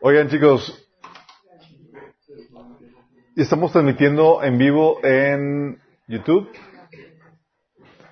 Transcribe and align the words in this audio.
Oigan 0.00 0.28
chicos, 0.28 0.88
estamos 3.36 3.72
transmitiendo 3.72 4.42
en 4.42 4.58
vivo 4.58 4.98
en 5.04 5.80
YouTube. 6.06 6.50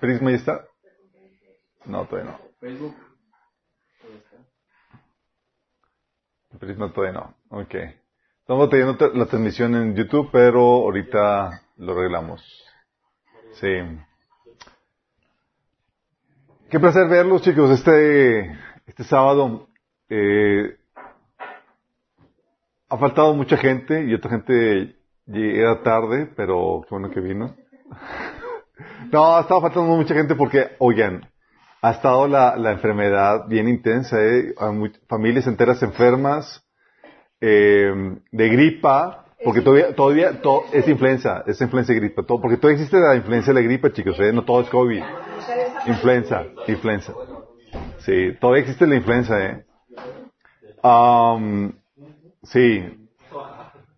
¿Prisma 0.01 0.30
ya 0.30 0.37
está? 0.37 0.64
No, 1.85 2.06
todavía 2.06 2.33
no. 2.33 2.41
Facebook. 2.61 2.95
Prisma 6.58 6.92
todavía 6.92 7.21
no. 7.21 7.35
Ok. 7.58 7.74
Estamos 8.40 8.71
teniendo 8.71 9.08
la 9.15 9.26
transmisión 9.26 9.74
en 9.74 9.95
YouTube, 9.95 10.31
pero 10.33 10.60
ahorita 10.60 11.63
lo 11.76 11.92
arreglamos. 11.92 12.42
Sí. 13.60 13.69
Qué 16.70 16.80
placer 16.80 17.09
verlos, 17.09 17.42
chicos, 17.42 17.70
este, 17.70 18.59
este 18.87 19.05
sábado. 19.05 19.69
Eh, 20.09 20.77
ha 22.88 22.97
faltado 22.97 23.34
mucha 23.34 23.56
gente 23.56 24.05
y 24.05 24.15
otra 24.15 24.30
gente 24.30 24.96
era 25.27 25.83
tarde, 25.83 26.29
pero 26.37 26.83
qué 26.83 26.95
bueno 26.95 27.10
que 27.10 27.20
vino. 27.20 27.55
no, 29.12 29.37
ha 29.37 29.41
estado 29.41 29.60
faltando 29.60 29.96
mucha 29.96 30.15
gente 30.15 30.34
porque, 30.34 30.70
oigan, 30.79 31.29
ha 31.82 31.91
estado 31.91 32.27
la, 32.27 32.56
la 32.56 32.73
enfermedad 32.73 33.46
bien 33.46 33.69
intensa, 33.69 34.20
¿eh? 34.20 34.55
Hay 34.59 34.93
familias 35.06 35.46
enteras 35.46 35.82
enfermas, 35.82 36.65
eh, 37.41 38.16
de 38.32 38.48
gripa, 38.48 39.27
porque 39.45 39.60
todavía, 39.60 39.95
todavía 39.95 40.43
to, 40.43 40.65
es 40.73 40.88
influenza, 40.88 41.45
es 41.46 41.60
influenza 41.60 41.93
y 41.93 41.96
gripa, 41.96 42.24
todo, 42.24 42.41
porque 42.41 42.57
todavía 42.57 42.82
existe 42.82 42.98
la 42.98 43.15
influenza 43.15 43.52
y 43.52 43.55
la 43.55 43.60
gripa, 43.60 43.93
chicos, 43.93 44.18
¿eh? 44.18 44.32
no 44.32 44.45
todo 44.45 44.62
es 44.62 44.70
COVID. 44.70 45.02
Influenza, 45.87 46.45
influenza. 46.66 47.12
Sí, 47.98 48.37
todavía 48.41 48.62
existe 48.62 48.87
la 48.87 48.96
influenza, 48.96 49.45
¿eh? 49.45 49.65
Um, 50.82 51.73
sí, 52.51 53.09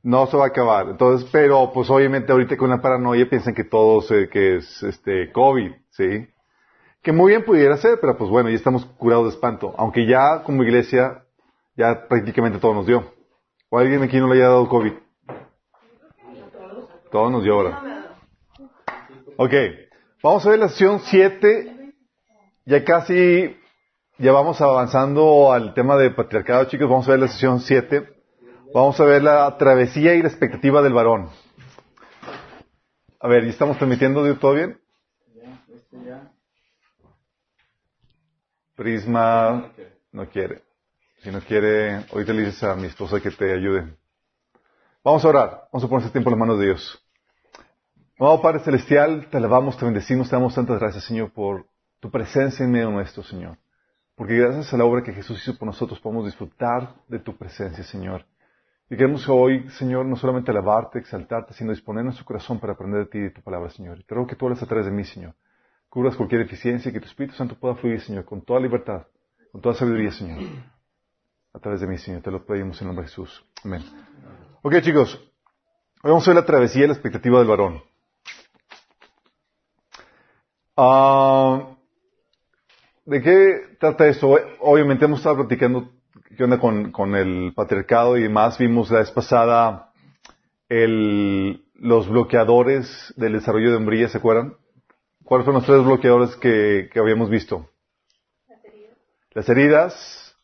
no 0.02 0.26
se 0.26 0.36
va 0.36 0.44
a 0.44 0.48
acabar. 0.48 0.88
Entonces, 0.88 1.28
pero 1.30 1.72
pues 1.72 1.90
obviamente 1.90 2.32
ahorita 2.32 2.56
con 2.56 2.70
la 2.70 2.80
paranoia 2.80 3.28
piensan 3.28 3.54
que 3.54 3.64
todo 3.64 4.00
se, 4.02 4.28
que 4.28 4.56
es 4.56 4.82
este 4.82 5.30
COVID, 5.32 5.72
¿sí? 5.90 6.28
Que 7.02 7.12
muy 7.12 7.32
bien 7.32 7.44
pudiera 7.44 7.76
ser, 7.76 7.98
pero 8.00 8.16
pues 8.16 8.30
bueno, 8.30 8.50
ya 8.50 8.56
estamos 8.56 8.84
curados 8.84 9.24
de 9.24 9.30
espanto. 9.30 9.74
Aunque 9.76 10.06
ya 10.06 10.42
como 10.42 10.62
iglesia, 10.62 11.24
ya 11.76 12.06
prácticamente 12.08 12.58
todo 12.58 12.74
nos 12.74 12.86
dio. 12.86 13.12
¿O 13.70 13.78
alguien 13.78 14.02
aquí 14.02 14.18
no 14.18 14.28
le 14.28 14.36
haya 14.36 14.48
dado 14.48 14.68
COVID? 14.68 14.92
Todo 17.10 17.30
nos 17.30 17.42
dio 17.42 17.54
ahora. 17.54 18.16
Ok, 19.36 19.52
vamos 20.22 20.46
a 20.46 20.50
ver 20.50 20.58
la 20.58 20.68
sesión 20.68 21.00
7. 21.00 21.94
Ya 22.66 22.84
casi, 22.84 23.56
ya 24.18 24.32
vamos 24.32 24.60
avanzando 24.60 25.52
al 25.52 25.72
tema 25.74 25.96
de 25.96 26.10
patriarcado, 26.10 26.66
chicos. 26.66 26.88
Vamos 26.88 27.08
a 27.08 27.12
ver 27.12 27.20
la 27.20 27.28
sesión 27.28 27.60
7. 27.60 28.19
Vamos 28.72 29.00
a 29.00 29.04
ver 29.04 29.22
la 29.22 29.56
travesía 29.56 30.14
y 30.14 30.22
la 30.22 30.28
expectativa 30.28 30.80
del 30.80 30.92
varón. 30.92 31.28
A 33.18 33.26
ver, 33.26 33.44
¿y 33.44 33.48
estamos 33.48 33.76
transmitiendo 33.76 34.22
todo 34.36 34.54
bien? 34.54 34.80
Prisma 38.76 39.72
no 40.12 40.28
quiere. 40.28 40.62
Si 41.22 41.30
no 41.32 41.40
quiere, 41.40 41.96
ahorita 42.12 42.32
le 42.32 42.44
dices 42.44 42.62
a 42.62 42.76
mi 42.76 42.86
esposa 42.86 43.20
que 43.20 43.30
te 43.30 43.52
ayude. 43.52 43.92
Vamos 45.02 45.24
a 45.24 45.28
orar. 45.28 45.68
Vamos 45.72 45.84
a 45.84 45.88
poner 45.88 46.06
este 46.06 46.12
tiempo 46.12 46.30
en 46.30 46.38
las 46.38 46.40
manos 46.40 46.58
de 46.60 46.66
Dios. 46.66 47.04
Amado 48.20 48.40
Padre 48.40 48.60
Celestial, 48.60 49.28
te 49.30 49.38
alabamos, 49.38 49.76
te 49.78 49.84
bendecimos, 49.84 50.28
te 50.28 50.36
damos 50.36 50.54
tantas 50.54 50.78
gracias, 50.78 51.04
Señor, 51.04 51.32
por 51.32 51.66
tu 51.98 52.10
presencia 52.10 52.64
en 52.64 52.70
medio 52.70 52.90
nuestro, 52.90 53.22
Señor. 53.24 53.58
Porque 54.14 54.36
gracias 54.36 54.72
a 54.72 54.76
la 54.76 54.84
obra 54.84 55.02
que 55.02 55.12
Jesús 55.12 55.42
hizo 55.42 55.58
por 55.58 55.66
nosotros 55.66 55.98
podemos 55.98 56.26
disfrutar 56.26 56.94
de 57.08 57.18
tu 57.18 57.36
presencia, 57.36 57.82
Señor. 57.82 58.24
Y 58.92 58.96
queremos 58.96 59.28
hoy, 59.28 59.70
Señor, 59.78 60.04
no 60.04 60.16
solamente 60.16 60.50
alabarte, 60.50 60.98
exaltarte, 60.98 61.54
sino 61.54 61.70
disponer 61.70 62.04
nuestro 62.04 62.24
corazón 62.24 62.58
para 62.58 62.72
aprender 62.72 63.04
de 63.04 63.06
ti 63.06 63.18
y 63.18 63.22
de 63.22 63.30
tu 63.30 63.40
palabra, 63.40 63.70
Señor. 63.70 64.00
Y 64.00 64.02
te 64.02 64.12
ruego 64.16 64.26
que 64.26 64.34
tú 64.34 64.46
hables 64.46 64.60
a 64.64 64.66
través 64.66 64.86
de 64.86 64.90
mí, 64.90 65.04
Señor. 65.04 65.32
Cubras 65.88 66.16
cualquier 66.16 66.42
deficiencia 66.42 66.88
y 66.88 66.92
que 66.92 66.98
tu 66.98 67.06
Espíritu 67.06 67.36
Santo 67.36 67.54
pueda 67.54 67.76
fluir, 67.76 68.00
Señor, 68.00 68.24
con 68.24 68.42
toda 68.42 68.58
libertad, 68.58 69.06
con 69.52 69.60
toda 69.60 69.76
sabiduría, 69.76 70.10
Señor. 70.10 70.40
A 71.52 71.60
través 71.60 71.80
de 71.80 71.86
mí, 71.86 71.98
Señor. 71.98 72.20
Te 72.20 72.32
lo 72.32 72.44
pedimos 72.44 72.80
en 72.80 72.88
nombre 72.88 73.04
de 73.04 73.10
Jesús. 73.10 73.46
Amén. 73.64 73.82
Ok, 74.62 74.80
chicos. 74.80 75.14
Hoy 76.02 76.10
vamos 76.10 76.26
a 76.26 76.30
ver 76.32 76.40
la 76.40 76.46
travesía 76.46 76.82
y 76.82 76.86
la 76.88 76.94
expectativa 76.94 77.38
del 77.38 77.46
varón. 77.46 77.82
Ah, 80.76 81.76
¿De 83.04 83.22
qué 83.22 83.76
trata 83.78 84.08
esto? 84.08 84.36
Obviamente 84.58 85.04
hemos 85.04 85.20
estado 85.20 85.36
platicando 85.36 85.92
qué 86.40 86.44
onda 86.44 86.58
con, 86.58 86.90
con 86.90 87.14
el 87.16 87.52
patriarcado 87.54 88.16
y 88.16 88.22
demás. 88.22 88.56
Vimos 88.56 88.90
la 88.90 89.00
vez 89.00 89.10
pasada 89.10 89.92
el, 90.70 91.66
los 91.74 92.08
bloqueadores 92.08 93.12
del 93.18 93.34
desarrollo 93.34 93.68
de 93.68 93.76
hombría, 93.76 94.08
¿se 94.08 94.16
acuerdan? 94.16 94.54
¿Cuáles 95.22 95.44
fueron 95.44 95.60
los 95.60 95.66
tres 95.66 95.84
bloqueadores 95.84 96.36
que, 96.36 96.88
que 96.90 96.98
habíamos 96.98 97.28
visto? 97.28 97.68
Las 98.48 98.64
heridas. 98.64 98.96
Las 99.34 99.48
heridas, 99.50 100.36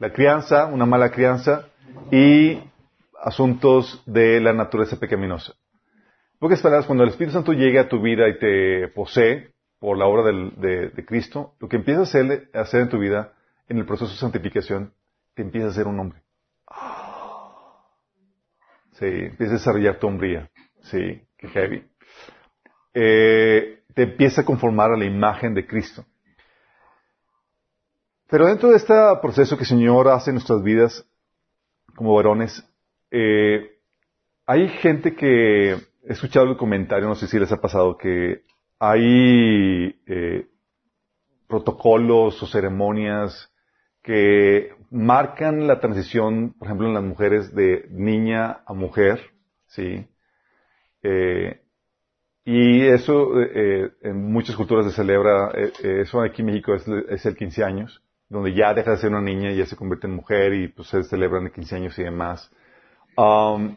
la 0.00 0.12
crianza, 0.12 0.66
una 0.66 0.86
mala 0.86 1.12
crianza 1.12 1.68
y 2.10 2.58
asuntos 3.22 4.02
de 4.06 4.40
la 4.40 4.52
naturaleza 4.54 4.98
pecaminosa. 4.98 5.52
Pocas 6.40 6.62
palabras, 6.62 6.86
cuando 6.86 7.04
el 7.04 7.10
Espíritu 7.10 7.34
Santo 7.34 7.52
llega 7.52 7.82
a 7.82 7.88
tu 7.88 8.02
vida 8.02 8.28
y 8.28 8.40
te 8.40 8.88
posee 8.88 9.52
por 9.78 9.96
la 9.98 10.06
obra 10.06 10.24
del, 10.24 10.52
de, 10.56 10.88
de, 10.88 11.04
Cristo, 11.04 11.54
lo 11.60 11.68
que 11.68 11.76
empieza 11.76 12.00
a 12.00 12.02
hacer, 12.02 12.50
a 12.52 12.62
hacer 12.62 12.80
en 12.80 12.88
tu 12.88 12.98
vida, 12.98 13.34
en 13.68 13.78
el 13.78 13.86
proceso 13.86 14.10
de 14.10 14.18
santificación, 14.18 14.92
te 15.34 15.42
empieza 15.42 15.68
a 15.68 15.72
ser 15.72 15.86
un 15.86 15.98
hombre. 15.98 16.22
Sí, 18.92 19.06
empieza 19.06 19.54
a 19.54 19.58
desarrollar 19.58 19.98
tu 19.98 20.06
hombría. 20.06 20.50
Sí, 20.82 21.20
qué 21.36 21.48
heavy. 21.48 21.84
Eh, 22.94 23.82
te 23.92 24.02
empieza 24.02 24.42
a 24.42 24.44
conformar 24.44 24.92
a 24.92 24.96
la 24.96 25.04
imagen 25.04 25.54
de 25.54 25.66
Cristo. 25.66 26.04
Pero 28.28 28.46
dentro 28.46 28.70
de 28.70 28.76
este 28.76 28.94
proceso 29.20 29.56
que 29.56 29.64
el 29.64 29.68
Señor 29.68 30.08
hace 30.08 30.30
en 30.30 30.36
nuestras 30.36 30.62
vidas, 30.62 31.06
como 31.94 32.14
varones, 32.14 32.64
eh, 33.10 33.78
hay 34.46 34.68
gente 34.68 35.14
que 35.14 35.72
he 35.72 35.78
escuchado 36.12 36.46
el 36.46 36.56
comentario, 36.56 37.08
no 37.08 37.14
sé 37.14 37.26
si 37.26 37.38
les 37.38 37.52
ha 37.52 37.60
pasado, 37.60 37.96
que 37.96 38.42
hay 38.78 40.00
eh, 40.06 40.48
protocolos 41.48 42.42
o 42.42 42.46
ceremonias 42.46 43.53
que 44.04 44.74
marcan 44.90 45.66
la 45.66 45.80
transición, 45.80 46.54
por 46.58 46.68
ejemplo, 46.68 46.86
en 46.86 46.94
las 46.94 47.02
mujeres 47.02 47.54
de 47.54 47.86
niña 47.90 48.60
a 48.66 48.74
mujer, 48.74 49.18
¿sí? 49.66 50.06
Eh, 51.02 51.62
y 52.44 52.82
eso 52.82 53.40
eh, 53.40 53.92
en 54.02 54.30
muchas 54.30 54.56
culturas 54.56 54.84
se 54.84 54.92
celebra, 54.92 55.50
eh, 55.54 56.02
eso 56.02 56.20
aquí 56.20 56.42
en 56.42 56.46
México 56.46 56.74
es, 56.74 56.86
es, 56.86 57.24
el 57.24 57.34
15 57.34 57.64
años, 57.64 58.04
donde 58.28 58.54
ya 58.54 58.74
deja 58.74 58.90
de 58.90 58.98
ser 58.98 59.10
una 59.10 59.22
niña 59.22 59.50
y 59.50 59.56
ya 59.56 59.66
se 59.66 59.76
convierte 59.76 60.06
en 60.06 60.16
mujer 60.16 60.52
y 60.52 60.68
pues 60.68 60.88
se 60.88 61.02
celebran 61.04 61.44
de 61.44 61.52
15 61.52 61.76
años 61.76 61.98
y 61.98 62.02
demás. 62.02 62.52
Um, 63.16 63.76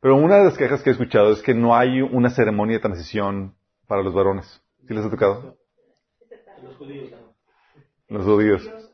pero 0.00 0.16
una 0.16 0.38
de 0.38 0.44
las 0.46 0.58
quejas 0.58 0.82
que 0.82 0.90
he 0.90 0.92
escuchado 0.92 1.32
es 1.32 1.42
que 1.42 1.54
no 1.54 1.76
hay 1.76 2.02
una 2.02 2.30
ceremonia 2.30 2.76
de 2.76 2.82
transición 2.82 3.54
para 3.86 4.02
los 4.02 4.12
varones. 4.12 4.60
¿Sí 4.88 4.92
les 4.92 5.04
ha 5.04 5.10
tocado? 5.10 5.56
Los 6.60 6.76
judíos. 6.76 7.12
Los 8.08 8.24
judíos. 8.24 8.90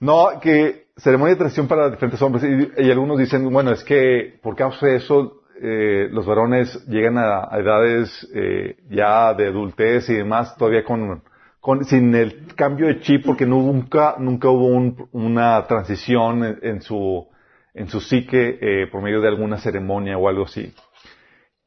No, 0.00 0.40
que 0.40 0.86
ceremonia 0.96 1.34
de 1.34 1.38
transición 1.38 1.68
para 1.68 1.90
diferentes 1.90 2.20
hombres. 2.22 2.44
Y, 2.78 2.90
algunos 2.90 3.18
dicen, 3.18 3.50
bueno, 3.50 3.72
es 3.72 3.82
que 3.84 4.38
por 4.42 4.56
causa 4.56 4.86
de 4.86 4.96
eso 4.96 5.42
eh, 5.60 6.08
los 6.10 6.26
varones 6.26 6.86
llegan 6.86 7.16
a, 7.18 7.48
edades 7.58 8.28
eh, 8.34 8.76
ya 8.90 9.32
de 9.34 9.48
adultez 9.48 10.08
y 10.10 10.14
demás, 10.14 10.56
todavía 10.56 10.84
con, 10.84 11.22
con, 11.60 11.84
sin 11.84 12.14
el 12.14 12.46
cambio 12.54 12.88
de 12.88 13.00
chip, 13.00 13.24
porque 13.24 13.46
nunca, 13.46 14.16
nunca 14.18 14.48
hubo 14.50 14.66
un, 14.66 15.08
una 15.12 15.66
transición 15.66 16.58
en, 16.62 16.82
su, 16.82 17.26
en 17.72 17.88
su 17.88 18.00
psique 18.00 18.58
eh, 18.60 18.86
por 18.88 19.02
medio 19.02 19.20
de 19.20 19.28
alguna 19.28 19.58
ceremonia 19.58 20.18
o 20.18 20.28
algo 20.28 20.44
así. 20.44 20.74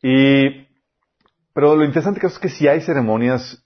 Y, 0.02 0.68
pero 1.54 1.76
lo 1.76 1.84
interesante 1.84 2.26
es 2.26 2.38
que 2.38 2.50
si 2.50 2.68
hay 2.68 2.82
ceremonias 2.82 3.66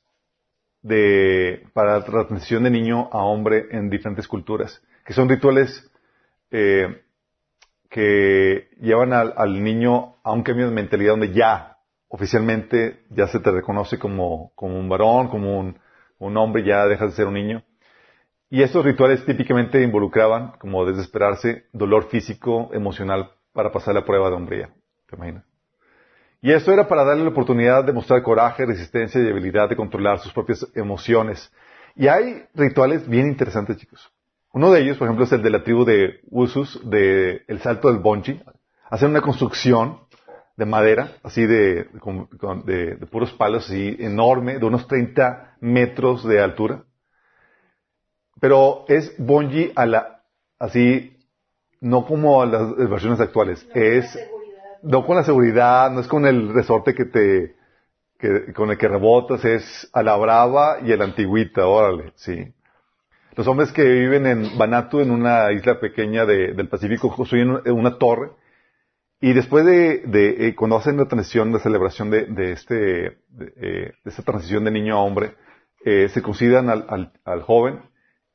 de, 0.84 1.66
para 1.74 2.00
la 2.00 2.06
transición 2.06 2.64
de 2.64 2.70
niño 2.70 3.10
a 3.12 3.24
hombre 3.24 3.68
en 3.72 3.90
diferentes 3.90 4.28
culturas, 4.28 4.82
que 5.06 5.14
son 5.14 5.28
rituales 5.28 5.90
eh, 6.52 7.02
que 7.90 8.70
llevan 8.80 9.14
al, 9.14 9.34
al, 9.36 9.64
niño 9.64 10.18
a 10.24 10.32
un 10.32 10.44
cambio 10.44 10.68
de 10.68 10.74
mentalidad 10.74 11.14
donde 11.14 11.34
ya 11.34 11.78
oficialmente 12.10 13.04
ya 13.10 13.28
se 13.28 13.40
te 13.40 13.50
reconoce 13.50 13.98
como, 13.98 14.52
como 14.56 14.78
un 14.78 14.88
varón, 14.88 15.30
como 15.30 15.60
un, 15.60 15.80
un 16.20 16.38
hombre, 16.38 16.64
ya 16.64 16.86
dejas 16.86 17.12
de 17.12 17.16
ser 17.16 17.28
un 17.28 17.34
niño. 17.34 17.64
Y 18.50 18.62
estos 18.62 18.86
rituales 18.86 19.26
típicamente 19.26 19.82
involucraban, 19.82 20.52
como 20.60 20.86
desesperarse, 20.86 21.66
dolor 21.74 22.10
físico, 22.10 22.70
emocional 22.74 23.32
para 23.52 23.72
pasar 23.72 23.96
la 23.96 24.06
prueba 24.06 24.30
de 24.30 24.36
hombría. 24.36 24.70
¿Te 25.08 25.16
imaginas? 25.16 25.53
Y 26.44 26.51
esto 26.51 26.74
era 26.74 26.90
para 26.90 27.06
darle 27.06 27.24
la 27.24 27.30
oportunidad 27.30 27.86
de 27.86 27.94
mostrar 27.94 28.22
coraje, 28.22 28.66
resistencia 28.66 29.22
y 29.22 29.30
habilidad 29.30 29.69
de 29.69 29.78
controlar 29.78 30.19
sus 30.19 30.34
propias 30.34 30.68
emociones. 30.75 31.50
Y 31.95 32.10
hay 32.10 32.44
rituales 32.54 33.07
bien 33.07 33.28
interesantes, 33.28 33.78
chicos. 33.78 34.12
Uno 34.51 34.69
de 34.69 34.81
ellos, 34.81 34.98
por 34.98 35.07
ejemplo, 35.07 35.24
es 35.24 35.31
el 35.31 35.42
de 35.42 35.50
la 35.50 35.63
tribu 35.63 35.86
de 35.86 36.19
Usus, 36.30 36.81
de 36.90 37.44
el 37.48 37.62
salto 37.62 37.90
del 37.90 38.01
Bonji. 38.01 38.42
Hacen 38.90 39.12
una 39.12 39.22
construcción 39.22 40.00
de 40.57 40.66
madera, 40.66 41.13
así 41.24 41.45
de, 41.45 41.88
de, 42.66 43.07
puros 43.10 43.31
palos, 43.31 43.63
así 43.69 43.96
enorme, 43.98 44.60
de 44.60 44.66
unos 44.66 44.86
30 44.86 45.56
metros 45.62 46.28
de 46.28 46.42
altura. 46.42 46.84
Pero 48.42 48.84
es 48.89 49.16
Bonji 49.18 49.72
a 49.78 49.86
la, 49.86 50.24
así, 50.60 51.18
no 51.80 52.06
como 52.06 52.46
las 52.46 52.75
versiones 52.75 53.22
actuales. 53.22 53.66
es, 53.74 54.19
no 54.84 55.06
con 55.06 55.16
la 55.16 55.24
seguridad, 55.24 55.92
no 55.92 56.02
es 56.02 56.08
con 56.08 56.26
el 56.26 56.54
resorte 56.54 56.94
que 56.94 57.06
te, 57.06 57.56
que, 58.20 58.54
con 58.54 58.70
el 58.70 58.78
que 58.78 58.88
rebotas, 58.88 59.44
es 59.46 59.90
a 59.94 60.04
la 60.04 60.16
brava 60.16 60.78
y 60.84 60.92
a 60.92 60.98
la 60.98 61.06
antigüita, 61.06 61.66
órale, 61.68 62.14
sí. 62.16 62.54
Los 63.36 63.48
hombres 63.48 63.72
que 63.72 63.84
viven 63.84 64.28
en 64.28 64.58
Banatu, 64.58 65.00
en 65.00 65.10
una 65.10 65.52
isla 65.52 65.80
pequeña 65.80 66.26
del 66.26 66.70
Pacífico, 66.70 67.16
construyen 67.16 67.62
una 67.66 67.98
torre 67.98 68.30
y 69.24 69.32
después 69.32 69.64
de, 69.64 70.04
eh, 70.14 70.54
cuando 70.54 70.76
hacen 70.76 70.98
la 70.98 71.06
transición, 71.06 71.54
la 71.54 71.60
celebración 71.60 72.10
de, 72.12 72.52
este, 72.52 72.76
de, 73.30 73.54
eh, 73.56 73.94
esta 74.04 74.22
transición 74.22 74.66
de 74.66 74.72
niño 74.72 74.98
a 74.98 75.02
hombre, 75.02 75.36
eh, 75.86 76.10
se 76.10 76.22
consideran 76.22 76.70
al, 76.70 77.14
al, 77.24 77.42
joven 77.42 77.80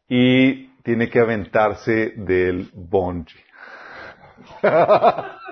y 0.09 0.69
tiene 0.85 1.11
que 1.11 1.21
aventarse 1.21 2.15
del 2.17 2.71
bungee. 2.73 3.37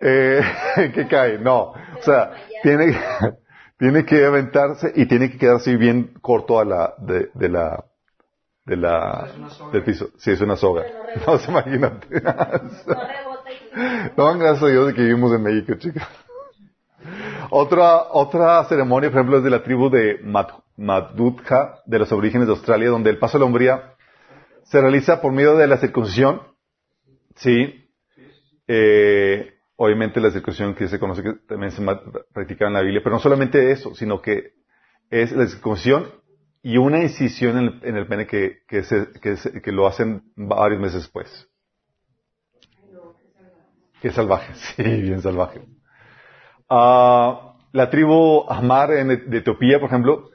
eh, 0.00 0.40
que 0.94 1.06
cae, 1.08 1.38
no. 1.38 1.72
O 1.72 2.02
sea, 2.02 2.32
tiene, 2.62 2.98
tiene 3.78 4.04
que 4.04 4.24
aventarse 4.24 4.92
y 4.94 5.06
tiene 5.06 5.30
que 5.30 5.38
quedarse 5.38 5.76
bien 5.76 6.14
corto 6.20 6.58
a 6.58 6.64
la, 6.64 6.94
de, 6.98 7.30
de 7.34 7.48
la, 7.48 7.84
de 8.64 8.76
la, 8.76 9.28
del 9.72 9.84
piso. 9.84 10.10
Sí, 10.18 10.30
es 10.32 10.40
una 10.40 10.56
soga. 10.56 10.84
No, 11.26 11.38
se 11.38 11.50
imagínate. 11.50 12.22
No, 14.16 14.38
gracias 14.38 14.62
a 14.62 14.68
Dios 14.68 14.86
de 14.86 14.94
que 14.94 15.02
vivimos 15.02 15.32
en 15.32 15.42
México, 15.42 15.74
chicas. 15.74 16.06
Otra, 17.50 18.04
otra 18.12 18.64
ceremonia, 18.64 19.10
por 19.10 19.18
ejemplo, 19.18 19.38
es 19.38 19.44
de 19.44 19.50
la 19.50 19.62
tribu 19.62 19.90
de 19.90 20.20
Madhutja, 20.76 21.80
de 21.84 21.98
los 21.98 22.12
orígenes 22.12 22.46
de 22.46 22.52
Australia, 22.52 22.90
donde 22.90 23.10
el 23.10 23.18
paso 23.18 23.38
de 23.38 23.40
la 23.40 23.46
hombría 23.46 23.94
se 24.62 24.80
realiza 24.80 25.20
por 25.20 25.32
medio 25.32 25.56
de 25.56 25.66
la 25.66 25.78
circuncisión. 25.78 26.42
Sí. 27.34 27.88
Eh, 28.68 29.54
obviamente 29.74 30.20
la 30.20 30.30
circuncisión 30.30 30.74
que 30.74 30.86
se 30.86 31.00
conoce 31.00 31.22
que 31.22 31.32
también 31.48 31.72
se 31.72 31.82
practica 32.32 32.68
en 32.68 32.74
la 32.74 32.82
Biblia, 32.82 33.00
pero 33.02 33.16
no 33.16 33.20
solamente 33.20 33.72
eso, 33.72 33.94
sino 33.96 34.22
que 34.22 34.52
es 35.10 35.32
la 35.32 35.46
circuncisión 35.46 36.06
y 36.62 36.76
una 36.76 37.02
incisión 37.02 37.80
en 37.82 37.96
el, 37.96 38.06
pene 38.06 38.26
que, 38.26 38.58
que, 38.68 38.82
que, 39.62 39.72
lo 39.72 39.86
hacen 39.86 40.22
varios 40.36 40.80
meses 40.80 41.02
después. 41.02 41.48
Qué 44.00 44.10
salvaje, 44.10 44.54
sí, 44.76 44.82
bien 44.82 45.20
salvaje. 45.20 45.62
Ah, 46.70 47.56
la 47.72 47.90
tribu 47.90 48.44
Ahmar 48.48 48.90
de 48.90 49.38
Etiopía, 49.38 49.80
por 49.80 49.88
ejemplo, 49.88 50.30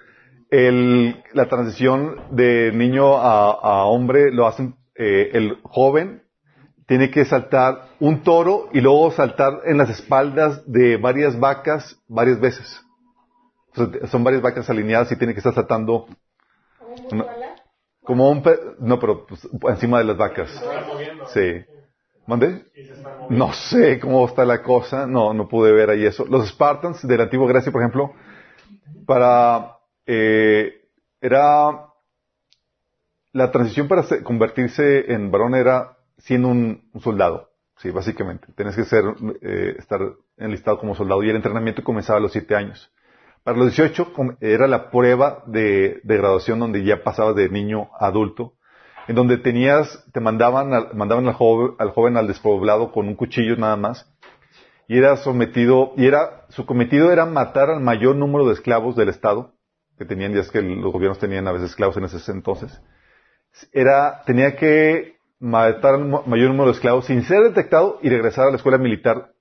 el, 0.49 1.23
la 1.33 1.47
transición 1.47 2.19
de 2.31 2.71
niño 2.73 3.17
a, 3.17 3.85
hombre 3.85 4.31
lo 4.31 4.45
hacen 4.45 4.75
eh, 4.95 5.31
el 5.33 5.59
joven 5.63 6.23
tiene 6.87 7.09
que 7.09 7.25
saltar 7.25 7.87
un 7.99 8.21
toro 8.21 8.69
y 8.73 8.81
luego 8.81 9.11
saltar 9.11 9.61
en 9.65 9.77
las 9.77 9.89
espaldas 9.89 10.61
de 10.69 10.97
varias 10.97 11.39
vacas 11.39 11.99
varias 12.07 12.39
veces. 12.39 12.81
son 14.11 14.23
varias 14.23 14.41
vacas 14.41 14.69
alineadas 14.69 15.11
y 15.11 15.15
tiene 15.15 15.33
que 15.33 15.39
estar 15.39 15.53
saltando. 15.53 16.07
como 18.03 18.29
un 18.29 18.43
no, 18.79 18.99
pero 18.99 19.25
pues, 19.25 19.47
encima 19.69 19.99
de 19.99 20.03
las 20.03 20.17
vacas. 20.17 20.51
Sí. 21.33 21.65
¿Mande? 22.27 22.65
No 23.29 23.53
sé 23.53 23.99
cómo 23.99 24.25
está 24.25 24.45
la 24.45 24.61
cosa. 24.63 25.05
No, 25.05 25.33
no 25.33 25.47
pude 25.47 25.71
ver 25.71 25.89
ahí 25.89 26.05
eso. 26.05 26.25
Los 26.25 26.47
Spartans 26.49 27.07
de 27.07 27.17
la 27.17 27.23
antigua 27.23 27.47
Grecia, 27.47 27.71
por 27.71 27.81
ejemplo, 27.81 28.13
para 29.05 29.77
eh, 30.05 30.85
era 31.21 31.85
la 33.31 33.51
transición 33.51 33.87
para 33.87 34.03
convertirse 34.23 35.11
en 35.11 35.29
varón 35.29 35.55
era 35.55 35.97
siendo 36.17 36.47
un, 36.47 36.89
soldado. 37.01 37.49
Sí, 37.77 37.91
básicamente. 37.91 38.47
Tienes 38.55 38.75
que 38.75 38.85
ser, 38.85 39.03
eh, 39.41 39.75
estar 39.77 39.99
enlistado 40.37 40.79
como 40.79 40.95
soldado 40.95 41.21
y 41.23 41.29
el 41.29 41.35
entrenamiento 41.35 41.83
comenzaba 41.83 42.19
a 42.19 42.21
los 42.21 42.31
siete 42.31 42.55
años. 42.55 42.89
Para 43.43 43.57
los 43.57 43.75
18 43.75 44.37
era 44.39 44.67
la 44.67 44.89
prueba 44.89 45.43
de, 45.45 46.01
graduación 46.03 46.59
donde 46.59 46.83
ya 46.83 47.03
pasabas 47.03 47.35
de 47.35 47.49
niño 47.49 47.89
a 47.99 48.07
adulto, 48.07 48.53
en 49.07 49.15
donde 49.15 49.37
tenías, 49.37 50.03
te 50.11 50.19
mandaban, 50.19 50.69
mandaban 50.93 51.27
al 51.27 51.33
joven, 51.33 51.75
al 51.79 51.91
joven 51.91 52.17
al 52.17 52.27
despoblado 52.27 52.91
con 52.91 53.07
un 53.07 53.15
cuchillo 53.15 53.55
nada 53.55 53.75
más, 53.75 54.11
y 54.87 54.97
era 54.97 55.17
sometido, 55.17 55.93
y 55.97 56.05
era, 56.05 56.45
su 56.49 56.65
cometido 56.65 57.11
era 57.11 57.25
matar 57.25 57.69
al 57.69 57.81
mayor 57.81 58.15
número 58.15 58.47
de 58.47 58.53
esclavos 58.53 58.95
del 58.95 59.09
Estado, 59.09 59.53
que 59.97 60.05
tenían, 60.05 60.33
ya 60.33 60.41
es 60.41 60.51
que 60.51 60.61
los 60.61 60.91
gobiernos 60.91 61.19
tenían 61.19 61.47
a 61.47 61.51
veces 61.51 61.71
esclavos 61.71 61.97
en 61.97 62.05
ese 62.05 62.31
entonces. 62.31 62.81
Era, 63.71 64.21
tenía 64.25 64.55
que 64.55 65.17
matar 65.39 65.95
al 65.95 66.05
mayor 66.05 66.49
número 66.49 66.65
de 66.65 66.73
esclavos 66.73 67.05
sin 67.05 67.23
ser 67.23 67.43
detectado 67.43 67.99
y 68.01 68.09
regresar 68.09 68.47
a 68.47 68.49
la 68.49 68.57
escuela 68.57 68.77
militar 68.77 69.33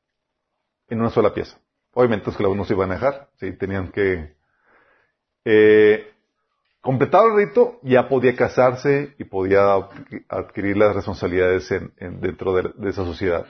en 0.88 1.00
una 1.00 1.10
sola 1.10 1.34
pieza. 1.34 1.58
Obviamente 1.92 2.26
los 2.26 2.34
esclavos 2.34 2.56
no 2.56 2.64
se 2.64 2.74
iban 2.74 2.90
a 2.90 2.94
dejar, 2.94 3.28
¿sí? 3.36 3.52
tenían 3.56 3.90
que... 3.90 4.34
Eh, 5.44 6.13
completado 6.84 7.28
el 7.28 7.46
rito, 7.46 7.80
ya 7.82 8.08
podía 8.08 8.36
casarse 8.36 9.14
y 9.18 9.24
podía 9.24 9.74
adquirir 10.28 10.76
las 10.76 10.94
responsabilidades 10.94 11.68
dentro 11.98 12.54
de, 12.54 12.90
esa 12.90 13.04
sociedad. 13.04 13.46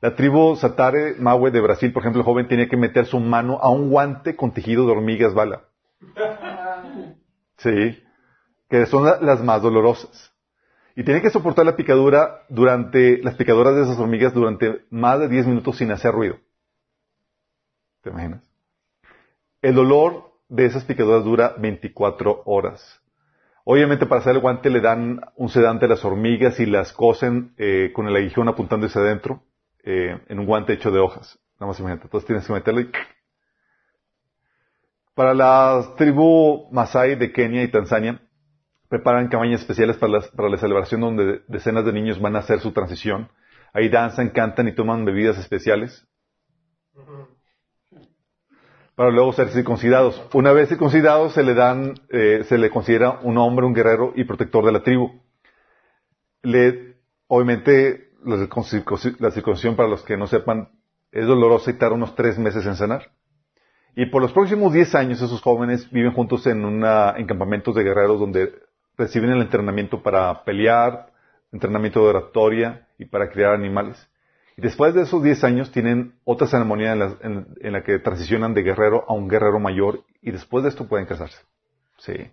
La 0.00 0.16
tribu 0.16 0.56
Satare 0.56 1.14
Maue 1.18 1.50
de 1.50 1.60
Brasil, 1.60 1.92
por 1.92 2.02
ejemplo, 2.02 2.22
el 2.22 2.24
joven 2.24 2.48
tenía 2.48 2.68
que 2.68 2.78
meter 2.78 3.04
su 3.04 3.20
mano 3.20 3.58
a 3.60 3.68
un 3.68 3.90
guante 3.90 4.34
con 4.34 4.52
tejido 4.52 4.86
de 4.86 4.92
hormigas 4.92 5.34
bala. 5.34 5.64
Sí, 7.58 8.02
que 8.70 8.86
son 8.86 9.04
las 9.04 9.44
más 9.44 9.60
dolorosas. 9.60 10.32
Y 10.96 11.04
tiene 11.04 11.20
que 11.20 11.30
soportar 11.30 11.66
la 11.66 11.76
picadura 11.76 12.46
durante, 12.48 13.18
las 13.22 13.34
picaduras 13.34 13.74
de 13.74 13.82
esas 13.82 13.98
hormigas 13.98 14.32
durante 14.32 14.86
más 14.88 15.20
de 15.20 15.28
10 15.28 15.48
minutos 15.48 15.76
sin 15.76 15.90
hacer 15.90 16.12
ruido. 16.12 16.38
¿Te 18.00 18.08
imaginas? 18.08 18.42
El 19.60 19.74
dolor 19.74 20.33
de 20.48 20.66
esas 20.66 20.84
picaduras 20.84 21.24
dura 21.24 21.54
24 21.58 22.42
horas. 22.46 23.00
Obviamente 23.64 24.06
para 24.06 24.20
hacer 24.20 24.34
el 24.34 24.42
guante 24.42 24.68
le 24.68 24.80
dan 24.80 25.20
un 25.36 25.48
sedante 25.48 25.86
a 25.86 25.88
las 25.88 26.04
hormigas 26.04 26.60
y 26.60 26.66
las 26.66 26.92
cosen 26.92 27.54
eh, 27.56 27.92
con 27.94 28.06
el 28.06 28.16
aguijón 28.16 28.48
apuntando 28.48 28.86
hacia 28.86 29.00
adentro 29.00 29.42
eh, 29.82 30.20
en 30.28 30.38
un 30.38 30.46
guante 30.46 30.74
hecho 30.74 30.90
de 30.90 31.00
hojas. 31.00 31.38
Nada 31.54 31.68
más 31.68 31.80
imagínate. 31.80 32.06
Entonces 32.06 32.26
tienes 32.26 32.46
que 32.46 32.52
meterlo 32.52 32.80
y... 32.80 32.90
Para 35.14 35.32
la 35.32 35.94
tribu 35.96 36.68
Masai 36.72 37.14
de 37.14 37.32
Kenia 37.32 37.62
y 37.62 37.68
Tanzania, 37.68 38.20
preparan 38.88 39.28
cabañas 39.28 39.60
especiales 39.60 39.96
para, 39.96 40.12
la 40.50 40.56
celebración 40.58 41.00
donde 41.00 41.42
decenas 41.46 41.84
de 41.84 41.92
niños 41.92 42.20
van 42.20 42.36
a 42.36 42.40
hacer 42.40 42.60
su 42.60 42.72
transición. 42.72 43.28
Ahí 43.72 43.88
danzan, 43.88 44.30
cantan 44.30 44.68
y 44.68 44.74
toman 44.74 45.04
bebidas 45.04 45.38
especiales. 45.38 46.06
Para 48.94 49.10
luego 49.10 49.32
ser 49.32 49.48
circuncidados. 49.48 50.22
Una 50.32 50.52
vez 50.52 50.68
circuncidados 50.68 51.32
se 51.32 51.42
le 51.42 51.54
dan, 51.54 51.94
eh, 52.10 52.44
se 52.44 52.58
le 52.58 52.70
considera 52.70 53.18
un 53.22 53.38
hombre, 53.38 53.66
un 53.66 53.74
guerrero 53.74 54.12
y 54.14 54.24
protector 54.24 54.64
de 54.64 54.72
la 54.72 54.82
tribu. 54.82 55.20
Le, 56.42 56.96
obviamente, 57.26 58.12
la 58.24 58.36
circuncisión, 59.30 59.76
para 59.76 59.88
los 59.88 60.02
que 60.04 60.16
no 60.16 60.26
sepan, 60.26 60.68
es 61.10 61.26
dolorosa 61.26 61.70
y 61.70 61.74
tarda 61.74 61.96
unos 61.96 62.14
tres 62.14 62.38
meses 62.38 62.64
en 62.66 62.76
sanar. 62.76 63.10
Y 63.96 64.06
por 64.06 64.22
los 64.22 64.32
próximos 64.32 64.72
diez 64.72 64.94
años 64.94 65.20
esos 65.22 65.40
jóvenes 65.40 65.90
viven 65.90 66.12
juntos 66.12 66.46
en, 66.46 66.64
una, 66.64 67.14
en 67.16 67.26
campamentos 67.26 67.74
de 67.74 67.84
guerreros 67.84 68.18
donde 68.18 68.52
reciben 68.96 69.30
el 69.30 69.42
entrenamiento 69.42 70.02
para 70.02 70.44
pelear, 70.44 71.12
entrenamiento 71.52 72.00
de 72.00 72.08
oratoria 72.08 72.88
y 72.98 73.04
para 73.04 73.30
criar 73.30 73.54
animales. 73.54 74.08
Y 74.56 74.62
después 74.62 74.94
de 74.94 75.02
esos 75.02 75.22
10 75.22 75.44
años 75.44 75.72
tienen 75.72 76.14
otra 76.24 76.46
ceremonia 76.46 76.92
en 76.92 77.72
la, 77.72 77.82
que 77.82 77.98
transicionan 77.98 78.54
de 78.54 78.62
guerrero 78.62 79.04
a 79.08 79.12
un 79.12 79.28
guerrero 79.28 79.58
mayor 79.58 80.04
y 80.22 80.30
después 80.30 80.62
de 80.62 80.70
esto 80.70 80.86
pueden 80.86 81.06
casarse. 81.06 81.38
Sí. 81.98 82.30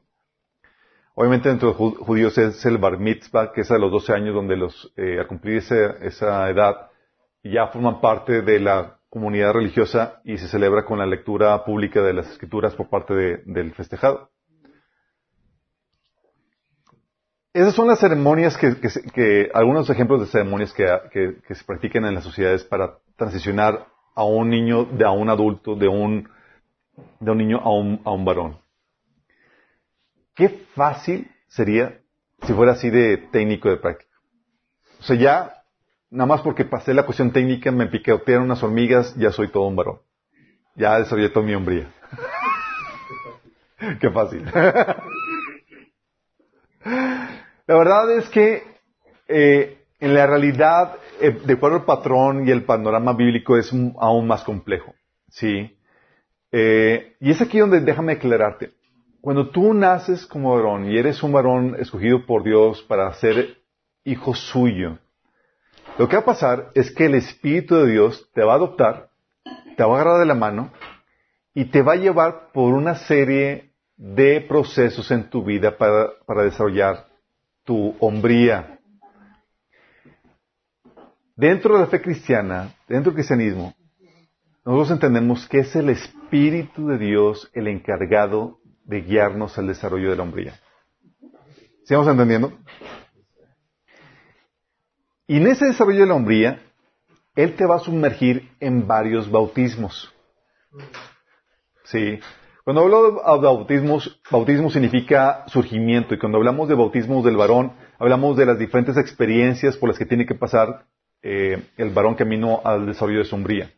Obviamente 1.15 1.49
dentro 1.49 1.73
de 1.73 1.79
los 1.79 1.97
judíos 1.97 2.37
es 2.37 2.63
el 2.65 2.77
bar 2.77 2.99
mitzvah, 2.99 3.51
que 3.51 3.61
es 3.61 3.71
a 3.71 3.77
los 3.77 3.91
12 3.91 4.13
años 4.13 4.35
donde 4.35 4.55
los, 4.55 4.93
eh, 4.95 5.19
al 5.19 5.27
cumplir 5.27 5.57
esa 5.57 6.49
edad 6.49 6.89
ya 7.43 7.67
forman 7.67 7.99
parte 8.01 8.43
de 8.43 8.59
la 8.59 8.99
comunidad 9.09 9.53
religiosa 9.53 10.21
y 10.23 10.37
se 10.37 10.47
celebra 10.47 10.85
con 10.85 10.99
la 10.99 11.05
lectura 11.05 11.65
pública 11.65 12.01
de 12.01 12.13
las 12.13 12.29
escrituras 12.31 12.75
por 12.75 12.87
parte 12.87 13.13
del 13.45 13.73
festejado. 13.73 14.29
Esas 17.53 17.75
son 17.75 17.87
las 17.87 17.99
ceremonias 17.99 18.57
que, 18.57 19.51
algunos 19.53 19.89
ejemplos 19.89 20.21
de 20.21 20.27
ceremonias 20.27 20.73
que, 20.73 21.35
se 21.49 21.63
practican 21.65 22.05
en 22.05 22.15
las 22.15 22.23
sociedades 22.23 22.63
para 22.63 22.97
transicionar 23.17 23.87
a 24.15 24.23
un 24.23 24.49
niño 24.49 24.85
de 24.85 25.05
a 25.05 25.11
un 25.11 25.29
adulto, 25.29 25.75
de 25.75 25.87
un 25.87 26.29
de 27.19 27.31
un 27.31 27.37
niño 27.37 27.59
a 27.59 27.69
un, 27.69 28.01
a 28.05 28.11
un 28.11 28.23
varón. 28.23 28.57
Qué 30.33 30.49
fácil 30.75 31.29
sería 31.47 31.99
si 32.43 32.53
fuera 32.53 32.73
así 32.73 32.89
de 32.89 33.17
técnico 33.17 33.69
de 33.69 33.77
práctica. 33.77 34.11
O 34.99 35.03
sea, 35.03 35.17
ya, 35.17 35.63
nada 36.09 36.27
más 36.27 36.41
porque 36.41 36.63
pasé 36.63 36.93
la 36.93 37.03
cuestión 37.03 37.31
técnica, 37.31 37.71
me 37.71 37.87
piquetearon 37.87 38.45
unas 38.45 38.63
hormigas, 38.63 39.15
ya 39.15 39.31
soy 39.31 39.49
todo 39.49 39.67
un 39.67 39.75
varón. 39.75 39.99
Ya 40.75 40.99
desarrollé 40.99 41.29
toda 41.29 41.45
mi 41.45 41.53
hombría. 41.53 41.91
Qué 43.99 44.09
fácil. 44.09 44.45
la 46.83 47.75
verdad 47.75 48.17
es 48.17 48.29
que 48.29 48.63
eh, 49.27 49.77
en 49.99 50.13
la 50.13 50.25
realidad, 50.25 50.95
eh, 51.19 51.31
de 51.45 51.53
acuerdo 51.53 51.77
al 51.77 51.85
patrón 51.85 52.47
y 52.47 52.51
el 52.51 52.63
panorama 52.63 53.13
bíblico, 53.13 53.57
es 53.57 53.71
aún 53.71 54.27
más 54.27 54.43
complejo. 54.43 54.93
¿sí? 55.29 55.77
Eh, 56.51 57.15
y 57.19 57.31
es 57.31 57.41
aquí 57.41 57.59
donde 57.59 57.79
déjame 57.79 58.13
aclararte. 58.13 58.73
Cuando 59.21 59.49
tú 59.49 59.73
naces 59.73 60.25
como 60.25 60.55
varón 60.55 60.89
y 60.89 60.97
eres 60.97 61.21
un 61.21 61.31
varón 61.31 61.75
escogido 61.79 62.25
por 62.25 62.43
Dios 62.43 62.81
para 62.83 63.13
ser 63.13 63.57
hijo 64.03 64.33
suyo, 64.33 64.97
lo 65.99 66.09
que 66.09 66.15
va 66.15 66.23
a 66.23 66.25
pasar 66.25 66.71
es 66.73 66.91
que 66.91 67.05
el 67.05 67.15
Espíritu 67.15 67.75
de 67.75 67.91
Dios 67.91 68.27
te 68.33 68.43
va 68.43 68.53
a 68.53 68.55
adoptar, 68.55 69.09
te 69.77 69.83
va 69.83 69.91
a 69.91 70.01
agarrar 70.01 70.19
de 70.19 70.25
la 70.25 70.33
mano 70.33 70.71
y 71.53 71.65
te 71.65 71.83
va 71.83 71.93
a 71.93 71.97
llevar 71.97 72.51
por 72.53 72.73
una 72.73 72.95
serie 72.95 73.70
de 74.01 74.41
procesos 74.41 75.11
en 75.11 75.29
tu 75.29 75.43
vida 75.43 75.77
para, 75.77 76.09
para 76.25 76.41
desarrollar 76.41 77.05
tu 77.63 77.95
hombría. 77.99 78.79
Dentro 81.35 81.75
de 81.75 81.81
la 81.81 81.85
fe 81.85 82.01
cristiana, 82.01 82.73
dentro 82.87 83.11
del 83.11 83.17
cristianismo, 83.17 83.75
nosotros 84.65 84.91
entendemos 84.91 85.47
que 85.47 85.59
es 85.59 85.75
el 85.75 85.89
Espíritu 85.89 86.87
de 86.87 86.97
Dios 86.97 87.51
el 87.53 87.67
encargado 87.67 88.57
de 88.85 89.01
guiarnos 89.01 89.55
al 89.59 89.67
desarrollo 89.67 90.09
de 90.09 90.15
la 90.15 90.23
hombría. 90.23 90.59
¿Sigamos 91.83 92.07
entendiendo? 92.07 92.57
Y 95.27 95.37
en 95.37 95.45
ese 95.45 95.67
desarrollo 95.67 96.01
de 96.01 96.07
la 96.07 96.15
hombría, 96.15 96.59
Él 97.35 97.55
te 97.55 97.67
va 97.67 97.75
a 97.75 97.79
sumergir 97.79 98.49
en 98.59 98.87
varios 98.87 99.29
bautismos. 99.29 100.11
Sí. 101.83 102.19
Cuando 102.63 102.83
hablo 102.83 103.11
de 103.11 103.47
bautismos, 103.47 104.21
bautismo 104.29 104.69
significa 104.69 105.43
surgimiento. 105.47 106.13
Y 106.13 106.19
cuando 106.19 106.37
hablamos 106.37 106.69
de 106.69 106.75
bautismos 106.75 107.25
del 107.25 107.37
varón, 107.37 107.73
hablamos 107.97 108.37
de 108.37 108.45
las 108.45 108.59
diferentes 108.59 108.97
experiencias 108.97 109.77
por 109.77 109.89
las 109.89 109.97
que 109.97 110.05
tiene 110.05 110.25
que 110.25 110.35
pasar 110.35 110.85
eh, 111.23 111.63
el 111.77 111.89
varón 111.89 112.15
camino 112.15 112.61
al 112.63 112.85
desarrollo 112.85 113.19
de 113.19 113.25
su 113.25 113.35
hombría. 113.35 113.71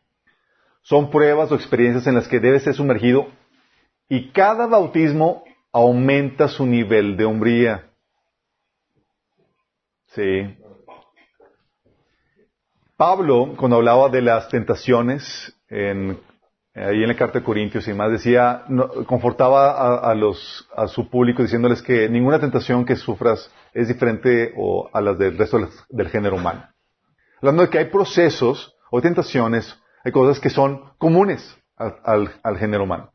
Son 0.81 1.09
pruebas 1.09 1.51
o 1.51 1.55
experiencias 1.55 2.07
en 2.07 2.15
las 2.15 2.27
que 2.27 2.41
debe 2.41 2.59
ser 2.59 2.73
sumergido 2.73 3.27
y 4.09 4.31
cada 4.31 4.67
bautismo 4.67 5.45
aumenta 5.71 6.49
su 6.49 6.65
nivel 6.65 7.15
de 7.15 7.25
hombría. 7.25 7.89
Sí. 10.07 10.55
Pablo, 12.97 13.55
cuando 13.57 13.77
hablaba 13.77 14.09
de 14.09 14.21
las 14.21 14.49
tentaciones, 14.49 15.55
en, 15.69 16.19
ahí 16.75 17.03
en 17.03 17.07
la 17.07 17.15
carta 17.15 17.39
de 17.39 17.45
Corintios 17.45 17.87
y 17.87 17.93
más, 17.93 18.11
decía, 18.11 18.63
confortaba 19.05 20.11
a, 20.11 20.87
su 20.87 21.09
público 21.09 21.43
diciéndoles 21.43 21.81
que 21.81 22.09
ninguna 22.09 22.39
tentación 22.39 22.85
que 22.85 22.95
sufras 22.95 23.51
es 23.73 23.87
diferente 23.87 24.53
o 24.57 24.89
a 24.91 25.01
las 25.01 25.17
del 25.17 25.37
resto 25.37 25.59
del, 25.89 26.09
género 26.09 26.35
humano. 26.35 26.67
Hablando 27.41 27.63
de 27.63 27.69
que 27.69 27.77
hay 27.77 27.85
procesos 27.85 28.75
o 28.89 29.01
tentaciones, 29.01 29.77
hay 30.03 30.11
cosas 30.11 30.39
que 30.39 30.49
son 30.49 30.81
comunes 30.97 31.57
al, 31.77 32.57
género 32.57 32.83
humano. 32.83 33.11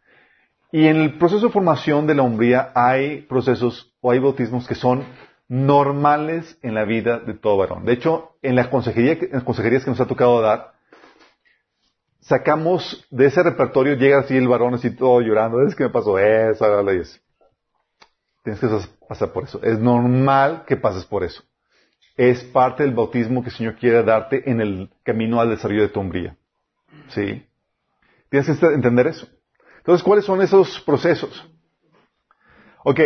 Y 0.71 0.87
en 0.87 1.01
el 1.01 1.19
proceso 1.19 1.47
de 1.47 1.53
formación 1.53 2.07
de 2.07 2.15
la 2.15 2.23
hombría 2.23 2.71
hay 2.75 3.23
procesos 3.23 3.95
o 4.01 4.11
hay 4.11 4.19
bautismos 4.19 4.69
que 4.69 4.75
son 4.75 5.05
normales 5.49 6.59
en 6.63 6.75
la 6.75 6.85
vida 6.85 7.19
de 7.19 7.35
todo 7.35 7.57
varón. 7.57 7.87
De 7.87 7.95
hecho, 7.95 8.37
en 8.43 8.55
las 8.55 8.69
consejerías 8.69 9.85
que 9.85 9.91
nos 9.91 10.01
ha 10.01 10.07
tocado 10.07 10.43
dar, 10.43 10.78
sacamos 12.29 13.07
de 13.11 13.27
ese 13.27 13.43
repertorio, 13.43 13.95
llega 13.95 14.19
así 14.19 14.37
el 14.37 14.49
varón 14.49 14.75
así 14.75 14.91
todo 14.95 15.23
llorando, 15.23 15.67
es 15.67 15.75
que 15.75 15.85
me 15.85 15.91
pasó 15.91 16.19
eso, 16.19 16.83
la 16.83 16.93
es. 16.93 17.21
Tienes 18.45 18.61
que 18.61 18.69
pasar 19.09 19.33
por 19.33 19.45
eso. 19.45 19.61
Es 19.63 19.79
normal 19.79 20.65
que 20.67 20.77
pases 20.77 21.07
por 21.07 21.25
eso. 21.25 21.43
Es 22.17 22.45
parte 22.45 22.83
del 22.83 22.95
bautismo 22.95 23.43
que 23.43 23.49
el 23.49 23.55
Señor 23.55 23.77
quiere 23.77 24.03
darte 24.03 24.49
en 24.51 24.61
el 24.61 24.91
camino 25.03 25.41
al 25.41 25.51
desarrollo 25.51 25.83
de 25.83 25.89
tu 25.89 26.01
hombría. 26.01 26.37
¿Sí? 27.09 27.47
Tienes 28.29 28.59
que 28.59 28.67
entender 28.67 29.07
eso. 29.07 29.27
Entonces, 29.79 30.05
¿cuáles 30.05 30.25
son 30.25 30.43
esos 30.43 30.81
procesos? 30.81 31.49
Ok, 32.85 33.01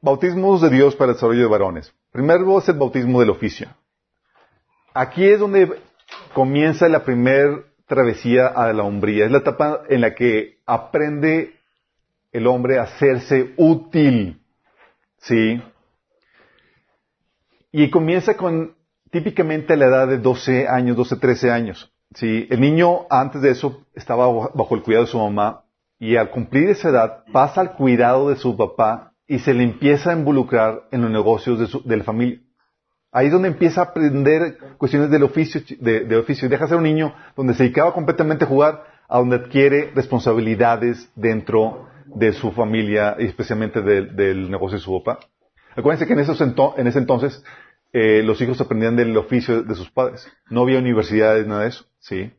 bautismos 0.00 0.60
de 0.60 0.70
Dios 0.70 0.94
para 0.94 1.10
el 1.10 1.16
desarrollo 1.16 1.42
de 1.42 1.50
varones. 1.50 1.92
Primero 2.12 2.58
es 2.58 2.68
el 2.68 2.78
bautismo 2.78 3.18
del 3.18 3.30
oficio. 3.30 3.68
Aquí 4.94 5.24
es 5.24 5.40
donde 5.40 5.80
comienza 6.34 6.88
la 6.88 7.04
primer 7.04 7.71
travesía 7.92 8.46
a 8.46 8.72
la 8.72 8.84
hombría. 8.84 9.26
Es 9.26 9.30
la 9.30 9.38
etapa 9.38 9.82
en 9.90 10.00
la 10.00 10.14
que 10.14 10.60
aprende 10.64 11.54
el 12.32 12.46
hombre 12.46 12.78
a 12.78 12.84
hacerse 12.84 13.52
útil. 13.58 14.40
¿Sí? 15.18 15.62
Y 17.70 17.90
comienza 17.90 18.36
con 18.36 18.74
típicamente 19.10 19.74
a 19.74 19.76
la 19.76 19.86
edad 19.86 20.08
de 20.08 20.18
12 20.18 20.68
años, 20.68 20.96
12, 20.96 21.16
13 21.16 21.50
años. 21.50 21.92
¿Sí? 22.14 22.46
El 22.50 22.62
niño 22.62 23.06
antes 23.10 23.42
de 23.42 23.50
eso 23.50 23.84
estaba 23.94 24.26
bajo 24.26 24.74
el 24.74 24.82
cuidado 24.82 25.04
de 25.04 25.10
su 25.10 25.18
mamá 25.18 25.64
y 25.98 26.16
al 26.16 26.30
cumplir 26.30 26.70
esa 26.70 26.88
edad 26.88 27.24
pasa 27.30 27.60
al 27.60 27.74
cuidado 27.74 28.30
de 28.30 28.36
su 28.36 28.56
papá 28.56 29.12
y 29.26 29.38
se 29.38 29.52
le 29.52 29.64
empieza 29.64 30.10
a 30.10 30.16
involucrar 30.16 30.88
en 30.90 31.02
los 31.02 31.10
negocios 31.10 31.58
de, 31.58 31.66
su, 31.66 31.82
de 31.84 31.98
la 31.98 32.04
familia. 32.04 32.40
Ahí 33.12 33.26
es 33.26 33.32
donde 33.32 33.48
empieza 33.48 33.82
a 33.82 33.84
aprender 33.84 34.56
cuestiones 34.78 35.10
del 35.10 35.22
oficio, 35.22 35.60
de, 35.78 36.16
oficio. 36.16 36.48
Deja 36.48 36.66
ser 36.66 36.78
un 36.78 36.84
niño 36.84 37.14
donde 37.36 37.52
se 37.52 37.64
dedicaba 37.64 37.92
completamente 37.92 38.44
a 38.44 38.48
jugar, 38.48 38.84
a 39.06 39.18
donde 39.18 39.36
adquiere 39.36 39.92
responsabilidades 39.94 41.10
dentro 41.14 41.88
de 42.06 42.32
su 42.32 42.52
familia 42.52 43.16
y 43.18 43.26
especialmente 43.26 43.82
del 43.82 44.50
negocio 44.50 44.78
de 44.78 44.84
su 44.84 45.02
papá. 45.02 45.20
Acuérdense 45.76 46.06
que 46.06 46.14
en, 46.14 46.20
esos 46.20 46.40
en 46.40 46.86
ese 46.86 46.98
entonces 46.98 47.44
eh, 47.92 48.22
los 48.24 48.40
hijos 48.40 48.58
aprendían 48.62 48.96
del 48.96 49.14
oficio 49.18 49.62
de 49.62 49.74
sus 49.74 49.90
padres. 49.90 50.26
No 50.48 50.62
había 50.62 50.78
universidades, 50.78 51.46
nada 51.46 51.62
de 51.62 51.68
eso. 51.68 51.84
¿sí? 51.98 52.32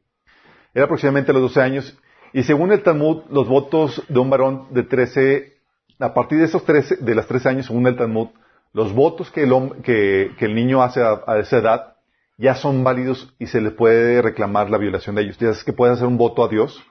Era 0.74 0.86
aproximadamente 0.86 1.30
a 1.30 1.34
los 1.36 1.44
12 1.44 1.62
años 1.62 2.00
y 2.34 2.42
según 2.44 2.72
el 2.72 2.82
Talmud, 2.82 3.24
los 3.30 3.48
votos 3.48 4.03
de 4.10 4.20
un 4.20 4.32
varón 4.32 4.68
de 4.72 4.82
13, 4.82 5.53
a 6.00 6.15
partir 6.15 6.39
de 6.39 6.46
esos 6.46 6.65
13, 6.65 6.98
de 6.98 7.15
las 7.15 7.27
13 7.27 7.50
años, 7.50 7.65
según 7.68 7.86
el 7.86 7.96
Talmud, 7.96 8.30
los 8.74 8.94
votos 8.94 9.32
que 9.32 9.44
el, 9.44 10.56
niño 10.56 10.82
hace 10.82 11.01
a, 11.01 11.39
esa 11.39 11.58
edad 11.60 11.98
ya 12.38 12.56
son 12.56 12.84
válidos 12.84 13.34
y 13.38 13.46
se 13.46 13.62
le 13.62 13.70
puede 13.70 14.22
reclamar 14.22 14.70
la 14.72 14.80
violación 14.80 15.15
de 15.15 15.22
ellos. 15.22 15.38
Ya 15.38 15.50
es 15.50 15.63
que 15.63 15.74
puedes 15.74 15.96
hacer 15.96 16.08
un 16.08 16.18
voto 16.18 16.44
a 16.44 16.50
Dios, 16.50 16.84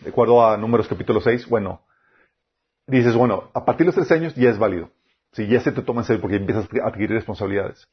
de 0.00 0.10
acuerdo 0.10 0.46
a 0.46 0.56
Números 0.56 0.86
capítulo 0.86 1.20
6, 1.20 1.48
bueno, 1.48 1.82
dices, 2.86 3.16
bueno, 3.16 3.50
a 3.52 3.64
partir 3.64 3.84
de 3.84 3.86
los 3.86 3.94
13 3.96 4.14
años 4.14 4.34
ya 4.36 4.48
es 4.48 4.58
válido. 4.58 4.90
Si 5.32 5.46
ya 5.46 5.60
se 5.60 5.72
te 5.72 5.82
toma 5.82 6.02
en 6.02 6.06
serio 6.06 6.22
porque 6.22 6.36
empiezas 6.36 6.68
a 6.82 6.88
adquirir 6.88 7.10
responsabilidades. 7.10 7.86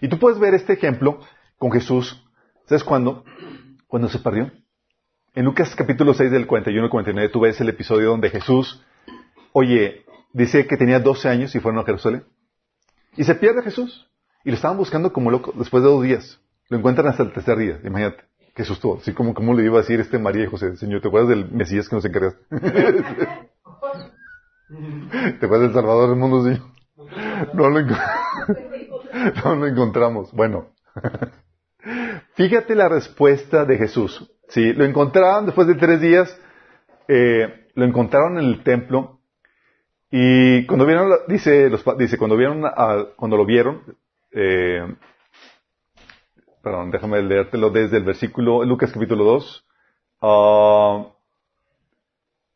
Y 0.00 0.08
tú 0.08 0.18
puedes 0.18 0.38
ver 0.38 0.54
este 0.54 0.74
ejemplo 0.74 1.20
con 1.56 1.72
Jesús. 1.72 2.22
¿Sabes 2.66 2.84
cuándo? 2.84 3.24
Cuando 3.88 4.08
se 4.08 4.18
perdió. 4.18 4.52
En 5.34 5.44
Lucas 5.44 5.74
capítulo 5.74 6.14
6 6.14 6.30
del 6.30 6.46
41 6.46 6.84
al 6.84 6.90
49 6.90 7.32
tú 7.32 7.40
ves 7.40 7.60
el 7.60 7.68
episodio 7.68 8.10
donde 8.10 8.30
Jesús, 8.30 8.84
oye, 9.52 10.04
dice 10.32 10.66
que 10.66 10.76
tenía 10.76 11.00
12 11.00 11.28
años 11.28 11.54
y 11.54 11.60
fueron 11.60 11.80
a 11.80 11.84
Jerusalén. 11.84 12.24
Y 13.16 13.24
se 13.24 13.34
pierde 13.34 13.62
Jesús. 13.62 14.08
Y 14.44 14.50
lo 14.50 14.56
estaban 14.56 14.76
buscando 14.76 15.12
como 15.12 15.30
loco 15.30 15.52
después 15.56 15.82
de 15.82 15.88
dos 15.88 16.02
días. 16.02 16.40
Lo 16.68 16.78
encuentran 16.78 17.08
hasta 17.08 17.22
el 17.22 17.32
tercer 17.32 17.58
día. 17.58 17.80
Imagínate. 17.84 18.24
Qué 18.54 18.64
susto. 18.64 18.98
Así 19.00 19.12
como, 19.12 19.34
como 19.34 19.54
le 19.54 19.64
iba 19.64 19.78
a 19.78 19.82
decir 19.82 20.00
este 20.00 20.18
María 20.18 20.44
y 20.44 20.48
José. 20.48 20.76
Señor, 20.76 21.00
¿te 21.00 21.08
acuerdas 21.08 21.30
del 21.30 21.50
Mesías 21.50 21.88
que 21.88 21.96
nos 21.96 22.04
encargaste? 22.04 22.40
¿Te 25.38 25.46
acuerdas 25.46 25.68
del 25.68 25.74
Salvador 25.74 26.10
del 26.10 26.18
mundo, 26.18 26.44
Señor? 26.44 26.62
No 27.54 27.70
lo, 27.70 27.80
no 29.44 29.54
lo 29.56 29.66
encontramos. 29.66 30.32
Bueno. 30.32 30.70
Fíjate 32.34 32.74
la 32.74 32.88
respuesta 32.88 33.64
de 33.64 33.78
Jesús. 33.78 34.30
Sí, 34.48 34.72
lo 34.72 34.84
encontraron 34.84 35.46
después 35.46 35.66
de 35.66 35.74
tres 35.74 36.00
días, 36.00 36.40
eh, 37.06 37.68
lo 37.74 37.84
encontraron 37.84 38.38
en 38.38 38.44
el 38.44 38.62
templo 38.62 39.17
y 40.10 40.66
cuando 40.66 40.86
vieron, 40.86 41.10
dice, 41.28 41.68
los, 41.68 41.84
dice 41.98 42.16
cuando 42.16 42.36
vieron, 42.36 42.62
cuando 43.16 43.36
lo 43.36 43.44
vieron, 43.44 43.82
eh, 44.32 44.82
perdón, 46.62 46.90
déjame 46.90 47.22
leértelo 47.22 47.70
desde 47.70 47.98
el 47.98 48.04
versículo, 48.04 48.64
Lucas 48.64 48.92
capítulo 48.92 49.24
2, 49.24 49.66
ah, 50.22 51.06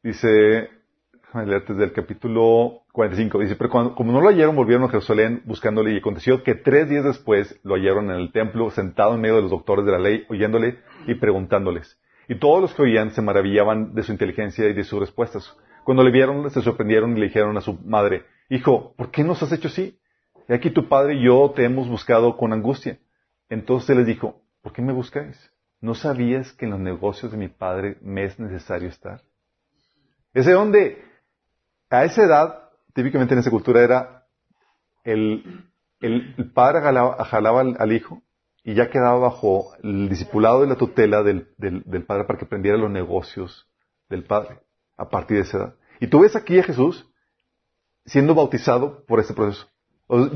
dice, 0.02 0.70
déjame 1.12 1.46
leerte 1.46 1.72
desde 1.74 1.84
el 1.84 1.92
capítulo 1.92 2.82
45, 2.92 3.38
dice, 3.38 3.56
pero 3.56 3.70
como 3.70 4.12
no 4.12 4.20
lo 4.20 4.28
hallaron, 4.28 4.56
volvieron 4.56 4.84
a 4.84 4.88
Jerusalén 4.88 5.42
buscándole 5.44 5.92
y 5.92 5.98
aconteció 5.98 6.42
que 6.42 6.54
tres 6.54 6.88
días 6.88 7.04
después 7.04 7.58
lo 7.64 7.74
hallaron 7.74 8.10
en 8.10 8.16
el 8.16 8.32
templo, 8.32 8.70
sentado 8.70 9.14
en 9.14 9.20
medio 9.20 9.36
de 9.36 9.42
los 9.42 9.50
doctores 9.50 9.84
de 9.84 9.92
la 9.92 9.98
ley, 9.98 10.24
oyéndole 10.28 10.78
y 11.06 11.14
preguntándoles. 11.14 11.98
Y 12.28 12.36
todos 12.36 12.60
los 12.60 12.74
que 12.74 12.82
oían 12.82 13.10
se 13.10 13.22
maravillaban 13.22 13.94
de 13.94 14.02
su 14.02 14.12
inteligencia 14.12 14.68
y 14.68 14.72
de 14.74 14.84
sus 14.84 15.00
respuestas. 15.00 15.56
Cuando 15.84 16.04
le 16.04 16.10
vieron, 16.10 16.48
se 16.50 16.62
sorprendieron 16.62 17.16
y 17.16 17.20
le 17.20 17.26
dijeron 17.26 17.56
a 17.56 17.60
su 17.60 17.74
madre, 17.84 18.24
Hijo, 18.52 18.94
¿por 18.96 19.10
qué 19.10 19.24
nos 19.24 19.42
has 19.42 19.50
hecho 19.52 19.68
así? 19.68 19.98
Y 20.46 20.52
aquí 20.52 20.70
tu 20.70 20.86
padre 20.86 21.14
y 21.14 21.24
yo 21.24 21.52
te 21.56 21.64
hemos 21.64 21.88
buscado 21.88 22.36
con 22.36 22.52
angustia. 22.52 22.98
Entonces 23.48 23.88
él 23.88 23.96
les 23.98 24.06
dijo, 24.06 24.42
¿por 24.60 24.74
qué 24.74 24.82
me 24.82 24.92
buscáis? 24.92 25.50
¿No 25.80 25.94
sabías 25.94 26.52
que 26.52 26.66
en 26.66 26.72
los 26.72 26.80
negocios 26.80 27.32
de 27.32 27.38
mi 27.38 27.48
padre 27.48 27.96
me 28.02 28.24
es 28.24 28.38
necesario 28.38 28.90
estar? 28.90 29.22
Es 30.34 30.44
de 30.44 30.52
donde, 30.52 31.02
a 31.88 32.04
esa 32.04 32.24
edad, 32.24 32.70
típicamente 32.92 33.32
en 33.32 33.40
esa 33.40 33.50
cultura 33.50 33.82
era, 33.82 34.26
el, 35.04 35.64
el, 36.00 36.52
padre 36.52 36.82
jalaba, 36.82 37.60
al, 37.60 37.92
hijo 37.92 38.22
y 38.62 38.74
ya 38.74 38.90
quedaba 38.90 39.18
bajo 39.18 39.74
el 39.82 40.10
discipulado 40.10 40.62
y 40.62 40.68
la 40.68 40.76
tutela 40.76 41.22
del, 41.22 41.48
del, 41.56 42.04
padre 42.04 42.24
para 42.24 42.38
que 42.38 42.44
aprendiera 42.44 42.76
los 42.76 42.90
negocios 42.90 43.66
del 44.10 44.24
padre 44.24 44.60
a 45.02 45.08
partir 45.08 45.38
de 45.38 45.42
esa 45.42 45.58
edad. 45.58 45.74
Y 46.00 46.06
tú 46.06 46.20
ves 46.20 46.36
aquí 46.36 46.58
a 46.58 46.62
Jesús 46.62 47.08
siendo 48.04 48.34
bautizado 48.34 49.04
por 49.06 49.20
este 49.20 49.34
proceso, 49.34 49.68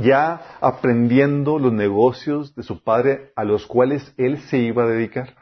ya 0.01 0.59
aprendiendo 0.61 1.59
los 1.59 1.73
negocios 1.73 2.55
de 2.55 2.63
su 2.63 2.83
padre 2.83 3.33
a 3.37 3.45
los 3.45 3.67
cuales 3.67 4.13
él 4.17 4.39
se 4.43 4.59
iba 4.59 4.85
a 4.85 4.89
dedicar. 4.89 5.35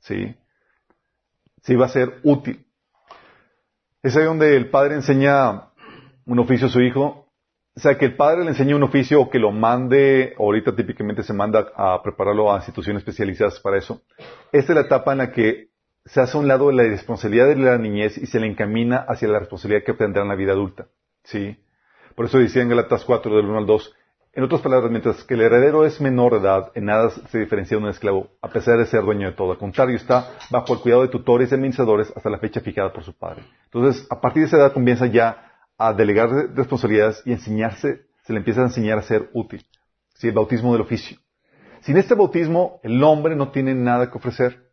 ¿Sí? 0.00 0.36
Se 1.62 1.72
iba 1.72 1.86
a 1.86 1.90
ser 1.90 2.20
útil. 2.22 2.66
Es 4.02 4.16
ahí 4.16 4.24
donde 4.24 4.56
el 4.56 4.70
padre 4.70 4.94
enseña 4.94 5.70
un 6.24 6.38
oficio 6.38 6.68
a 6.68 6.70
su 6.70 6.80
hijo. 6.80 7.26
O 7.76 7.80
sea, 7.80 7.96
que 7.96 8.06
el 8.06 8.16
padre 8.16 8.42
le 8.42 8.50
enseñe 8.50 8.74
un 8.74 8.82
oficio 8.82 9.20
o 9.20 9.30
que 9.30 9.38
lo 9.38 9.52
mande, 9.52 10.34
ahorita 10.38 10.74
típicamente 10.74 11.22
se 11.22 11.32
manda 11.32 11.68
a 11.76 12.02
prepararlo 12.02 12.52
a 12.52 12.56
instituciones 12.56 13.02
especializadas 13.02 13.60
para 13.60 13.78
eso. 13.78 14.02
Esta 14.50 14.72
es 14.72 14.76
la 14.76 14.82
etapa 14.82 15.12
en 15.12 15.18
la 15.18 15.30
que 15.30 15.67
se 16.08 16.20
hace 16.20 16.36
a 16.36 16.40
un 16.40 16.48
lado 16.48 16.70
la 16.72 16.82
responsabilidad 16.82 17.46
de 17.48 17.56
la 17.56 17.78
niñez 17.78 18.18
y 18.18 18.26
se 18.26 18.40
le 18.40 18.46
encamina 18.46 18.98
hacia 19.08 19.28
la 19.28 19.38
responsabilidad 19.38 19.84
que 19.84 19.94
tendrá 19.94 20.22
en 20.22 20.28
la 20.28 20.34
vida 20.34 20.52
adulta. 20.52 20.86
¿Sí? 21.24 21.58
Por 22.14 22.26
eso 22.26 22.38
decía 22.38 22.62
en 22.62 22.70
Galatas 22.70 23.04
4, 23.04 23.36
del 23.36 23.46
1 23.46 23.58
al 23.58 23.66
2, 23.66 23.94
en 24.32 24.44
otras 24.44 24.60
palabras, 24.60 24.90
mientras 24.90 25.24
que 25.24 25.34
el 25.34 25.40
heredero 25.40 25.84
es 25.84 26.00
menor 26.00 26.32
de 26.32 26.40
edad, 26.40 26.70
en 26.74 26.84
nada 26.84 27.10
se 27.10 27.38
diferencia 27.38 27.76
de 27.76 27.82
un 27.82 27.88
esclavo, 27.88 28.30
a 28.40 28.48
pesar 28.48 28.78
de 28.78 28.86
ser 28.86 29.02
dueño 29.02 29.26
de 29.26 29.36
todo. 29.36 29.52
Al 29.52 29.58
contrario, 29.58 29.96
está 29.96 30.32
bajo 30.50 30.74
el 30.74 30.80
cuidado 30.80 31.02
de 31.02 31.08
tutores 31.08 31.50
y 31.50 31.54
administradores 31.54 32.12
hasta 32.14 32.30
la 32.30 32.38
fecha 32.38 32.60
fijada 32.60 32.92
por 32.92 33.02
su 33.02 33.14
padre. 33.14 33.42
Entonces, 33.64 34.06
a 34.10 34.20
partir 34.20 34.42
de 34.42 34.46
esa 34.46 34.58
edad 34.58 34.72
comienza 34.72 35.06
ya 35.06 35.52
a 35.76 35.92
delegar 35.92 36.30
responsabilidades 36.54 37.22
y 37.24 37.32
enseñarse, 37.32 38.06
se 38.22 38.32
le 38.32 38.38
empieza 38.38 38.60
a 38.60 38.64
enseñar 38.66 38.98
a 38.98 39.02
ser 39.02 39.30
útil. 39.32 39.66
Sí, 40.14 40.28
el 40.28 40.34
bautismo 40.34 40.72
del 40.72 40.82
oficio. 40.82 41.18
Sin 41.80 41.96
este 41.96 42.14
bautismo, 42.14 42.80
el 42.82 43.02
hombre 43.02 43.34
no 43.34 43.50
tiene 43.50 43.74
nada 43.74 44.10
que 44.10 44.18
ofrecer. 44.18 44.67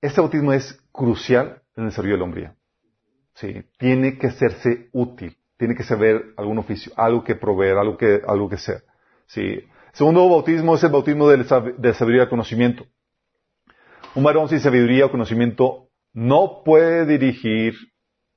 Este 0.00 0.20
bautismo 0.20 0.52
es 0.52 0.80
crucial 0.92 1.62
en 1.76 1.84
el 1.84 1.90
desarrollo 1.90 2.14
de 2.14 2.18
la 2.18 2.24
hombría. 2.24 2.56
Sí, 3.34 3.64
tiene 3.78 4.18
que 4.18 4.28
hacerse 4.28 4.88
útil 4.92 5.36
tiene 5.56 5.74
que 5.74 5.84
saber 5.84 6.34
algún 6.36 6.58
oficio, 6.58 6.92
algo 6.96 7.24
que 7.24 7.34
proveer, 7.34 7.76
algo 7.76 7.96
que, 7.96 8.20
algo 8.26 8.48
que 8.48 8.58
ser. 8.58 8.84
¿sí? 9.26 9.60
Segundo 9.92 10.28
bautismo 10.28 10.74
es 10.74 10.84
el 10.84 10.90
bautismo 10.90 11.28
de, 11.28 11.44
sabiduría 11.94 12.24
y 12.24 12.28
conocimiento. 12.28 12.86
Un 14.14 14.22
varón 14.22 14.48
sin 14.48 14.60
sabiduría 14.60 15.06
o 15.06 15.10
conocimiento 15.10 15.88
no 16.12 16.62
puede 16.64 17.06
dirigir 17.06 17.74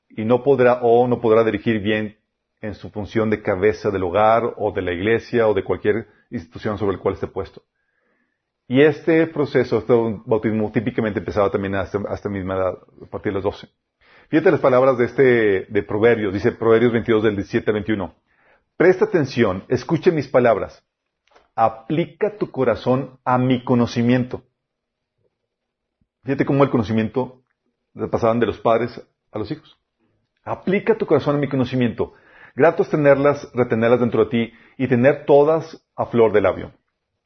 y 0.09 0.25
no 0.25 0.43
podrá 0.43 0.79
o 0.81 1.07
no 1.07 1.21
podrá 1.21 1.43
dirigir 1.43 1.79
bien 1.81 2.17
en 2.61 2.73
su 2.73 2.89
función 2.89 3.29
de 3.29 3.41
cabeza 3.41 3.89
del 3.89 4.03
hogar 4.03 4.43
o 4.57 4.71
de 4.71 4.81
la 4.81 4.91
iglesia 4.91 5.47
o 5.47 5.53
de 5.53 5.63
cualquier 5.63 6.07
institución 6.29 6.77
sobre 6.77 6.95
el 6.95 6.99
cual 6.99 7.15
esté 7.15 7.27
puesto. 7.27 7.63
Y 8.71 8.83
este 8.83 9.25
proceso, 9.25 9.79
este 9.79 9.93
bautismo 10.27 10.71
típicamente 10.71 11.17
empezaba 11.17 11.49
también 11.49 11.73
hasta, 11.73 11.97
esta 12.13 12.29
misma 12.29 12.55
edad, 12.55 12.77
a 13.01 13.05
partir 13.07 13.31
de 13.31 13.41
los 13.41 13.43
12. 13.43 13.67
Fíjate 14.29 14.51
las 14.51 14.59
palabras 14.59 14.95
de 14.99 15.05
este, 15.05 15.23
de 15.73 15.81
Proverbios, 15.81 16.31
dice 16.31 16.51
Proverbios 16.51 16.93
22 16.93 17.23
del 17.23 17.35
17 17.35 17.67
al 17.67 17.73
21. 17.73 18.13
Presta 18.77 19.05
atención, 19.05 19.63
escuche 19.69 20.11
mis 20.11 20.27
palabras. 20.27 20.85
Aplica 21.55 22.37
tu 22.37 22.51
corazón 22.51 23.19
a 23.25 23.39
mi 23.39 23.63
conocimiento. 23.63 24.43
Fíjate 26.21 26.45
cómo 26.45 26.63
el 26.63 26.69
conocimiento 26.69 27.41
pasaban 28.11 28.39
de 28.39 28.45
los 28.45 28.59
padres 28.59 29.01
a 29.31 29.39
los 29.39 29.49
hijos. 29.49 29.79
Aplica 30.43 30.95
tu 30.95 31.07
corazón 31.07 31.37
a 31.37 31.39
mi 31.39 31.49
conocimiento. 31.49 32.13
Grato 32.55 32.83
es 32.83 32.89
tenerlas, 32.89 33.49
retenerlas 33.55 33.99
dentro 33.99 34.25
de 34.25 34.29
ti 34.29 34.53
y 34.77 34.87
tener 34.87 35.25
todas 35.25 35.83
a 35.95 36.05
flor 36.05 36.33
de 36.33 36.41
labio. 36.41 36.78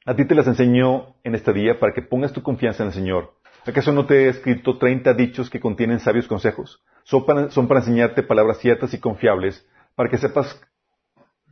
A 0.05 0.15
ti 0.15 0.25
te 0.25 0.35
las 0.35 0.47
enseño 0.47 1.15
en 1.23 1.33
este 1.33 1.53
día 1.53 1.79
para 1.79 1.93
que 1.93 2.01
pongas 2.01 2.33
tu 2.33 2.43
confianza 2.43 2.83
en 2.83 2.87
el 2.87 2.93
Señor. 2.93 3.33
¿Acaso 3.65 3.93
no 3.93 4.05
te 4.05 4.25
he 4.25 4.29
escrito 4.29 4.77
treinta 4.77 5.13
dichos 5.13 5.49
que 5.49 5.61
contienen 5.61 5.99
sabios 5.99 6.27
consejos? 6.27 6.83
son 7.03 7.25
para, 7.25 7.79
enseñarte 7.79 8.23
palabras 8.23 8.57
ciertas 8.59 8.93
y 8.93 8.99
confiables, 8.99 9.65
para 9.95 10.09
que 10.09 10.17
sepas 10.17 10.61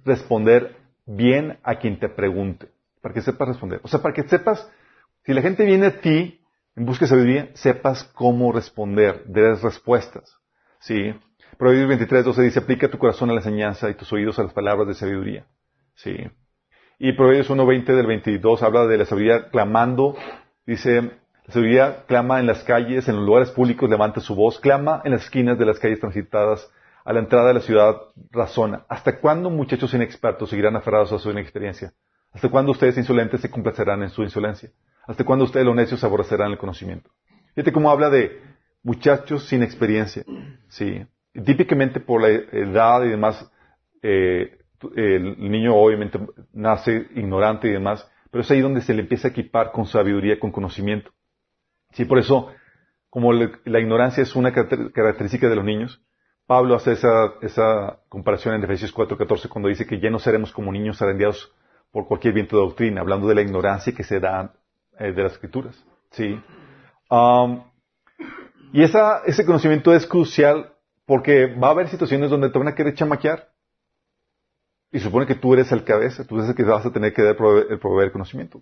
responder 0.04 0.76
bien 1.06 1.60
a 1.64 1.76
quien 1.76 2.00
te 2.00 2.10
pregunte. 2.10 2.70
Para 3.02 3.14
que 3.14 3.22
sepas 3.22 3.48
responder. 3.48 3.80
O 3.84 3.88
sea, 3.88 4.02
para 4.02 4.14
que 4.14 4.24
sepas, 4.24 4.70
si 5.24 5.34
la 5.34 5.42
gente 5.42 5.66
viene 5.66 5.86
a 5.86 6.02
ti 6.02 6.42
en 6.76 6.86
busca 6.86 7.06
de 7.06 7.10
sabiduría, 7.10 7.50
sepas 7.54 8.04
cómo 8.04 8.52
responder, 8.52 9.24
des 9.26 9.62
respuestas. 9.62 10.38
¿Sí? 10.80 11.14
Proverbios 11.58 11.88
23, 11.88 12.26
12 12.26 12.42
dice, 12.42 12.60
aplica 12.60 12.90
tu 12.90 12.98
corazón 12.98 13.30
a 13.30 13.34
la 13.34 13.40
enseñanza 13.40 13.90
y 13.90 13.94
tus 13.94 14.12
oídos 14.12 14.40
a 14.40 14.44
las 14.44 14.54
palabras 14.54 14.88
de 14.88 14.94
sabiduría. 14.94 15.46
¿Sí? 15.96 16.16
Y 17.04 17.14
Proverbios 17.14 17.50
1.20 17.50 17.96
del 17.96 18.06
22 18.06 18.62
habla 18.62 18.86
de 18.86 18.96
la 18.96 19.06
sabiduría 19.06 19.50
clamando, 19.50 20.16
dice, 20.68 21.02
la 21.48 21.52
sabiduría 21.52 22.04
clama 22.06 22.40
en 22.40 22.46
las 22.46 22.64
calles, 22.64 23.10
en 23.10 23.16
los 23.16 23.26
lugares 23.26 23.50
públicos, 23.50 23.90
levanta 23.90 24.20
su 24.20 24.36
voz, 24.36 24.60
clama 24.60 25.02
en 25.04 25.14
las 25.14 25.24
esquinas 25.24 25.58
de 25.58 25.66
las 25.66 25.80
calles 25.80 26.00
transitadas, 26.00 26.72
a 27.04 27.12
la 27.12 27.22
entrada 27.22 27.48
de 27.48 27.54
la 27.56 27.62
ciudad 27.62 27.96
razona. 28.30 28.86
¿Hasta 28.88 29.18
cuándo 29.18 29.50
muchachos 29.50 29.92
inexpertos 29.96 30.52
seguirán 30.52 30.76
aferrados 30.76 31.12
a 31.12 31.18
su 31.18 31.32
inexperiencia? 31.32 31.92
¿Hasta 32.34 32.50
cuándo 32.50 32.72
ustedes 32.72 32.96
insolentes 33.00 33.42
se 33.42 33.50
complacerán 33.50 34.04
en 34.04 34.12
su 34.12 34.22
insolencia? 34.22 34.70
¿Hasta 35.08 35.24
cuándo 35.24 35.46
ustedes 35.46 35.66
los 35.66 35.76
necios 35.76 36.04
aborrecerán 36.04 36.52
el 36.52 36.60
conocimiento? 36.60 37.10
Fíjate 37.56 37.72
cómo 37.72 37.90
habla 37.90 38.12
de 38.12 38.40
muchachos 38.84 39.48
sin 39.48 39.64
experiencia. 39.64 40.24
Sí. 40.68 41.04
típicamente 41.34 42.00
por 42.00 42.22
la 42.22 42.30
edad 42.30 43.04
y 43.06 43.10
demás, 43.10 43.52
eh, 44.04 44.61
el 44.96 45.38
niño 45.40 45.76
obviamente 45.76 46.20
nace 46.54 47.08
ignorante 47.16 47.68
y 47.68 47.72
demás, 47.72 48.10
pero 48.32 48.42
es 48.42 48.52
ahí 48.52 48.62
donde 48.62 48.82
se 48.82 48.94
le 48.94 49.02
empieza 49.02 49.28
a 49.28 49.32
equipar 49.32 49.72
con 49.72 49.86
sabiduría, 49.86 50.40
con 50.40 50.52
conocimiento. 50.52 51.12
Sí, 51.92 52.06
por 52.06 52.20
eso, 52.20 52.50
como 53.10 53.34
la 53.34 53.80
ignorancia 53.80 54.24
es 54.24 54.36
una 54.36 54.54
característica 54.54 55.50
de 55.50 55.56
los 55.56 55.66
niños, 55.66 56.02
Pablo 56.48 56.76
hace 56.76 56.94
esa, 56.94 58.00
comparación 58.10 58.56
en 58.56 58.64
Efesios 58.64 58.94
4:14 58.94 59.48
cuando 59.48 59.70
dice 59.70 59.86
que 59.86 60.00
ya 60.00 60.10
no 60.10 60.20
seremos 60.20 60.52
como 60.52 60.72
niños 60.72 60.98
zarandeados 60.98 61.54
por 61.92 62.08
cualquier 62.08 62.34
viento 62.34 62.58
de 62.58 62.64
doctrina, 62.64 63.02
hablando 63.02 63.28
de 63.28 63.36
la 63.36 63.42
ignorancia 63.42 63.94
que 63.94 64.04
se 64.04 64.20
da 64.20 64.54
eh, 65.00 65.12
de 65.12 65.24
las 65.24 65.34
escrituras. 65.34 65.82
Sí. 66.12 66.42
Y 68.74 68.84
ese 68.84 69.46
conocimiento 69.46 69.94
es 69.94 70.06
crucial 70.06 70.74
porque 71.06 71.48
va 71.48 71.70
a 71.70 71.72
haber 71.72 71.90
situaciones 71.90 72.30
donde 72.30 72.50
te 72.50 72.60
van 72.60 72.70
a 72.70 72.76
querer 72.76 72.94
chamaquear. 72.96 73.50
Y 74.92 75.00
supone 75.00 75.26
que 75.26 75.36
tú 75.36 75.54
eres 75.54 75.72
el 75.72 75.84
cabeza, 75.84 76.26
tú 76.26 76.38
eres 76.38 76.50
el 76.50 76.56
que 76.56 76.64
vas 76.64 76.86
a 76.86 76.92
tener 76.92 77.14
que 77.14 77.22
dar 77.22 77.36
el 77.70 77.80
proveer 77.80 78.12
conocimiento. 78.12 78.62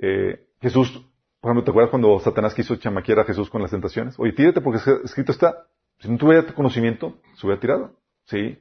Eh, 0.00 0.48
Jesús 0.60 1.04
por 1.44 1.50
ejemplo, 1.50 1.64
¿te 1.64 1.70
acuerdas 1.72 1.90
cuando 1.90 2.18
Satanás 2.20 2.54
quiso 2.54 2.74
chamaquear 2.76 3.18
a 3.18 3.24
Jesús 3.24 3.50
con 3.50 3.60
las 3.60 3.70
tentaciones? 3.70 4.18
Oye, 4.18 4.32
tírate 4.32 4.62
porque 4.62 4.80
escrito 5.04 5.30
está. 5.30 5.66
Si 5.98 6.10
no 6.10 6.16
tuviera 6.16 6.42
conocimiento, 6.54 7.18
se 7.34 7.46
hubiera 7.46 7.60
tirado. 7.60 7.98
Sí. 8.24 8.58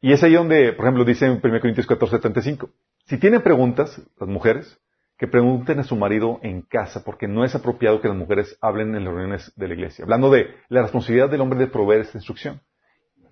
Y 0.00 0.12
es 0.12 0.20
ahí 0.24 0.34
donde, 0.34 0.72
por 0.72 0.86
ejemplo, 0.86 1.04
dice 1.04 1.26
en 1.26 1.40
1 1.40 1.60
Corintios 1.60 1.86
14, 1.86 2.16
75. 2.16 2.68
Si 3.04 3.16
tienen 3.18 3.42
preguntas, 3.42 4.02
las 4.18 4.28
mujeres, 4.28 4.76
que 5.16 5.28
pregunten 5.28 5.78
a 5.78 5.84
su 5.84 5.94
marido 5.94 6.40
en 6.42 6.62
casa, 6.62 7.04
porque 7.04 7.28
no 7.28 7.44
es 7.44 7.54
apropiado 7.54 8.00
que 8.00 8.08
las 8.08 8.16
mujeres 8.16 8.58
hablen 8.60 8.96
en 8.96 9.04
las 9.04 9.14
reuniones 9.14 9.52
de 9.54 9.68
la 9.68 9.74
iglesia. 9.74 10.02
Hablando 10.02 10.30
de 10.32 10.48
la 10.68 10.82
responsabilidad 10.82 11.30
del 11.30 11.42
hombre 11.42 11.60
de 11.60 11.68
proveer 11.68 12.00
esta 12.00 12.18
instrucción. 12.18 12.60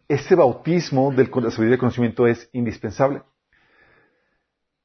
Ese 0.09 0.35
bautismo 0.35 1.13
de 1.13 1.25
la 1.25 1.51
sabiduría 1.51 1.73
de 1.73 1.79
conocimiento 1.79 2.27
es 2.27 2.49
indispensable. 2.53 3.23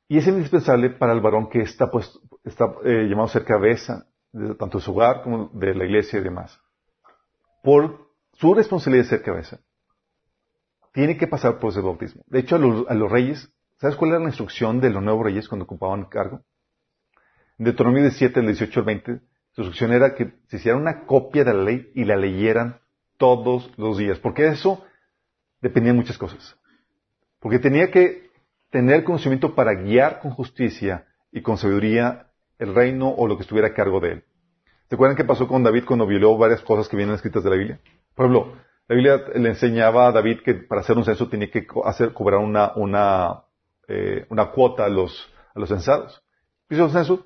Y 0.10 0.18
es 0.18 0.28
indispensable 0.28 0.90
para 0.90 1.14
el 1.14 1.22
varón 1.22 1.50
que 1.50 1.62
está, 1.62 1.90
pues, 1.90 2.20
eh, 2.44 3.08
llamado 3.08 3.24
a 3.24 3.30
ser 3.30 3.46
cabeza, 3.46 4.06
tanto 4.60 4.78
de 4.78 4.84
su 4.84 4.92
hogar 4.92 5.24
como 5.24 5.50
de 5.54 5.74
la 5.74 5.86
iglesia 5.86 6.20
y 6.20 6.24
demás. 6.24 6.60
Por 7.64 8.10
su 8.34 8.54
responsabilidad 8.54 9.06
de 9.06 9.10
ser 9.10 9.22
cabeza, 9.22 9.60
tiene 10.92 11.18
que 11.18 11.28
pasar 11.28 11.60
por 11.60 11.72
ese 11.72 11.82
bautismo. 11.82 12.24
De 12.28 12.40
hecho, 12.40 12.56
a 12.56 12.94
los, 12.94 13.12
reyes, 13.12 13.52
¿sabes 13.78 13.96
cuál 13.96 14.12
era 14.12 14.20
la 14.20 14.28
instrucción 14.28 14.82
de 14.82 14.90
los 14.90 15.02
nuevos 15.02 15.24
reyes 15.24 15.48
cuando 15.48 15.64
ocupaban 15.64 16.02
el 16.02 16.10
cargo? 16.10 16.42
En 17.58 17.66
Deuteronomio 17.66 18.04
17, 18.04 18.42
del 18.42 18.48
18 18.48 18.80
al 18.80 18.86
20, 18.86 19.20
su 19.52 19.62
instrucción 19.62 19.94
era 19.94 20.16
que 20.16 20.34
se 20.48 20.58
hiciera 20.58 20.78
una 20.78 21.06
copia 21.06 21.44
de 21.44 21.54
la 21.54 21.64
ley 21.64 21.92
y 21.96 22.04
la 22.06 22.18
leyeran 22.18 22.82
todos 23.18 23.72
los 23.78 23.98
días. 23.98 24.20
Porque 24.20 24.48
eso 24.48 24.84
dependía 25.64 25.94
de 25.94 25.98
muchas 25.98 26.18
cosas. 26.18 26.56
Porque 27.40 27.58
tenía 27.58 27.90
que 27.90 28.30
tener 28.70 29.04
conocimiento 29.04 29.56
para 29.56 29.74
guiar 29.74 30.20
con 30.20 30.32
justicia 30.32 31.06
y 31.32 31.42
con 31.42 31.58
sabiduría 31.58 32.28
el 32.60 32.76
reino 32.76 33.10
o 33.10 33.28
lo 33.28 33.38
que 33.38 33.44
estuviera 33.44 33.70
a 33.70 33.74
cargo 33.74 34.00
de 34.00 34.12
él. 34.12 34.24
¿Se 34.90 34.96
acuerdan 34.96 35.16
qué 35.16 35.24
pasó 35.24 35.48
con 35.48 35.64
David 35.64 35.86
cuando 35.86 36.06
violó 36.06 36.38
varias 36.38 36.62
cosas 36.62 36.88
que 36.88 36.98
vienen 36.98 37.16
escritas 37.16 37.44
de 37.44 37.50
la 37.50 37.56
Biblia? 37.56 37.80
Por 38.14 38.26
ejemplo, 38.26 38.58
la 38.88 38.96
Biblia 38.96 39.24
le 39.36 39.50
enseñaba 39.50 40.08
a 40.08 40.12
David 40.12 40.42
que 40.44 40.54
para 40.54 40.82
hacer 40.82 40.98
un 40.98 41.06
censo 41.06 41.30
tenía 41.30 41.50
que 41.50 41.66
hacer, 41.86 42.14
cobrar 42.14 42.42
una, 42.42 42.74
una, 42.76 43.44
eh, 43.88 44.26
una 44.30 44.52
cuota 44.52 44.86
a 44.86 44.90
los, 44.90 45.32
a 45.56 45.60
los 45.60 45.70
censados. 45.70 46.22
Hizo 46.70 46.86
el 46.86 46.92
censo 46.92 47.26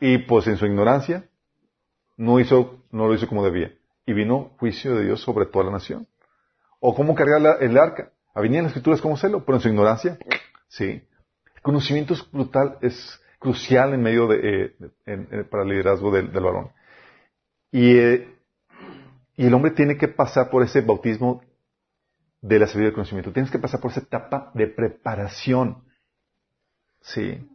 y 0.00 0.18
pues 0.18 0.48
en 0.48 0.56
su 0.56 0.66
ignorancia 0.66 1.28
no 2.16 2.40
hizo, 2.40 2.82
no 2.90 3.06
lo 3.06 3.14
hizo 3.14 3.28
como 3.28 3.44
debía. 3.44 3.72
Y 4.06 4.12
vino 4.12 4.50
juicio 4.58 4.96
de 4.96 5.04
Dios 5.04 5.20
sobre 5.20 5.46
toda 5.46 5.66
la 5.66 5.72
nación. 5.72 6.08
O 6.80 6.94
cómo 6.94 7.14
cargar 7.14 7.62
el 7.62 7.78
arca. 7.78 8.10
Venía 8.34 8.58
en 8.58 8.64
las 8.64 8.72
escrituras 8.72 9.00
cómo 9.00 9.14
hacerlo, 9.14 9.44
pero 9.44 9.56
en 9.56 9.62
su 9.62 9.68
ignorancia, 9.68 10.18
sí. 10.68 11.02
El 11.54 11.62
conocimiento 11.62 12.14
es 12.14 12.30
brutal, 12.30 12.78
es 12.80 13.20
crucial 13.38 13.92
en 13.94 14.02
medio 14.02 14.26
de, 14.26 14.74
eh, 15.06 15.44
para 15.50 15.62
el 15.62 15.68
liderazgo 15.68 16.10
del, 16.10 16.28
varón. 16.28 16.70
Y, 17.70 17.96
eh, 17.96 18.34
y 19.36 19.46
el 19.46 19.54
hombre 19.54 19.72
tiene 19.72 19.96
que 19.96 20.08
pasar 20.08 20.50
por 20.50 20.62
ese 20.62 20.80
bautismo 20.80 21.42
de 22.40 22.58
la 22.58 22.66
sabiduría 22.66 22.88
del 22.88 22.94
conocimiento. 22.94 23.32
Tienes 23.32 23.50
que 23.50 23.58
pasar 23.58 23.80
por 23.80 23.90
esa 23.90 24.00
etapa 24.00 24.50
de 24.54 24.66
preparación. 24.66 25.84
Sí. 27.00 27.46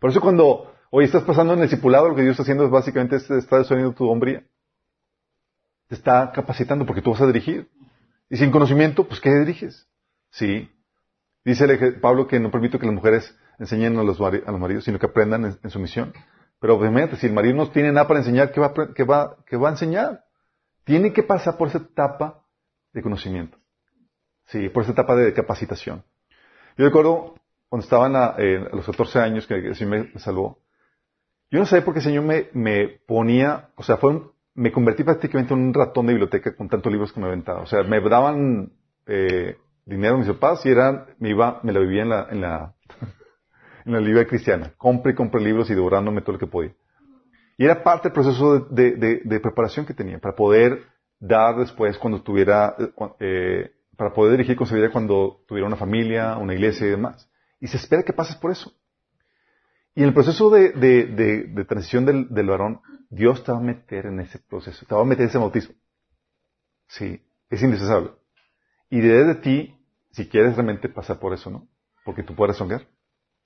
Por 0.00 0.10
eso 0.10 0.20
cuando 0.20 0.72
hoy 0.90 1.04
estás 1.04 1.22
pasando 1.22 1.52
en 1.52 1.60
el 1.60 1.68
discipulado, 1.68 2.08
lo 2.08 2.14
que 2.14 2.22
Dios 2.22 2.32
está 2.32 2.42
haciendo 2.42 2.64
es 2.64 2.70
básicamente 2.70 3.16
está 3.16 3.58
desuniendo 3.58 3.92
tu 3.92 4.08
hombría. 4.08 4.44
Te 5.88 5.94
está 5.94 6.32
capacitando 6.32 6.86
porque 6.86 7.02
tú 7.02 7.10
vas 7.10 7.20
a 7.20 7.26
dirigir. 7.26 7.68
Y 8.28 8.36
sin 8.36 8.50
conocimiento, 8.50 9.06
pues 9.06 9.20
¿qué 9.20 9.30
diriges? 9.30 9.86
Sí. 10.30 10.70
Dice 11.44 11.92
Pablo 12.00 12.26
que 12.26 12.40
no 12.40 12.50
permite 12.50 12.78
que 12.78 12.86
las 12.86 12.94
mujeres 12.94 13.36
enseñen 13.58 13.98
a 13.98 14.02
los, 14.02 14.18
maridos, 14.18 14.84
sino 14.84 14.98
que 14.98 15.06
aprendan 15.06 15.58
en, 15.62 15.70
su 15.70 15.78
misión. 15.78 16.12
Pero 16.58 16.76
obviamente, 16.76 17.16
si 17.16 17.26
el 17.26 17.32
marido 17.32 17.54
no 17.54 17.70
tiene 17.70 17.92
nada 17.92 18.08
para 18.08 18.20
enseñar, 18.20 18.50
¿qué 18.50 18.60
va, 18.60 18.72
va, 18.72 19.36
va 19.52 19.68
a 19.68 19.72
enseñar? 19.72 20.24
Tiene 20.84 21.12
que 21.12 21.22
pasar 21.22 21.56
por 21.56 21.68
esa 21.68 21.78
etapa 21.78 22.42
de 22.92 23.02
conocimiento. 23.02 23.58
Sí, 24.46 24.68
por 24.68 24.82
esa 24.82 24.92
etapa 24.92 25.14
de 25.16 25.32
capacitación. 25.32 26.02
Yo 26.76 26.84
recuerdo 26.86 27.34
cuando 27.68 27.84
estaba 27.84 28.06
a, 28.06 28.38
los 28.72 28.86
14 28.86 29.18
años 29.18 29.46
que 29.46 29.54
el 29.54 29.76
Señor 29.76 30.08
me 30.12 30.20
salvó. 30.20 30.60
Yo 31.50 31.58
no 31.58 31.66
sé 31.66 31.82
por 31.82 31.94
qué 31.94 32.00
el 32.00 32.04
Señor 32.04 32.24
me, 32.24 32.48
me 32.52 32.88
ponía, 33.06 33.68
o 33.76 33.82
sea, 33.82 33.96
fue 33.98 34.33
me 34.54 34.70
convertí 34.70 35.02
prácticamente 35.02 35.52
en 35.52 35.60
un 35.60 35.74
ratón 35.74 36.06
de 36.06 36.12
biblioteca 36.12 36.54
con 36.54 36.68
tantos 36.68 36.90
libros 36.90 37.12
que 37.12 37.20
me 37.20 37.26
aventaba. 37.26 37.62
O 37.62 37.66
sea, 37.66 37.82
me 37.82 38.00
daban 38.00 38.72
eh, 39.06 39.56
dinero 39.84 40.18
mis 40.18 40.28
papás 40.28 40.64
y 40.64 40.70
eran, 40.70 41.06
me 41.18 41.30
iba, 41.30 41.60
me 41.62 41.72
lo 41.72 41.80
vivía 41.80 42.02
en 42.02 42.08
la, 42.08 42.26
en 42.30 42.40
la, 42.40 42.74
en 43.84 43.92
la 43.92 43.98
librería 43.98 44.28
cristiana. 44.28 44.72
Compre 44.76 45.12
y 45.12 45.14
compre 45.14 45.40
libros 45.40 45.70
y 45.70 45.74
devorándome 45.74 46.20
todo 46.20 46.34
lo 46.34 46.38
que 46.38 46.46
podía. 46.46 46.74
Y 47.56 47.64
era 47.64 47.82
parte 47.82 48.08
del 48.08 48.14
proceso 48.14 48.60
de, 48.60 49.20
de, 49.24 49.40
preparación 49.40 49.86
que 49.86 49.94
tenía 49.94 50.18
para 50.18 50.34
poder 50.34 50.82
dar 51.20 51.56
después 51.56 51.96
cuando 51.98 52.20
tuviera, 52.20 52.74
eh, 53.20 53.70
para 53.96 54.12
poder 54.12 54.32
dirigir 54.32 54.56
con 54.56 54.66
seguridad 54.66 54.90
cuando 54.92 55.44
tuviera 55.46 55.66
una 55.66 55.76
familia, 55.76 56.36
una 56.36 56.54
iglesia 56.54 56.86
y 56.86 56.90
demás. 56.90 57.30
Y 57.60 57.68
se 57.68 57.76
espera 57.76 58.02
que 58.02 58.12
pases 58.12 58.36
por 58.36 58.50
eso. 58.50 58.72
Y 59.94 60.02
en 60.02 60.08
el 60.08 60.14
proceso 60.14 60.50
de, 60.50 61.64
transición 61.68 62.04
del, 62.04 62.46
varón, 62.46 62.80
Dios 63.10 63.44
te 63.44 63.52
va 63.52 63.58
a 63.58 63.62
meter 63.62 64.06
en 64.06 64.20
ese 64.20 64.38
proceso, 64.40 64.84
te 64.86 64.94
va 64.94 65.02
a 65.02 65.04
meter 65.04 65.22
en 65.22 65.28
ese 65.28 65.38
bautismo. 65.38 65.74
Sí, 66.88 67.22
es 67.48 67.62
indispensable. 67.62 68.10
Y 68.90 69.00
de 69.00 69.34
ti, 69.36 69.76
si 70.10 70.28
quieres 70.28 70.56
realmente 70.56 70.88
pasar 70.88 71.18
por 71.18 71.32
eso, 71.32 71.50
¿no? 71.50 71.68
Porque 72.04 72.22
tú 72.22 72.34
puedes 72.34 72.56
songar. 72.56 72.86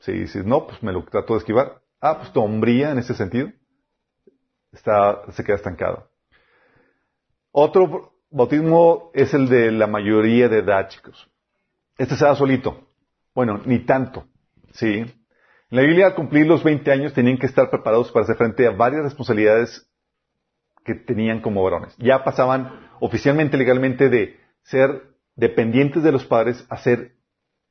Si 0.01 0.13
dices, 0.13 0.45
no, 0.45 0.67
pues 0.67 0.83
me 0.83 0.93
lo 0.93 1.05
trato 1.05 1.35
de 1.35 1.41
esquivar. 1.41 1.83
Ah, 2.01 2.19
pues 2.19 2.33
tu 2.33 2.41
hombría 2.41 2.93
en 2.93 2.99
ese 2.99 3.15
sentido 3.15 3.51
está, 4.73 5.31
se 5.33 5.45
queda 5.45 5.57
estancado. 5.57 6.11
Otro 7.51 8.15
bautismo 8.31 9.11
es 9.15 9.35
el 9.35 9.49
de 9.49 9.73
la 9.73 9.87
mayoría 9.87 10.49
de 10.49 10.59
edad, 10.59 10.89
chicos. 10.89 11.31
Este 11.97 12.17
se 12.17 12.25
da 12.25 12.35
solito. 12.35 12.89
Bueno, 13.35 13.61
ni 13.65 13.81
tanto. 13.81 14.27
Sí. 14.73 15.05
En 15.71 15.77
la 15.77 15.83
Biblia, 15.83 16.07
al 16.07 16.15
cumplir 16.15 16.47
los 16.47 16.65
20 16.65 16.91
años, 16.91 17.13
tenían 17.13 17.37
que 17.37 17.47
estar 17.47 17.69
preparados 17.69 18.11
para 18.11 18.25
hacer 18.25 18.37
frente 18.37 18.67
a 18.67 18.71
varias 18.71 19.03
responsabilidades 19.03 19.87
que 20.83 20.95
tenían 20.95 21.43
como 21.43 21.63
varones. 21.63 21.95
Ya 21.99 22.25
pasaban 22.25 22.89
oficialmente, 23.01 23.59
legalmente, 23.59 24.09
de 24.09 24.41
ser 24.63 25.03
dependientes 25.37 26.03
de 26.03 26.13
los 26.13 26.25
padres 26.25 26.65
a 26.71 26.79
ser 26.79 27.13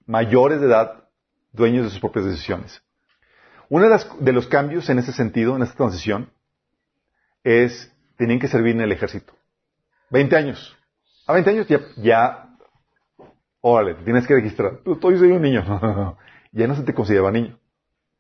mayores 0.05 0.61
de 0.61 0.67
edad, 0.67 1.09
dueños 1.51 1.85
de 1.85 1.89
sus 1.89 1.99
propias 1.99 2.25
decisiones. 2.25 2.83
Uno 3.69 3.89
de, 4.19 4.31
los 4.31 4.47
cambios 4.47 4.89
en 4.89 4.99
ese 4.99 5.11
sentido, 5.11 5.55
en 5.55 5.63
esta 5.63 5.75
transición, 5.75 6.29
es, 7.43 7.91
tenían 8.15 8.39
que 8.39 8.47
servir 8.47 8.75
en 8.75 8.81
el 8.81 8.91
ejército. 8.91 9.33
20 10.11 10.35
años. 10.37 10.77
A 11.25 11.33
20 11.33 11.49
años 11.49 11.67
ya, 11.97 12.55
órale, 13.59 13.95
tienes 14.05 14.25
que 14.27 14.35
registrar. 14.35 14.77
Tú, 14.83 14.97
soy 15.01 15.31
un 15.31 15.41
niño. 15.41 16.17
ya 16.51 16.67
no 16.67 16.75
se 16.75 16.83
te 16.83 16.93
consideraba 16.93 17.31
niño. 17.31 17.57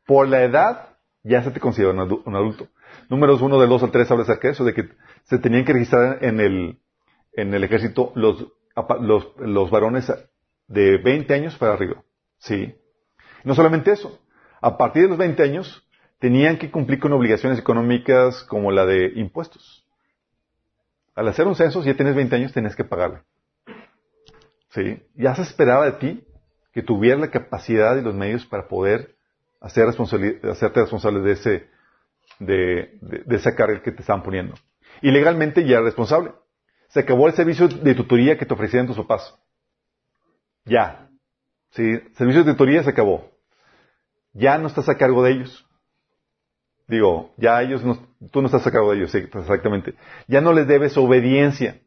Por 0.07 0.27
la 0.27 0.43
edad, 0.43 0.97
ya 1.21 1.43
se 1.43 1.51
te 1.51 1.59
considera 1.59 1.91
un 1.91 2.35
adulto. 2.35 2.69
Números 3.09 3.41
1 3.41 3.59
del 3.59 3.69
2 3.69 3.83
al 3.83 3.91
3 3.91 4.09
habla 4.09 4.23
acerca 4.23 4.47
de 4.47 4.53
eso, 4.53 4.65
de 4.65 4.73
que 4.73 4.89
se 5.25 5.37
tenían 5.37 5.65
que 5.65 5.73
registrar 5.73 6.23
en 6.23 6.39
el, 6.39 6.79
en 7.33 7.53
el 7.53 7.63
ejército 7.63 8.11
los 8.15 8.47
los, 8.99 9.27
los 9.37 9.69
varones 9.69 10.11
de 10.67 10.97
20 10.97 11.33
años 11.33 11.55
para 11.57 11.73
arriba. 11.73 12.03
Sí. 12.37 12.75
No 13.43 13.55
solamente 13.55 13.91
eso. 13.91 14.19
A 14.61 14.77
partir 14.77 15.03
de 15.03 15.09
los 15.09 15.17
20 15.17 15.41
años 15.43 15.87
tenían 16.19 16.57
que 16.57 16.71
cumplir 16.71 16.99
con 16.99 17.13
obligaciones 17.13 17.59
económicas 17.59 18.43
como 18.43 18.71
la 18.71 18.85
de 18.85 19.13
impuestos. 19.15 19.85
Al 21.15 21.27
hacer 21.27 21.47
un 21.47 21.55
censo, 21.55 21.81
si 21.81 21.87
ya 21.87 21.95
tienes 21.95 22.15
20 22.15 22.35
años, 22.35 22.53
tienes 22.53 22.75
que 22.75 22.83
pagarle. 22.83 23.21
¿Sí? 24.69 25.01
Ya 25.15 25.33
se 25.35 25.41
esperaba 25.41 25.85
de 25.85 25.93
ti 25.93 26.23
que 26.71 26.83
tuvieras 26.83 27.19
la 27.19 27.31
capacidad 27.31 27.97
y 27.97 28.01
los 28.01 28.13
medios 28.13 28.45
para 28.45 28.67
poder 28.67 29.15
hacer 29.67 29.87
hacerte 29.87 30.81
responsable 30.81 31.19
de 31.21 31.31
ese, 31.31 31.69
de, 32.39 32.97
de, 33.01 33.35
esa 33.35 33.55
carga 33.55 33.81
que 33.81 33.91
te 33.91 34.01
estaban 34.01 34.23
poniendo. 34.23 34.55
Y 35.01 35.11
legalmente 35.11 35.65
ya 35.65 35.75
eres 35.75 35.85
responsable. 35.85 36.31
Se 36.89 37.01
acabó 37.01 37.27
el 37.27 37.33
servicio 37.33 37.67
de 37.67 37.95
tutoría 37.95 38.37
que 38.37 38.45
te 38.45 38.53
ofrecían 38.53 38.87
tus 38.87 38.97
papás. 38.97 39.35
Ya. 40.65 41.09
Sí, 41.71 41.99
servicio 42.15 42.43
de 42.43 42.51
tutoría 42.53 42.83
se 42.83 42.89
acabó. 42.89 43.31
Ya 44.33 44.57
no 44.57 44.67
estás 44.67 44.87
a 44.89 44.97
cargo 44.97 45.23
de 45.23 45.31
ellos. 45.31 45.65
Digo, 46.87 47.33
ya 47.37 47.61
ellos 47.61 47.83
no, 47.83 47.97
tú 48.31 48.41
no 48.41 48.47
estás 48.47 48.65
a 48.65 48.71
cargo 48.71 48.91
de 48.91 48.97
ellos, 48.97 49.13
exactamente. 49.13 49.93
Ya 50.27 50.39
no 50.39 50.53
les 50.53 50.67
debes 50.67 50.95
obediencia. 50.97 51.81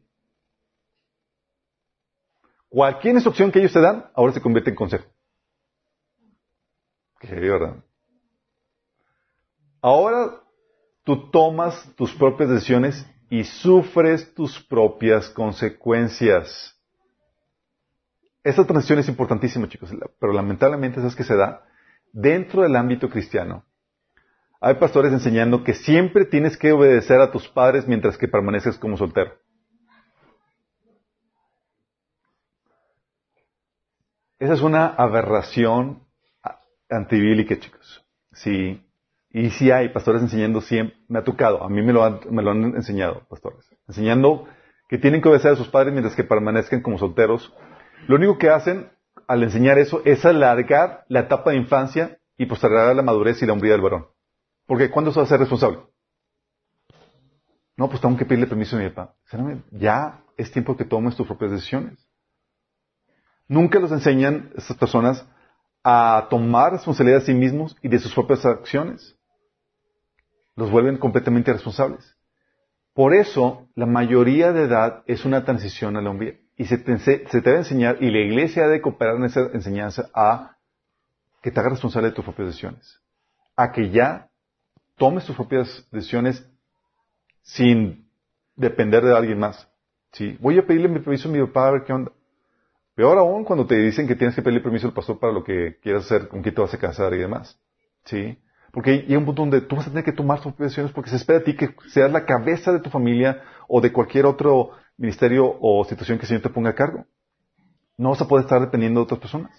Cualquier 2.69 3.15
instrucción 3.15 3.51
que 3.51 3.59
ellos 3.59 3.73
te 3.73 3.81
dan, 3.81 4.05
ahora 4.13 4.31
se 4.31 4.41
convierte 4.41 4.69
en 4.69 4.75
consejo. 4.75 5.05
Qué 7.21 7.35
verdad. 7.35 7.75
Ahora 9.79 10.41
tú 11.03 11.29
tomas 11.29 11.87
tus 11.95 12.13
propias 12.15 12.49
decisiones 12.49 13.07
y 13.29 13.43
sufres 13.43 14.33
tus 14.33 14.59
propias 14.63 15.29
consecuencias. 15.29 16.75
Esta 18.43 18.65
transición 18.65 18.97
es 18.97 19.07
importantísima, 19.07 19.69
chicos, 19.69 19.91
pero 20.19 20.33
lamentablemente 20.33 21.05
es 21.05 21.15
que 21.15 21.23
se 21.23 21.35
da 21.35 21.63
dentro 22.11 22.63
del 22.63 22.75
ámbito 22.75 23.07
cristiano. 23.07 23.63
Hay 24.59 24.75
pastores 24.75 25.13
enseñando 25.13 25.63
que 25.63 25.75
siempre 25.75 26.25
tienes 26.25 26.57
que 26.57 26.71
obedecer 26.71 27.21
a 27.21 27.31
tus 27.31 27.47
padres 27.47 27.87
mientras 27.87 28.17
que 28.17 28.27
permaneces 28.27 28.79
como 28.79 28.97
soltero. 28.97 29.33
Esa 34.39 34.53
es 34.53 34.61
una 34.61 34.87
aberración 34.87 36.03
antibílica, 36.91 37.57
chicos. 37.57 38.05
Sí, 38.33 38.85
y 39.29 39.49
sí 39.51 39.71
hay 39.71 39.89
pastores 39.89 40.21
enseñando 40.21 40.61
siempre, 40.61 40.97
me 41.07 41.19
ha 41.19 41.23
tocado, 41.23 41.63
a 41.63 41.69
mí 41.69 41.81
me 41.81 41.93
lo 41.93 42.03
han, 42.03 42.19
me 42.29 42.43
lo 42.43 42.51
han 42.51 42.75
enseñado, 42.75 43.25
pastores, 43.29 43.65
enseñando 43.87 44.47
que 44.89 44.97
tienen 44.97 45.21
que 45.21 45.29
obedecer 45.29 45.53
a 45.53 45.55
sus 45.55 45.69
padres 45.69 45.93
mientras 45.93 46.15
que 46.15 46.25
permanezcan 46.25 46.81
como 46.81 46.97
solteros. 46.97 47.53
Lo 48.07 48.17
único 48.17 48.37
que 48.37 48.49
hacen 48.49 48.91
al 49.27 49.41
enseñar 49.43 49.77
eso 49.77 50.01
es 50.03 50.25
alargar 50.25 51.05
la 51.07 51.21
etapa 51.21 51.51
de 51.51 51.57
infancia 51.57 52.17
y 52.37 52.45
postergar 52.45 52.93
la 52.93 53.01
madurez 53.01 53.41
y 53.41 53.45
la 53.45 53.53
hombría 53.53 53.71
del 53.71 53.81
varón. 53.81 54.07
Porque 54.65 54.91
¿cuándo 54.91 55.11
se 55.11 55.19
va 55.19 55.25
a 55.25 55.29
ser 55.29 55.39
responsable? 55.39 55.79
No, 57.77 57.87
pues 57.89 58.01
tengo 58.01 58.17
que 58.17 58.25
pedirle 58.25 58.47
permiso 58.47 58.75
a 58.75 58.79
mi 58.79 58.89
papá. 58.89 59.15
Ya 59.71 60.23
es 60.35 60.51
tiempo 60.51 60.75
que 60.75 60.83
tomes 60.83 61.15
tus 61.15 61.25
propias 61.25 61.51
decisiones. 61.51 62.05
Nunca 63.47 63.79
los 63.79 63.91
enseñan 63.91 64.51
estas 64.55 64.77
personas 64.77 65.25
a 65.83 66.27
tomar 66.29 66.73
responsabilidad 66.73 67.19
de 67.19 67.25
sí 67.25 67.33
mismos 67.33 67.75
y 67.81 67.87
de 67.87 67.99
sus 67.99 68.13
propias 68.13 68.45
acciones 68.45 69.17
los 70.55 70.69
vuelven 70.69 70.97
completamente 70.97 71.51
responsables. 71.51 72.17
Por 72.93 73.13
eso, 73.13 73.67
la 73.75 73.85
mayoría 73.85 74.51
de 74.51 74.63
edad 74.63 75.03
es 75.07 75.23
una 75.25 75.45
transición 75.45 75.95
a 75.95 76.01
la 76.01 76.09
hombría. 76.09 76.35
Y 76.57 76.65
se 76.65 76.77
te, 76.77 76.93
debe 77.41 77.57
enseñar, 77.57 77.97
y 78.01 78.11
la 78.11 78.19
iglesia 78.19 78.63
debe 78.63 78.81
cooperar 78.81 79.15
en 79.15 79.23
esa 79.23 79.49
enseñanza 79.53 80.09
a 80.13 80.57
que 81.41 81.51
te 81.51 81.59
hagas 81.59 81.73
responsable 81.73 82.09
de 82.09 82.15
tus 82.15 82.25
propias 82.25 82.49
decisiones. 82.49 83.01
A 83.55 83.71
que 83.71 83.89
ya 83.89 84.29
tomes 84.97 85.25
tus 85.25 85.35
propias 85.35 85.87
decisiones 85.91 86.45
sin 87.41 88.07
depender 88.55 89.03
de 89.03 89.15
alguien 89.15 89.39
más. 89.39 89.67
¿Sí? 90.11 90.37
Voy 90.41 90.59
a 90.59 90.67
pedirle 90.67 90.89
mi 90.89 90.99
permiso 90.99 91.29
a 91.29 91.31
mi 91.31 91.39
papá 91.39 91.69
a 91.69 91.71
ver 91.71 91.83
qué 91.85 91.93
onda. 91.93 92.11
Peor 92.95 93.17
aún 93.17 93.43
cuando 93.43 93.65
te 93.65 93.75
dicen 93.75 94.07
que 94.07 94.15
tienes 94.15 94.35
que 94.35 94.41
pedirle 94.41 94.61
permiso 94.61 94.87
al 94.87 94.93
pastor 94.93 95.19
para 95.19 95.33
lo 95.33 95.43
que 95.43 95.77
quieras 95.81 96.05
hacer, 96.05 96.27
con 96.27 96.41
quién 96.41 96.53
te 96.53 96.61
vas 96.61 96.73
a 96.73 96.77
casar 96.77 97.13
y 97.13 97.19
demás. 97.19 97.59
¿Sí? 98.03 98.37
Porque 98.71 98.99
llega 98.99 99.17
un 99.17 99.25
punto 99.25 99.41
donde 99.41 99.61
tú 99.61 99.75
vas 99.75 99.87
a 99.87 99.89
tener 99.89 100.03
que 100.03 100.11
tomar 100.11 100.41
tus 100.41 100.57
decisiones 100.57 100.91
porque 100.91 101.09
se 101.09 101.17
espera 101.17 101.39
de 101.39 101.45
ti 101.45 101.55
que 101.55 101.75
seas 101.89 102.11
la 102.11 102.25
cabeza 102.25 102.71
de 102.71 102.79
tu 102.79 102.89
familia 102.89 103.41
o 103.67 103.81
de 103.81 103.91
cualquier 103.91 104.25
otro 104.25 104.71
ministerio 104.97 105.57
o 105.59 105.83
situación 105.85 106.17
que 106.17 106.23
el 106.23 106.27
Señor 106.27 106.43
te 106.43 106.49
ponga 106.49 106.71
a 106.71 106.75
cargo. 106.75 107.05
No 107.97 108.09
vas 108.09 108.21
a 108.21 108.27
poder 108.27 108.45
estar 108.45 108.61
dependiendo 108.61 108.99
de 108.99 109.03
otras 109.05 109.19
personas. 109.19 109.51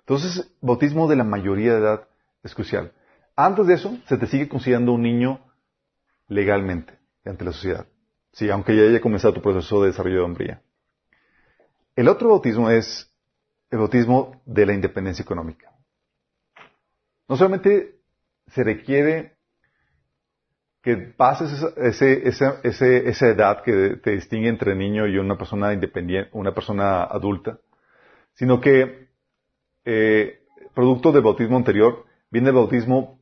Entonces, 0.00 0.52
bautismo 0.60 1.08
de 1.08 1.16
la 1.16 1.24
mayoría 1.24 1.72
de 1.72 1.80
edad 1.80 2.08
es 2.42 2.54
crucial. 2.54 2.92
Antes 3.36 3.66
de 3.66 3.74
eso, 3.74 3.96
se 4.06 4.18
te 4.18 4.26
sigue 4.26 4.48
considerando 4.48 4.92
un 4.92 5.02
niño 5.02 5.40
legalmente 6.28 6.98
ante 7.24 7.44
la 7.44 7.52
sociedad. 7.52 7.86
Sí, 8.32 8.50
aunque 8.50 8.76
ya 8.76 8.82
haya 8.82 9.00
comenzado 9.00 9.34
tu 9.34 9.42
proceso 9.42 9.82
de 9.82 9.88
desarrollo 9.88 10.16
de 10.16 10.24
hombría. 10.24 10.62
El 11.94 12.08
otro 12.08 12.30
bautismo 12.30 12.70
es 12.70 13.12
el 13.70 13.78
bautismo 13.78 14.42
de 14.44 14.66
la 14.66 14.74
independencia 14.74 15.22
económica. 15.22 15.70
No 17.28 17.36
solamente 17.36 18.00
se 18.46 18.64
requiere 18.64 19.36
que 20.82 20.96
pases 20.96 21.62
esa, 21.76 23.28
edad 23.28 23.62
que 23.62 23.96
te 24.02 24.10
distingue 24.10 24.48
entre 24.48 24.74
niño 24.74 25.06
y 25.06 25.16
una 25.16 25.38
persona 25.38 25.72
independiente, 25.72 26.30
adulta, 27.10 27.58
sino 28.34 28.60
que 28.60 29.08
eh, 29.84 30.42
producto 30.74 31.12
del 31.12 31.22
bautismo 31.22 31.56
anterior 31.56 32.04
viene 32.30 32.48
el 32.48 32.54
bautismo 32.54 33.20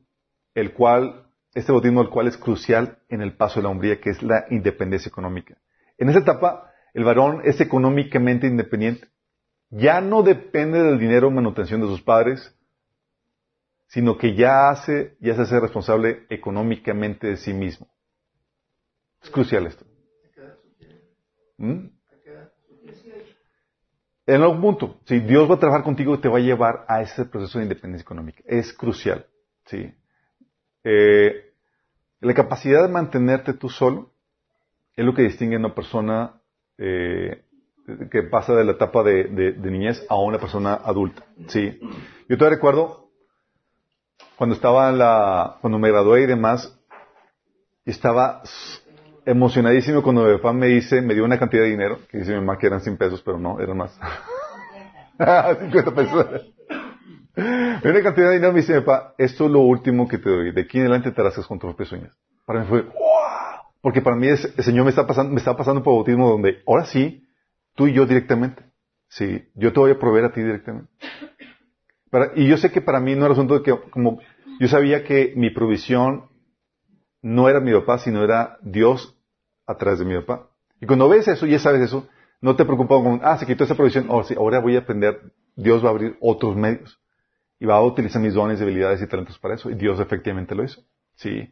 el 0.55 0.73
cual 0.73 1.27
este 1.53 1.71
bautismo 1.71 2.01
el 2.01 2.09
cual 2.09 2.27
es 2.27 2.37
crucial 2.37 2.99
en 3.09 3.21
el 3.21 3.35
paso 3.35 3.59
de 3.59 3.63
la 3.63 3.69
hombría, 3.69 3.99
que 3.99 4.09
es 4.09 4.23
la 4.23 4.45
independencia 4.49 5.09
económica. 5.09 5.57
En 5.97 6.09
esa 6.09 6.19
etapa, 6.19 6.70
el 6.93 7.03
varón 7.03 7.41
es 7.45 7.59
económicamente 7.61 8.47
independiente. 8.47 9.07
Ya 9.69 10.01
no 10.01 10.23
depende 10.23 10.83
del 10.83 10.99
dinero 10.99 11.27
o 11.27 11.31
manutención 11.31 11.79
de 11.81 11.87
sus 11.87 12.01
padres, 12.01 12.53
sino 13.87 14.17
que 14.17 14.35
ya 14.35 14.69
hace, 14.69 15.15
ya 15.19 15.35
se 15.35 15.41
hace 15.41 15.59
responsable 15.59 16.25
económicamente 16.29 17.27
de 17.27 17.37
sí 17.37 17.53
mismo. 17.53 17.87
Es 19.21 19.29
crucial 19.29 19.67
esto. 19.67 19.85
¿Mm? 21.57 21.87
En 24.25 24.41
algún 24.41 24.61
punto, 24.61 24.99
si 25.05 25.19
Dios 25.19 25.49
va 25.49 25.55
a 25.55 25.59
trabajar 25.59 25.83
contigo, 25.83 26.19
te 26.19 26.29
va 26.29 26.37
a 26.37 26.41
llevar 26.41 26.85
a 26.87 27.01
ese 27.01 27.25
proceso 27.25 27.57
de 27.57 27.65
independencia 27.65 28.03
económica. 28.03 28.41
Es 28.45 28.71
crucial. 28.73 29.25
¿sí? 29.65 29.93
Eh, 30.83 31.53
la 32.19 32.33
capacidad 32.33 32.83
de 32.83 32.93
mantenerte 32.93 33.53
tú 33.53 33.69
solo 33.69 34.13
es 34.95 35.05
lo 35.05 35.13
que 35.13 35.23
distingue 35.23 35.55
a 35.55 35.59
una 35.59 35.75
persona 35.75 36.40
eh, 36.77 37.43
que 38.09 38.23
pasa 38.23 38.55
de 38.55 38.63
la 38.63 38.73
etapa 38.73 39.03
de, 39.03 39.55
niñez 39.59 40.05
a 40.09 40.15
una 40.15 40.37
persona 40.37 40.73
adulta. 40.73 41.23
Sí. 41.47 41.79
Yo 42.29 42.37
todavía 42.37 42.57
recuerdo 42.57 43.09
cuando 44.35 44.55
estaba 44.55 44.89
en 44.89 44.97
la, 44.97 45.57
cuando 45.61 45.77
me 45.77 45.89
gradué 45.89 46.23
y 46.23 46.25
demás, 46.25 46.77
estaba 47.85 48.41
emocionadísimo 49.25 50.01
cuando 50.01 50.25
mi 50.25 50.35
papá 50.37 50.53
me 50.53 50.67
dice, 50.67 51.01
me 51.01 51.13
dio 51.13 51.23
una 51.23 51.37
cantidad 51.37 51.63
de 51.63 51.69
dinero, 51.69 51.99
que 52.09 52.19
dice 52.19 52.31
mi 52.31 52.39
mamá 52.39 52.57
que 52.57 52.67
eran 52.67 52.81
100 52.81 52.97
pesos, 52.97 53.21
pero 53.23 53.37
no, 53.37 53.59
eran 53.59 53.77
más. 53.77 53.99
50 55.61 55.91
pesos. 55.91 56.25
Una 57.35 58.03
cantidad 58.03 58.27
de 58.29 58.33
dinero 58.33 58.53
me 58.53 58.61
dice, 58.61 58.81
papá, 58.81 59.13
esto 59.17 59.45
es 59.45 59.51
lo 59.51 59.59
último 59.59 60.07
que 60.07 60.17
te 60.17 60.29
doy. 60.29 60.51
De 60.51 60.61
aquí 60.61 60.77
en 60.77 60.85
adelante 60.85 61.11
te 61.11 61.21
rascas 61.21 61.45
con 61.45 61.59
tus 61.59 61.87
sueños. 61.87 62.17
Para 62.45 62.61
mí 62.61 62.65
fue, 62.67 62.81
¡wow! 62.81 63.60
Porque 63.81 64.01
para 64.01 64.15
mí 64.15 64.27
el 64.27 64.37
Señor 64.37 64.85
me 64.85 64.91
está 64.91 65.07
pasando, 65.07 65.33
me 65.33 65.39
está 65.39 65.57
pasando 65.57 65.81
por 65.81 65.95
bautismo 65.95 66.29
donde, 66.29 66.61
ahora 66.67 66.85
sí, 66.85 67.27
tú 67.75 67.87
y 67.87 67.93
yo 67.93 68.05
directamente. 68.05 68.63
Sí, 69.07 69.43
yo 69.55 69.73
te 69.73 69.79
voy 69.79 69.91
a 69.91 69.99
proveer 69.99 70.25
a 70.25 70.31
ti 70.31 70.41
directamente. 70.41 70.89
y 72.35 72.47
yo 72.47 72.57
sé 72.57 72.71
que 72.71 72.81
para 72.81 72.99
mí 72.99 73.15
no 73.15 73.25
era 73.25 73.33
asunto 73.33 73.55
de 73.55 73.63
que, 73.63 73.77
como, 73.89 74.19
yo 74.59 74.67
sabía 74.67 75.03
que 75.03 75.33
mi 75.35 75.49
provisión 75.49 76.29
no 77.21 77.49
era 77.49 77.59
mi 77.59 77.73
papá, 77.73 77.97
sino 77.97 78.23
era 78.23 78.57
Dios 78.61 79.17
a 79.65 79.75
través 79.75 79.99
de 79.99 80.05
mi 80.05 80.15
papá. 80.15 80.49
Y 80.79 80.85
cuando 80.85 81.09
ves 81.09 81.27
eso, 81.27 81.45
ya 81.45 81.59
sabes 81.59 81.81
eso, 81.81 82.07
no 82.39 82.55
te 82.55 82.65
preocupas 82.65 83.03
con, 83.03 83.19
ah, 83.23 83.37
se 83.37 83.45
quitó 83.45 83.63
esa 83.63 83.75
provisión, 83.75 84.05
oh, 84.09 84.23
sí, 84.23 84.35
ahora 84.37 84.59
voy 84.59 84.75
a 84.75 84.79
aprender, 84.79 85.33
Dios 85.55 85.83
va 85.83 85.89
a 85.89 85.91
abrir 85.91 86.17
otros 86.19 86.55
medios 86.55 86.99
y 87.59 87.65
va 87.65 87.75
a 87.75 87.83
utilizar 87.83 88.21
mis 88.21 88.33
dones, 88.33 88.59
debilidades 88.59 89.01
y 89.01 89.07
talentos 89.07 89.37
para 89.37 89.55
eso. 89.55 89.69
Y 89.69 89.75
Dios 89.75 89.99
efectivamente 89.99 90.55
lo 90.55 90.63
hizo. 90.63 90.81
Sí. 91.15 91.51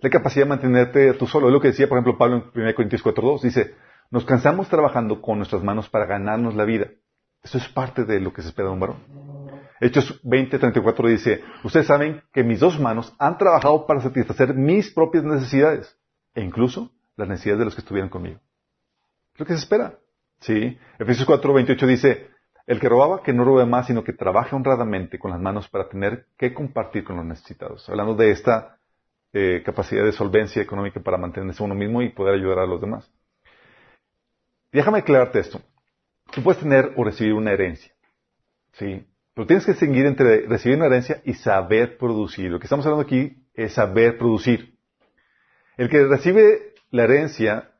La 0.00 0.10
capacidad 0.10 0.44
de 0.44 0.50
mantenerte 0.50 1.12
tú 1.14 1.26
solo. 1.26 1.48
Es 1.48 1.52
lo 1.52 1.60
que 1.60 1.68
decía, 1.68 1.88
por 1.88 1.98
ejemplo, 1.98 2.16
Pablo 2.16 2.36
en 2.54 2.62
1 2.62 2.74
Corintios 2.74 3.04
4.2. 3.04 3.42
Dice, 3.42 3.74
nos 4.10 4.24
cansamos 4.24 4.68
trabajando 4.68 5.20
con 5.20 5.38
nuestras 5.38 5.62
manos 5.62 5.88
para 5.88 6.06
ganarnos 6.06 6.54
la 6.54 6.64
vida. 6.64 6.88
Eso 7.42 7.58
es 7.58 7.68
parte 7.68 8.04
de 8.04 8.20
lo 8.20 8.32
que 8.32 8.42
se 8.42 8.48
espera 8.48 8.68
de 8.68 8.74
un 8.74 8.80
varón. 8.80 8.96
Hechos 9.80 10.22
20.34 10.24 11.08
dice, 11.08 11.44
ustedes 11.62 11.86
saben 11.86 12.22
que 12.32 12.42
mis 12.42 12.60
dos 12.60 12.80
manos 12.80 13.14
han 13.18 13.38
trabajado 13.38 13.86
para 13.86 14.00
satisfacer 14.00 14.54
mis 14.54 14.92
propias 14.92 15.24
necesidades 15.24 15.96
e 16.34 16.42
incluso 16.42 16.90
las 17.16 17.28
necesidades 17.28 17.60
de 17.60 17.64
los 17.64 17.74
que 17.74 17.80
estuvieran 17.80 18.10
conmigo. 18.10 18.40
Es 19.34 19.40
lo 19.40 19.46
que 19.46 19.52
se 19.52 19.60
espera. 19.60 19.98
Sí. 20.40 20.78
Efesios 20.98 21.28
4.28 21.28 21.86
dice, 21.86 22.30
el 22.66 22.80
que 22.80 22.88
robaba, 22.88 23.22
que 23.22 23.32
no 23.32 23.44
robe 23.44 23.66
más, 23.66 23.86
sino 23.86 24.04
que 24.04 24.12
trabaje 24.12 24.54
honradamente 24.54 25.18
con 25.18 25.30
las 25.30 25.40
manos 25.40 25.68
para 25.68 25.88
tener 25.88 26.26
que 26.36 26.52
compartir 26.54 27.04
con 27.04 27.16
los 27.16 27.24
necesitados. 27.24 27.88
Hablando 27.88 28.14
de 28.14 28.30
esta 28.30 28.77
eh, 29.32 29.62
capacidad 29.64 30.04
de 30.04 30.12
solvencia 30.12 30.62
económica 30.62 31.00
para 31.00 31.18
mantenerse 31.18 31.62
uno 31.62 31.74
mismo 31.74 32.02
y 32.02 32.10
poder 32.10 32.34
ayudar 32.34 32.60
a 32.60 32.66
los 32.66 32.80
demás. 32.80 33.10
Déjame 34.72 34.98
aclararte 34.98 35.40
esto. 35.40 35.60
Tú 36.32 36.42
puedes 36.42 36.60
tener 36.60 36.92
o 36.96 37.04
recibir 37.04 37.34
una 37.34 37.52
herencia. 37.52 37.92
¿Sí? 38.72 39.06
Pero 39.34 39.46
tienes 39.46 39.64
que 39.64 39.72
distinguir 39.72 40.06
entre 40.06 40.46
recibir 40.46 40.76
una 40.76 40.86
herencia 40.86 41.22
y 41.24 41.34
saber 41.34 41.96
producir. 41.96 42.50
Lo 42.50 42.58
que 42.58 42.66
estamos 42.66 42.84
hablando 42.84 43.06
aquí 43.06 43.46
es 43.54 43.72
saber 43.72 44.18
producir. 44.18 44.76
El 45.76 45.88
que 45.88 46.04
recibe 46.04 46.74
la 46.90 47.04
herencia 47.04 47.70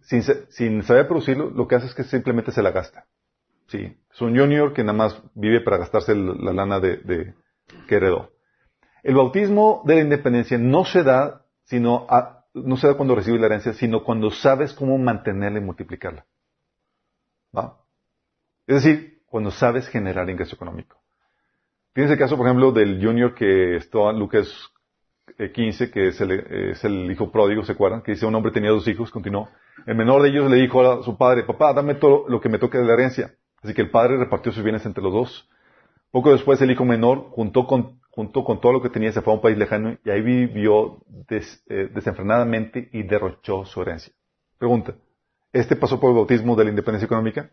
sin, 0.00 0.82
saber 0.82 1.06
producirlo, 1.06 1.50
lo 1.50 1.68
que 1.68 1.74
hace 1.74 1.86
es 1.86 1.94
que 1.94 2.04
simplemente 2.04 2.52
se 2.52 2.62
la 2.62 2.70
gasta. 2.70 3.04
Sí, 3.66 3.98
es 4.10 4.20
un 4.22 4.34
junior 4.36 4.72
que 4.72 4.82
nada 4.82 4.96
más 4.96 5.22
vive 5.34 5.60
para 5.60 5.76
gastarse 5.76 6.14
la 6.14 6.54
lana 6.54 6.80
de, 6.80 7.34
que 7.86 7.94
heredó. 7.94 8.30
El 9.02 9.14
bautismo 9.14 9.82
de 9.84 9.96
la 9.96 10.00
independencia 10.02 10.58
no 10.58 10.84
se 10.84 11.02
da, 11.02 11.42
sino 11.64 12.06
no 12.54 12.76
se 12.76 12.86
da 12.86 12.94
cuando 12.94 13.14
recibe 13.14 13.38
la 13.38 13.46
herencia, 13.46 13.72
sino 13.72 14.02
cuando 14.02 14.30
sabes 14.30 14.72
cómo 14.72 14.98
mantenerla 14.98 15.58
y 15.58 15.62
multiplicarla. 15.62 16.24
Es 18.66 18.84
decir, 18.84 19.22
cuando 19.26 19.50
sabes 19.50 19.88
generar 19.88 20.28
ingreso 20.28 20.54
económico. 20.54 20.98
Tienes 21.94 22.12
el 22.12 22.18
caso, 22.18 22.36
por 22.36 22.46
ejemplo, 22.46 22.70
del 22.70 23.02
junior 23.04 23.34
que 23.34 23.76
está 23.76 24.10
en 24.10 24.18
Lucas 24.18 24.48
15, 25.52 25.84
eh, 25.84 25.90
que 25.90 26.08
es 26.08 26.20
el, 26.20 26.32
es 26.32 26.84
el, 26.84 27.10
hijo 27.10 27.32
pródigo, 27.32 27.64
¿se 27.64 27.72
acuerdan? 27.72 28.02
Que 28.02 28.12
dice 28.12 28.26
un 28.26 28.34
hombre 28.34 28.52
tenía 28.52 28.70
dos 28.70 28.86
hijos, 28.86 29.10
continuó. 29.10 29.48
El 29.86 29.96
menor 29.96 30.22
de 30.22 30.28
ellos 30.28 30.50
le 30.50 30.58
dijo 30.58 30.80
a 30.80 31.02
su 31.02 31.16
padre, 31.16 31.44
papá, 31.44 31.72
dame 31.72 31.94
todo 31.94 32.28
lo 32.28 32.40
que 32.40 32.48
me 32.48 32.58
toque 32.58 32.78
de 32.78 32.84
la 32.84 32.92
herencia. 32.92 33.34
Así 33.62 33.74
que 33.74 33.82
el 33.82 33.90
padre 33.90 34.16
repartió 34.16 34.52
sus 34.52 34.62
bienes 34.62 34.84
entre 34.86 35.02
los 35.02 35.12
dos. 35.12 35.48
Poco 36.10 36.32
después 36.32 36.60
el 36.60 36.70
hijo 36.70 36.84
menor 36.84 37.30
juntó 37.30 37.66
con, 37.66 38.00
con 38.26 38.60
todo 38.60 38.72
lo 38.72 38.82
que 38.82 38.90
tenía, 38.90 39.12
se 39.12 39.22
fue 39.22 39.32
a 39.32 39.36
un 39.36 39.42
país 39.42 39.56
lejano 39.56 39.96
y 40.04 40.10
ahí 40.10 40.20
vivió 40.20 40.98
eh, 41.30 41.88
desenfrenadamente 41.94 42.88
y 42.92 43.04
derrochó 43.04 43.64
su 43.64 43.80
herencia. 43.80 44.12
Pregunta, 44.58 44.94
¿este 45.52 45.76
pasó 45.76 46.00
por 46.00 46.10
el 46.10 46.16
bautismo 46.16 46.56
de 46.56 46.64
la 46.64 46.70
independencia 46.70 47.06
económica? 47.06 47.50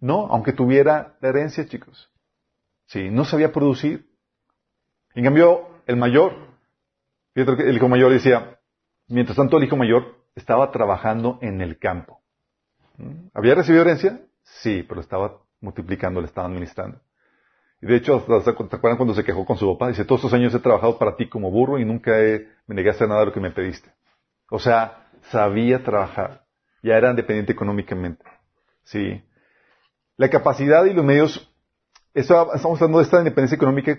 No, 0.00 0.26
aunque 0.26 0.52
tuviera 0.52 1.16
la 1.20 1.28
herencia, 1.28 1.66
chicos. 1.66 2.10
Sí, 2.86 3.10
no 3.10 3.24
sabía 3.24 3.52
producir. 3.52 4.10
En 5.14 5.24
cambio, 5.24 5.68
el 5.86 5.96
mayor, 5.96 6.32
el 7.34 7.76
hijo 7.76 7.88
mayor 7.88 8.12
decía, 8.12 8.58
mientras 9.06 9.36
tanto 9.36 9.56
el 9.56 9.64
hijo 9.64 9.76
mayor 9.76 10.16
estaba 10.34 10.72
trabajando 10.72 11.38
en 11.42 11.60
el 11.60 11.78
campo. 11.78 12.20
¿Mm? 12.98 13.28
¿Había 13.34 13.54
recibido 13.54 13.82
herencia? 13.82 14.20
Sí, 14.42 14.84
pero 14.86 15.00
estaba 15.00 15.38
multiplicando, 15.60 16.20
le 16.20 16.26
estaba 16.26 16.48
administrando. 16.48 17.00
Y 17.80 17.86
de 17.86 17.96
hecho, 17.96 18.24
¿te 18.26 18.50
acuerdan 18.50 18.96
cuando 18.96 19.14
se 19.14 19.24
quejó 19.24 19.44
con 19.44 19.58
su 19.58 19.70
papá? 19.72 19.88
Dice, 19.88 20.04
todos 20.04 20.20
estos 20.20 20.32
años 20.32 20.54
he 20.54 20.60
trabajado 20.60 20.98
para 20.98 21.16
ti 21.16 21.28
como 21.28 21.50
burro 21.50 21.78
y 21.78 21.84
nunca 21.84 22.12
me 22.66 22.88
hacer 22.88 23.08
nada 23.08 23.20
de 23.20 23.26
lo 23.26 23.32
que 23.32 23.40
me 23.40 23.50
pediste. 23.50 23.90
O 24.50 24.58
sea, 24.58 25.08
sabía 25.30 25.82
trabajar. 25.82 26.44
Ya 26.82 26.94
era 26.96 27.10
independiente 27.10 27.52
económicamente. 27.52 28.24
Sí. 28.84 29.22
La 30.16 30.30
capacidad 30.30 30.84
y 30.86 30.94
los 30.94 31.04
medios, 31.04 31.52
estamos 32.14 32.80
hablando 32.80 32.98
de 32.98 33.04
esta 33.04 33.18
independencia 33.18 33.56
económica 33.56 33.98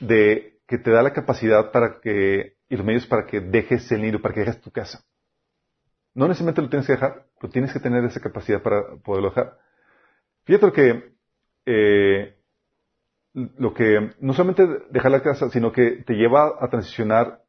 de 0.00 0.58
que 0.66 0.78
te 0.78 0.90
da 0.90 1.02
la 1.02 1.12
capacidad 1.12 1.70
para 1.70 2.00
que, 2.00 2.56
y 2.68 2.76
los 2.76 2.84
medios 2.84 3.06
para 3.06 3.26
que 3.26 3.40
dejes 3.40 3.90
el 3.92 4.02
nido, 4.02 4.20
para 4.20 4.34
que 4.34 4.40
dejes 4.40 4.60
tu 4.60 4.70
casa. 4.70 5.04
No 6.14 6.28
necesariamente 6.28 6.62
lo 6.62 6.68
tienes 6.68 6.86
que 6.86 6.94
dejar, 6.94 7.26
pero 7.40 7.52
tienes 7.52 7.72
que 7.72 7.80
tener 7.80 8.04
esa 8.04 8.20
capacidad 8.20 8.62
para 8.62 8.96
poderlo 8.96 9.30
dejar. 9.30 9.58
Fíjate 10.44 10.72
que, 10.72 11.14
eh, 11.66 12.38
lo 13.34 13.74
que 13.74 14.12
no 14.20 14.32
solamente 14.32 14.66
dejar 14.90 15.10
la 15.10 15.22
casa, 15.22 15.50
sino 15.50 15.72
que 15.72 16.02
te 16.06 16.14
lleva 16.14 16.54
a 16.60 16.68
transicionar 16.68 17.42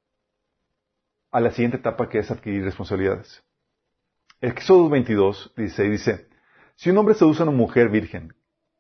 a 1.32 1.40
la 1.40 1.52
siguiente 1.52 1.78
etapa 1.78 2.10
que 2.10 2.20
es 2.20 2.32
adquirir 2.32 2.64
responsabilidades. 2.64 3.44
Éxodo 4.42 4.90
22, 4.90 5.54
dice, 5.56 5.84
dice, 5.84 6.28
si 6.76 6.90
un 6.90 6.98
hombre 6.98 7.14
seduce 7.14 7.42
a 7.42 7.46
una 7.46 7.56
mujer 7.56 7.90
virgen 7.90 8.34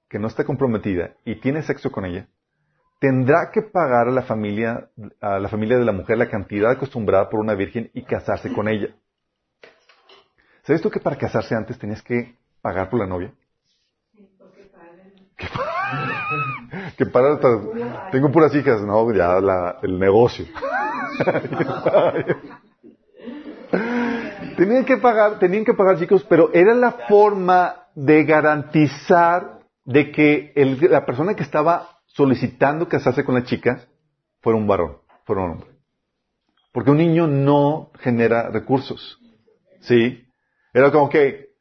que 0.09 0.19
no 0.19 0.27
está 0.27 0.43
comprometida 0.43 1.15
y 1.23 1.39
tiene 1.39 1.61
sexo 1.61 1.91
con 1.91 2.05
ella, 2.05 2.27
tendrá 2.99 3.51
que 3.53 3.61
pagar 3.61 4.07
a 4.07 4.11
la 4.11 4.23
familia, 4.23 4.89
a 5.21 5.39
la 5.39 5.47
familia 5.47 5.77
de 5.77 5.85
la 5.85 5.91
mujer 5.91 6.17
la 6.17 6.29
cantidad 6.29 6.71
acostumbrada 6.71 7.29
por 7.29 7.39
una 7.39 7.53
virgen 7.53 7.91
y 7.93 8.03
casarse 8.03 8.51
con 8.51 8.67
ella. 8.67 8.95
¿Sabes 10.63 10.81
tú 10.81 10.89
que 10.89 10.99
para 10.99 11.17
casarse 11.17 11.55
antes 11.55 11.77
tenías 11.77 12.01
que 12.01 12.37
pagar 12.61 12.89
por 12.89 12.99
la 12.99 13.05
novia? 13.05 13.33
que 16.97 17.05
para 17.05 17.39
tengo 18.11 18.31
puras 18.31 18.53
hijas, 18.55 18.81
no, 18.81 19.13
ya 19.13 19.37
el 19.81 19.99
negocio. 19.99 20.45
tenían 24.57 24.85
que 24.85 24.97
pagar, 24.97 25.39
tenían 25.39 25.65
que 25.65 25.73
pagar 25.73 25.97
chicos, 25.97 26.25
pero 26.27 26.49
era 26.53 26.73
la 26.73 26.91
forma 26.91 27.87
de 27.95 28.23
garantizar 28.23 29.59
de 29.85 30.11
que 30.11 30.53
la 30.89 31.05
persona 31.05 31.35
que 31.35 31.43
estaba 31.43 31.89
solicitando 32.07 32.87
casarse 32.87 33.23
con 33.23 33.35
la 33.35 33.43
chica 33.43 33.87
fuera 34.41 34.57
un 34.57 34.67
varón, 34.67 34.97
fuera 35.25 35.43
un 35.43 35.51
hombre. 35.51 35.69
Porque 36.71 36.91
un 36.91 36.97
niño 36.97 37.27
no 37.27 37.91
genera 37.99 38.49
recursos. 38.49 39.19
¿Sí? 39.81 40.25
Era 40.73 40.91
como 40.91 41.09
que, 41.09 41.53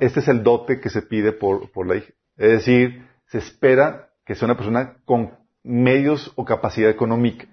este 0.00 0.20
es 0.20 0.28
el 0.28 0.42
dote 0.42 0.80
que 0.80 0.90
se 0.90 1.02
pide 1.02 1.32
por, 1.32 1.70
por 1.70 1.86
la 1.86 1.96
hija. 1.96 2.12
Es 2.36 2.50
decir, 2.50 3.07
se 3.28 3.38
espera 3.38 4.10
que 4.24 4.34
sea 4.34 4.46
una 4.46 4.56
persona 4.56 4.96
con 5.04 5.32
medios 5.62 6.32
o 6.36 6.44
capacidad 6.44 6.90
económica. 6.90 7.46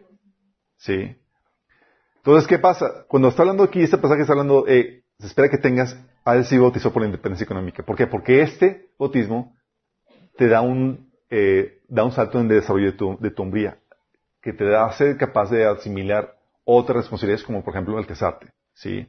¿Sí? 0.78 1.16
Entonces, 2.18 2.48
¿qué 2.48 2.60
pasa? 2.60 3.06
Cuando 3.08 3.30
está 3.30 3.44
hablando 3.44 3.64
aquí, 3.64 3.82
este 3.82 3.98
pasaje 3.98 4.22
está 4.22 4.34
hablando, 4.34 4.66
se 4.66 5.04
espera 5.20 5.50
que 5.50 5.58
tengas, 5.58 5.98
ha 6.24 6.44
sido 6.44 6.64
bautizado 6.64 6.92
por 6.92 7.02
la 7.02 7.08
independencia 7.08 7.46
económica. 7.46 7.84
¿Por 7.84 7.96
qué? 7.96 8.08
Porque 8.08 8.42
este 8.42 8.90
bautismo 8.98 9.56
te 10.38 10.48
da 10.48 10.62
un, 10.62 11.12
eh, 11.30 11.82
da 11.88 12.04
un 12.04 12.12
salto 12.12 12.40
en 12.40 12.50
el 12.50 12.60
desarrollo 12.60 12.92
de 12.92 12.98
tu, 12.98 13.18
de 13.20 13.34
hombría, 13.38 13.78
que 14.42 14.54
te 14.54 14.66
da 14.66 14.92
ser 14.94 15.18
capaz 15.18 15.50
de 15.52 15.66
asimilar 15.66 16.36
otras 16.64 16.98
responsabilidades, 16.98 17.46
como 17.46 17.64
por 17.64 17.74
ejemplo 17.74 18.00
el 18.00 18.08
casarte. 18.08 18.52
¿Sí? 18.74 19.08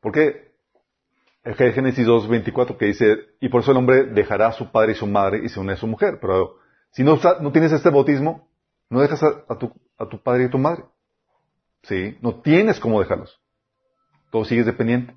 Porque 0.00 0.51
el 1.44 1.54
Génesis 1.54 2.06
2.24 2.06 2.76
que 2.76 2.86
dice, 2.86 3.16
y 3.40 3.48
por 3.48 3.62
eso 3.62 3.72
el 3.72 3.78
hombre 3.78 4.04
dejará 4.04 4.48
a 4.48 4.52
su 4.52 4.70
padre 4.70 4.92
y 4.92 4.94
su 4.94 5.06
madre 5.06 5.40
y 5.44 5.48
se 5.48 5.58
une 5.58 5.72
a 5.72 5.76
su 5.76 5.86
mujer. 5.86 6.18
Pero 6.20 6.56
si 6.92 7.02
no, 7.02 7.18
no 7.40 7.52
tienes 7.52 7.72
este 7.72 7.90
bautismo, 7.90 8.48
no 8.88 9.00
dejas 9.00 9.22
a, 9.22 9.58
tu, 9.58 9.72
a 9.98 10.08
tu 10.08 10.22
padre 10.22 10.44
y 10.44 10.46
a 10.46 10.50
tu 10.50 10.58
madre. 10.58 10.84
¿Sí? 11.82 12.16
No 12.20 12.40
tienes 12.40 12.78
cómo 12.78 13.00
dejarlos. 13.00 13.40
Todo 14.30 14.44
sigues 14.44 14.66
dependiente. 14.66 15.16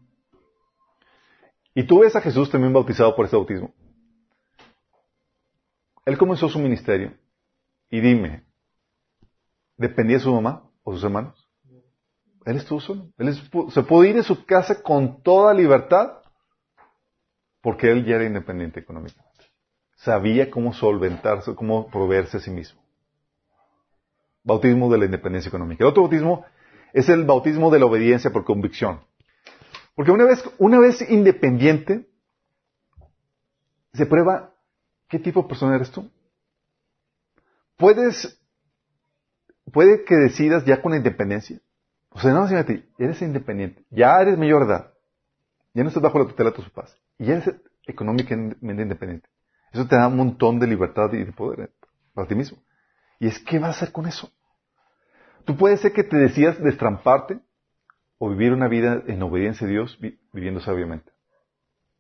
Y 1.76 1.84
tú 1.84 2.00
ves 2.00 2.16
a 2.16 2.22
Jesús 2.22 2.50
también 2.50 2.74
bautizado 2.74 3.16
por 3.16 3.26
este 3.26 3.38
bautismo. 3.38 3.74
Él 6.06 6.18
comenzó 6.18 6.50
su 6.50 6.58
ministerio. 6.58 7.14
Y 7.90 8.00
dime, 8.00 8.46
¿dependía 9.78 10.18
de 10.18 10.24
su 10.24 10.34
mamá 10.34 10.70
o 10.84 10.94
sus 10.94 11.04
hermanos? 11.04 11.45
Él 12.46 12.58
estuvo 12.58 12.80
solo. 12.80 13.10
Él 13.18 13.34
se 13.34 13.84
pudo 13.84 14.06
ir 14.06 14.16
de 14.16 14.24
su 14.24 14.46
casa 14.46 14.82
con 14.82 15.22
toda 15.24 15.54
libertad 15.54 16.22
porque 17.62 17.90
él 17.92 18.06
ya 18.06 18.16
era 18.16 18.26
independiente 18.26 18.80
económicamente. 18.80 19.46
Sabía 19.96 20.52
cómo 20.52 20.72
solventarse, 20.72 21.56
cómo 21.56 21.90
proveerse 21.90 22.38
a 22.38 22.40
sí 22.40 22.52
mismo. 22.52 22.80
Bautismo 24.44 24.92
de 24.92 25.00
la 25.00 25.06
independencia 25.06 25.50
económica. 25.50 25.84
El 25.84 25.90
otro 25.90 26.04
bautismo 26.04 26.46
es 26.94 27.10
el 27.10 27.26
bautismo 27.26 27.72
de 27.72 27.80
la 27.80 27.88
obediencia 27.88 28.32
por 28.32 28.46
convicción. 28.46 29.02
Porque 29.96 30.12
una 30.12 30.26
vez, 30.26 30.44
una 30.60 30.78
vez 30.78 31.02
independiente, 31.10 32.08
se 33.94 34.06
prueba 34.06 34.54
qué 35.08 35.18
tipo 35.18 35.42
de 35.42 35.48
persona 35.48 35.76
eres 35.76 35.90
tú. 35.90 36.12
Puedes, 37.78 38.40
puede 39.72 40.04
que 40.04 40.16
decidas 40.16 40.64
ya 40.66 40.84
con 40.84 40.94
independencia 40.94 41.60
o 42.16 42.20
sea, 42.20 42.32
no, 42.32 42.48
ti, 42.66 42.82
eres 42.98 43.22
independiente, 43.22 43.84
ya 43.90 44.22
eres 44.22 44.38
mayor 44.38 44.64
edad, 44.64 44.94
ya 45.74 45.84
no 45.84 45.90
estás 45.90 46.02
bajo 46.02 46.18
la 46.18 46.26
tutela 46.26 46.52
de 46.52 46.56
tus 46.56 46.70
papás, 46.70 46.98
y 47.20 47.30
eres 47.30 47.54
económicamente 47.86 48.82
independiente. 48.82 49.28
Eso 49.74 49.86
te 49.86 49.98
da 49.98 50.08
un 50.08 50.16
montón 50.16 50.58
de 50.58 50.68
libertad 50.68 51.12
y 51.12 51.26
de 51.26 51.34
poder 51.34 51.60
eh, 51.60 51.70
para 52.14 52.26
ti 52.26 52.36
mismo. 52.36 52.58
Y 53.20 53.28
es, 53.28 53.38
¿qué 53.40 53.60
vas 53.60 53.72
a 53.72 53.72
hacer 53.72 53.92
con 53.92 54.08
eso? 54.08 54.32
Tú 55.44 55.58
puedes 55.58 55.82
ser 55.82 55.92
que 55.92 56.06
te 56.06 56.16
decidas 56.16 56.58
destramparte 56.64 57.42
o 58.18 58.30
vivir 58.30 58.54
una 58.54 58.70
vida 58.70 59.04
en 59.08 59.22
obediencia 59.22 59.68
a 59.68 59.70
Dios 59.70 60.00
viviendo 60.32 60.62
sabiamente. 60.62 61.12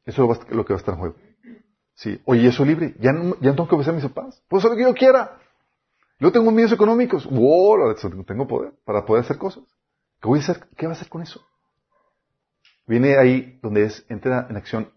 Eso 0.06 0.32
es 0.32 0.49
lo 0.49 0.63
que 0.63 0.73
va 0.73 0.78
a 0.78 0.80
estar 0.80 0.93
en 0.93 0.99
juego. 1.01 1.15
Sí. 1.95 2.21
Oye, 2.23 2.49
soy 2.54 2.67
libre. 2.67 2.95
Ya 2.99 3.12
no, 3.12 3.36
ya 3.41 3.49
no 3.49 3.56
tengo 3.56 3.67
que 3.67 3.75
obedecer 3.75 3.93
a 3.93 3.97
mis 3.97 4.06
papás. 4.06 4.41
Puedo 4.47 4.60
hacer 4.60 4.71
lo 4.71 4.78
que 4.78 4.84
yo 4.84 4.93
quiera. 4.93 5.38
Yo 6.19 6.32
tengo 6.32 6.51
medios 6.51 6.71
económicos. 6.71 7.25
Wow, 7.30 7.93
tengo 8.25 8.47
poder 8.47 8.71
para 8.86 9.06
poder 9.06 9.25
hacer 9.25 9.38
cosas. 9.38 9.63
¿Qué 10.25 10.29
voy 10.29 10.39
a 10.39 10.41
hacer? 10.41 10.67
¿Qué 10.75 10.88
va 10.88 10.93
a 10.93 10.95
hacer 10.95 11.07
con 11.07 11.21
eso? 11.21 11.39
Viene 12.88 13.15
ahí 13.15 13.59
donde 13.61 13.83
es, 13.83 14.03
entra 14.09 14.47
en 14.49 14.57
acción 14.57 14.91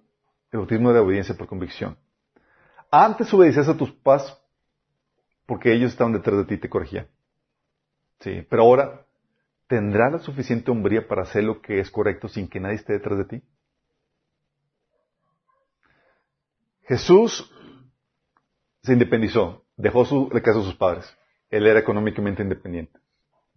el 0.50 0.60
bautismo 0.60 0.90
de 0.90 1.00
obediencia 1.00 1.36
por 1.36 1.46
convicción. 1.46 1.98
Antes 2.90 3.34
obedecías 3.34 3.68
a 3.68 3.76
tus 3.76 3.92
padres 3.92 4.34
porque 5.44 5.74
ellos 5.74 5.92
estaban 5.92 6.14
detrás 6.14 6.38
de 6.38 6.44
ti 6.46 6.54
y 6.54 6.60
te 6.60 6.70
corregían. 6.70 7.08
Sí, 8.20 8.46
pero 8.48 8.62
ahora, 8.62 9.04
¿tendrás 9.66 10.12
la 10.12 10.18
suficiente 10.20 10.70
hombría 10.70 11.06
para 11.06 11.24
hacer 11.24 11.44
lo 11.44 11.60
que 11.60 11.78
es 11.78 11.90
correcto 11.90 12.30
sin 12.30 12.48
que 12.48 12.58
nadie 12.58 12.76
esté 12.76 12.94
detrás 12.94 13.18
de 13.18 13.24
ti? 13.26 13.42
Jesús 16.84 17.54
se 18.82 18.94
independizó, 18.94 19.66
dejó 19.76 20.06
su, 20.06 20.30
la 20.32 20.40
casa 20.40 20.60
de 20.60 20.64
sus 20.64 20.76
padres. 20.76 21.14
Él 21.50 21.66
era 21.66 21.80
económicamente 21.80 22.42
independiente. 22.42 22.98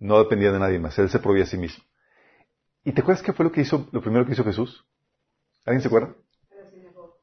No 0.02 0.18
dependía 0.18 0.52
de 0.52 0.58
nadie 0.58 0.80
más. 0.80 0.98
Él 0.98 1.10
se 1.10 1.20
proveía 1.20 1.44
a 1.44 1.48
sí 1.48 1.58
mismo. 1.58 1.84
¿Y 2.84 2.92
te 2.92 3.02
acuerdas 3.02 3.24
qué 3.24 3.34
fue 3.34 3.46
lo 3.46 3.52
que 3.52 3.62
hizo, 3.62 3.88
lo 3.92 4.02
primero 4.02 4.26
que 4.26 4.32
hizo 4.34 4.44
Jesús? 4.44 4.84
¿Alguien 5.64 5.82
se 5.82 5.88
acuerda? 5.88 6.16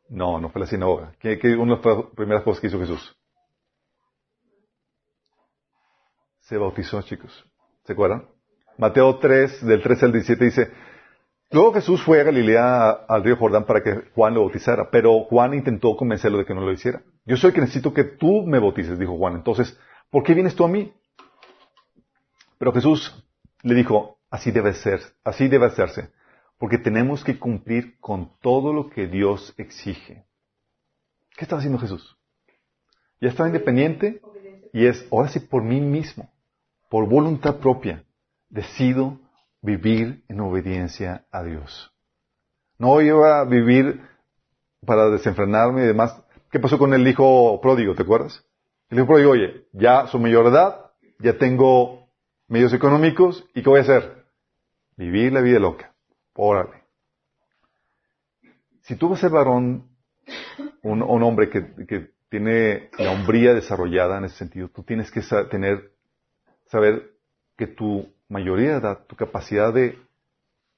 No, 0.08 0.40
no 0.40 0.48
fue 0.48 0.60
la 0.60 0.66
sinagoga. 0.68 1.12
¿Qué, 1.18 1.40
qué 1.40 1.56
una 1.56 1.76
de 1.76 1.84
las 1.84 2.04
primeras 2.14 2.44
cosas 2.44 2.60
que 2.60 2.68
hizo 2.68 2.78
Jesús? 2.78 3.16
Se 6.42 6.56
bautizó, 6.56 7.02
chicos. 7.02 7.44
¿Se 7.82 7.94
acuerdan? 7.94 8.28
Mateo 8.78 9.18
3, 9.18 9.66
del 9.66 9.82
13 9.82 10.04
al 10.06 10.12
17 10.12 10.44
dice, 10.44 10.72
Luego 11.50 11.72
Jesús 11.72 12.00
fue 12.02 12.20
a 12.20 12.24
Galilea 12.24 12.90
al 12.90 13.24
río 13.24 13.36
Jordán 13.36 13.64
para 13.64 13.82
que 13.82 14.10
Juan 14.14 14.34
lo 14.34 14.42
bautizara, 14.42 14.88
pero 14.90 15.24
Juan 15.24 15.52
intentó 15.52 15.96
convencerlo 15.96 16.38
de 16.38 16.44
que 16.44 16.54
no 16.54 16.60
lo 16.60 16.70
hiciera. 16.70 17.02
Yo 17.24 17.36
soy 17.36 17.48
el 17.48 17.54
que 17.54 17.60
necesito 17.62 17.92
que 17.92 18.04
tú 18.04 18.42
me 18.46 18.60
bautices, 18.60 18.98
dijo 19.00 19.16
Juan. 19.18 19.34
Entonces, 19.34 19.76
¿por 20.10 20.22
qué 20.22 20.34
vienes 20.34 20.54
tú 20.54 20.64
a 20.64 20.68
mí? 20.68 20.92
Pero 22.58 22.72
Jesús 22.72 23.24
le 23.62 23.74
dijo, 23.74 24.18
así 24.30 24.50
debe 24.50 24.74
ser, 24.74 25.00
así 25.24 25.48
debe 25.48 25.66
hacerse, 25.66 26.10
porque 26.58 26.78
tenemos 26.78 27.24
que 27.24 27.38
cumplir 27.38 27.98
con 28.00 28.38
todo 28.40 28.72
lo 28.72 28.90
que 28.90 29.06
Dios 29.06 29.54
exige. 29.56 30.26
¿Qué 31.36 31.44
estaba 31.44 31.60
haciendo 31.60 31.78
Jesús? 31.78 32.18
Ya 33.20 33.28
estaba 33.28 33.48
independiente 33.48 34.20
y 34.72 34.86
es, 34.86 35.06
ahora 35.10 35.28
sí, 35.28 35.40
por 35.40 35.62
mí 35.62 35.80
mismo, 35.80 36.30
por 36.90 37.08
voluntad 37.08 37.56
propia, 37.58 38.04
decido 38.48 39.18
vivir 39.62 40.24
en 40.28 40.40
obediencia 40.40 41.26
a 41.30 41.42
Dios. 41.42 41.92
No 42.78 43.00
iba 43.00 43.40
a 43.40 43.44
vivir 43.44 44.00
para 44.86 45.10
desenfrenarme 45.10 45.82
y 45.82 45.86
demás. 45.86 46.20
¿Qué 46.50 46.60
pasó 46.60 46.78
con 46.78 46.94
el 46.94 47.06
hijo 47.06 47.60
pródigo? 47.60 47.94
¿Te 47.94 48.02
acuerdas? 48.02 48.44
El 48.88 48.98
hijo 48.98 49.06
pródigo, 49.08 49.32
oye, 49.32 49.66
ya 49.72 50.06
su 50.06 50.18
mayor 50.18 50.46
edad, 50.46 50.92
ya 51.18 51.36
tengo 51.36 51.97
medios 52.48 52.72
económicos, 52.72 53.46
¿y 53.54 53.62
qué 53.62 53.68
voy 53.68 53.78
a 53.78 53.82
hacer? 53.82 54.24
Vivir 54.96 55.32
la 55.32 55.42
vida 55.42 55.58
loca. 55.58 55.94
Órale. 56.34 56.82
Si 58.82 58.96
tú 58.96 59.10
vas 59.10 59.18
a 59.18 59.22
ser 59.22 59.30
varón, 59.30 59.86
un, 60.82 61.02
hombre 61.22 61.50
que, 61.50 62.10
tiene 62.30 62.90
la 62.98 63.12
hombría 63.12 63.54
desarrollada 63.54 64.18
en 64.18 64.24
ese 64.24 64.36
sentido, 64.36 64.68
tú 64.68 64.82
tienes 64.82 65.10
que 65.10 65.22
tener, 65.50 65.92
saber 66.66 67.12
que 67.56 67.66
tu 67.66 68.12
mayoría 68.28 68.72
de 68.72 68.78
edad, 68.78 69.06
tu 69.06 69.16
capacidad 69.16 69.72
de, 69.72 69.98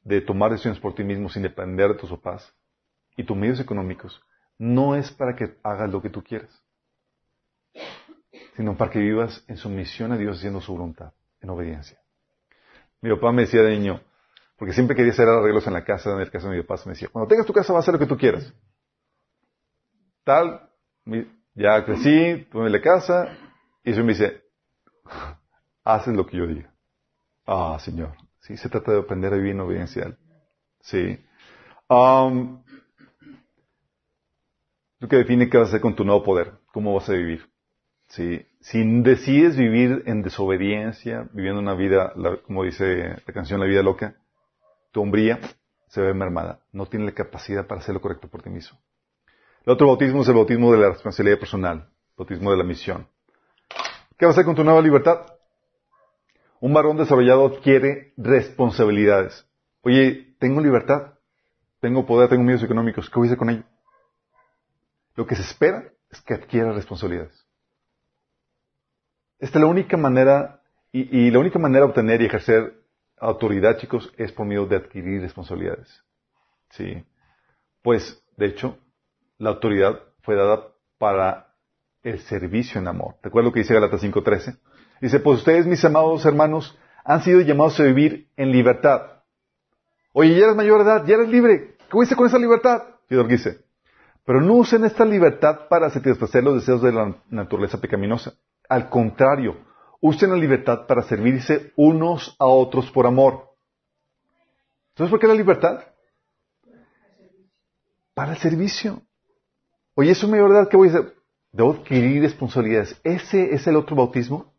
de 0.03 0.21
tomar 0.21 0.51
decisiones 0.51 0.81
por 0.81 0.95
ti 0.95 1.05
mismo 1.05 1.29
sin 1.29 1.43
depender 1.43 1.89
de 1.89 1.95
tus 1.95 2.11
papás 2.11 2.53
y 3.17 3.25
tus 3.25 3.37
medios 3.37 3.61
económicos, 3.61 4.21
no 4.59 4.95
es 4.95 5.11
para 5.11 5.35
que 5.35 5.57
hagas 5.63 5.91
lo 5.91 6.03
que 6.03 6.11
tú 6.11 6.23
quieras, 6.23 6.51
sino 8.57 8.77
para 8.77 8.91
que 8.91 9.01
vivas 9.01 9.45
en 9.49 9.57
sumisión 9.57 10.13
a 10.13 10.17
Dios 10.17 10.39
haciendo 10.39 10.61
su 10.61 10.73
voluntad 10.73 11.13
en 11.41 11.51
obediencia. 11.51 11.99
Mi 13.01 13.11
papá 13.11 13.33
me 13.33 13.43
decía 13.43 13.63
de 13.63 13.71
niño, 13.71 14.01
porque 14.57 14.75
siempre 14.75 14.95
quería 14.95 15.13
hacer 15.13 15.29
arreglos 15.29 15.67
en 15.67 15.73
la 15.73 15.85
casa, 15.85 16.13
en 16.13 16.21
el 16.21 16.31
caso 16.31 16.49
de 16.49 16.57
mi 16.57 16.63
papá, 16.63 16.81
me 16.87 16.93
decía, 16.93 17.09
cuando 17.11 17.29
tengas 17.29 17.47
tu 17.47 17.53
casa 17.53 17.73
vas 17.73 17.81
a 17.81 17.83
hacer 17.85 17.95
lo 17.95 18.01
que 18.01 18.07
tú 18.07 18.19
quieras. 18.19 18.53
Tal, 20.25 20.69
ya 21.55 21.85
crecí, 21.85 22.47
tuve 22.51 22.69
la 22.69 22.81
casa, 22.81 23.37
y 23.85 23.93
eso 23.93 24.01
me 24.03 24.13
dice, 24.13 24.45
haces 25.85 26.15
lo 26.15 26.27
que 26.27 26.37
yo 26.37 26.47
diga. 26.47 26.73
Ah, 27.47 27.79
Señor, 27.81 28.15
Sí, 28.41 28.57
se 28.57 28.69
trata 28.69 28.93
de 28.93 29.01
aprender 29.01 29.33
a 29.33 29.37
vivir 29.37 29.53
en 29.53 29.61
obediencia. 29.61 30.17
Sí. 30.81 31.19
Um, 31.89 32.63
lo 34.99 35.09
que 35.09 35.17
define 35.17 35.49
qué 35.49 35.59
vas 35.59 35.67
a 35.67 35.71
hacer 35.71 35.81
con 35.81 35.95
tu 35.95 36.05
nuevo 36.05 36.23
poder, 36.23 36.53
cómo 36.73 36.95
vas 36.95 37.09
a 37.09 37.13
vivir. 37.13 37.49
Sí. 38.09 38.47
Si 38.61 38.83
decides 39.03 39.57
vivir 39.57 40.03
en 40.07 40.23
desobediencia, 40.23 41.29
viviendo 41.33 41.61
una 41.61 41.75
vida, 41.75 42.13
como 42.47 42.63
dice 42.63 43.17
la 43.27 43.33
canción 43.33 43.59
La 43.59 43.67
vida 43.67 43.83
loca, 43.83 44.17
tu 44.93 45.01
hombría 45.01 45.41
se 45.89 46.03
ve 46.03 46.13
mermada. 46.13 46.61
No 46.73 46.87
tiene 46.87 47.07
la 47.07 47.13
capacidad 47.13 47.67
para 47.67 47.81
hacer 47.81 47.95
lo 47.95 48.03
correcto 48.03 48.29
por 48.29 48.43
ti 48.43 48.51
mismo. 48.51 48.79
El 49.65 49.73
otro 49.73 49.87
bautismo 49.87 50.23
es 50.23 50.29
el 50.29 50.35
bautismo 50.35 50.73
de 50.73 50.79
la 50.79 50.91
responsabilidad 50.91 51.39
personal, 51.39 51.89
bautismo 52.17 52.51
de 52.51 52.57
la 52.59 52.65
misión. 52.65 53.09
¿Qué 54.19 54.27
vas 54.27 54.35
a 54.35 54.37
hacer 54.37 54.45
con 54.45 54.55
tu 54.55 54.63
nueva 54.63 54.83
libertad? 54.83 55.27
Un 56.61 56.75
varón 56.75 56.99
desarrollado 56.99 57.47
adquiere 57.47 58.13
responsabilidades. 58.19 59.47
Oye, 59.81 60.35
tengo 60.39 60.61
libertad, 60.61 61.15
tengo 61.81 62.05
poder, 62.05 62.29
tengo 62.29 62.45
medios 62.45 62.63
económicos, 62.63 63.09
¿qué 63.09 63.19
voy 63.19 63.29
a 63.29 63.31
hacer 63.31 63.39
con 63.39 63.49
ello? 63.49 63.65
Lo 65.17 65.27
que 65.27 65.35
se 65.35 65.43
espera 65.43 65.91
es 66.11 66.21
que 66.21 66.35
adquiera 66.35 66.73
responsabilidades. 66.73 67.40
Esta 69.41 69.59
es 69.59 69.65
la 69.65 69.71
única 69.71 69.97
manera, 69.97 70.61
y, 70.93 71.31
la 71.31 71.39
única 71.39 71.59
manera 71.59 71.87
de 71.87 71.91
obtener 71.91 72.21
y 72.21 72.27
ejercer 72.27 72.75
autoridad, 73.19 73.79
chicos, 73.79 74.13
es 74.19 74.33
por 74.33 74.47
medio 74.47 74.67
de 74.67 74.77
adquirir 74.77 75.23
responsabilidades. 75.23 76.05
Sí. 76.71 77.03
Pues, 77.83 78.23
de 78.37 78.47
hecho, 78.47 78.79
la 79.39 79.51
autoridad 79.51 79.99
fue 80.21 80.37
dada 80.37 80.69
para 80.99 81.55
el 82.03 82.21
servicio 82.21 82.81
en 82.81 82.89
amor. 82.89 83.15
¿Te 83.23 83.29
acuerdas 83.29 83.49
lo 83.49 83.53
que 83.55 83.61
dice 83.61 83.75
Galatas 83.75 84.03
5.13? 84.03 84.59
Dice, 85.01 85.21
pues 85.21 85.39
ustedes, 85.39 85.67
mis 85.67 85.83
amados 85.85 86.25
hermanos, 86.27 86.79
han 87.05 87.23
sido 87.23 87.41
llamados 87.41 87.81
a 87.81 87.85
vivir 87.85 88.29
en 88.37 88.53
libertad. 88.53 89.23
Oye, 90.13 90.39
ya 90.39 90.45
eres 90.45 90.57
mayor 90.57 90.85
de 90.85 90.91
edad, 90.91 91.07
ya 91.07 91.15
eres 91.15 91.29
libre. 91.31 91.77
¿Qué 91.91 91.99
hacer 92.03 92.17
con 92.17 92.27
esa 92.27 92.39
libertad? 92.39 92.83
Pedro 93.09 93.25
dice, 93.25 93.65
pero 94.27 94.43
no 94.43 94.55
usen 94.55 94.85
esta 94.85 95.05
libertad 95.07 95.69
para 95.69 95.89
satisfacer 95.89 96.45
los 96.45 96.57
deseos 96.57 96.83
de 96.83 96.93
la 96.93 97.17
naturaleza 97.31 97.81
pecaminosa. 97.81 98.35
Al 98.71 98.89
contrario, 98.89 99.59
usen 100.01 100.31
la 100.31 100.37
libertad 100.37 100.87
para 100.87 101.03
servirse 101.03 101.73
unos 101.77 102.37
a 102.39 102.47
otros 102.47 102.91
por 102.91 103.07
amor. 103.07 103.51
¿Entonces 104.91 105.11
por 105.11 105.19
qué 105.19 105.27
la 105.27 105.35
libertad? 105.35 105.85
Para 108.15 108.33
el 108.33 108.39
servicio. 108.39 109.03
Oye, 109.95 110.13
¿eso 110.13 110.29
me 110.29 110.41
verdad 110.41 110.69
que 110.69 110.77
voy 110.77 110.89
a 110.89 110.93
hacer? 110.93 111.15
Debo 111.53 111.73
adquirir 111.73 112.23
responsabilidades. 112.23 112.99
Ese 113.03 113.55
es 113.55 113.67
el 113.67 113.75
otro 113.77 113.97
bautismo 113.97 114.55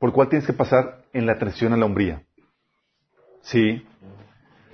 por 0.00 0.08
el 0.08 0.14
cual 0.14 0.28
tienes 0.28 0.46
que 0.46 0.52
pasar 0.52 1.04
en 1.12 1.26
la 1.26 1.34
atención 1.34 1.72
a 1.72 1.76
la 1.76 1.86
hombría. 1.86 2.24
Sí. 3.42 3.86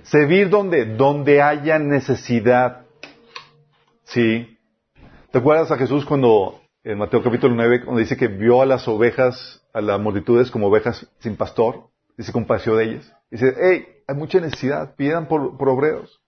Servir 0.01 0.49
donde? 0.49 0.95
Donde 0.95 1.43
haya 1.43 1.77
necesidad. 1.77 2.87
Sí. 4.03 4.57
¿Te 5.31 5.37
acuerdas 5.37 5.71
a 5.71 5.77
Jesús 5.77 6.05
cuando, 6.05 6.59
en 6.89 6.97
Mateo 6.97 7.21
capítulo 7.21 7.53
9, 7.53 7.85
cuando 7.85 7.99
dice 7.99 8.17
que 8.17 8.27
vio 8.27 8.63
a 8.63 8.65
las 8.65 8.87
ovejas, 8.87 9.63
a 9.73 9.79
las 9.79 9.99
multitudes 9.99 10.49
como 10.49 10.67
ovejas 10.67 11.07
sin 11.19 11.35
pastor? 11.35 11.91
Y 12.17 12.23
se 12.23 12.31
compadeció 12.31 12.75
de 12.75 12.85
ellas. 12.85 13.15
Dice, 13.29 13.53
hey, 13.61 13.85
hay 14.07 14.15
mucha 14.15 14.39
necesidad, 14.39 14.95
pidan 14.95 15.27
por, 15.27 15.55
por 15.55 15.69
obreros. 15.69 16.19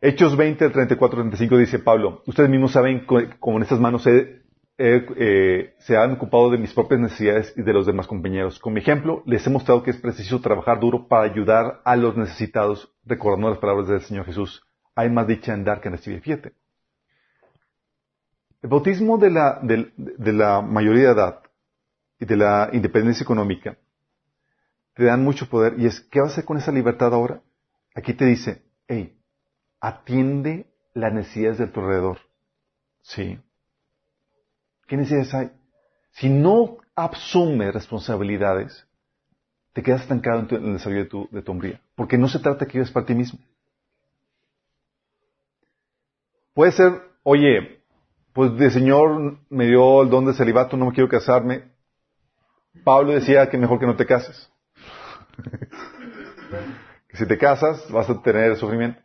Hechos 0.00 0.34
20, 0.34 0.70
34, 0.70 1.18
35 1.20 1.58
dice 1.58 1.78
Pablo, 1.78 2.22
ustedes 2.26 2.48
mismos 2.48 2.72
saben 2.72 3.04
cómo 3.04 3.58
en 3.58 3.62
estas 3.62 3.80
manos 3.80 4.06
eh, 4.06 5.74
se 5.78 5.96
han 5.96 6.12
ocupado 6.12 6.50
de 6.50 6.56
mis 6.56 6.72
propias 6.72 7.00
necesidades 7.00 7.52
y 7.54 7.62
de 7.62 7.72
los 7.74 7.84
demás 7.84 8.06
compañeros. 8.06 8.58
Con 8.60 8.72
mi 8.72 8.80
ejemplo, 8.80 9.22
les 9.26 9.46
he 9.46 9.50
mostrado 9.50 9.82
que 9.82 9.90
es 9.90 9.98
preciso 9.98 10.40
trabajar 10.40 10.80
duro 10.80 11.06
para 11.06 11.30
ayudar 11.30 11.82
a 11.84 11.96
los 11.96 12.16
necesitados, 12.16 12.94
recordando 13.04 13.50
las 13.50 13.58
palabras 13.58 13.88
del 13.88 14.00
Señor 14.00 14.24
Jesús. 14.24 14.62
Hay 14.94 15.10
más 15.10 15.26
dicha 15.26 15.52
en 15.52 15.64
dar 15.64 15.82
que 15.82 15.88
en 15.88 15.96
recibir. 15.96 16.22
Fíjate. 16.22 16.52
El 18.62 18.70
bautismo 18.70 19.18
de 19.18 19.30
la, 19.30 19.60
de 19.62 20.32
la 20.32 20.60
mayoría 20.60 21.08
de 21.08 21.12
edad 21.12 21.42
y 22.18 22.24
de 22.24 22.36
la 22.36 22.70
independencia 22.72 23.22
económica 23.22 23.76
te 24.94 25.04
dan 25.04 25.22
mucho 25.22 25.48
poder 25.48 25.78
y 25.78 25.86
es, 25.86 26.00
¿qué 26.00 26.20
vas 26.20 26.30
a 26.30 26.32
hacer 26.32 26.44
con 26.44 26.58
esa 26.58 26.72
libertad 26.72 27.14
ahora? 27.14 27.40
Aquí 27.94 28.14
te 28.14 28.24
dice, 28.24 28.62
hey, 28.88 29.16
atiende 29.80 30.66
las 30.92 31.12
necesidades 31.12 31.58
de 31.58 31.68
tu 31.68 31.80
alrededor. 31.80 32.18
Sí. 33.02 33.38
¿Qué 34.88 34.96
necesidades 34.96 35.34
hay? 35.34 35.52
Si 36.12 36.28
no 36.28 36.78
asume 36.96 37.70
responsabilidades, 37.70 38.86
te 39.72 39.84
quedas 39.84 40.02
estancado 40.02 40.40
en, 40.56 40.64
el 40.64 40.72
desarrollo 40.72 41.04
de 41.04 41.08
tu, 41.08 41.28
de 41.30 41.42
tu 41.42 41.52
hombría. 41.52 41.80
Porque 41.94 42.18
no 42.18 42.28
se 42.28 42.40
trata 42.40 42.66
que 42.66 42.78
vivas 42.78 42.90
para 42.90 43.06
ti 43.06 43.14
mismo. 43.14 43.38
Puede 46.54 46.72
ser, 46.72 47.00
oye, 47.22 47.77
pues 48.38 48.52
el 48.60 48.70
Señor 48.70 49.38
me 49.50 49.66
dio 49.66 50.00
el 50.00 50.10
don 50.10 50.24
de 50.24 50.32
celibato, 50.32 50.76
no 50.76 50.86
me 50.86 50.92
quiero 50.92 51.08
casarme. 51.08 51.72
Pablo 52.84 53.12
decía 53.12 53.50
que 53.50 53.58
mejor 53.58 53.80
que 53.80 53.86
no 53.86 53.96
te 53.96 54.06
cases. 54.06 54.48
que 57.08 57.16
si 57.16 57.26
te 57.26 57.36
casas 57.36 57.90
vas 57.90 58.08
a 58.08 58.22
tener 58.22 58.54
sufrimiento. 58.54 59.00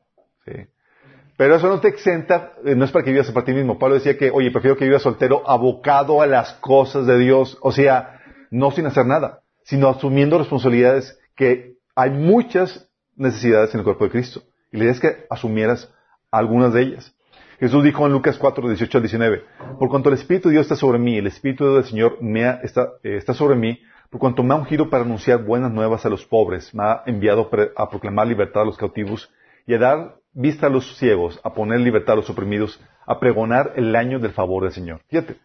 Pero 1.35 1.55
eso 1.55 1.67
no 1.67 1.79
te 1.79 1.87
exenta, 1.87 2.53
eh, 2.63 2.75
no 2.75 2.85
es 2.85 2.91
para 2.91 3.03
que 3.03 3.09
vivas 3.09 3.31
para 3.31 3.43
ti 3.43 3.53
mismo. 3.53 3.79
Pablo 3.79 3.95
decía 3.95 4.19
que, 4.19 4.29
oye, 4.29 4.51
prefiero 4.51 4.77
que 4.77 4.85
vivas 4.85 5.01
soltero 5.01 5.41
abocado 5.49 6.21
a 6.21 6.27
las 6.27 6.53
cosas 6.61 7.07
de 7.07 7.17
Dios. 7.17 7.57
O 7.61 7.71
sea, 7.71 8.19
no 8.51 8.69
sin 8.69 8.85
hacer 8.85 9.07
nada, 9.07 9.41
sino 9.63 9.89
asumiendo 9.89 10.37
responsabilidades 10.37 11.19
que 11.35 11.79
hay 11.95 12.11
muchas 12.11 12.87
necesidades 13.15 13.73
en 13.73 13.79
el 13.79 13.83
cuerpo 13.83 14.03
de 14.03 14.11
Cristo. 14.11 14.43
Y 14.71 14.77
la 14.77 14.83
idea 14.83 14.93
es 14.93 14.99
que 14.99 15.25
asumieras 15.31 15.91
algunas 16.29 16.71
de 16.71 16.83
ellas. 16.83 17.15
Jesús 17.59 17.83
dijo 17.83 18.05
en 18.05 18.13
Lucas 18.13 18.37
4, 18.37 18.67
18 18.67 18.97
al 18.97 19.03
19, 19.03 19.45
por 19.79 19.89
cuanto 19.89 20.09
el 20.09 20.15
Espíritu 20.15 20.49
de 20.49 20.53
Dios 20.53 20.65
está 20.65 20.75
sobre 20.75 20.99
mí, 20.99 21.17
el 21.17 21.27
Espíritu 21.27 21.75
del 21.75 21.83
Señor 21.83 22.17
me 22.21 22.59
está, 22.63 22.93
eh, 23.03 23.17
está 23.17 23.33
sobre 23.33 23.55
mí, 23.55 23.79
por 24.09 24.19
cuanto 24.19 24.43
me 24.43 24.53
ha 24.53 24.57
ungido 24.57 24.89
para 24.89 25.03
anunciar 25.03 25.43
buenas 25.43 25.71
nuevas 25.71 26.05
a 26.05 26.09
los 26.09 26.25
pobres, 26.25 26.73
me 26.73 26.83
ha 26.83 27.03
enviado 27.05 27.49
a 27.75 27.89
proclamar 27.89 28.27
libertad 28.27 28.63
a 28.63 28.65
los 28.65 28.77
cautivos 28.77 29.31
y 29.65 29.73
a 29.73 29.79
dar 29.79 30.15
vista 30.33 30.67
a 30.67 30.69
los 30.69 30.97
ciegos, 30.97 31.39
a 31.43 31.53
poner 31.53 31.79
libertad 31.79 32.13
a 32.13 32.17
los 32.17 32.29
oprimidos, 32.29 32.79
a 33.05 33.19
pregonar 33.19 33.73
el 33.75 33.95
año 33.95 34.19
del 34.19 34.31
favor 34.31 34.63
del 34.63 34.71
Señor. 34.71 35.01
Fíjate, 35.07 35.37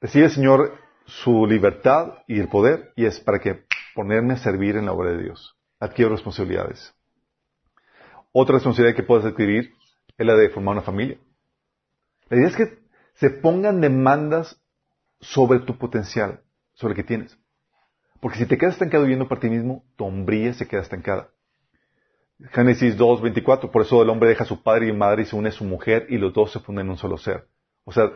recibe 0.00 0.26
el 0.26 0.30
Señor 0.30 0.74
su 1.06 1.46
libertad 1.46 2.18
y 2.26 2.40
el 2.40 2.48
poder 2.48 2.92
y 2.96 3.04
es 3.04 3.20
para 3.20 3.38
que 3.38 3.64
ponerme 3.94 4.34
a 4.34 4.38
servir 4.38 4.76
en 4.76 4.86
la 4.86 4.92
obra 4.92 5.10
de 5.10 5.22
Dios. 5.22 5.56
Adquiero 5.80 6.12
responsabilidades. 6.12 6.94
Otra 8.32 8.54
responsabilidad 8.54 8.96
que 8.96 9.02
puedes 9.02 9.24
adquirir 9.24 9.74
es 10.18 10.26
la 10.26 10.34
de 10.34 10.50
formar 10.50 10.72
una 10.74 10.82
familia. 10.82 11.18
La 12.28 12.36
idea 12.36 12.48
es 12.48 12.56
que 12.56 12.78
se 13.14 13.30
pongan 13.30 13.80
demandas 13.80 14.60
sobre 15.20 15.60
tu 15.60 15.78
potencial, 15.78 16.40
sobre 16.74 16.92
el 16.92 16.96
que 16.96 17.04
tienes. 17.04 17.38
Porque 18.20 18.38
si 18.38 18.46
te 18.46 18.56
quedas 18.56 18.74
estancado 18.74 19.04
viviendo 19.04 19.28
para 19.28 19.40
ti 19.40 19.50
mismo, 19.50 19.84
tu 19.96 20.04
hombría 20.04 20.54
se 20.54 20.66
queda 20.66 20.82
estancada. 20.82 21.28
Génesis 22.52 22.96
2, 22.96 23.22
24, 23.22 23.70
por 23.70 23.82
eso 23.82 24.02
el 24.02 24.10
hombre 24.10 24.28
deja 24.28 24.44
a 24.44 24.46
su 24.46 24.62
padre 24.62 24.88
y 24.88 24.92
madre 24.92 25.22
y 25.22 25.26
se 25.26 25.36
une 25.36 25.50
a 25.50 25.52
su 25.52 25.64
mujer 25.64 26.06
y 26.08 26.18
los 26.18 26.32
dos 26.32 26.52
se 26.52 26.60
funden 26.60 26.86
en 26.86 26.92
un 26.92 26.98
solo 26.98 27.16
ser. 27.16 27.46
O 27.84 27.92
sea, 27.92 28.10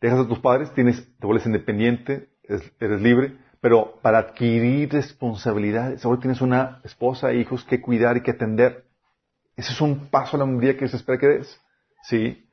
dejas 0.00 0.20
a 0.20 0.28
tus 0.28 0.40
padres, 0.40 0.72
tienes, 0.74 1.06
te 1.18 1.26
vuelves 1.26 1.46
independiente, 1.46 2.28
eres, 2.42 3.00
libre, 3.00 3.38
pero 3.60 3.98
para 4.02 4.18
adquirir 4.18 4.92
responsabilidades, 4.92 6.04
ahora 6.04 6.20
tienes 6.20 6.40
una 6.40 6.80
esposa 6.84 7.32
hijos 7.32 7.64
que 7.64 7.80
cuidar 7.80 8.16
y 8.16 8.22
que 8.22 8.32
atender. 8.32 8.84
Ese 9.62 9.74
es 9.74 9.80
un 9.80 10.08
paso 10.08 10.36
a 10.36 10.38
la 10.38 10.44
hombría 10.44 10.76
que 10.76 10.88
se 10.88 10.96
espera 10.96 11.20
que 11.20 11.28
des. 11.28 11.60
¿Sí? 12.02 12.48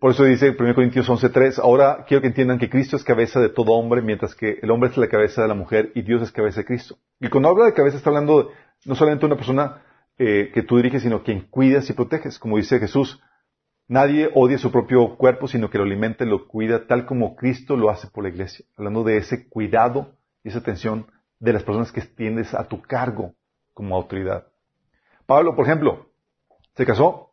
Por 0.00 0.10
eso 0.10 0.24
dice 0.24 0.50
1 0.58 0.74
Corintios 0.74 1.08
11.3, 1.08 1.60
ahora 1.60 2.04
quiero 2.08 2.22
que 2.22 2.26
entiendan 2.26 2.58
que 2.58 2.68
Cristo 2.68 2.96
es 2.96 3.04
cabeza 3.04 3.38
de 3.38 3.50
todo 3.50 3.70
hombre, 3.70 4.02
mientras 4.02 4.34
que 4.34 4.58
el 4.60 4.72
hombre 4.72 4.90
es 4.90 4.96
la 4.96 5.06
cabeza 5.06 5.42
de 5.42 5.48
la 5.48 5.54
mujer 5.54 5.92
y 5.94 6.02
Dios 6.02 6.22
es 6.22 6.32
cabeza 6.32 6.62
de 6.62 6.64
Cristo. 6.64 6.98
Y 7.20 7.28
cuando 7.28 7.50
habla 7.50 7.66
de 7.66 7.72
cabeza 7.72 7.98
está 7.98 8.10
hablando 8.10 8.50
no 8.84 8.96
solamente 8.96 9.20
de 9.20 9.26
una 9.26 9.36
persona 9.36 9.84
eh, 10.18 10.50
que 10.52 10.64
tú 10.64 10.76
diriges, 10.76 11.04
sino 11.04 11.22
quien 11.22 11.42
cuidas 11.42 11.88
y 11.88 11.92
proteges. 11.92 12.40
Como 12.40 12.56
dice 12.56 12.80
Jesús, 12.80 13.22
nadie 13.86 14.28
odia 14.34 14.58
su 14.58 14.72
propio 14.72 15.16
cuerpo, 15.16 15.46
sino 15.46 15.70
que 15.70 15.78
lo 15.78 15.84
alimenta 15.84 16.24
y 16.24 16.28
lo 16.28 16.48
cuida 16.48 16.88
tal 16.88 17.06
como 17.06 17.36
Cristo 17.36 17.76
lo 17.76 17.90
hace 17.90 18.08
por 18.08 18.24
la 18.24 18.30
iglesia. 18.30 18.66
Hablando 18.76 19.04
de 19.04 19.18
ese 19.18 19.48
cuidado 19.48 20.16
y 20.42 20.48
esa 20.48 20.58
atención 20.58 21.06
de 21.38 21.52
las 21.52 21.62
personas 21.62 21.92
que 21.92 22.00
extiendes 22.00 22.54
a 22.54 22.64
tu 22.64 22.82
cargo 22.82 23.34
como 23.72 23.94
autoridad. 23.94 24.48
Pablo, 25.26 25.54
por 25.54 25.66
ejemplo, 25.66 26.06
¿se 26.74 26.86
casó? 26.86 27.30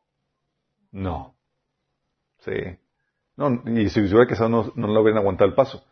No. 0.92 1.36
Sí. 2.40 2.78
No, 3.36 3.64
y 3.66 3.90
si 3.90 4.00
hubiera 4.00 4.28
casado 4.28 4.50
no, 4.50 4.72
no 4.76 4.88
le 4.88 5.00
hubieran 5.00 5.20
aguantado 5.20 5.50
el 5.50 5.56
paso. 5.56 5.84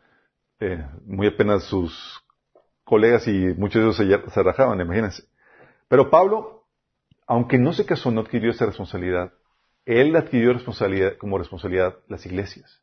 Eh, 0.60 0.86
muy 1.06 1.28
apenas 1.28 1.64
sus 1.64 2.24
colegas 2.84 3.28
y 3.28 3.32
muchos 3.58 3.98
de 3.98 4.06
ellos 4.06 4.24
se, 4.26 4.32
se 4.32 4.44
rajaban, 4.44 4.80
imagínense. 4.80 5.24
Pero 5.88 6.10
Pablo 6.10 6.62
aunque 7.32 7.58
no 7.58 7.72
se 7.72 7.86
casó, 7.86 8.12
no 8.12 8.20
adquirió 8.20 8.52
esa 8.52 8.66
responsabilidad. 8.66 9.32
Él 9.86 10.14
adquirió 10.18 10.52
responsabilidad, 10.52 11.14
como 11.18 11.38
responsabilidad 11.38 11.96
las 12.10 12.26
iglesias. 12.26 12.82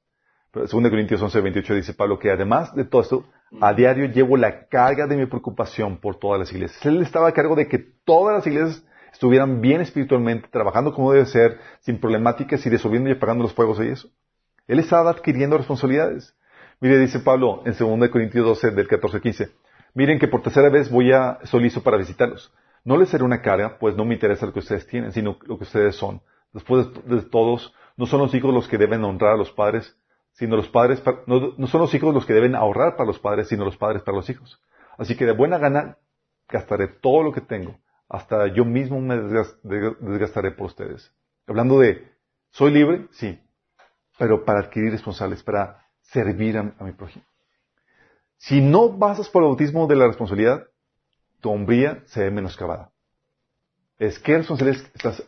Pero 0.51 0.65
2 0.67 0.89
Corintios 0.89 1.21
11, 1.21 1.43
28 1.43 1.75
dice 1.75 1.93
Pablo 1.93 2.19
que 2.19 2.31
además 2.31 2.75
de 2.75 2.85
todo 2.85 3.03
esto, 3.03 3.25
A 3.61 3.75
diario 3.75 4.07
llevo 4.07 4.39
la 4.39 4.67
carga 4.69 5.07
de 5.07 5.17
mi 5.17 5.27
preocupación 5.27 5.99
por 5.99 6.17
todas 6.17 6.39
las 6.39 6.51
iglesias. 6.51 6.85
Él 6.87 7.03
estaba 7.03 7.29
a 7.29 7.33
cargo 7.33 7.57
de 7.57 7.69
que 7.69 7.79
todas 7.79 8.37
las 8.37 8.47
iglesias 8.47 8.83
estuvieran 9.13 9.61
bien 9.61 9.81
espiritualmente, 9.81 10.49
trabajando 10.49 10.93
como 10.93 11.13
debe 11.13 11.27
ser, 11.27 11.59
sin 11.81 11.99
problemáticas 11.99 12.65
y 12.67 12.71
resolviendo 12.71 13.09
y 13.09 13.13
apagando 13.13 13.43
los 13.43 13.55
fuegos 13.55 13.81
y 13.81 13.89
eso. 13.89 14.09
Él 14.67 14.79
estaba 14.79 15.11
adquiriendo 15.11 15.57
responsabilidades. 15.57 16.37
Mire, 16.81 16.99
dice 16.99 17.21
Pablo 17.21 17.63
en 17.65 17.75
2 17.77 18.09
Corintios 18.11 18.45
12, 18.45 18.71
del 18.71 18.87
14 18.87 19.17
al 19.17 19.23
15. 19.23 19.51
Miren 19.95 20.19
que 20.19 20.29
por 20.29 20.43
tercera 20.43 20.69
vez 20.69 20.91
voy 20.91 21.13
a 21.13 21.39
Solizo 21.45 21.83
para 21.83 21.97
visitarlos. 21.97 22.53
No 22.85 22.97
les 22.97 23.09
seré 23.09 23.25
una 23.25 23.43
carga, 23.43 23.79
pues 23.79 23.97
no 23.97 24.05
me 24.05 24.15
interesa 24.15 24.47
lo 24.47 24.53
que 24.53 24.61
ustedes 24.61 24.87
tienen, 24.87 25.13
sino 25.13 25.39
lo 25.43 25.59
que 25.59 25.65
ustedes 25.65 25.97
son. 25.97 26.21
Después 26.53 26.87
de 27.05 27.23
todos, 27.23 27.75
no 27.97 28.07
son 28.07 28.21
los 28.21 28.35
hijos 28.35 28.55
los 28.55 28.69
que 28.69 28.79
deben 28.79 29.05
honrar 29.05 29.33
a 29.33 29.37
los 29.37 29.51
padres, 29.51 29.97
sino 30.33 30.57
los 30.57 30.69
padres, 30.69 31.03
no, 31.27 31.55
no 31.57 31.67
son 31.67 31.81
los 31.81 31.93
hijos 31.95 32.15
los 32.15 32.25
que 32.25 32.33
deben 32.33 32.55
ahorrar 32.55 32.97
para 32.97 33.09
los 33.09 33.19
padres, 33.19 33.49
sino 33.49 33.65
los 33.65 33.77
padres 33.77 34.03
para 34.03 34.17
los 34.17 34.31
hijos. 34.31 34.61
Así 34.97 35.17
que 35.17 35.27
de 35.27 35.33
buena 35.33 35.59
gana 35.59 35.99
gastaré 36.49 36.89
todo 36.89 37.23
lo 37.23 37.33
que 37.33 37.41
tengo, 37.41 37.77
hasta 38.09 38.47
yo 38.49 38.65
mismo 38.65 39.01
me 39.01 39.17
desgastaré 39.17 40.53
por 40.53 40.67
ustedes. 40.67 41.13
Hablando 41.47 41.79
de, 41.79 42.11
¿soy 42.51 42.73
libre? 42.73 43.07
Sí, 43.13 43.39
pero 44.19 44.45
para 44.45 44.61
adquirir 44.61 44.93
responsables, 44.93 45.43
para 45.43 45.87
servir 46.01 46.57
a, 46.57 46.63
mi 46.63 46.93
prójimo. 46.93 47.25
Si 48.39 48.61
no 48.61 48.91
basas 48.91 49.29
por 49.29 49.43
el 49.43 49.49
bautismo 49.49 49.87
de 49.87 49.97
la 49.97 50.07
responsabilidad, 50.07 50.67
tu 51.41 51.51
hombría 51.51 52.03
se 52.07 52.25
ve 52.25 52.31
menoscabada. 52.31 52.91
Es 53.99 54.19
que 54.19 54.39
responsabilidad 54.39 54.87
estás, 54.95 55.23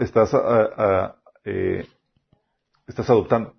estás, 0.00 0.34
ah, 0.34 0.70
ah, 0.76 1.16
eh, 1.44 1.86
estás 2.86 3.08
adoptando. 3.08 3.54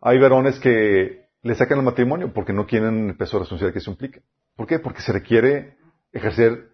Hay 0.00 0.18
varones 0.18 0.58
que 0.58 1.28
le 1.42 1.54
sacan 1.54 1.78
el 1.78 1.84
matrimonio 1.84 2.32
porque 2.32 2.52
no 2.52 2.66
quieren 2.66 3.10
el 3.10 3.16
peso 3.16 3.36
de 3.36 3.44
responsabilidad 3.44 3.72
que 3.72 3.78
eso 3.78 3.90
implica. 3.90 4.20
¿Por 4.56 4.66
qué? 4.66 4.78
Porque 4.78 5.02
se 5.02 5.12
requiere 5.12 5.76
ejercer 6.16 6.70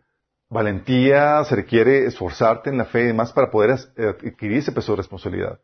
valentía, 0.48 1.42
se 1.44 1.56
requiere 1.56 2.06
esforzarte 2.06 2.70
en 2.70 2.78
la 2.78 2.84
fe 2.84 3.02
y 3.02 3.06
demás 3.06 3.32
para 3.32 3.50
poder 3.50 3.70
adquirir 3.70 4.58
ese 4.58 4.72
peso 4.72 4.92
de 4.92 4.96
responsabilidad. 4.96 5.60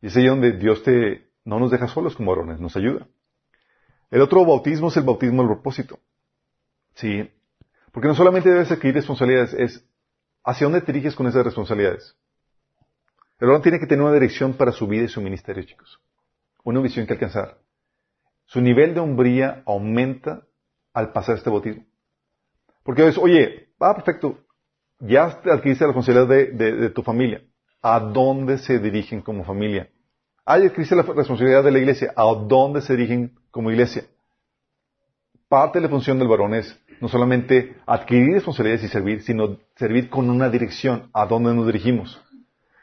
Y 0.00 0.06
es 0.06 0.16
ahí 0.16 0.26
donde 0.26 0.52
Dios 0.52 0.82
te, 0.82 1.28
no 1.44 1.58
nos 1.58 1.70
deja 1.70 1.88
solos 1.88 2.14
como 2.14 2.30
varones, 2.30 2.60
nos 2.60 2.76
ayuda. 2.76 3.06
El 4.10 4.22
otro 4.22 4.44
bautismo 4.44 4.88
es 4.88 4.96
el 4.96 5.04
bautismo 5.04 5.42
del 5.42 5.52
propósito. 5.52 5.98
Sí. 6.94 7.30
Porque 7.92 8.08
no 8.08 8.14
solamente 8.14 8.48
debes 8.48 8.70
adquirir 8.70 8.94
responsabilidades, 8.94 9.54
es 9.54 9.84
hacia 10.44 10.66
dónde 10.66 10.80
te 10.80 10.92
diriges 10.92 11.14
con 11.14 11.26
esas 11.26 11.44
responsabilidades. 11.44 12.16
El 13.40 13.48
varón 13.48 13.62
tiene 13.62 13.78
que 13.80 13.86
tener 13.86 14.04
una 14.04 14.14
dirección 14.14 14.54
para 14.54 14.72
su 14.72 14.86
vida 14.86 15.04
y 15.04 15.08
su 15.08 15.20
ministerio, 15.20 15.64
chicos. 15.64 16.00
Una 16.62 16.80
visión 16.80 17.06
que 17.06 17.14
alcanzar. 17.14 17.58
Su 18.44 18.60
nivel 18.60 18.94
de 18.94 19.00
hombría 19.00 19.62
aumenta 19.66 20.46
al 20.92 21.12
pasar 21.12 21.36
este 21.36 21.50
bautismo. 21.50 21.84
Porque 22.82 23.02
ves, 23.02 23.18
oye, 23.18 23.68
va 23.82 23.94
perfecto, 23.94 24.38
ya 25.00 25.24
adquiriste 25.24 25.84
la 25.84 25.92
responsabilidad 25.92 26.28
de 26.28 26.90
tu 26.90 27.02
familia 27.02 27.42
a 27.82 28.00
dónde 28.00 28.58
se 28.58 28.78
dirigen 28.78 29.22
como 29.22 29.44
familia. 29.44 29.88
Hay 30.44 30.66
existe 30.66 30.96
la 30.96 31.02
responsabilidad 31.02 31.64
de 31.64 31.70
la 31.70 31.78
iglesia, 31.78 32.12
a 32.16 32.24
dónde 32.24 32.82
se 32.82 32.96
dirigen 32.96 33.34
como 33.50 33.70
iglesia. 33.70 34.04
Parte 35.48 35.78
de 35.78 35.84
la 35.84 35.90
función 35.90 36.18
del 36.18 36.28
varón 36.28 36.54
es 36.54 36.78
no 37.00 37.08
solamente 37.08 37.76
adquirir 37.86 38.34
responsabilidades 38.34 38.84
y 38.84 38.88
servir, 38.88 39.22
sino 39.22 39.58
servir 39.76 40.10
con 40.10 40.28
una 40.28 40.50
dirección, 40.50 41.10
a 41.12 41.26
dónde 41.26 41.54
nos 41.54 41.66
dirigimos. 41.66 42.20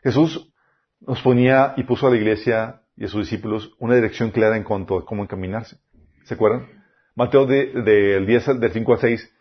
Jesús 0.04 0.52
nos 1.00 1.22
ponía 1.22 1.74
y 1.78 1.84
puso 1.84 2.08
a 2.08 2.10
la 2.10 2.18
iglesia 2.18 2.82
y 2.96 3.06
a 3.06 3.08
sus 3.08 3.22
discípulos 3.22 3.76
una 3.80 3.96
dirección 3.96 4.32
clara 4.32 4.58
en 4.58 4.64
cuanto 4.64 4.98
a 4.98 5.06
cómo 5.06 5.24
encaminarse. 5.24 5.78
¿Se 6.24 6.34
acuerdan? 6.34 6.68
Mateo 7.16 7.46
del 7.46 7.84
de, 7.84 8.26
10 8.26 8.60
del 8.60 8.72
5 8.72 8.94
al 8.94 9.00
6 9.00 9.22
te 9.22 9.37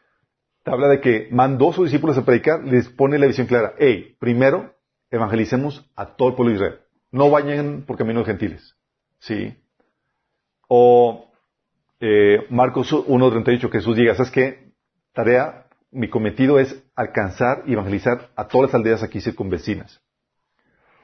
habla 0.67 0.89
de 0.89 1.01
que 1.01 1.29
mandó 1.31 1.71
a 1.71 1.73
sus 1.73 1.87
discípulos 1.87 2.19
a 2.19 2.25
predicar, 2.25 2.65
les 2.65 2.89
pone 2.89 3.19
la 3.19 3.27
visión 3.27 3.47
clara. 3.47 3.75
Hey, 3.79 4.17
primero 4.19 4.75
evangelicemos 5.11 5.89
a 5.95 6.17
todo 6.17 6.31
el 6.31 6.35
pueblo 6.35 6.51
de 6.51 6.57
Israel. 6.57 6.81
No 7.13 7.31
vayan 7.31 7.85
por 7.87 7.97
caminos 7.97 8.27
gentiles. 8.27 8.77
¿Sí? 9.21 9.55
O 10.69 11.31
eh, 12.01 12.47
Marcos 12.51 12.93
1.38, 12.93 13.71
que 13.71 13.79
Jesús 13.79 13.97
diga, 13.97 14.15
¿sabes 14.15 14.33
qué? 14.33 14.73
Tarea, 15.13 15.67
mi 15.91 16.11
cometido 16.11 16.59
es 16.59 16.83
alcanzar 16.95 17.63
y 17.67 17.73
evangelizar 17.73 18.29
a 18.37 18.49
todas 18.49 18.71
las 18.71 18.75
aldeas 18.75 19.03
aquí 19.03 19.21
circunvecinas. 19.21 20.03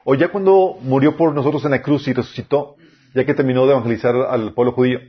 O 0.03 0.15
ya 0.15 0.29
cuando 0.29 0.77
murió 0.81 1.15
por 1.15 1.33
nosotros 1.33 1.63
en 1.65 1.71
la 1.71 1.81
cruz 1.81 2.07
y 2.07 2.13
resucitó, 2.13 2.75
ya 3.15 3.25
que 3.25 3.33
terminó 3.33 3.65
de 3.65 3.71
evangelizar 3.71 4.15
al 4.15 4.53
pueblo 4.53 4.73
judío, 4.73 4.99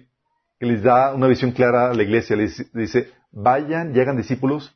que 0.59 0.67
les 0.67 0.83
da 0.83 1.15
una 1.15 1.27
visión 1.27 1.53
clara 1.53 1.91
a 1.91 1.95
la 1.95 2.03
iglesia, 2.03 2.37
les 2.37 2.73
dice, 2.73 3.13
vayan 3.33 3.95
y 3.95 4.01
hagan 4.01 4.17
discípulos 4.17 4.75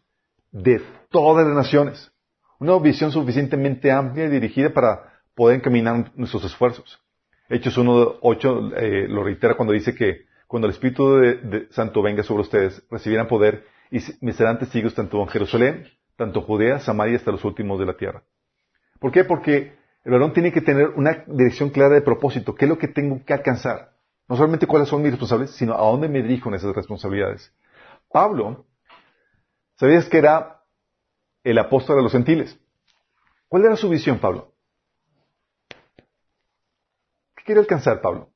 de 0.51 0.83
todas 1.11 1.47
las 1.47 1.57
naciones. 1.57 2.13
Una 2.59 2.79
visión 2.79 3.13
suficientemente 3.13 3.91
amplia 3.91 4.25
y 4.27 4.31
dirigida 4.31 4.71
para 4.71 5.13
poder 5.35 5.57
encaminar 5.57 6.11
nuestros 6.17 6.45
esfuerzos. 6.45 6.99
Hechos 7.49 7.79
1.8 7.79 8.73
eh, 8.77 9.07
lo 9.09 9.23
reitera 9.23 9.57
cuando 9.57 9.73
dice 9.73 9.95
que 9.95 10.27
cuando 10.47 10.67
el 10.67 10.73
Espíritu 10.73 11.17
de, 11.17 11.69
Santo 11.71 12.03
venga 12.03 12.23
sobre 12.23 12.43
ustedes, 12.43 12.83
recibirán 12.91 13.29
poder 13.29 13.65
y 13.91 13.99
me 14.21 14.33
serán 14.33 14.59
testigos 14.59 14.95
tanto 14.95 15.21
en 15.21 15.29
Jerusalén, 15.29 15.87
tanto 16.17 16.43
Judea, 16.43 16.81
Samaria, 16.81 17.17
hasta 17.17 17.31
los 17.31 17.45
últimos 17.45 17.79
de 17.79 17.87
la 17.87 17.97
tierra. 17.97 18.23
¿Por 18.99 19.13
qué? 19.13 19.25
Porque 19.25 19.75
el 20.05 20.13
varón 20.13 20.33
tiene 20.33 20.53
que 20.53 20.61
tener 20.61 20.89
una 20.89 21.25
dirección 21.27 21.71
clara 21.71 21.95
de 21.95 22.03
propósito. 22.03 22.55
¿Qué 22.55 22.65
es 22.65 22.69
lo 22.69 22.79
que 22.79 22.89
tengo 22.89 23.23
que 23.25 23.33
alcanzar? 23.33 23.93
No 24.29 24.37
solamente 24.37 24.67
cuáles 24.67 24.89
son 24.89 25.03
mis 25.03 25.13
responsables, 25.13 25.51
sino 25.53 25.75
a 25.75 25.79
dónde 25.79 26.09
me 26.09 26.23
dirijo 26.23 26.49
en 26.49 26.57
esas 26.57 26.75
responsabilidades. 26.75 27.53
Pablo, 28.11 28.67
¿sabías 29.77 30.09
que 30.09 30.19
era 30.19 30.59
el 31.51 31.59
apóstol 31.59 31.97
de 31.97 32.03
los 32.03 32.13
gentiles. 32.13 32.59
¿Cuál 33.49 33.65
era 33.65 33.77
su 33.77 33.89
visión, 33.89 34.19
Pablo? 34.19 34.53
¿Qué 37.37 37.45
quiere 37.45 37.61
alcanzar 37.61 38.03
Pablo? 38.03 38.31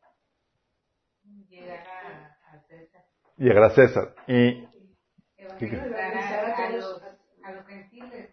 Llegar 1.49 1.87
a, 1.87 2.61
César. 2.67 3.05
Llegar 3.37 3.65
a 3.65 3.71
César. 3.71 4.15
Y 4.27 4.65
a, 4.65 4.71
los, 7.53 7.67
gentiles, 7.67 8.31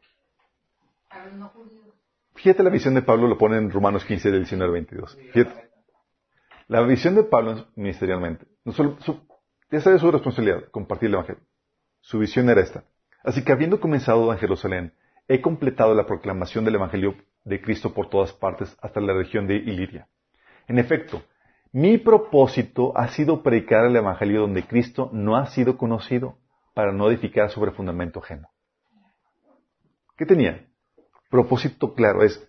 a 1.10 1.26
los 1.26 1.34
no 1.34 1.50
judíos. 1.50 1.94
Fíjate 2.36 2.64
la 2.64 2.70
visión 2.70 2.94
de 2.94 3.02
Pablo, 3.02 3.28
lo 3.28 3.38
pone 3.38 3.58
en 3.58 3.70
Romanos 3.70 4.06
15, 4.06 4.32
del 4.32 4.42
19 4.42 4.66
al 4.66 4.74
22. 4.74 5.18
Fíjate. 5.34 5.69
La 6.70 6.82
visión 6.82 7.16
de 7.16 7.24
Pablo 7.24 7.66
ministerialmente, 7.76 8.46
no 8.64 8.74
solo, 8.74 8.96
ya 9.72 9.82
sabe 9.82 9.98
su 9.98 10.12
responsabilidad, 10.12 10.66
compartir 10.70 11.08
el 11.08 11.16
Evangelio. 11.16 11.42
Su 12.00 12.20
visión 12.20 12.48
era 12.48 12.62
esta. 12.62 12.84
Así 13.24 13.44
que 13.44 13.52
habiendo 13.52 13.80
comenzado 13.80 14.32
en 14.32 14.38
Jerusalén, 14.38 14.94
he 15.28 15.42
completado 15.42 15.96
la 15.96 16.06
proclamación 16.06 16.66
del 16.66 16.76
Evangelio 16.76 17.16
de 17.44 17.60
Cristo 17.60 17.92
por 17.96 18.12
todas 18.12 18.34
partes 18.34 18.78
hasta 18.84 19.02
la 19.02 19.14
región 19.14 19.48
de 19.48 19.56
Iliria. 19.56 20.08
En 20.68 20.78
efecto, 20.78 21.24
mi 21.72 21.98
propósito 21.98 22.96
ha 22.96 23.08
sido 23.08 23.42
predicar 23.42 23.86
el 23.86 23.96
Evangelio 23.96 24.42
donde 24.42 24.68
Cristo 24.68 25.10
no 25.12 25.38
ha 25.38 25.48
sido 25.48 25.76
conocido 25.76 26.38
para 26.76 26.92
no 26.92 27.10
edificar 27.10 27.50
sobre 27.50 27.72
fundamento 27.72 28.20
ajeno. 28.20 28.48
¿Qué 30.16 30.28
tenía? 30.28 30.68
Propósito 31.32 31.96
claro 31.96 32.22
es, 32.22 32.48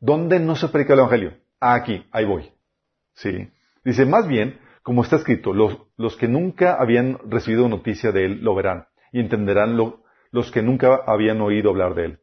¿dónde 0.00 0.40
no 0.40 0.56
se 0.56 0.68
predica 0.68 0.94
el 0.94 1.00
Evangelio? 1.00 1.34
aquí, 1.60 2.06
ahí 2.12 2.24
voy. 2.24 2.50
Sí. 3.12 3.50
Dice, 3.88 4.04
más 4.04 4.28
bien, 4.28 4.58
como 4.82 5.02
está 5.02 5.16
escrito, 5.16 5.54
los, 5.54 5.78
los 5.96 6.14
que 6.18 6.28
nunca 6.28 6.74
habían 6.74 7.18
recibido 7.24 7.70
noticia 7.70 8.12
de 8.12 8.26
él 8.26 8.40
lo 8.42 8.54
verán 8.54 8.84
y 9.12 9.20
entenderán 9.20 9.78
lo, 9.78 10.02
los 10.30 10.50
que 10.50 10.60
nunca 10.60 11.00
habían 11.06 11.40
oído 11.40 11.70
hablar 11.70 11.94
de 11.94 12.04
él. 12.04 12.18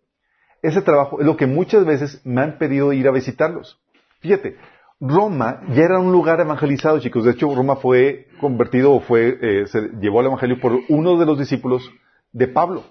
Ese 0.62 0.84
trabajo 0.84 1.20
es 1.20 1.26
lo 1.26 1.36
que 1.38 1.48
muchas 1.48 1.84
veces 1.84 2.24
me 2.24 2.42
han 2.42 2.60
pedido 2.60 2.94
ir 2.94 3.08
a 3.08 3.12
visitarlos. 3.12 3.82
Fíjate, 4.20 4.58
Roma 5.00 5.62
ya 5.70 5.86
era 5.86 5.98
un 5.98 6.12
lugar 6.12 6.40
evangelizado, 6.40 7.00
chicos. 7.00 7.26
De 7.26 7.32
hecho, 7.32 7.56
Roma 7.56 7.78
fue 7.78 8.28
convertido 8.40 8.94
o 8.94 9.00
fue, 9.00 9.40
eh, 9.42 9.66
se 9.66 9.90
llevó 10.00 10.20
al 10.20 10.28
evangelio 10.28 10.60
por 10.60 10.82
uno 10.90 11.18
de 11.18 11.26
los 11.26 11.40
discípulos 11.40 11.90
de 12.32 12.48
Pablo. 12.48 12.84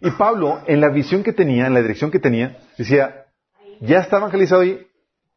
Y 0.00 0.12
Pablo, 0.12 0.60
en 0.68 0.80
la 0.80 0.90
visión 0.90 1.24
que 1.24 1.32
tenía, 1.32 1.66
en 1.66 1.74
la 1.74 1.82
dirección 1.82 2.12
que 2.12 2.20
tenía, 2.20 2.56
decía, 2.78 3.26
ya 3.80 3.98
está 3.98 4.18
evangelizado 4.18 4.60
ahí, 4.60 4.86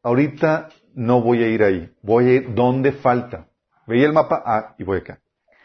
ahorita 0.04 0.70
no 0.94 1.22
voy 1.22 1.44
a 1.44 1.48
ir 1.48 1.64
ahí, 1.64 1.92
voy 2.02 2.26
a 2.26 2.34
ir 2.34 2.54
donde 2.54 2.92
falta. 2.92 3.48
Veía 3.88 4.06
el 4.06 4.14
mapa, 4.14 4.42
ah, 4.46 4.76
y 4.78 4.84
voy 4.84 5.00
acá. 5.00 5.20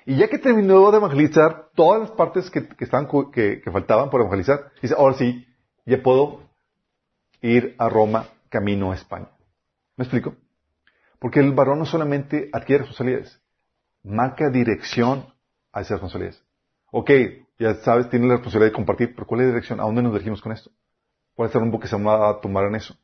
Y 0.05 0.17
ya 0.17 0.29
que 0.29 0.39
terminó 0.39 0.91
de 0.91 0.99
evangelizar 0.99 1.71
todas 1.75 2.01
las 2.01 2.11
partes 2.13 2.51
que, 2.51 2.69
que, 2.69 3.61
que, 3.61 3.71
faltaban 3.71 4.09
por 4.09 4.21
evangelizar, 4.21 4.71
dice, 4.81 4.95
ahora 4.97 5.17
sí, 5.17 5.47
ya 5.85 6.01
puedo 6.03 6.43
ir 7.43 7.75
a 7.79 7.89
Roma 7.89 8.29
camino 8.49 8.93
a 8.93 8.95
España. 8.95 9.29
¿Me 9.97 10.05
explico? 10.05 10.37
Porque 11.19 11.41
el 11.41 11.53
varón 11.53 11.81
no 11.81 11.87
solamente 11.87 12.51
adquiere 12.53 12.85
responsabilidades, 12.85 13.41
marca 14.05 14.49
dirección 14.51 15.27
a 15.73 15.81
esas 15.81 15.93
responsabilidades. 15.93 16.43
Ok, 16.93 17.11
ya 17.59 17.75
sabes, 17.77 18.09
tiene 18.09 18.27
la 18.27 18.35
responsabilidad 18.35 18.71
de 18.71 18.77
compartir, 18.77 19.15
pero 19.15 19.27
¿cuál 19.27 19.41
es 19.41 19.47
la 19.47 19.53
dirección? 19.55 19.81
¿A 19.81 19.85
dónde 19.85 20.03
nos 20.03 20.13
dirigimos 20.13 20.41
con 20.41 20.53
esto? 20.53 20.71
¿Cuál 21.35 21.49
es 21.49 21.55
el 21.55 21.63
rumbo 21.63 21.81
que 21.81 21.89
se 21.89 21.97
va 21.97 22.31
a 22.31 22.41
tomar 22.41 22.65
en 22.67 22.77
eso? 22.77 22.97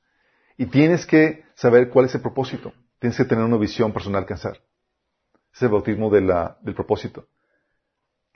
Y 0.57 0.67
tienes 0.67 1.07
que 1.07 1.45
saber 1.55 1.89
cuál 1.91 2.07
es 2.07 2.15
el 2.15 2.21
propósito. 2.21 2.73
Tienes 2.99 3.17
que 3.17 3.25
tener 3.25 3.45
una 3.45 3.57
visión 3.57 3.93
personal 3.93 4.23
alcanzar. 4.23 4.61
Es 5.53 5.63
el 5.63 5.69
bautismo 5.69 6.11
del 6.11 6.75
propósito. 6.75 7.27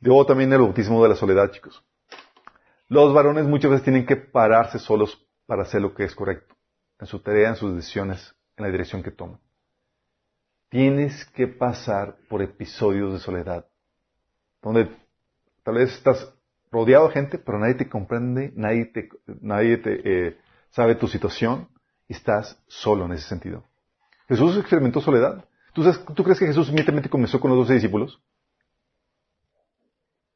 Luego 0.01 0.27
también 0.27 0.53
el 0.53 0.61
bautismo 0.61 1.03
de 1.03 1.09
la 1.09 1.17
soledad, 1.17 1.51
chicos. 1.51 1.83
Los 2.89 3.13
varones 3.13 3.47
muchas 3.47 3.71
veces 3.71 3.85
tienen 3.85 4.07
que 4.07 4.17
pararse 4.17 4.79
solos 4.79 5.27
para 5.47 5.63
hacer 5.63 5.81
lo 5.81 5.95
que 5.95 6.05
es 6.05 6.15
correcto, 6.15 6.55
en 7.01 7.07
su 7.07 7.21
tarea, 7.21 7.49
en 7.49 7.57
sus 7.57 7.75
decisiones, 7.75 8.35
en 8.57 8.65
la 8.65 8.71
dirección 8.71 9.03
que 9.03 9.11
toman. 9.11 9.41
Tienes 10.69 11.25
que 11.27 11.47
pasar 11.47 12.17
por 12.29 12.43
episodios 12.43 13.13
de 13.13 13.19
soledad, 13.21 13.67
donde 14.63 14.91
tal 15.63 15.77
vez 15.77 15.93
estás 15.95 16.33
rodeado 16.71 17.09
de 17.09 17.15
gente, 17.15 17.39
pero 17.39 17.59
nadie 17.59 17.75
te 17.75 17.89
comprende, 17.89 18.53
nadie 18.55 18.87
te, 18.87 19.09
eh, 20.05 20.39
sabe 20.71 20.97
tu 20.97 21.09
situación 21.09 21.69
estás 22.09 22.59
solo 22.67 23.05
en 23.07 23.13
ese 23.13 23.29
sentido. 23.29 23.65
Jesús 24.29 24.57
experimentó 24.57 25.01
soledad. 25.01 25.45
¿Tú, 25.73 25.85
¿Tú 26.15 26.25
crees 26.25 26.39
que 26.39 26.47
Jesús 26.47 26.69
inmediatamente 26.69 27.09
comenzó 27.09 27.41
con 27.41 27.51
los 27.51 27.61
doce 27.61 27.75
discípulos? 27.75 28.21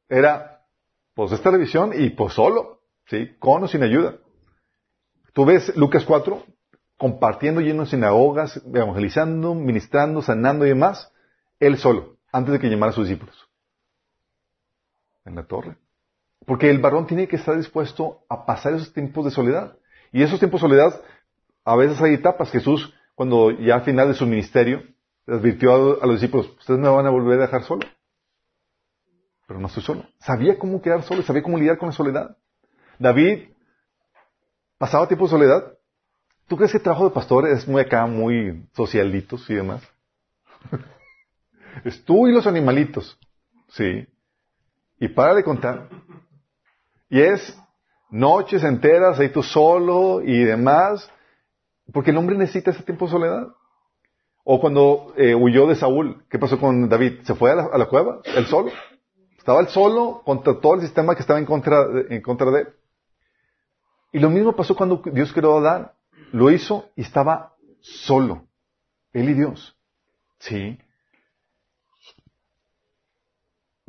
Era, 0.07 0.65
pues, 1.13 1.31
esta 1.31 1.49
televisión 1.49 1.93
y 1.95 2.09
pues 2.09 2.33
solo, 2.33 2.81
¿sí? 3.07 3.35
Con 3.39 3.63
o 3.63 3.67
sin 3.67 3.83
ayuda. 3.83 4.17
Tú 5.33 5.45
ves 5.45 5.75
Lucas 5.75 6.03
4, 6.05 6.43
compartiendo 6.97 7.61
lleno 7.61 7.83
de 7.83 7.89
sinagogas, 7.89 8.61
evangelizando, 8.73 9.55
ministrando, 9.55 10.21
sanando 10.21 10.65
y 10.65 10.69
demás, 10.69 11.11
él 11.59 11.77
solo, 11.77 12.17
antes 12.31 12.53
de 12.53 12.59
que 12.59 12.69
llamara 12.69 12.91
a 12.91 12.95
sus 12.95 13.07
discípulos. 13.07 13.49
En 15.25 15.35
la 15.35 15.45
torre. 15.45 15.77
Porque 16.45 16.69
el 16.69 16.79
varón 16.79 17.07
tiene 17.07 17.27
que 17.27 17.37
estar 17.37 17.55
dispuesto 17.55 18.25
a 18.27 18.45
pasar 18.45 18.73
esos 18.73 18.91
tiempos 18.93 19.25
de 19.25 19.31
soledad. 19.31 19.77
Y 20.11 20.23
esos 20.23 20.39
tiempos 20.39 20.61
de 20.61 20.67
soledad, 20.67 21.01
a 21.63 21.75
veces 21.75 22.01
hay 22.01 22.15
etapas. 22.15 22.51
Jesús, 22.51 22.93
cuando 23.15 23.51
ya 23.51 23.75
al 23.75 23.83
final 23.83 24.07
de 24.07 24.13
su 24.13 24.25
ministerio, 24.25 24.83
advirtió 25.27 26.01
a, 26.01 26.05
los 26.05 26.19
discípulos, 26.19 26.49
ustedes 26.59 26.79
me 26.79 26.89
van 26.89 27.05
a 27.05 27.09
volver 27.09 27.39
a 27.39 27.43
dejar 27.43 27.63
solo. 27.63 27.87
Pero 29.47 29.59
no 29.59 29.67
estoy 29.67 29.83
solo. 29.83 30.05
Sabía 30.19 30.57
cómo 30.57 30.81
quedar 30.81 31.03
solo, 31.03 31.23
sabía 31.23 31.43
cómo 31.43 31.57
lidiar 31.57 31.77
con 31.77 31.89
la 31.89 31.93
soledad. 31.93 32.37
David 32.99 33.49
pasaba 34.77 35.07
tiempo 35.07 35.25
de 35.25 35.31
soledad. 35.31 35.77
¿Tú 36.47 36.57
crees 36.57 36.71
que 36.71 36.77
el 36.77 36.83
trabajo 36.83 37.05
de 37.05 37.15
pastor 37.15 37.47
es 37.47 37.67
muy 37.67 37.81
acá, 37.81 38.05
muy 38.05 38.67
socialitos 38.73 39.49
y 39.49 39.55
demás? 39.55 39.81
es 41.85 42.03
tú 42.03 42.27
y 42.27 42.33
los 42.33 42.47
animalitos. 42.47 43.17
Sí. 43.69 44.07
Y 44.99 45.07
para 45.09 45.33
de 45.33 45.43
contar. 45.43 45.89
Y 47.09 47.21
es 47.21 47.57
noches 48.09 48.63
enteras 48.63 49.19
ahí 49.19 49.29
tú 49.29 49.41
solo 49.41 50.21
y 50.21 50.43
demás, 50.43 51.09
porque 51.93 52.11
el 52.11 52.17
hombre 52.17 52.37
necesita 52.37 52.71
ese 52.71 52.83
tiempo 52.83 53.05
de 53.05 53.11
soledad. 53.11 53.47
O 54.43 54.59
cuando 54.59 55.13
eh, 55.17 55.35
huyó 55.35 55.67
de 55.67 55.75
Saúl, 55.75 56.23
¿qué 56.29 56.39
pasó 56.39 56.59
con 56.59 56.89
David? 56.89 57.21
¿Se 57.23 57.35
fue 57.35 57.51
a 57.51 57.77
la, 57.77 57.85
cueva? 57.87 58.21
¿El 58.23 58.47
solo? 58.47 58.71
Estaba 59.37 59.59
él 59.59 59.67
solo 59.67 60.23
contra 60.25 60.59
todo 60.59 60.75
el 60.75 60.81
sistema 60.81 61.15
que 61.15 61.21
estaba 61.21 61.39
en 61.39 61.45
contra, 61.45 61.87
de, 61.87 62.15
en 62.15 62.21
contra 62.21 62.49
de 62.49 62.61
él. 62.61 62.67
Y 64.13 64.19
lo 64.19 64.29
mismo 64.29 64.55
pasó 64.55 64.75
cuando 64.75 65.01
Dios 65.13 65.31
creó 65.31 65.57
a 65.57 65.59
Adán. 65.59 65.91
Lo 66.31 66.49
hizo 66.49 66.89
y 66.95 67.01
estaba 67.01 67.55
solo. 67.81 68.47
Él 69.13 69.29
y 69.29 69.33
Dios. 69.33 69.77
Sí. 70.39 70.79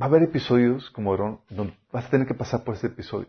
va 0.02 0.06
a 0.06 0.08
haber 0.08 0.24
episodios 0.24 0.90
como 0.90 1.12
Aarón 1.12 1.40
donde 1.48 1.76
vas 1.92 2.06
a 2.06 2.10
tener 2.10 2.26
que 2.26 2.34
pasar 2.34 2.64
por 2.64 2.74
ese 2.74 2.88
episodio. 2.88 3.28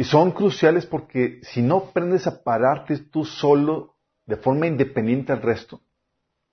Y 0.00 0.04
son 0.04 0.30
cruciales 0.30 0.86
porque 0.86 1.40
si 1.42 1.60
no 1.60 1.76
aprendes 1.76 2.26
a 2.26 2.42
pararte 2.42 2.96
tú 2.96 3.26
solo 3.26 3.96
de 4.24 4.36
forma 4.36 4.66
independiente 4.66 5.30
al 5.30 5.42
resto, 5.42 5.82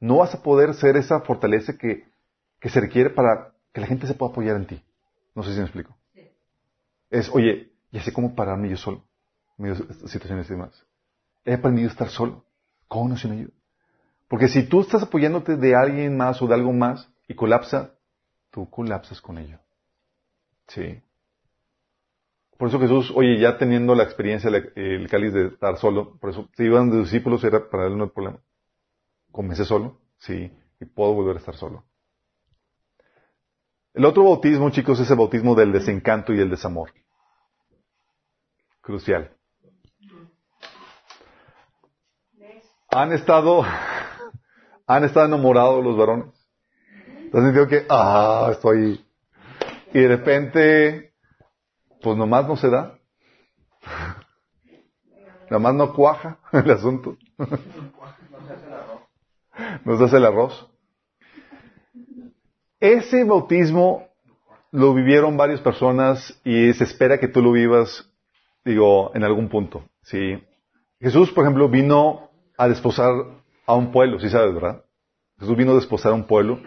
no 0.02 0.18
vas 0.18 0.36
a 0.36 0.44
poder 0.44 0.74
ser 0.74 0.98
esa 0.98 1.22
fortaleza 1.22 1.78
que, 1.78 2.04
que 2.60 2.68
se 2.68 2.82
requiere 2.82 3.10
para 3.10 3.54
que 3.72 3.80
la 3.80 3.88
gente 3.88 4.06
se 4.06 4.16
pueda 4.16 4.34
apoyar 4.34 4.58
en 4.58 4.68
ti. 4.68 4.84
No 5.34 5.44
sé 5.44 5.54
si 5.54 5.60
me 5.60 5.64
explico. 5.64 5.96
Es, 7.10 7.30
oye, 7.30 7.72
ya 7.90 8.04
sé 8.04 8.12
cómo 8.12 8.36
pararme 8.36 8.68
yo 8.68 8.76
solo 8.76 9.06
en 9.58 9.64
medio 9.64 9.76
de 9.76 10.10
situaciones 10.10 10.48
y 10.48 10.50
demás. 10.50 10.86
He 11.46 11.54
aprendido 11.54 11.88
a 11.88 11.94
estar 11.94 12.10
solo, 12.10 12.44
con 12.90 13.14
o 13.14 13.18
sin 13.18 13.32
ayuda. 13.32 13.54
Porque 14.28 14.50
si 14.50 14.64
tú 14.64 14.82
estás 14.82 15.04
apoyándote 15.04 15.56
de 15.56 15.74
alguien 15.74 16.18
más 16.18 16.42
o 16.42 16.48
de 16.48 16.54
algo 16.54 16.74
más 16.74 17.10
y 17.30 17.34
colapsa, 17.34 17.94
tú 18.52 18.70
colapsas 18.70 19.22
con 19.22 19.38
ello. 19.38 19.58
Sí. 20.68 21.02
Por 22.58 22.70
eso 22.70 22.80
Jesús, 22.80 23.12
oye, 23.16 23.40
ya 23.40 23.58
teniendo 23.58 23.94
la 23.94 24.04
experiencia, 24.04 24.50
el 24.50 25.08
cáliz 25.10 25.32
de 25.34 25.48
estar 25.48 25.78
solo, 25.78 26.18
por 26.20 26.32
eso, 26.32 26.50
si 26.56 26.64
iban 26.64 26.90
de 26.90 27.00
discípulos, 27.00 27.44
era 27.44 27.70
para 27.70 27.86
él 27.86 27.98
no 27.98 28.06
hay 28.06 28.10
problema. 28.10 28.40
Comencé 29.32 29.64
solo, 29.64 30.00
sí, 30.18 30.52
y 30.80 30.86
puedo 30.86 31.14
volver 31.14 31.36
a 31.36 31.40
estar 31.40 31.56
solo. 31.56 31.86
El 33.94 34.06
otro 34.06 34.24
bautismo, 34.24 34.70
chicos, 34.72 35.00
es 35.00 35.10
el 35.10 35.18
bautismo 35.18 35.54
del 35.54 35.72
desencanto 35.72 36.34
y 36.34 36.40
el 36.40 36.50
desamor. 36.50 36.92
Crucial. 38.82 39.32
Han 42.90 43.12
estado, 43.12 43.64
han 44.88 45.04
estado 45.04 45.28
enamorados 45.28 45.84
los 45.84 45.96
varones. 45.96 46.28
Entonces 47.20 47.54
digo 47.54 47.68
que, 47.68 47.86
ah, 47.90 48.50
estoy... 48.52 49.04
Y 49.94 50.00
de 50.00 50.08
repente, 50.08 51.07
pues 52.02 52.18
nomás 52.18 52.48
no 52.48 52.56
se 52.56 52.70
da. 52.70 53.00
nomás 55.50 55.76
no 55.76 55.94
cuaja 55.94 56.40
el 56.52 56.70
asunto. 56.72 57.18
no 59.86 59.98
se 59.98 60.04
hace 60.04 60.18
el 60.18 60.26
arroz. 60.26 60.70
Ese 62.80 63.24
bautismo 63.24 64.08
lo 64.72 64.94
vivieron 64.94 65.38
varias 65.38 65.62
personas 65.62 66.40
y 66.44 66.74
se 66.74 66.84
espera 66.84 67.20
que 67.20 67.28
tú 67.28 67.42
lo 67.42 67.52
vivas, 67.52 68.12
digo, 68.64 69.12
en 69.16 69.24
algún 69.24 69.50
punto. 69.50 69.84
¿sí? 70.04 70.44
Jesús, 71.00 71.32
por 71.32 71.44
ejemplo, 71.44 71.70
vino 71.70 72.30
a 72.58 72.68
desposar 72.68 73.14
a 73.66 73.76
un 73.76 73.92
pueblo, 73.92 74.20
¿sí 74.20 74.30
sabes, 74.30 74.54
verdad? 74.54 74.84
Jesús 75.40 75.56
vino 75.58 75.72
a 75.72 75.76
desposar 75.76 76.12
a 76.12 76.16
un 76.16 76.26
pueblo 76.26 76.60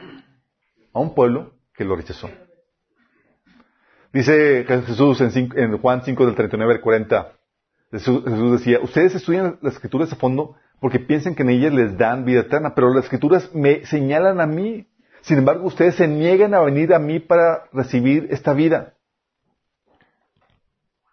a 0.93 1.01
un 1.01 1.15
pueblo 1.15 1.53
que 1.75 1.85
lo 1.85 1.97
rechazó. 1.97 2.29
Dice 4.13 4.65
Jesús 4.65 5.21
en, 5.21 5.79
Juan 5.79 6.03
5 6.05 6.27
del 6.27 6.35
39 6.35 6.75
al 6.75 6.81
40, 6.81 7.33
Jesús, 7.93 8.25
decía, 8.53 8.81
ustedes 8.81 9.15
estudian 9.15 9.59
las 9.63 9.75
escrituras 9.75 10.13
a 10.13 10.17
fondo 10.17 10.57
porque 10.81 10.99
piensan 10.99 11.35
que 11.35 11.43
en 11.43 11.51
ellas 11.51 11.73
les 11.73 11.97
dan 11.97 12.25
vida 12.25 12.41
eterna, 12.41 12.75
pero 12.75 12.93
las 12.93 13.05
escrituras 13.05 13.55
me 13.55 13.85
señalan 13.87 14.41
a 14.41 14.47
mí. 14.47 14.89
Sin 15.21 15.39
embargo, 15.39 15.67
ustedes 15.67 15.97
se 15.97 16.09
niegan 16.09 16.55
a 16.55 16.61
venir 16.61 16.95
a 16.95 16.99
mí 16.99 17.21
para 17.21 17.65
recibir 17.73 18.29
esta 18.31 18.55
vida. 18.55 18.95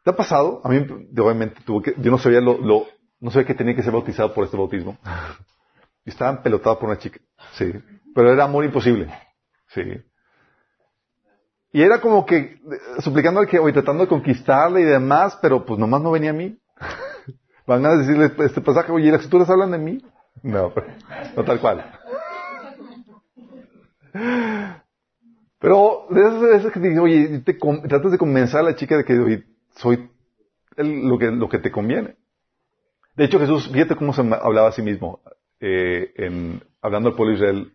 ¿Te 0.04 0.12
ha 0.12 0.16
pasado? 0.16 0.62
A 0.64 0.70
mí, 0.70 0.78
obviamente, 1.20 1.60
tuve 1.66 1.84
que, 1.84 2.02
yo 2.02 2.10
no 2.10 2.18
sabía 2.18 2.40
lo, 2.40 2.86
no 3.20 3.30
sabía 3.30 3.46
que 3.46 3.54
tenía 3.54 3.76
que 3.76 3.84
ser 3.84 3.92
bautizado 3.92 4.34
por 4.34 4.46
este 4.46 4.58
bautismo. 4.58 4.98
Y 6.06 6.10
estaba 6.10 6.42
pelotado 6.42 6.80
por 6.80 6.88
una 6.88 6.98
chica. 6.98 7.20
Sí. 7.56 7.70
Pero 8.16 8.32
era 8.32 8.46
amor 8.46 8.64
imposible. 8.64 9.14
Sí. 9.68 9.82
Y 11.78 11.84
era 11.84 12.02
como 12.02 12.26
que 12.26 12.38
eh, 12.38 12.60
suplicando 13.02 13.46
que, 13.46 13.60
oye, 13.60 13.72
tratando 13.72 14.02
de 14.02 14.10
conquistarle 14.10 14.82
y 14.82 14.84
demás, 14.84 15.38
pero 15.44 15.64
pues 15.64 15.80
nomás 15.80 16.02
no 16.02 16.10
venía 16.10 16.32
a 16.32 16.34
mí. 16.34 16.58
Van 17.68 17.86
a 17.86 17.96
decirle 17.96 18.32
este 18.40 18.62
pasaje, 18.62 18.92
oye, 18.92 19.12
¿las 19.12 19.20
escrituras 19.20 19.48
hablan 19.48 19.70
de 19.70 19.78
mí? 19.78 20.04
No, 20.42 20.74
no 21.36 21.44
tal 21.44 21.60
cual. 21.60 21.86
Pero 25.60 26.08
de 26.10 26.22
esas 26.22 26.42
veces 26.42 26.72
que 26.72 26.80
te 26.80 27.00
oye, 27.00 27.44
te, 27.46 27.54
tratas 27.54 28.12
de 28.12 28.18
convencer 28.18 28.60
a 28.60 28.64
la 28.64 28.76
chica 28.76 28.98
de 28.98 29.06
que 29.06 29.20
oye, 29.20 29.44
soy 29.76 30.10
lo, 30.78 31.20
que, 31.20 31.30
lo 31.30 31.48
que 31.48 31.60
te 31.60 31.70
conviene. 31.70 32.16
De 33.16 33.26
hecho, 33.26 33.40
Jesús, 33.40 33.70
fíjate 33.72 33.96
cómo 33.96 34.14
se 34.14 34.22
hablaba 34.22 34.70
a 34.70 34.72
sí 34.72 34.82
mismo, 34.82 35.22
eh, 35.60 36.12
en, 36.16 36.60
hablando 36.82 37.10
al 37.10 37.16
pueblo 37.16 37.34
de 37.34 37.38
Israel, 37.38 37.74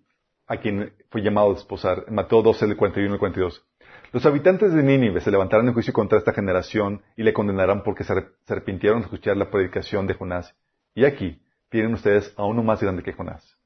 a 0.48 0.56
quien 0.56 0.92
fue 1.08 1.22
llamado 1.22 1.52
a 1.52 1.54
desposar. 1.54 2.04
En 2.08 2.16
Mateo 2.16 2.42
12, 2.42 2.64
el 2.64 2.76
41 2.76 3.14
y 3.14 3.18
42. 3.18 3.64
Los 4.12 4.26
habitantes 4.26 4.74
de 4.74 4.82
Nínive 4.82 5.22
se 5.22 5.30
levantarán 5.30 5.66
en 5.66 5.72
juicio 5.72 5.94
contra 5.94 6.18
esta 6.18 6.34
generación 6.34 7.00
y 7.16 7.22
le 7.22 7.32
condenarán 7.32 7.82
porque 7.82 8.04
se 8.04 8.12
arrepintieron 8.46 9.00
de 9.00 9.04
escuchar 9.06 9.38
la 9.38 9.50
predicación 9.50 10.06
de 10.06 10.12
Jonás. 10.12 10.54
Y 10.94 11.06
aquí 11.06 11.40
tienen 11.70 11.94
ustedes 11.94 12.34
a 12.36 12.44
uno 12.44 12.62
más 12.62 12.82
grande 12.82 13.02
que 13.02 13.14
Jonás. 13.14 13.56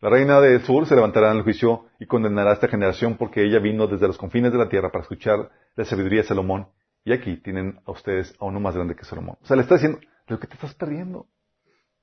La 0.00 0.08
reina 0.08 0.40
del 0.40 0.62
sur 0.62 0.86
se 0.86 0.94
levantará 0.94 1.30
en 1.30 1.38
el 1.38 1.42
juicio 1.42 1.86
y 2.00 2.06
condenará 2.06 2.50
a 2.50 2.54
esta 2.54 2.68
generación 2.68 3.18
porque 3.18 3.44
ella 3.44 3.58
vino 3.58 3.86
desde 3.86 4.06
los 4.06 4.16
confines 4.16 4.50
de 4.50 4.58
la 4.58 4.70
tierra 4.70 4.90
para 4.90 5.02
escuchar 5.02 5.50
la 5.74 5.84
sabiduría 5.84 6.22
de 6.22 6.28
Salomón. 6.28 6.68
Y 7.04 7.12
aquí 7.12 7.36
tienen 7.36 7.80
a 7.84 7.90
ustedes 7.90 8.34
a 8.40 8.46
uno 8.46 8.60
más 8.60 8.76
grande 8.76 8.96
que 8.96 9.04
Salomón. 9.04 9.36
O 9.42 9.46
sea, 9.46 9.56
le 9.56 9.62
está 9.62 9.74
diciendo, 9.74 9.98
lo 10.26 10.40
que 10.40 10.46
te 10.46 10.54
estás 10.54 10.74
perdiendo. 10.74 11.26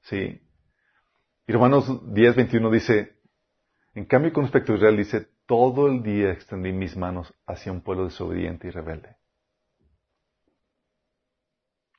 Sí. 0.01 0.41
Y 1.47 1.53
Romanos 1.53 2.13
10, 2.13 2.35
21 2.35 2.69
dice, 2.69 3.15
en 3.95 4.05
cambio, 4.05 4.31
con 4.31 4.43
respecto 4.43 4.73
a 4.73 4.75
Israel 4.75 4.97
dice, 4.97 5.27
todo 5.45 5.87
el 5.87 6.03
día 6.03 6.31
extendí 6.31 6.71
mis 6.71 6.95
manos 6.95 7.33
hacia 7.45 7.71
un 7.71 7.81
pueblo 7.81 8.05
desobediente 8.05 8.67
y 8.67 8.71
rebelde. 8.71 9.15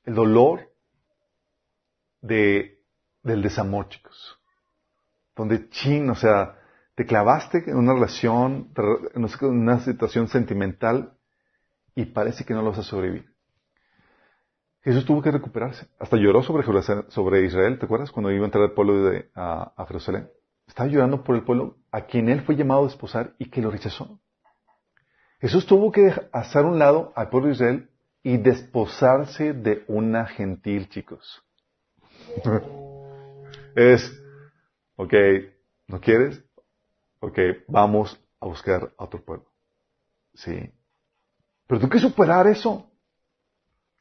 El 0.05 0.15
dolor 0.15 0.73
de, 2.21 2.83
del 3.23 3.43
desamor, 3.43 3.89
chicos. 3.89 4.39
donde 5.35 5.69
chin, 5.71 6.09
o 6.11 6.15
sea, 6.15 6.59
te 6.95 7.05
clavaste 7.05 7.65
en 7.67 7.77
una 7.77 7.93
relación, 7.93 8.73
en 9.15 9.29
una 9.43 9.81
situación 9.81 10.29
sentimental 10.29 11.17
y 11.95 12.07
parece 12.07 12.45
que 12.45 12.55
no 12.55 12.63
lo 12.63 12.71
vas 12.71 12.79
a 12.81 12.83
sobrevivir. 12.83 13.37
Jesús 14.87 15.05
tuvo 15.05 15.21
que 15.21 15.33
recuperarse. 15.33 15.89
Hasta 15.99 16.17
lloró 16.17 16.45
sobre, 16.45 17.45
Israel, 17.45 17.79
¿te 17.79 17.87
acuerdas? 17.87 18.13
Cuando 18.13 18.31
iba 18.31 18.45
a 18.45 18.47
entrar 18.47 18.63
el 18.63 18.71
pueblo 18.71 19.03
de, 19.03 19.29
a, 19.35 19.85
Jerusalén. 19.89 20.31
Estaba 20.67 20.89
llorando 20.89 21.25
por 21.25 21.35
el 21.35 21.43
pueblo 21.43 21.79
a 21.97 22.05
quien 22.05 22.29
él 22.29 22.43
fue 22.43 22.57
llamado 22.57 22.83
a 22.83 22.89
desposar 22.89 23.35
y 23.39 23.49
que 23.49 23.63
lo 23.63 23.71
rechazó. 23.71 24.21
Jesús 25.41 25.65
tuvo 25.65 25.91
que 25.91 26.13
hacer 26.31 26.67
un 26.67 26.79
lado 26.79 27.11
al 27.17 27.31
pueblo 27.31 27.49
de 27.49 27.55
Israel 27.55 27.91
y 28.23 28.37
desposarse 28.37 29.55
de 29.55 29.83
una 29.89 30.27
gentil, 30.27 30.91
chicos. 30.91 31.43
es, 33.75 34.13
ok, 34.97 35.15
¿no 35.87 35.99
quieres? 35.99 36.45
Ok, 37.21 37.39
vamos 37.67 38.23
a 38.41 38.47
buscar 38.47 38.93
a 38.99 39.05
otro 39.05 39.25
pueblo. 39.25 39.47
Sí. 40.35 40.71
Pero 41.67 41.81
tuvo 41.81 41.91
que 41.91 41.99
superar 41.99 42.47
eso. 42.47 42.91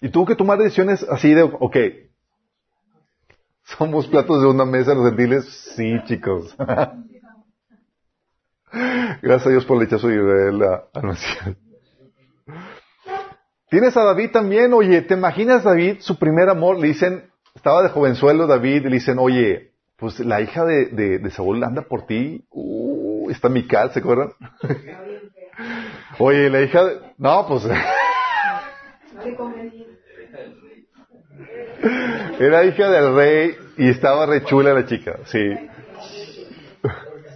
Y 0.01 0.09
tuvo 0.09 0.25
que 0.25 0.35
tomar 0.35 0.57
decisiones 0.57 1.01
así 1.03 1.33
de, 1.33 1.43
ok, 1.43 1.77
¿somos 3.63 4.05
platos 4.07 4.41
de 4.41 4.49
una 4.49 4.65
mesa 4.65 4.93
los 4.93 5.05
gentiles? 5.05 5.45
Sí, 5.77 5.97
chicos. 6.03 6.53
Gracias 9.21 9.47
a 9.47 9.49
Dios 9.49 9.65
por 9.65 9.77
el 9.77 9.83
rechazo 9.85 10.07
de 10.09 10.51
la 10.51 10.83
Mesías. 11.01 11.55
Tienes 13.69 13.95
a 13.97 14.03
David 14.03 14.31
también, 14.31 14.73
oye, 14.73 15.01
¿te 15.01 15.13
imaginas 15.15 15.63
David, 15.63 15.97
su 15.99 16.17
primer 16.19 16.49
amor? 16.49 16.77
Le 16.79 16.87
dicen, 16.87 17.29
estaba 17.55 17.81
de 17.83 17.89
jovenzuelo 17.89 18.47
David, 18.47 18.83
le 18.83 18.95
dicen, 18.95 19.17
oye, 19.17 19.71
pues 19.97 20.19
la 20.19 20.41
hija 20.41 20.65
de, 20.65 20.87
de, 20.87 21.31
Saúl 21.31 21.63
anda 21.63 21.83
por 21.83 22.05
ti. 22.05 22.45
Uh, 22.51 23.29
está 23.29 23.49
Mical, 23.49 23.91
¿se 23.91 23.99
acuerdan? 23.99 24.33
Oye, 26.19 26.49
la 26.49 26.61
hija 26.61 26.83
de... 26.83 26.99
No, 27.17 27.45
pues... 27.47 27.63
Era 32.39 32.65
hija 32.65 32.89
del 32.89 33.15
rey 33.15 33.55
y 33.77 33.89
estaba 33.89 34.25
re 34.25 34.43
chula 34.43 34.73
la 34.73 34.85
chica, 34.85 35.19
sí. 35.25 35.39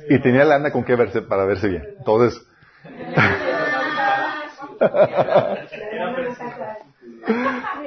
Y 0.09 0.19
tenía 0.19 0.43
lana 0.43 0.71
con 0.71 0.83
qué 0.83 0.95
verse 0.95 1.21
para 1.21 1.45
verse 1.45 1.67
bien. 1.67 1.83
Entonces... 1.97 2.45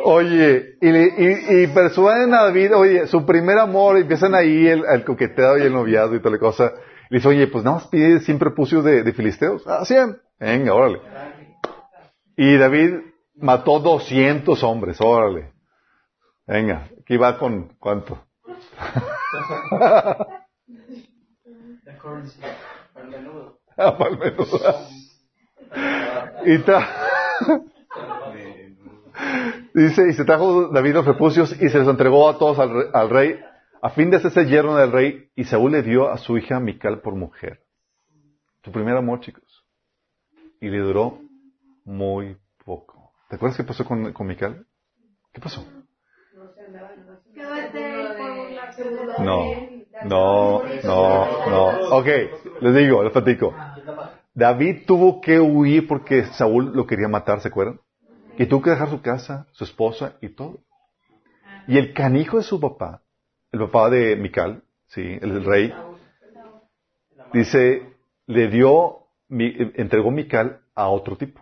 Oye, 0.05 0.77
y, 0.81 0.89
y, 0.89 1.63
y, 1.63 1.67
persuaden 1.69 2.35
a 2.35 2.43
David, 2.45 2.75
oye, 2.75 3.07
su 3.07 3.25
primer 3.25 3.59
amor, 3.59 3.97
empiezan 3.97 4.35
ahí 4.35 4.67
el, 4.67 4.85
el 4.85 5.05
coqueteo 5.05 5.59
y 5.59 5.63
el 5.63 5.73
noviazgo 5.73 6.17
y 6.17 6.19
toda 6.19 6.33
la 6.33 6.39
cosa. 6.39 6.73
Y 7.11 7.17
dice, 7.17 7.29
oye, 7.29 7.47
pues 7.47 7.63
nada 7.65 7.77
más 7.77 7.87
pide 7.89 8.21
siempre 8.21 8.49
prepucios 8.51 8.85
de, 8.85 9.13
filisteos. 9.13 9.63
Ah, 9.67 9.85
sí, 9.85 9.95
venga, 10.39 10.75
órale. 10.75 11.01
Y 12.37 12.57
David 12.57 13.01
mató 13.37 13.79
200 13.81 14.63
hombres, 14.63 15.01
órale. 15.01 15.53
Venga, 16.47 16.89
aquí 17.01 17.17
va 17.17 17.39
con 17.39 17.77
cuánto. 17.79 18.25
Ah, 23.77 23.97
y 26.45 26.59
ta... 26.59 26.89
Dice, 29.75 30.09
y 30.09 30.13
se 30.13 30.25
trajo 30.25 30.69
David 30.69 30.95
los 30.95 31.07
repucios 31.07 31.53
y 31.61 31.69
se 31.69 31.79
los 31.79 31.89
entregó 31.89 32.29
a 32.29 32.39
todos 32.39 32.59
al, 32.59 33.11
rey, 33.11 33.41
a 33.81 33.91
fin 33.91 34.11
de 34.11 34.19
hacerse 34.19 34.45
yerno 34.47 34.77
del 34.77 34.93
rey, 34.93 35.31
y 35.35 35.45
Saúl 35.45 35.73
le 35.73 35.83
dio 35.83 36.11
a 36.11 36.19
su 36.19 36.37
hija 36.37 36.61
Mical 36.61 37.01
por 37.01 37.15
mujer. 37.15 37.65
Su 38.63 38.71
primer 38.71 38.97
amor, 38.97 39.21
chicos. 39.21 39.65
Y 40.61 40.69
le 40.69 40.79
duró 40.79 41.21
muy 41.85 42.37
poco. 42.65 43.13
¿Te 43.29 43.37
acuerdas 43.37 43.57
qué 43.57 43.65
pasó 43.65 43.85
con, 43.85 44.13
con 44.13 44.27
Mical? 44.27 44.67
¿Qué 45.33 45.41
pasó? 45.41 45.67
No, 49.19 49.72
no, 50.07 50.63
no, 50.85 51.51
no. 51.51 51.97
Ok, 51.97 52.07
les 52.61 52.75
digo, 52.75 53.03
les 53.03 53.13
platico. 53.13 53.55
David 54.35 54.85
tuvo 54.87 55.21
que 55.21 55.39
huir 55.41 55.87
porque 55.87 56.25
Saúl 56.25 56.73
lo 56.75 56.87
quería 56.87 57.09
matar, 57.09 57.41
¿se 57.41 57.49
acuerdan? 57.49 57.81
Y 58.39 58.47
tuvo 58.47 58.63
que 58.63 58.71
dejar 58.71 58.89
su 58.89 59.03
casa, 59.03 59.47
su 59.53 59.65
esposa 59.65 60.17
y 60.21 60.31
todo. 60.31 60.61
Y 61.69 61.79
el 61.79 61.93
canijo 61.93 62.39
de 62.39 62.43
su 62.43 62.59
papá, 62.59 63.03
el 63.53 63.61
papá 63.61 63.91
de 63.91 64.17
Mical, 64.17 64.63
sí, 64.87 65.19
el, 65.21 65.45
rey, 65.45 65.73
dice, 67.33 67.95
le 68.27 68.49
dio, 68.49 69.07
entregó 69.29 70.11
Mical 70.11 70.61
a 70.75 70.89
otro 70.89 71.17
tipo. 71.17 71.41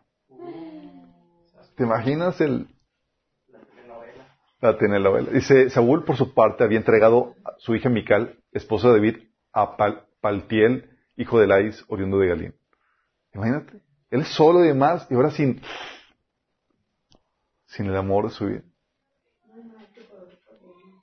¿Te 1.76 1.84
imaginas 1.84 2.40
el, 2.40 2.66
la 4.60 4.76
telenovela? 4.76 5.30
Dice, 5.30 5.70
Saúl 5.70 6.04
por 6.04 6.16
su 6.16 6.34
parte 6.34 6.64
había 6.64 6.78
entregado 6.78 7.34
a 7.44 7.54
su 7.58 7.74
hija 7.74 7.88
Mical, 7.88 8.39
esposa 8.52 8.88
de 8.88 8.94
David, 8.94 9.16
a 9.52 9.76
Paltiel, 10.20 10.90
hijo 11.16 11.38
de 11.38 11.46
Lais, 11.46 11.84
oriundo 11.88 12.18
de 12.18 12.28
Galín. 12.28 12.54
Imagínate, 13.34 13.80
él 14.10 14.24
solo 14.24 14.64
y 14.64 14.68
demás, 14.68 15.06
y 15.10 15.14
ahora 15.14 15.30
sin, 15.30 15.60
sin 17.66 17.86
el 17.86 17.96
amor 17.96 18.28
de 18.28 18.30
su 18.30 18.46
vida. 18.46 18.62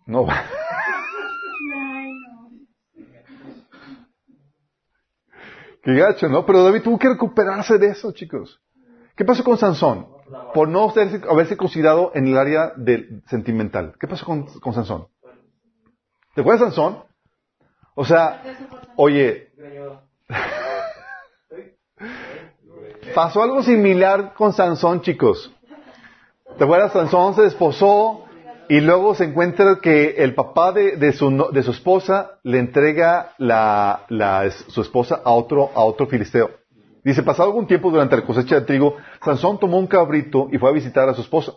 No. 0.05 0.27
Qué 5.83 5.93
gacho, 5.93 6.27
¿no? 6.27 6.45
Pero 6.45 6.63
David 6.63 6.81
tuvo 6.83 6.99
que 6.99 7.07
recuperarse 7.07 7.77
de 7.77 7.87
eso, 7.87 8.11
chicos. 8.11 8.61
¿Qué 9.15 9.23
pasó 9.23 9.43
con 9.43 9.57
Sansón? 9.57 10.07
Por 10.53 10.67
no 10.67 10.93
haberse 11.29 11.55
considerado 11.55 12.11
en 12.13 12.27
el 12.27 12.37
área 12.37 12.73
del 12.75 13.23
sentimental. 13.29 13.95
¿Qué 13.99 14.07
pasó 14.07 14.25
con, 14.25 14.73
Sansón? 14.73 15.07
¿Te 16.35 16.41
acuerdas 16.41 16.73
Sansón? 16.73 17.03
O 17.99 18.05
sea, 18.05 18.43
oye, 18.95 19.49
pasó 23.15 23.41
algo 23.41 23.63
similar 23.63 24.35
con 24.35 24.53
Sansón, 24.53 25.01
chicos. 25.01 25.51
¿Te 26.59 26.63
acuerdas? 26.63 26.93
Sansón 26.93 27.33
se 27.33 27.41
desposó 27.41 28.25
y 28.69 28.81
luego 28.81 29.15
se 29.15 29.23
encuentra 29.23 29.79
que 29.81 30.09
el 30.19 30.35
papá 30.35 30.73
de, 30.73 31.11
su, 31.11 31.49
de 31.51 31.63
su, 31.63 31.71
esposa 31.71 32.37
le 32.43 32.59
entrega 32.59 33.33
la, 33.39 34.05
la, 34.09 34.47
su 34.51 34.81
esposa 34.81 35.19
a 35.25 35.31
otro, 35.31 35.71
a 35.73 35.83
otro 35.83 36.05
filisteo. 36.05 36.51
Dice, 37.03 37.23
pasado 37.23 37.49
algún 37.49 37.65
tiempo 37.65 37.89
durante 37.89 38.15
la 38.15 38.27
cosecha 38.27 38.59
de 38.59 38.65
trigo, 38.67 38.95
Sansón 39.25 39.57
tomó 39.57 39.79
un 39.79 39.87
cabrito 39.87 40.49
y 40.51 40.59
fue 40.59 40.69
a 40.69 40.73
visitar 40.73 41.09
a 41.09 41.15
su 41.15 41.21
esposa. 41.21 41.53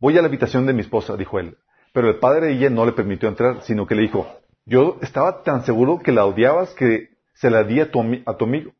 Voy 0.00 0.18
a 0.18 0.22
la 0.22 0.26
habitación 0.26 0.66
de 0.66 0.72
mi 0.72 0.80
esposa, 0.80 1.16
dijo 1.16 1.38
él. 1.38 1.56
Pero 1.92 2.08
el 2.08 2.18
padre 2.18 2.46
de 2.46 2.54
ella 2.54 2.70
no 2.70 2.84
le 2.84 2.90
permitió 2.90 3.28
entrar, 3.28 3.62
sino 3.62 3.86
que 3.86 3.94
le 3.94 4.02
dijo, 4.02 4.26
yo 4.64 4.98
estaba 5.02 5.42
tan 5.42 5.64
seguro 5.64 5.98
que 5.98 6.12
la 6.12 6.24
odiabas 6.24 6.74
que 6.74 7.10
se 7.34 7.50
la 7.50 7.64
di 7.64 7.80
a 7.80 7.90
tu, 7.90 8.00
a 8.26 8.36
tu 8.36 8.44
amigo. 8.44 8.72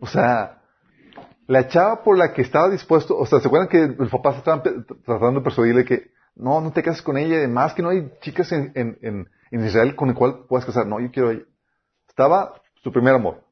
O 0.00 0.06
sea, 0.06 0.62
la 1.46 1.68
chava 1.68 2.02
por 2.02 2.16
la 2.16 2.32
que 2.32 2.42
estaba 2.42 2.68
dispuesto, 2.68 3.16
o 3.16 3.26
sea, 3.26 3.40
¿se 3.40 3.48
acuerdan 3.48 3.68
que 3.68 3.82
el 3.82 4.10
papá 4.10 4.36
estaban 4.36 4.62
tratando 5.04 5.40
de 5.40 5.44
persuadirle 5.44 5.84
que 5.84 6.10
no, 6.34 6.60
no 6.60 6.72
te 6.72 6.82
cases 6.82 7.02
con 7.02 7.16
ella, 7.16 7.36
además 7.36 7.74
que 7.74 7.82
no 7.82 7.90
hay 7.90 8.12
chicas 8.20 8.50
en, 8.52 8.72
en, 8.74 8.98
en, 9.50 9.64
Israel 9.64 9.94
con 9.94 10.08
el 10.08 10.14
cual 10.14 10.46
puedas 10.48 10.66
casar? 10.66 10.86
No, 10.86 11.00
yo 11.00 11.10
quiero 11.10 11.28
a 11.28 11.32
ella. 11.32 11.44
Estaba 12.08 12.60
su 12.82 12.92
primer 12.92 13.14
amor. 13.14 13.44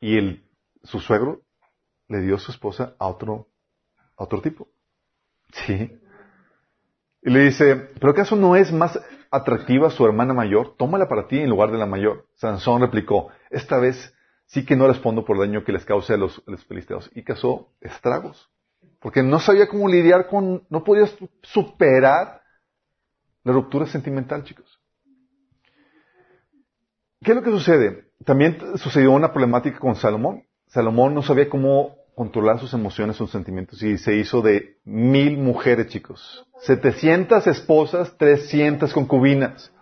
Y 0.00 0.18
el, 0.18 0.44
su 0.82 1.00
suegro 1.00 1.42
le 2.08 2.20
dio 2.20 2.38
su 2.38 2.52
esposa 2.52 2.94
a 2.98 3.06
otro, 3.06 3.48
a 4.16 4.24
otro 4.24 4.42
tipo. 4.42 4.68
Sí. 5.52 5.98
Y 7.24 7.30
le 7.30 7.40
dice, 7.40 7.88
¿pero 7.98 8.12
acaso 8.12 8.36
no 8.36 8.54
es 8.54 8.70
más 8.70 9.00
atractiva 9.30 9.88
su 9.88 10.04
hermana 10.04 10.34
mayor? 10.34 10.76
Tómala 10.76 11.08
para 11.08 11.26
ti 11.26 11.38
en 11.38 11.48
lugar 11.48 11.72
de 11.72 11.78
la 11.78 11.86
mayor. 11.86 12.26
Sansón 12.34 12.82
replicó, 12.82 13.30
esta 13.48 13.78
vez 13.78 14.14
sí 14.44 14.66
que 14.66 14.76
no 14.76 14.86
respondo 14.86 15.24
por 15.24 15.38
daño 15.40 15.64
que 15.64 15.72
les 15.72 15.86
cause 15.86 16.12
a 16.12 16.16
los, 16.18 16.44
filisteos. 16.68 17.10
Y 17.14 17.24
causó 17.24 17.70
estragos. 17.80 18.50
Porque 19.00 19.22
no 19.22 19.40
sabía 19.40 19.68
cómo 19.68 19.88
lidiar 19.88 20.26
con, 20.26 20.66
no 20.68 20.84
podía 20.84 21.08
superar 21.40 22.42
la 23.42 23.52
ruptura 23.54 23.86
sentimental, 23.86 24.44
chicos. 24.44 24.82
¿Qué 27.22 27.30
es 27.30 27.36
lo 27.36 27.42
que 27.42 27.50
sucede? 27.50 28.12
También 28.26 28.76
sucedió 28.76 29.12
una 29.12 29.32
problemática 29.32 29.78
con 29.78 29.96
Salomón. 29.96 30.44
Salomón 30.66 31.14
no 31.14 31.22
sabía 31.22 31.48
cómo 31.48 31.96
controlar 32.14 32.58
sus 32.60 32.72
emociones, 32.74 33.16
sus 33.16 33.30
sentimientos, 33.30 33.82
y 33.82 33.98
se 33.98 34.14
hizo 34.14 34.40
de 34.40 34.76
mil 34.84 35.36
mujeres, 35.38 35.88
chicos. 35.88 36.46
Setecientas 36.60 37.46
esposas, 37.46 38.16
trescientas 38.16 38.92
concubinas. 38.92 39.72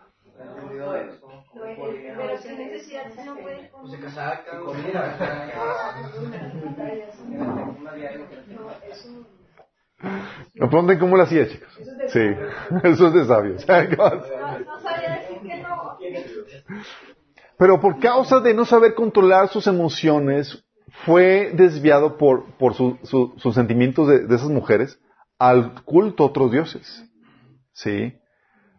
No 10.54 10.68
pregunten 10.68 10.98
cómo 10.98 11.16
lo 11.16 11.22
hacía, 11.22 11.48
chicos. 11.48 11.68
Sí, 12.08 12.20
eso 12.84 13.06
es 13.06 13.14
de 13.14 13.24
sabios. 13.26 13.64
Pero 17.58 17.80
por 17.80 18.00
causa 18.00 18.40
de 18.40 18.54
no 18.54 18.64
saber 18.64 18.94
controlar 18.94 19.48
sus 19.48 19.66
emociones, 19.66 20.64
fue 21.04 21.52
desviado 21.54 22.16
por, 22.18 22.44
por 22.58 22.74
su- 22.74 22.98
su- 23.02 23.34
sus 23.38 23.54
sentimientos 23.54 24.08
de, 24.08 24.24
esas 24.34 24.48
mujeres 24.50 24.98
al 25.38 25.82
culto 25.84 26.22
a 26.24 26.26
otros 26.26 26.52
dioses. 26.52 27.04
¿Sí? 27.72 28.14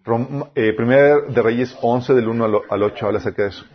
Rom- 0.03 0.49
eh, 0.55 0.73
Primera 0.73 1.21
de 1.21 1.41
Reyes 1.41 1.75
11 1.81 2.13
del 2.13 2.27
1 2.27 2.45
al, 2.45 2.55
al 2.69 2.83
8 2.83 3.05
habla 3.07 3.19
acerca 3.19 3.43
de 3.43 3.49
eso. 3.49 3.65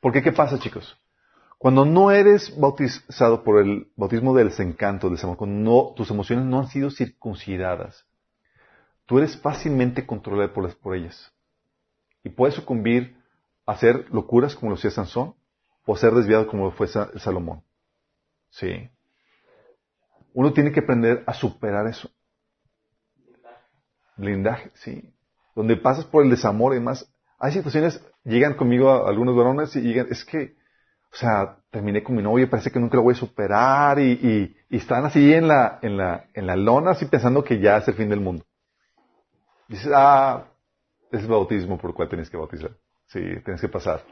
¿Por 0.00 0.12
qué? 0.12 0.22
¿Qué 0.22 0.32
pasa, 0.32 0.58
chicos? 0.58 0.96
Cuando 1.58 1.84
no 1.84 2.10
eres 2.10 2.58
bautizado 2.58 3.44
por 3.44 3.60
el 3.60 3.88
bautismo 3.94 4.34
del 4.34 4.48
desencanto, 4.48 5.10
del 5.10 5.18
cuando 5.36 5.46
no- 5.46 5.92
tus 5.94 6.10
emociones 6.10 6.46
no 6.46 6.60
han 6.60 6.68
sido 6.68 6.90
circuncidadas, 6.90 8.06
tú 9.04 9.18
eres 9.18 9.36
fácilmente 9.36 10.06
controlado 10.06 10.52
por, 10.54 10.74
por 10.78 10.96
ellas. 10.96 11.32
Y 12.24 12.30
puedes 12.30 12.54
sucumbir 12.54 13.16
a 13.66 13.72
hacer 13.72 14.06
locuras 14.10 14.54
como 14.56 14.70
lo 14.70 14.76
hacía 14.76 14.90
Sansón 14.90 15.34
o 15.90 15.96
ser 15.96 16.12
desviado 16.14 16.46
como 16.46 16.70
fue 16.70 16.86
Sa- 16.86 17.10
Salomón. 17.18 17.62
Sí. 18.50 18.88
Uno 20.34 20.52
tiene 20.52 20.70
que 20.72 20.80
aprender 20.80 21.24
a 21.26 21.34
superar 21.34 21.86
eso. 21.88 22.08
Blindaje, 24.16 24.70
sí. 24.74 25.12
Donde 25.56 25.76
pasas 25.76 26.04
por 26.04 26.22
el 26.24 26.30
desamor 26.30 26.72
y 26.72 26.76
demás. 26.76 27.10
Hay 27.38 27.52
situaciones, 27.52 28.04
llegan 28.24 28.54
conmigo 28.54 28.90
a- 28.90 29.08
algunos 29.08 29.34
varones 29.36 29.74
y 29.74 29.80
llegan, 29.80 30.06
es 30.10 30.24
que, 30.24 30.54
o 31.12 31.16
sea, 31.16 31.56
terminé 31.70 32.02
con 32.04 32.14
mi 32.14 32.22
novia, 32.22 32.48
parece 32.48 32.70
que 32.70 32.78
nunca 32.78 32.96
lo 32.96 33.02
voy 33.02 33.14
a 33.14 33.16
superar 33.16 33.98
y, 33.98 34.12
y- 34.12 34.56
y 34.68 34.76
están 34.76 35.04
así 35.04 35.32
en 35.34 35.48
la, 35.48 35.78
en 35.82 35.96
la, 35.96 36.26
en 36.34 36.46
la 36.46 36.54
lona, 36.56 36.92
así 36.92 37.06
pensando 37.06 37.42
que 37.42 37.58
ya 37.58 37.78
es 37.78 37.88
el 37.88 37.94
fin 37.94 38.08
del 38.10 38.20
mundo. 38.20 38.44
Dices, 39.68 39.90
ah, 39.94 40.44
es 41.10 41.26
bautismo 41.26 41.78
por 41.78 41.90
el 41.90 41.96
cual 41.96 42.08
tienes 42.08 42.30
que 42.30 42.36
bautizar. 42.36 42.70
Sí, 43.06 43.20
tienes 43.44 43.60
que 43.60 43.68
pasar. 43.68 44.04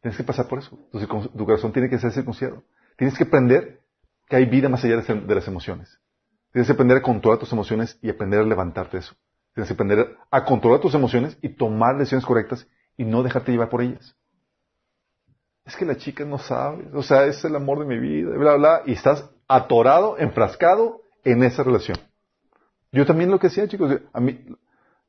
Tienes 0.00 0.16
que 0.16 0.24
pasar 0.24 0.48
por 0.48 0.58
eso. 0.58 0.78
Tu, 0.90 1.06
tu 1.06 1.44
corazón 1.44 1.72
tiene 1.72 1.88
que 1.88 1.98
ser 1.98 2.12
circuncidado. 2.12 2.62
Tienes 2.96 3.16
que 3.16 3.24
aprender 3.24 3.80
que 4.28 4.36
hay 4.36 4.46
vida 4.46 4.68
más 4.68 4.84
allá 4.84 4.96
de, 4.96 5.14
de 5.14 5.34
las 5.34 5.46
emociones. 5.46 5.98
Tienes 6.52 6.66
que 6.66 6.72
aprender 6.72 6.96
a 6.98 7.02
controlar 7.02 7.38
tus 7.38 7.52
emociones 7.52 7.98
y 8.02 8.10
aprender 8.10 8.40
a 8.40 8.44
levantarte 8.44 8.96
de 8.96 9.02
eso. 9.04 9.14
Tienes 9.54 9.68
que 9.68 9.74
aprender 9.74 10.16
a 10.30 10.44
controlar 10.44 10.80
tus 10.80 10.94
emociones 10.94 11.36
y 11.42 11.50
tomar 11.50 11.98
decisiones 11.98 12.24
correctas 12.24 12.66
y 12.96 13.04
no 13.04 13.22
dejarte 13.22 13.52
llevar 13.52 13.68
por 13.68 13.82
ellas. 13.82 14.16
Es 15.64 15.76
que 15.76 15.84
la 15.84 15.96
chica 15.96 16.24
no 16.24 16.38
sabe, 16.38 16.88
o 16.94 17.02
sea, 17.02 17.26
es 17.26 17.44
el 17.44 17.54
amor 17.54 17.80
de 17.80 17.84
mi 17.84 17.98
vida, 17.98 18.36
bla, 18.36 18.56
bla, 18.56 18.82
y 18.86 18.92
estás 18.92 19.28
atorado, 19.46 20.18
enfrascado 20.18 21.02
en 21.24 21.42
esa 21.42 21.62
relación. 21.62 21.98
Yo 22.92 23.06
también 23.06 23.30
lo 23.30 23.38
que 23.38 23.48
hacía, 23.48 23.68
chicos, 23.68 24.00
a 24.12 24.20
mí, 24.20 24.44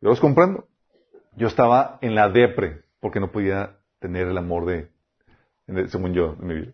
yo 0.01 0.09
los 0.09 0.19
comprendo. 0.19 0.67
Yo 1.35 1.47
estaba 1.47 1.97
en 2.01 2.15
la 2.15 2.29
depre 2.29 2.83
porque 2.99 3.19
no 3.19 3.31
podía 3.31 3.77
tener 4.01 4.27
el 4.27 4.37
amor 4.37 4.65
de, 4.65 4.89
según 5.87 6.13
yo, 6.13 6.35
de 6.35 6.45
mi 6.45 6.55
vida. 6.55 6.73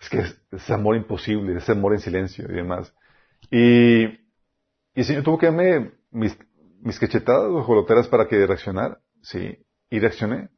Es 0.00 0.08
que 0.08 0.18
es, 0.18 0.40
es 0.52 0.70
amor 0.70 0.96
imposible, 0.96 1.56
es 1.56 1.68
amor 1.68 1.92
en 1.92 2.00
silencio 2.00 2.46
y 2.48 2.54
demás. 2.54 2.94
Y, 3.50 4.04
y 4.04 4.20
el 4.94 5.04
Señor 5.04 5.24
tuvo 5.24 5.38
que 5.38 5.46
darme 5.46 5.92
mis, 6.10 6.38
mis 6.80 6.98
cachetadas 6.98 7.50
o 7.50 7.62
joloteras 7.62 8.08
para 8.08 8.28
que 8.28 8.46
reaccionara. 8.46 9.00
Sí, 9.22 9.58
y 9.90 9.98
reaccioné. 9.98 10.48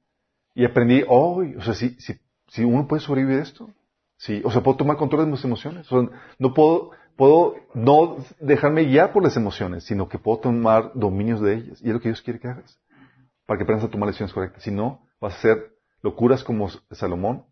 Y 0.54 0.64
aprendí, 0.64 1.02
oh, 1.08 1.42
o 1.56 1.62
sea, 1.62 1.74
si, 1.74 1.90
si, 2.00 2.14
si 2.48 2.64
uno 2.64 2.86
puede 2.86 3.00
sobrevivir 3.00 3.38
a 3.38 3.42
esto. 3.42 3.70
Sí, 4.18 4.42
o 4.44 4.50
sea, 4.50 4.62
puedo 4.62 4.76
tomar 4.76 4.96
control 4.96 5.24
de 5.24 5.30
mis 5.30 5.44
emociones. 5.44 5.90
O 5.90 6.02
sea, 6.02 6.18
no 6.38 6.52
puedo, 6.52 6.90
puedo 7.16 7.54
no 7.74 8.16
dejarme 8.40 8.84
guiar 8.84 9.12
por 9.12 9.22
las 9.22 9.36
emociones, 9.36 9.84
sino 9.84 10.08
que 10.08 10.18
puedo 10.18 10.40
tomar 10.40 10.92
dominios 10.94 11.40
de 11.40 11.54
ellas. 11.54 11.80
Y 11.80 11.88
es 11.88 11.94
lo 11.94 12.00
que 12.00 12.08
Dios 12.08 12.20
quiere 12.20 12.40
que 12.40 12.48
hagas. 12.48 12.78
Para 13.46 13.56
que 13.56 13.62
aprendas 13.62 13.86
a 13.86 13.90
tomar 13.90 14.08
decisiones 14.08 14.34
correctas. 14.34 14.62
Si 14.64 14.70
no, 14.70 15.08
vas 15.20 15.34
a 15.34 15.38
hacer 15.38 15.77
locuras 16.02 16.44
como 16.44 16.68
Salomón, 16.90 17.44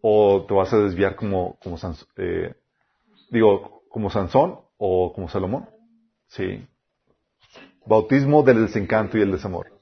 o 0.00 0.44
te 0.46 0.54
vas 0.54 0.72
a 0.72 0.78
desviar 0.78 1.16
como, 1.16 1.58
eh, 2.16 2.54
digo, 3.30 3.82
como 3.88 4.10
Sansón 4.10 4.60
o 4.76 5.12
como 5.12 5.28
Salomón. 5.28 5.68
Sí. 6.28 6.66
Bautismo 7.84 8.42
del 8.42 8.66
desencanto 8.66 9.18
y 9.18 9.22
el 9.22 9.32
desamor. 9.32 9.72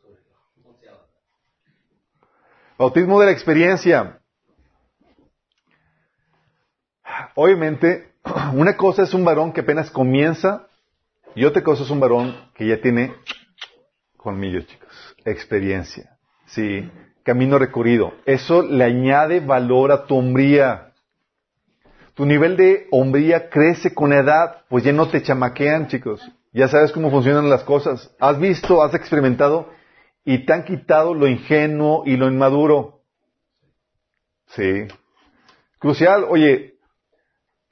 Bautismo 2.78 3.18
de 3.20 3.26
la 3.26 3.32
experiencia. 3.32 4.20
Obviamente, 7.34 8.14
una 8.54 8.76
cosa 8.76 9.02
es 9.02 9.14
un 9.14 9.24
varón 9.24 9.52
que 9.52 9.61
apenas 9.61 9.90
comienza 9.90 10.68
y 11.34 11.44
otra 11.44 11.62
cosa 11.62 11.82
es 11.82 11.90
un 11.90 12.00
varón 12.00 12.34
que 12.54 12.66
ya 12.66 12.80
tiene 12.80 13.14
colmillos, 14.16 14.66
chicos. 14.66 15.16
Experiencia. 15.24 16.18
Sí. 16.46 16.90
Camino 17.26 17.58
recorrido. 17.58 18.12
Eso 18.24 18.62
le 18.62 18.84
añade 18.84 19.40
valor 19.40 19.90
a 19.90 20.06
tu 20.06 20.16
hombría. 20.16 20.92
Tu 22.14 22.24
nivel 22.24 22.56
de 22.56 22.86
hombría 22.92 23.50
crece 23.50 23.92
con 23.92 24.10
la 24.10 24.20
edad, 24.20 24.62
pues 24.68 24.84
ya 24.84 24.92
no 24.92 25.08
te 25.08 25.20
chamaquean, 25.20 25.88
chicos. 25.88 26.22
Ya 26.52 26.68
sabes 26.68 26.92
cómo 26.92 27.10
funcionan 27.10 27.50
las 27.50 27.64
cosas. 27.64 28.14
Has 28.20 28.38
visto, 28.38 28.80
has 28.80 28.94
experimentado 28.94 29.68
y 30.24 30.46
te 30.46 30.52
han 30.52 30.64
quitado 30.64 31.14
lo 31.14 31.26
ingenuo 31.26 32.04
y 32.06 32.16
lo 32.16 32.28
inmaduro. 32.28 33.00
Sí. 34.46 34.86
Crucial, 35.80 36.26
oye, 36.28 36.76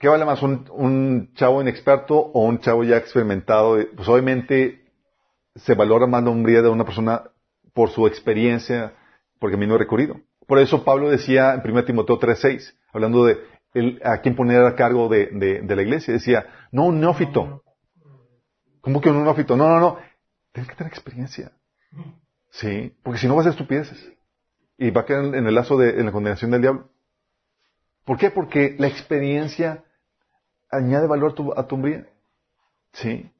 ¿qué 0.00 0.08
vale 0.08 0.24
más? 0.24 0.42
¿Un, 0.42 0.68
un 0.72 1.32
chavo 1.34 1.62
inexperto 1.62 2.16
o 2.16 2.44
un 2.44 2.58
chavo 2.58 2.82
ya 2.82 2.96
experimentado? 2.96 3.78
Pues 3.94 4.08
obviamente 4.08 4.82
se 5.54 5.74
valora 5.74 6.08
más 6.08 6.24
la 6.24 6.30
hombría 6.30 6.60
de 6.60 6.70
una 6.70 6.84
persona 6.84 7.22
por 7.72 7.90
su 7.90 8.08
experiencia, 8.08 8.94
por 9.44 9.50
camino 9.50 9.76
recorrido. 9.76 10.22
Por 10.46 10.58
eso 10.58 10.84
Pablo 10.84 11.10
decía 11.10 11.52
en 11.52 11.70
1 11.70 11.84
Timoteo 11.84 12.18
3.6, 12.18 12.74
hablando 12.94 13.26
de 13.26 13.36
a 14.02 14.22
quién 14.22 14.34
poner 14.36 14.64
a 14.64 14.74
cargo 14.74 15.10
de, 15.10 15.62
la 15.68 15.82
iglesia, 15.82 16.14
decía, 16.14 16.46
no 16.72 16.86
un 16.86 16.98
neófito. 16.98 17.62
¿Cómo 18.80 19.02
que 19.02 19.10
un 19.10 19.22
neófito? 19.22 19.54
No, 19.54 19.68
no, 19.68 19.78
no. 19.78 19.98
Tienes 20.52 20.70
que 20.70 20.76
tener 20.76 20.90
experiencia. 20.90 21.52
Sí, 22.52 22.96
porque 23.02 23.20
si 23.20 23.28
no 23.28 23.36
vas 23.36 23.44
a 23.44 23.50
estupideces. 23.50 24.14
Y 24.78 24.90
va 24.90 25.02
a 25.02 25.04
quedar 25.04 25.26
en 25.34 25.46
el 25.46 25.54
lazo 25.54 25.76
de 25.76 26.00
en 26.00 26.06
la 26.06 26.12
condenación 26.12 26.50
del 26.50 26.62
diablo. 26.62 26.88
¿Por 28.06 28.16
qué? 28.16 28.30
Porque 28.30 28.76
la 28.78 28.86
experiencia 28.86 29.84
añade 30.70 31.06
valor 31.06 31.32
a 31.32 31.34
tu, 31.34 31.52
a 31.52 31.66
tu 31.66 31.74
hombría. 31.74 32.06
Sí. 32.94 33.30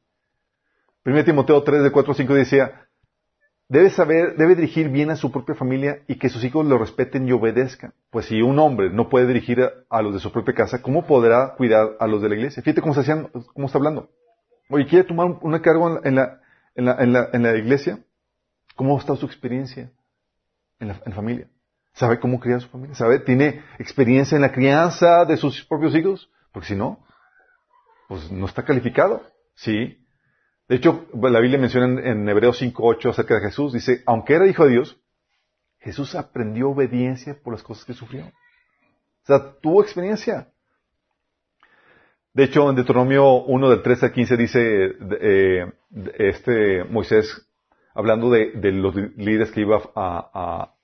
1 1.07 1.25
Timoteo 1.25 1.63
3, 1.63 1.83
de 1.83 1.91
4 1.91 2.13
a 2.13 2.15
5 2.15 2.35
decía, 2.35 2.84
debe 3.69 3.91
saber, 3.91 4.37
debe 4.37 4.55
dirigir 4.55 4.89
bien 4.89 5.11
a 5.11 5.17
su 5.17 5.31
propia 5.31 5.55
familia 5.55 6.03
y 6.07 6.17
que 6.17 6.29
sus 6.29 6.45
hijos 6.45 6.67
lo 6.67 6.79
respeten 6.79 7.27
y 7.27 7.33
obedezcan. 7.33 7.95
Pues 8.11 8.27
si 8.27 8.43
un 8.43 8.59
hombre 8.59 8.91
no 8.91 9.09
puede 9.09 9.27
dirigir 9.27 9.61
a, 9.89 10.03
los 10.03 10.15
de 10.15 10.21
su 10.21 10.33
propia 10.33 10.55
casa, 10.55 10.83
¿cómo 10.83 11.07
podrá 11.07 11.55
cuidar 11.57 11.97
a 11.99 12.07
los 12.07 12.23
de 12.23 12.29
la 12.29 12.35
iglesia? 12.37 12.63
Fíjate 12.63 12.81
cómo, 12.81 12.95
se 12.95 13.01
hacían, 13.01 13.29
cómo 13.53 13.67
está 13.67 13.79
hablando. 13.79 14.11
Oye, 14.69 14.87
¿quiere 14.87 15.05
tomar 15.05 15.27
un, 15.27 15.39
una 15.43 15.63
cargo 15.63 16.01
en 16.05 16.15
la, 16.15 16.41
en, 16.75 16.85
la, 16.85 16.97
en, 16.99 17.13
la, 17.13 17.29
en 17.33 17.43
la 17.43 17.57
iglesia? 17.57 17.99
¿Cómo 18.77 18.99
está 18.99 19.17
su 19.17 19.27
experiencia 19.27 19.91
en 20.81 20.89
la, 20.89 21.01
en 21.05 21.13
familia? 21.13 21.49
¿Sabe 21.95 22.19
cómo 22.19 22.41
criar 22.41 22.59
a 22.59 22.61
su 22.61 22.69
familia? 22.69 22.97
¿Sabe? 22.97 23.21
¿Tiene 23.21 23.63
experiencia 23.79 24.35
en 24.37 24.43
la 24.43 24.53
crianza 24.53 25.25
de 25.25 25.37
sus 25.37 25.65
propios 25.65 25.95
hijos? 25.95 26.29
Porque 26.53 26.69
si 26.69 26.75
no, 26.75 27.05
pues 28.09 28.31
no 28.33 28.47
está 28.47 28.65
calificado. 28.65 29.23
Sí. 29.55 30.04
De 30.69 30.77
hecho, 30.77 31.07
la 31.13 31.41
Biblia 31.41 31.59
menciona 31.59 31.87
en, 31.87 32.07
en 32.07 32.29
Hebreos 32.29 32.63
5.8 32.63 33.11
acerca 33.11 33.35
de 33.35 33.43
Jesús. 33.43 33.73
Dice, 33.73 34.03
aunque 34.07 34.35
era 34.35 34.47
hijo 34.47 34.65
de 34.65 34.71
Dios, 34.71 34.99
Jesús 35.79 36.15
aprendió 36.15 36.71
obediencia 36.71 37.37
por 37.43 37.53
las 37.53 37.63
cosas 37.63 37.85
que 37.85 37.93
sufrió. 37.93 38.25
O 38.25 39.27
sea, 39.27 39.55
tuvo 39.61 39.83
experiencia. 39.83 40.49
De 42.33 42.45
hecho, 42.45 42.69
en 42.69 42.77
Deuteronomio 42.77 43.45
1 43.45 43.71
del 43.71 43.83
13 43.83 44.07
al 44.07 44.13
15 44.13 44.37
dice 44.37 44.93
eh, 45.21 45.73
este 46.19 46.85
Moisés, 46.85 47.49
hablando 47.95 48.31
de, 48.31 48.51
los 48.73 48.95
líderes 48.95 49.53
que 49.53 49.61
iba 49.61 49.81
a, 49.95 50.31
a, 50.35 50.75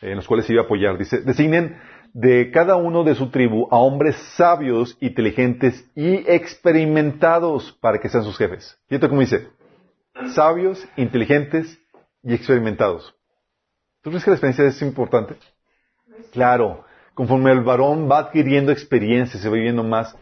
en 0.00 0.16
los 0.16 0.26
cuales 0.26 0.48
iba 0.48 0.62
a 0.62 0.64
apoyar, 0.64 0.96
dice, 0.96 1.20
designen 1.20 1.76
de 2.14 2.52
cada 2.52 2.76
uno 2.76 3.02
de 3.02 3.16
su 3.16 3.28
tribu 3.30 3.66
a 3.72 3.76
hombres 3.76 4.16
sabios, 4.36 4.96
inteligentes 5.00 5.84
y 5.96 6.14
experimentados 6.30 7.76
para 7.80 7.98
que 7.98 8.08
sean 8.08 8.22
sus 8.22 8.38
jefes. 8.38 8.78
Fíjate 8.86 9.08
cómo 9.08 9.20
dice, 9.20 9.48
sabios, 10.32 10.86
inteligentes 10.96 11.76
y 12.22 12.32
experimentados. 12.32 13.12
¿Tú 14.00 14.10
crees 14.10 14.24
que 14.24 14.30
la 14.30 14.36
experiencia 14.36 14.66
es 14.66 14.80
importante? 14.80 15.34
Claro, 16.30 16.84
conforme 17.14 17.50
el 17.50 17.62
varón 17.62 18.08
va 18.08 18.18
adquiriendo 18.18 18.70
experiencia, 18.70 19.40
se 19.40 19.48
va 19.48 19.56
viviendo 19.56 19.82
más, 19.82 20.16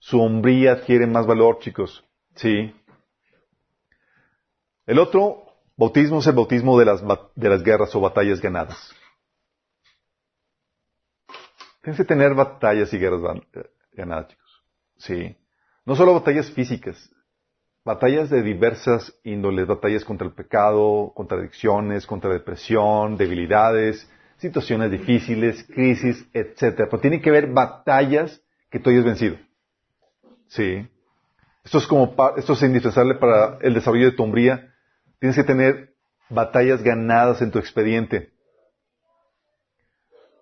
su 0.00 0.20
hombría 0.20 0.72
adquiere 0.72 1.06
más 1.06 1.26
valor, 1.26 1.60
chicos. 1.60 2.04
Sí. 2.34 2.74
El 4.84 4.98
otro 4.98 5.44
bautismo 5.78 6.18
es 6.18 6.26
el 6.26 6.34
bautismo 6.34 6.78
de 6.78 6.84
las, 6.84 7.02
de 7.34 7.48
las 7.48 7.62
guerras 7.62 7.94
o 7.94 8.00
batallas 8.00 8.42
ganadas. 8.42 8.94
Tienes 11.88 11.96
que 11.96 12.04
tener 12.04 12.34
batallas 12.34 12.92
y 12.92 12.98
guerras 12.98 13.22
ganadas, 13.94 14.28
chicos. 14.28 14.62
Sí. 14.98 15.34
No 15.86 15.96
solo 15.96 16.12
batallas 16.12 16.50
físicas, 16.50 17.10
batallas 17.82 18.28
de 18.28 18.42
diversas 18.42 19.18
índoles, 19.24 19.66
batallas 19.66 20.04
contra 20.04 20.26
el 20.26 20.34
pecado, 20.34 21.14
contra 21.14 21.38
adicciones, 21.38 22.06
contra 22.06 22.30
depresión, 22.30 23.16
debilidades, 23.16 24.06
situaciones 24.36 24.90
difíciles, 24.90 25.64
crisis, 25.64 26.28
etc. 26.34 26.88
Pero 26.90 27.00
tiene 27.00 27.22
que 27.22 27.30
haber 27.30 27.46
batallas 27.46 28.38
que 28.70 28.80
tú 28.80 28.90
hayas 28.90 29.04
vencido. 29.06 29.38
Sí. 30.48 30.86
Esto 31.64 31.78
es 31.78 31.86
como, 31.86 32.14
esto 32.36 32.52
es 32.52 32.62
indispensable 32.64 33.14
para 33.14 33.56
el 33.62 33.72
desarrollo 33.72 34.10
de 34.10 34.12
tu 34.12 34.24
hombría. 34.24 34.74
Tienes 35.20 35.36
que 35.36 35.44
tener 35.44 35.94
batallas 36.28 36.82
ganadas 36.82 37.40
en 37.40 37.50
tu 37.50 37.58
expediente. 37.58 38.34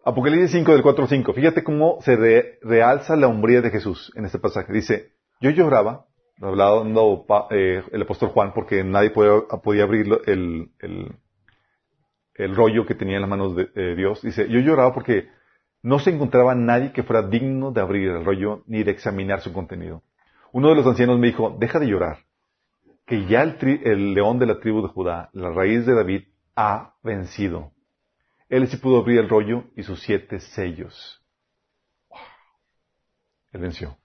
Apocalipsis 0.09 0.53
5 0.53 0.73
del 0.73 0.83
4 0.83 1.03
al 1.03 1.09
5. 1.11 1.33
Fíjate 1.33 1.65
cómo 1.65 1.99
se 2.01 2.15
realza 2.63 3.17
la 3.17 3.27
hombría 3.27 3.61
de 3.61 3.71
Jesús 3.71 4.13
en 4.15 4.25
este 4.25 4.39
pasaje. 4.39 4.73
Dice, 4.73 5.15
yo 5.41 5.51
lloraba, 5.51 6.07
hablando 6.41 7.27
eh, 7.51 7.83
el 7.91 8.03
apóstol 8.03 8.29
Juan, 8.29 8.53
porque 8.55 8.85
nadie 8.85 9.11
podía, 9.11 9.83
abrir 9.83 10.07
el, 10.27 11.11
rollo 12.55 12.87
que 12.87 12.95
tenía 12.95 13.17
en 13.17 13.23
las 13.23 13.31
manos 13.31 13.57
de 13.57 13.97
Dios. 13.97 14.23
Dice, 14.23 14.49
yo 14.49 14.61
lloraba 14.61 14.95
porque 14.95 15.27
no 15.83 15.99
se 15.99 16.11
encontraba 16.11 16.55
nadie 16.55 16.93
que 16.93 17.03
fuera 17.03 17.23
digno 17.23 17.73
de 17.73 17.81
abrir 17.81 18.09
el 18.11 18.25
rollo 18.25 18.63
ni 18.69 18.85
de 18.85 18.93
examinar 18.93 19.41
su 19.41 19.53
contenido. 19.53 20.05
Uno 20.53 20.69
de 20.69 20.77
los 20.77 20.87
ancianos 20.87 21.19
me 21.19 21.27
dijo, 21.27 21.57
deja 21.59 21.81
de 21.81 21.89
llorar, 21.89 22.19
que 23.07 23.27
ya 23.27 23.43
el 23.43 24.15
león 24.15 24.39
de 24.39 24.47
la 24.47 24.61
tribu 24.61 24.83
de 24.83 24.89
Judá, 24.89 25.31
la 25.33 25.51
raíz 25.51 25.85
de 25.85 25.97
David, 25.97 26.23
ha 26.55 26.95
vencido 27.03 27.73
él 28.49 28.69
sí 28.69 28.77
pudo 28.77 28.99
abrir 28.99 29.19
el 29.19 29.29
rollo 29.29 29.65
y 29.77 29.83
sus 29.83 30.01
siete 30.01 30.41
sellos. 30.41 31.23
Él 33.53 33.61
venció. 33.61 33.97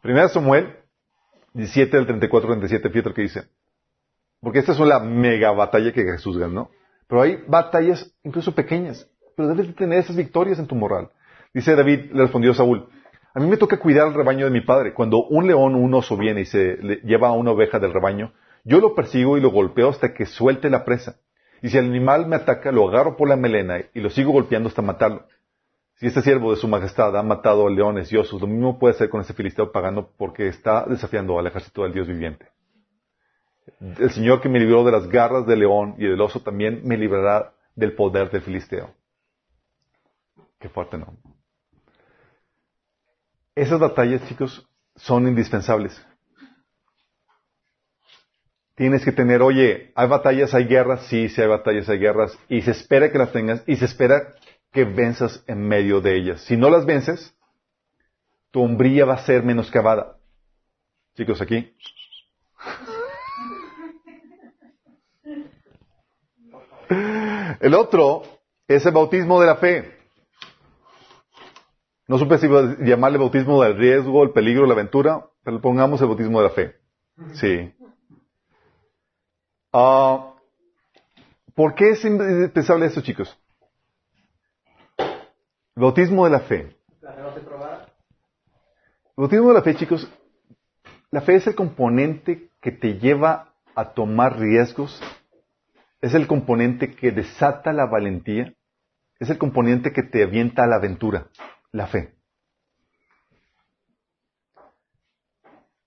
Primera 0.00 0.28
Samuel 0.28 0.76
17 1.54 1.96
del 1.96 2.06
34 2.06 2.48
37, 2.48 2.90
fíjate 2.90 3.08
lo 3.08 3.14
que 3.14 3.22
dice. 3.22 3.42
Porque 4.40 4.58
esta 4.58 4.72
es 4.72 4.80
la 4.80 5.00
mega 5.00 5.52
batalla 5.52 5.92
que 5.92 6.02
Jesús 6.02 6.38
ganó. 6.38 6.70
Pero 7.06 7.22
hay 7.22 7.44
batallas 7.46 8.12
incluso 8.24 8.54
pequeñas. 8.54 9.08
Pero 9.36 9.48
debes 9.48 9.74
tener 9.76 9.98
esas 9.98 10.16
victorias 10.16 10.58
en 10.58 10.66
tu 10.66 10.74
moral. 10.74 11.10
Dice 11.54 11.76
David, 11.76 12.10
le 12.12 12.22
respondió 12.22 12.54
Saúl, 12.54 12.88
a 13.34 13.40
mí 13.40 13.46
me 13.46 13.56
toca 13.56 13.78
cuidar 13.78 14.08
el 14.08 14.14
rebaño 14.14 14.44
de 14.44 14.50
mi 14.50 14.60
padre. 14.60 14.92
Cuando 14.92 15.24
un 15.24 15.46
león 15.46 15.74
un 15.74 15.94
oso 15.94 16.16
viene 16.16 16.42
y 16.42 16.44
se 16.44 16.76
lleva 17.04 17.28
a 17.28 17.32
una 17.32 17.52
oveja 17.52 17.78
del 17.78 17.92
rebaño, 17.92 18.32
yo 18.64 18.78
lo 18.78 18.94
persigo 18.94 19.38
y 19.38 19.40
lo 19.40 19.50
golpeo 19.50 19.88
hasta 19.88 20.12
que 20.12 20.26
suelte 20.26 20.68
la 20.68 20.84
presa. 20.84 21.16
Y 21.62 21.68
si 21.68 21.78
el 21.78 21.86
animal 21.86 22.26
me 22.26 22.36
ataca, 22.36 22.72
lo 22.72 22.88
agarro 22.88 23.16
por 23.16 23.28
la 23.28 23.36
melena 23.36 23.78
y 23.94 24.00
lo 24.00 24.10
sigo 24.10 24.32
golpeando 24.32 24.68
hasta 24.68 24.82
matarlo. 24.82 25.26
Si 25.94 26.08
este 26.08 26.20
siervo 26.20 26.50
de 26.50 26.56
su 26.56 26.66
majestad 26.66 27.16
ha 27.16 27.22
matado 27.22 27.68
a 27.68 27.70
leones 27.70 28.12
y 28.12 28.16
osos, 28.16 28.40
lo 28.40 28.48
mismo 28.48 28.78
puede 28.80 28.94
hacer 28.94 29.08
con 29.08 29.20
ese 29.20 29.32
filisteo 29.32 29.70
pagano 29.70 30.08
porque 30.18 30.48
está 30.48 30.84
desafiando 30.84 31.38
al 31.38 31.46
ejército 31.46 31.84
del 31.84 31.92
Dios 31.92 32.08
viviente. 32.08 32.48
El 33.80 34.10
Señor 34.10 34.40
que 34.40 34.48
me 34.48 34.58
libró 34.58 34.82
de 34.82 34.90
las 34.90 35.08
garras 35.08 35.46
del 35.46 35.60
león 35.60 35.94
y 35.98 36.06
del 36.06 36.20
oso 36.20 36.40
también 36.40 36.80
me 36.84 36.96
librará 36.96 37.52
del 37.76 37.94
poder 37.94 38.30
del 38.32 38.42
filisteo. 38.42 38.92
Qué 40.58 40.68
fuerte, 40.68 40.98
¿no? 40.98 41.16
Esas 43.54 43.78
batallas, 43.78 44.26
chicos, 44.28 44.68
son 44.96 45.28
indispensables. 45.28 46.04
Tienes 48.74 49.04
que 49.04 49.12
tener, 49.12 49.42
oye, 49.42 49.92
hay 49.94 50.08
batallas, 50.08 50.54
hay 50.54 50.64
guerras, 50.64 51.06
sí, 51.06 51.28
sí 51.28 51.40
hay 51.40 51.48
batallas, 51.48 51.88
hay 51.88 51.98
guerras, 51.98 52.38
y 52.48 52.62
se 52.62 52.70
espera 52.70 53.12
que 53.12 53.18
las 53.18 53.32
tengas, 53.32 53.62
y 53.66 53.76
se 53.76 53.84
espera 53.84 54.34
que 54.72 54.84
venzas 54.84 55.44
en 55.46 55.68
medio 55.68 56.00
de 56.00 56.16
ellas. 56.16 56.40
Si 56.42 56.56
no 56.56 56.70
las 56.70 56.86
vences, 56.86 57.34
tu 58.50 58.62
hombría 58.62 59.04
va 59.04 59.14
a 59.14 59.24
ser 59.26 59.42
menoscabada. 59.42 60.16
Chicos, 61.14 61.42
aquí. 61.42 61.74
El 67.60 67.74
otro 67.74 68.22
es 68.66 68.84
el 68.86 68.92
bautismo 68.92 69.40
de 69.40 69.46
la 69.46 69.56
fe. 69.56 69.98
No 72.08 72.18
supe 72.18 72.38
si 72.38 72.48
llamarle 72.80 73.18
bautismo 73.18 73.62
del 73.62 73.76
riesgo, 73.76 74.22
el 74.22 74.30
peligro, 74.30 74.66
la 74.66 74.74
aventura, 74.74 75.26
pero 75.44 75.60
pongamos 75.60 76.00
el 76.00 76.08
bautismo 76.08 76.40
de 76.40 76.48
la 76.48 76.54
fe. 76.54 76.76
Sí. 77.34 77.72
Uh, 79.72 80.34
¿Por 81.54 81.74
qué 81.74 81.90
es 81.90 82.04
indispensable 82.04 82.86
esto, 82.86 83.00
chicos? 83.00 83.38
bautismo 85.74 86.24
de 86.24 86.30
la 86.30 86.40
fe. 86.40 86.76
¿La 87.00 87.12
fe 87.12 87.22
bautismo 89.16 89.48
de 89.48 89.54
la 89.54 89.62
fe, 89.62 89.74
chicos, 89.74 90.10
la 91.10 91.20
fe 91.22 91.36
es 91.36 91.46
el 91.46 91.54
componente 91.54 92.50
que 92.60 92.72
te 92.72 92.98
lleva 92.98 93.54
a 93.74 93.92
tomar 93.92 94.38
riesgos, 94.38 95.00
es 96.00 96.14
el 96.14 96.26
componente 96.26 96.94
que 96.94 97.10
desata 97.10 97.72
la 97.72 97.86
valentía, 97.86 98.54
es 99.18 99.30
el 99.30 99.38
componente 99.38 99.92
que 99.92 100.02
te 100.02 100.22
avienta 100.22 100.64
a 100.64 100.66
la 100.66 100.76
aventura, 100.76 101.28
la 101.70 101.86
fe. 101.86 102.14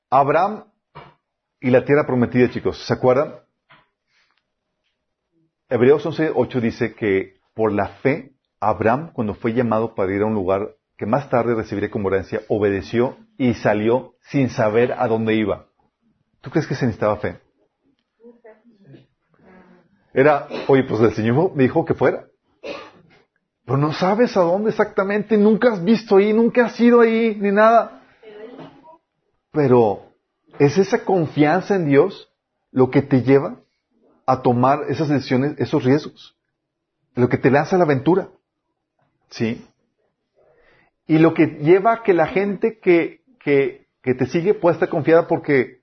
Abraham 0.10 0.66
y 1.60 1.70
la 1.70 1.84
tierra 1.84 2.06
prometida, 2.06 2.50
chicos, 2.50 2.86
¿se 2.86 2.94
acuerdan? 2.94 3.45
Hebreos 5.68 6.06
11.8 6.06 6.62
dice 6.62 6.94
que 6.94 7.40
por 7.56 7.72
la 7.72 7.88
fe, 7.88 8.34
Abraham, 8.60 9.12
cuando 9.14 9.34
fue 9.34 9.54
llamado 9.54 9.96
para 9.96 10.14
ir 10.14 10.22
a 10.22 10.26
un 10.26 10.36
lugar 10.36 10.76
que 10.96 11.08
más 11.08 11.30
tarde 11.30 11.56
recibiría 11.56 11.90
como 11.90 12.10
herencia, 12.10 12.42
obedeció 12.50 13.18
y 13.38 13.56
salió 13.56 14.14
sin 14.30 14.50
saber 14.50 14.94
a 14.94 15.08
dónde 15.08 15.34
iba. 15.34 15.66
¿Tú 16.42 16.52
crees 16.52 16.68
que 16.68 16.76
se 16.76 16.86
necesitaba 16.86 17.18
fe? 17.18 17.40
Era, 20.14 20.48
oye, 20.68 20.84
pues 20.84 21.02
el 21.02 21.14
Señor 21.14 21.56
me 21.56 21.64
dijo 21.64 21.84
que 21.84 21.96
fuera. 21.96 22.28
Pero 23.66 23.78
no 23.78 23.92
sabes 23.92 24.38
a 24.38 24.42
dónde 24.42 24.70
exactamente, 24.70 25.36
nunca 25.36 25.74
has 25.74 25.84
visto 25.84 26.18
ahí, 26.18 26.32
nunca 26.32 26.68
has 26.68 26.80
ido 26.80 27.02
ahí, 27.02 27.36
ni 27.42 27.52
nada. 27.52 28.04
Pero, 29.52 30.12
¿es 30.60 30.78
esa 30.78 31.04
confianza 31.04 31.76
en 31.76 31.88
Dios 31.88 32.32
lo 32.72 32.92
que 32.92 33.02
te 33.02 33.24
lleva 33.24 33.65
a 34.26 34.42
tomar 34.42 34.86
esas 34.90 35.10
decisiones, 35.10 35.56
esos 35.60 35.84
riesgos. 35.84 36.36
Lo 37.16 37.30
que 37.30 37.38
te 37.38 37.52
lanza 37.52 37.76
a 37.76 37.80
la 37.80 37.86
aventura. 37.86 38.30
¿Sí? 39.30 39.66
Y 41.08 41.20
lo 41.20 41.34
que 41.34 41.46
lleva 41.62 41.94
a 41.94 42.04
que 42.04 42.14
la 42.14 42.28
gente 42.28 42.80
que, 42.80 43.22
que, 43.40 43.88
que 44.02 44.16
te 44.16 44.26
sigue 44.26 44.54
pueda 44.54 44.74
estar 44.74 44.90
confiada 44.90 45.28
porque, 45.28 45.82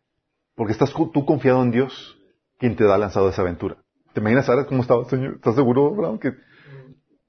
porque 0.55 0.72
estás 0.72 0.93
tú 0.93 1.24
confiado 1.24 1.62
en 1.62 1.70
Dios, 1.70 2.18
quien 2.59 2.76
te 2.76 2.84
da 2.84 2.99
lanzado 2.99 3.28
esa 3.28 3.43
aventura. 3.43 3.76
¿Te 4.12 4.20
imaginas 4.20 4.49
ahora 4.49 4.66
cómo 4.66 4.82
estaba 4.82 5.05
Señor? 5.07 5.34
¿Estás 5.36 5.55
seguro, 5.55 5.86
Abraham? 5.86 6.18
Que... 6.18 6.34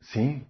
Sí, 0.01 0.45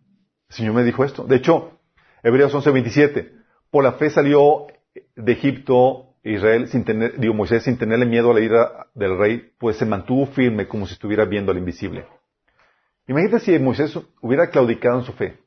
el 0.50 0.56
Señor 0.56 0.74
me 0.74 0.84
dijo 0.84 1.04
esto. 1.04 1.26
De 1.26 1.36
hecho, 1.36 1.80
Hebreos 2.24 2.54
11:27, 2.54 3.32
por 3.70 3.84
la 3.84 3.94
fe 3.94 4.10
salió 4.10 4.68
de 5.16 5.32
Egipto 5.32 6.13
Israel, 6.24 6.68
sin 6.70 6.86
tener, 6.86 7.20
digo, 7.20 7.34
Moisés, 7.34 7.64
sin 7.64 7.78
tenerle 7.78 8.06
miedo 8.06 8.32
a 8.32 8.34
la 8.34 8.40
ira 8.40 8.88
del 8.94 9.18
rey, 9.18 9.52
pues 9.60 9.78
se 9.78 9.86
mantuvo 9.86 10.26
firme 10.28 10.68
como 10.68 10.88
si 10.88 10.94
estuviera 10.94 11.26
viendo 11.26 11.52
al 11.52 11.58
invisible. 11.58 12.06
Imagínate 13.08 13.42
si 13.42 13.60
Moisés 13.60 13.98
hubiera 14.22 14.50
claudicado 14.50 15.00
en 15.00 15.06
su 15.06 15.12
fe. 15.14 15.38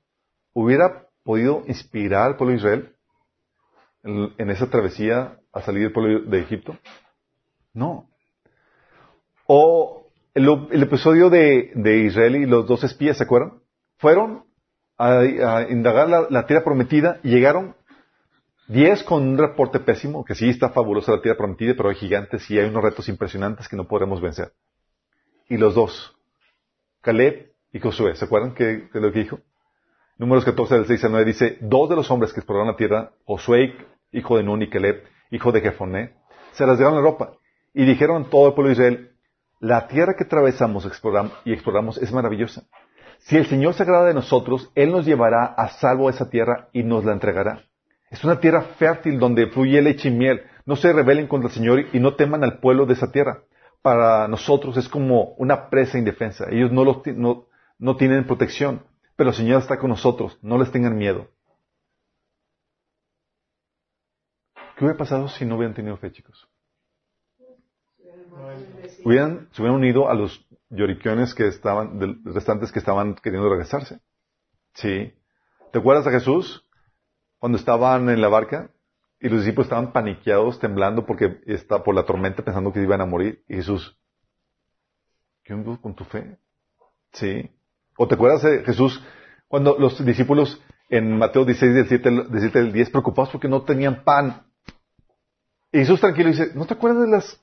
¿Hubiera 0.53 1.07
podido 1.25 1.65
inspirar 1.67 2.27
al 2.27 2.37
pueblo 2.37 2.53
de 2.53 2.59
Israel 2.59 2.93
en, 4.39 4.51
esa 4.51 4.69
travesía 4.69 5.39
a 5.53 5.63
salir 5.63 5.85
del 5.85 5.93
pueblo 5.93 6.31
de 6.31 6.41
Egipto? 6.41 6.77
No. 7.73 8.11
O 9.47 10.11
el, 10.35 10.83
episodio 10.83 11.31
de, 11.31 11.73
Israel 12.05 12.37
y 12.37 12.47
los 12.47 12.67
dos 12.67 12.85
espías, 12.85 13.17
¿se 13.17 13.25
acuerdan? 13.25 13.61
Fueron 13.97 14.45
a, 14.99 15.23
indagar 15.71 16.11
la, 16.11 16.27
la 16.29 16.47
tierra 16.47 16.65
prometida 16.65 17.19
y 17.23 17.31
llegaron 17.31 17.75
Diez 18.69 19.05
con 19.05 19.23
un 19.23 19.39
reporte 19.39 19.79
pésimo, 19.79 20.25
que 20.25 20.35
sí 20.35 20.49
está 20.49 20.71
fabulosa 20.71 21.13
la 21.13 21.23
tierra 21.23 21.39
prometida, 21.39 21.75
pero 21.77 21.89
hay 21.89 21.95
gigantes 21.95 22.51
y 22.51 22.59
hay 22.59 22.69
unos 22.69 22.83
retos 22.83 23.09
impresionantes 23.09 23.69
que 23.69 23.77
no 23.77 23.87
podremos 23.87 24.21
vencer. 24.21 24.53
Y 25.49 25.57
los 25.57 25.77
dos, 25.77 26.17
Caleb 27.01 27.53
y 27.73 27.79
Josué, 27.79 28.17
¿se 28.17 28.25
acuerdan 28.25 28.55
que, 28.55 28.89
lo 28.93 29.13
que 29.13 29.21
dijo? 29.21 29.39
Números 30.19 30.45
14 30.45 30.75
del 30.75 30.87
6 30.87 31.05
al 31.05 31.11
9 31.13 31.25
dice, 31.25 31.59
dos 31.61 31.89
de 31.89 31.95
los 31.95 32.11
hombres 32.11 32.33
que 32.33 32.41
exploraron 32.41 32.73
la 32.73 32.77
tierra, 32.77 33.13
Josué, 33.25 33.77
hijo 34.11 34.37
de 34.37 34.43
Nun 34.43 34.63
y 34.63 34.69
Caleb, 34.69 35.05
hijo 35.31 35.53
de 35.53 35.61
Jefoné, 35.61 36.15
se 36.53 36.67
rasgaron 36.67 36.97
la 36.97 37.03
ropa 37.03 37.35
y 37.73 37.85
dijeron 37.85 38.25
a 38.25 38.31
todo 38.31 38.49
el 38.49 38.55
pueblo 38.55 38.71
de 38.71 38.73
Israel, 38.73 39.13
la 39.61 39.87
tierra 39.87 40.17
que 40.17 40.25
atravesamos 40.25 40.85
y 41.45 41.53
exploramos 41.53 41.99
es 41.99 42.13
maravillosa. 42.13 42.65
Si 43.19 43.37
el 43.37 43.47
Señor 43.47 43.75
se 43.75 43.85
agrada 43.85 44.07
de 44.07 44.15
nosotros, 44.15 44.73
Él 44.75 44.91
nos 44.91 45.07
llevará 45.07 45.45
a 45.45 45.69
salvo 45.69 46.09
a 46.09 46.11
esa 46.11 46.29
tierra 46.29 46.69
y 46.73 46.83
nos 46.83 47.05
la 47.05 47.13
entregará. 47.13 47.63
Es 48.11 48.23
una 48.25 48.39
tierra 48.41 48.63
fértil 48.63 49.19
donde 49.19 49.49
fluye 49.49 49.83
leche 49.83 50.09
y 50.09 50.13
miel. 50.13 50.43
No 50.65 50.77
se 50.77 50.93
rebelen 50.93 51.27
contra 51.27 51.49
el 51.49 51.55
Señor 51.55 51.85
y 51.93 52.01
no 52.01 52.15
teman 52.15 52.45
al 52.45 52.59
pueblo 52.61 52.87
de 52.87 52.95
esa 52.95 53.11
tierra. 53.11 53.43
Para 53.83 54.27
nosotros 54.29 54.77
es 54.77 54.89
como 54.89 55.35
una 55.39 55.69
presa 55.71 55.99
indefensa. 55.99 56.47
Ellos 56.51 56.73
no, 56.73 57.47
no 57.79 57.97
tienen 57.97 58.27
protección, 58.27 58.83
pero 59.17 59.31
el 59.31 59.37
Señor 59.37 59.61
está 59.61 59.79
con 59.79 59.91
nosotros. 59.91 60.39
No 60.43 60.59
les 60.59 60.71
tengan 60.71 60.97
miedo. 60.97 61.29
¿Qué 64.77 64.85
hubiera 64.85 64.99
pasado 64.99 65.29
si 65.29 65.45
no 65.45 65.57
hubieran 65.57 65.75
tenido 65.75 65.97
fe, 65.97 66.13
chicos? 66.13 66.49
hubieran, 69.05 69.49
se 69.53 69.63
hubieran 69.63 69.79
unido 69.81 70.11
a 70.11 70.15
los 70.15 70.45
lloriquiones 70.69 71.35
que 71.35 71.47
estaban, 71.47 71.99
del- 71.99 72.19
restantes 72.25 72.73
que 72.73 72.79
estaban 72.79 73.15
queriendo 73.15 73.49
regresarse. 73.49 74.01
Sí. 74.75 75.15
¿Te 75.73 75.79
acuerdas 75.79 76.05
de 76.05 76.11
Jesús? 76.13 76.66
Cuando 77.39 77.59
estaban 77.59 78.09
en 78.09 78.21
la 78.21 78.29
barca 78.29 78.71
y 79.21 79.29
los 79.29 79.41
discípulos 79.41 79.67
estaban 79.67 79.93
paniqueados, 79.93 80.59
temblando 80.59 81.07
porque 81.07 81.41
está 81.47 81.83
por 81.83 81.95
la 81.95 82.05
tormenta 82.05 82.45
pensando 82.45 82.73
que 82.73 82.83
iban 82.83 83.01
a 83.01 83.07
morir. 83.07 83.43
Y 83.49 83.57
Jesús, 83.57 83.97
¿qué 85.45 85.55
onda 85.55 85.77
con 85.79 85.95
tu 85.95 86.05
fe? 86.05 86.39
Sí. 87.13 87.51
¿O 87.97 88.07
te 88.07 88.15
acuerdas 88.15 88.43
de 88.43 88.65
Jesús 88.65 89.03
cuando 89.49 89.77
los 89.79 90.05
discípulos 90.05 90.61
en 90.89 91.17
Mateo 91.19 91.45
16, 91.45 91.75
17, 91.75 92.11
17 92.11 92.59
del 92.59 92.73
10 92.73 92.91
preocupados 92.91 93.31
porque 93.31 93.49
no 93.49 93.63
tenían 93.63 94.05
pan? 94.05 94.47
Y 95.73 95.79
Jesús 95.79 96.01
tranquilo 96.01 96.31
dice, 96.31 96.53
¿no 96.55 96.67
te 96.67 96.75
acuerdas 96.75 97.03
de 97.03 97.11
las 97.11 97.41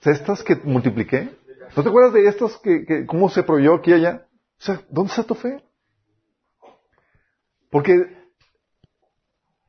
cestas 0.00 0.42
que 0.42 0.56
multipliqué? 0.56 1.30
¿No 1.76 1.82
te 1.82 1.88
acuerdas 1.88 2.12
de 2.12 2.26
estas 2.26 2.56
que, 2.58 2.84
que 2.84 3.06
cómo 3.06 3.28
se 3.28 3.42
proveyó 3.42 3.74
aquí 3.74 3.90
y 3.90 3.94
allá? 3.94 4.26
O 4.58 4.64
sea, 4.64 4.80
¿dónde 4.90 5.10
está 5.10 5.24
tu 5.24 5.34
fe? 5.34 5.62
Porque 7.70 8.21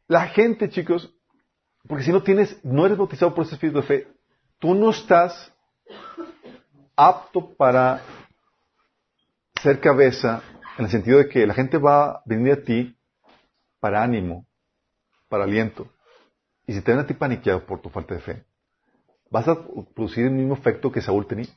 la 0.07 0.27
gente, 0.27 0.69
chicos, 0.69 1.13
porque 1.87 2.03
si 2.03 2.11
no 2.11 2.23
tienes, 2.23 2.63
no 2.63 2.85
eres 2.85 2.97
bautizado 2.97 3.33
por 3.33 3.45
ese 3.45 3.55
espíritu 3.55 3.81
de 3.81 3.87
fe, 3.87 4.07
tú 4.59 4.73
no 4.73 4.91
estás 4.91 5.53
apto 6.95 7.55
para 7.55 8.01
ser 9.61 9.79
cabeza 9.79 10.43
en 10.77 10.85
el 10.85 10.91
sentido 10.91 11.17
de 11.19 11.29
que 11.29 11.45
la 11.45 11.53
gente 11.53 11.77
va 11.77 12.05
a 12.05 12.23
venir 12.25 12.53
a 12.53 12.63
ti 12.63 12.97
para 13.79 14.03
ánimo, 14.03 14.45
para 15.27 15.43
aliento. 15.43 15.87
Y 16.65 16.73
si 16.73 16.81
te 16.81 16.91
ven 16.91 17.01
a 17.01 17.07
ti 17.07 17.13
paniqueado 17.13 17.65
por 17.65 17.81
tu 17.81 17.89
falta 17.89 18.13
de 18.15 18.21
fe, 18.21 18.45
vas 19.29 19.47
a 19.47 19.57
producir 19.93 20.25
el 20.25 20.31
mismo 20.31 20.53
efecto 20.53 20.91
que 20.91 21.01
Saúl 21.01 21.27
tenía. 21.27 21.47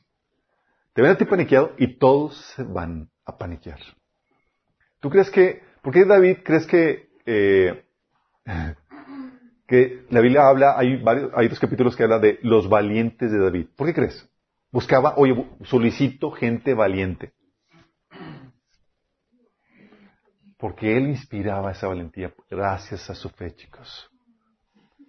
Te 0.93 1.01
ven 1.01 1.11
a 1.11 1.17
ti 1.17 1.25
paniqueado 1.25 1.73
y 1.77 1.97
todos 1.97 2.35
se 2.55 2.63
van 2.63 3.09
a 3.25 3.37
paniquear. 3.37 3.79
¿Tú 4.99 5.09
crees 5.09 5.29
que, 5.29 5.63
por 5.81 5.93
qué 5.93 6.05
David 6.05 6.39
crees 6.43 6.65
que, 6.65 7.09
eh, 7.25 7.86
que 9.67 10.05
la 10.09 10.21
Biblia 10.21 10.47
habla, 10.47 10.77
hay 10.77 11.01
varios, 11.01 11.31
hay 11.35 11.47
dos 11.47 11.59
capítulos 11.59 11.95
que 11.95 12.03
habla 12.03 12.19
de 12.19 12.39
los 12.41 12.69
valientes 12.69 13.31
de 13.31 13.39
David? 13.39 13.67
¿Por 13.75 13.87
qué 13.87 13.93
crees? 13.93 14.29
Buscaba, 14.71 15.15
oye, 15.17 15.45
solicito 15.63 16.31
gente 16.31 16.73
valiente. 16.73 17.33
Porque 20.57 20.97
él 20.97 21.09
inspiraba 21.09 21.71
esa 21.71 21.87
valentía 21.87 22.33
gracias 22.49 23.09
a 23.09 23.15
su 23.15 23.29
fe, 23.29 23.53
chicos. 23.55 24.09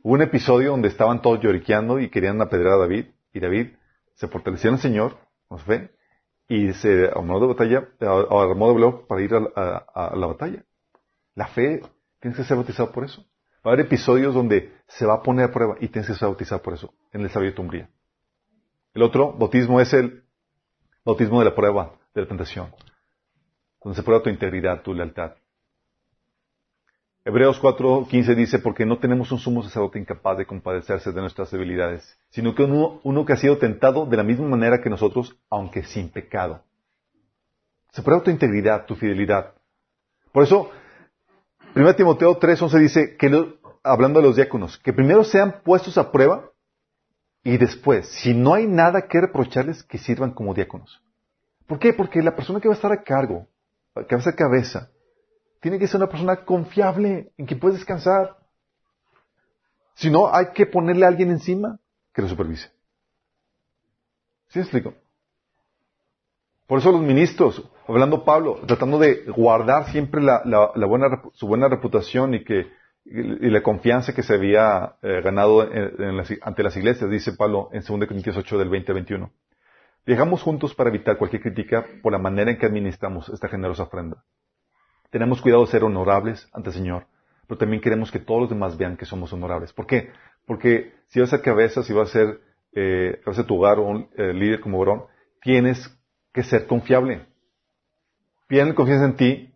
Hubo 0.03 0.15
un 0.15 0.23
episodio 0.23 0.71
donde 0.71 0.89
estaban 0.89 1.23
todos 1.23 1.41
lloriqueando 1.41 1.99
y 1.99 2.11
querían 2.11 2.41
apedrear 2.41 2.75
a 2.75 2.79
David, 2.79 3.07
y 3.33 3.41
David 3.41 3.69
se 4.15 4.29
fortaleció 4.29 4.69
en 4.69 4.75
el 4.75 4.81
Señor, 4.81 5.17
su 5.49 5.59
fe, 5.59 5.91
y 6.49 6.73
se 6.73 7.07
armó 7.07 7.41
de 7.41 7.47
batalla, 7.47 7.89
armó 8.01 8.73
de 8.73 8.93
para 9.07 9.23
ir 9.23 9.35
a 9.35 10.15
la 10.17 10.27
batalla. 10.27 10.65
La 11.35 11.47
fe, 11.49 11.83
tienes 12.21 12.37
que 12.37 12.45
ser 12.45 12.57
bautizado 12.57 12.93
por 12.93 13.05
eso. 13.05 13.25
Va 13.67 13.71
a 13.71 13.75
haber 13.75 13.87
episodios 13.87 14.35
donde 14.35 14.73
se 14.87 15.05
va 15.05 15.15
a 15.15 15.23
poner 15.23 15.47
a 15.47 15.53
prueba 15.53 15.77
y 15.81 15.89
tienes 15.89 16.09
que 16.09 16.15
ser 16.15 16.29
bautizado 16.29 16.63
por 16.63 16.75
eso, 16.75 16.95
en 17.13 17.23
el 17.23 17.31
sabio 17.31 17.51
de 17.51 17.57
tu 17.57 17.63
umbría. 17.63 17.91
El 18.95 19.03
otro 19.03 19.33
bautismo 19.33 19.81
es 19.81 19.93
el 19.93 20.25
bautismo 21.05 21.39
de 21.39 21.47
la 21.47 21.55
prueba, 21.55 21.95
de 22.15 22.23
la 22.23 22.29
tentación, 22.29 22.73
donde 23.83 23.97
se 23.97 24.03
prueba 24.03 24.23
tu 24.23 24.31
integridad, 24.31 24.83
tu 24.83 24.95
lealtad. 24.95 25.35
Hebreos 27.25 27.61
4:15 27.61 28.35
dice, 28.35 28.59
porque 28.59 28.87
no 28.87 28.99
tenemos 28.99 29.31
un 29.33 29.39
sumo 29.39 29.63
sacerdote 29.63 29.99
incapaz 29.99 30.39
de 30.39 30.47
compadecerse 30.47 31.13
de 31.13 31.21
nuestras 31.21 31.51
debilidades, 31.51 32.19
sino 32.31 32.55
que 32.55 32.63
uno 32.63 33.27
que 33.27 33.35
ha 33.35 33.37
sido 33.37 33.59
tentado 33.59 34.07
de 34.07 34.17
la 34.17 34.23
misma 34.23 34.49
manera 34.49 34.81
que 34.81 34.89
nosotros, 34.89 35.37
aunque 35.51 35.83
sin 35.83 36.09
pecado. 36.09 36.63
Se 37.91 38.03
prueba 38.03 38.23
tu 38.23 38.31
integridad, 38.31 38.87
tu 38.87 38.95
fidelidad. 38.95 39.55
Por 40.33 40.45
eso, 40.45 40.71
1 41.79 41.95
Timoteo 41.95 42.37
3:11 42.41 42.79
dice, 42.81 43.17
que 43.17 43.55
hablando 43.85 44.21
de 44.21 44.27
los 44.27 44.35
diáconos, 44.35 44.79
que 44.79 44.93
primero 44.93 45.23
sean 45.23 45.63
puestos 45.63 45.97
a 45.97 46.11
prueba 46.11 46.51
y 47.45 47.57
después, 47.57 48.09
si 48.09 48.35
no 48.35 48.55
hay 48.55 48.67
nada 48.67 49.07
que 49.07 49.21
reprocharles, 49.21 49.85
que 49.85 49.97
sirvan 49.97 50.33
como 50.33 50.55
diáconos. 50.55 51.01
¿Por 51.69 51.79
qué? 51.79 51.93
Porque 51.93 52.21
la 52.21 52.35
persona 52.35 52.61
que 52.61 52.67
va 52.67 52.75
a 52.75 52.77
estar 52.77 52.91
a 52.91 53.05
cargo, 53.05 53.47
que 53.95 54.17
va 54.17 54.21
a 54.21 54.25
ser 54.25 54.35
cabeza, 54.35 54.91
tiene 55.61 55.79
que 55.79 55.87
ser 55.87 55.99
una 55.99 56.09
persona 56.09 56.45
confiable, 56.45 57.31
en 57.37 57.47
quien 57.47 57.61
puedes 57.61 57.79
descansar. 57.79 58.37
Si 59.95 60.11
no, 60.11 60.35
hay 60.35 60.47
que 60.55 60.67
ponerle 60.67 61.05
a 61.05 61.09
alguien 61.09 61.31
encima 61.31 61.79
que 62.13 62.23
lo 62.23 62.29
supervise. 62.29 62.73
¿Sí 64.49 64.59
me 64.59 64.63
explico? 64.63 64.95
Por 66.67 66.81
eso 66.81 66.91
los 66.91 67.03
ministros, 67.03 67.63
hablando 67.89 68.25
Pablo, 68.25 68.61
tratando 68.67 68.99
de 68.99 69.25
guardar 69.27 69.87
siempre 69.91 70.21
la, 70.23 70.43
la- 70.45 70.71
la 70.75 70.87
buena, 70.87 71.23
su 71.33 71.47
buena 71.47 71.69
reputación 71.69 72.35
y 72.35 72.45
que 72.45 72.67
y, 73.05 73.49
la 73.51 73.63
confianza 73.63 74.15
que 74.15 74.23
se 74.23 74.35
había 74.35 74.97
eh, 75.03 75.21
ganado 75.23 75.63
en- 75.65 76.03
en 76.03 76.17
las- 76.17 76.33
ante 76.43 76.63
las 76.63 76.77
iglesias, 76.77 77.11
dice 77.11 77.33
Pablo 77.33 77.71
en 77.73 77.81
2 77.83 78.07
Corintios 78.07 78.37
8 78.37 78.59
del 78.59 78.69
20 78.69 78.93
al 78.93 78.95
21. 78.97 79.31
Viajamos 80.07 80.43
juntos 80.43 80.75
para 80.75 80.91
evitar 80.91 81.17
cualquier 81.17 81.43
crítica 81.43 81.87
por 82.03 82.13
la 82.13 82.19
manera 82.19 82.51
en 82.51 82.59
que 82.59 82.67
administramos 82.67 83.29
esta 83.31 83.49
generosa 83.49 83.85
ofrenda. 83.85 84.25
Tenemos 85.11 85.41
cuidado 85.41 85.65
de 85.65 85.71
ser 85.71 85.85
honorables 85.85 86.49
ante 86.53 86.69
el 86.71 86.75
Señor, 86.75 87.07
pero 87.47 87.59
también 87.59 87.81
queremos 87.83 88.11
que 88.11 88.19
todos 88.19 88.43
los 88.43 88.51
demás 88.51 88.77
vean 88.77 88.97
que 88.97 89.07
somos 89.07 89.33
honorables. 89.33 89.73
¿Por 89.73 89.87
qué? 89.87 90.11
Porque 90.47 90.93
si 91.09 91.21
vas 91.21 91.33
a 91.33 91.37
ser 91.37 91.43
cabeza, 91.45 91.83
si 91.83 91.93
vas 91.93 92.11
a 92.11 92.13
ser 92.13 92.41
eh, 92.75 93.21
tu 93.47 93.57
hogar 93.57 93.79
o 93.79 93.83
un 93.85 94.09
eh, 94.17 94.33
líder 94.35 94.61
como 94.61 94.79
varón, 94.79 95.05
tienes 95.41 95.95
que 96.33 96.43
ser 96.43 96.67
confiable. 96.67 97.27
Piden 98.49 98.75
confianza 98.75 99.05
en 99.05 99.17
ti, 99.17 99.55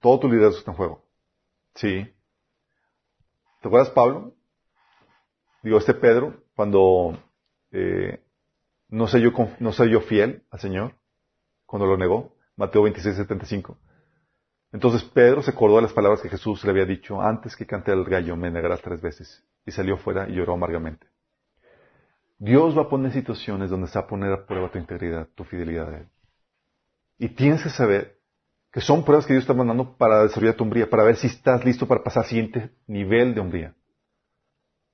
todo 0.00 0.18
tu 0.18 0.28
liderazgo 0.28 0.58
está 0.58 0.70
en 0.70 0.76
juego. 0.76 1.04
Sí. 1.74 2.10
¿Te 3.60 3.68
acuerdas, 3.68 3.90
Pablo? 3.90 4.34
Digo, 5.62 5.78
este 5.78 5.92
Pedro, 5.92 6.42
cuando 6.54 7.18
eh, 7.72 8.22
no 8.88 9.06
yo, 9.06 9.72
sé 9.72 9.90
yo 9.90 10.00
fiel 10.00 10.42
al 10.50 10.60
Señor, 10.60 10.94
cuando 11.66 11.86
lo 11.86 11.98
negó, 11.98 12.34
Mateo 12.56 12.82
26, 12.82 13.16
75. 13.16 13.76
Entonces 14.72 15.04
Pedro 15.04 15.42
se 15.42 15.50
acordó 15.50 15.76
de 15.76 15.82
las 15.82 15.92
palabras 15.92 16.22
que 16.22 16.30
Jesús 16.30 16.64
le 16.64 16.70
había 16.70 16.86
dicho, 16.86 17.20
antes 17.20 17.56
que 17.56 17.66
cante 17.66 17.92
el 17.92 18.04
gallo 18.04 18.36
me 18.36 18.50
negarás 18.50 18.80
tres 18.80 19.02
veces. 19.02 19.44
Y 19.66 19.70
salió 19.70 19.98
fuera 19.98 20.28
y 20.28 20.34
lloró 20.34 20.54
amargamente. 20.54 21.06
Dios 22.38 22.76
va 22.76 22.82
a 22.82 22.88
poner 22.88 23.12
situaciones 23.12 23.68
donde 23.68 23.88
se 23.88 23.98
va 23.98 24.06
a 24.06 24.08
poner 24.08 24.32
a 24.32 24.46
prueba 24.46 24.70
tu 24.70 24.78
integridad, 24.78 25.28
tu 25.34 25.44
fidelidad 25.44 25.92
a 25.92 25.98
Él. 25.98 26.08
Y 27.18 27.28
tienes 27.28 27.62
que 27.62 27.70
saber 27.70 28.18
que 28.70 28.80
son 28.80 29.04
pruebas 29.04 29.26
que 29.26 29.32
Dios 29.32 29.44
está 29.44 29.54
mandando 29.54 29.96
para 29.96 30.24
desarrollar 30.24 30.54
tu 30.54 30.64
hombría, 30.64 30.90
para 30.90 31.04
ver 31.04 31.16
si 31.16 31.28
estás 31.28 31.64
listo 31.64 31.88
para 31.88 32.02
pasar 32.02 32.24
al 32.24 32.28
siguiente 32.28 32.70
nivel 32.86 33.34
de 33.34 33.40
hombría. 33.40 33.74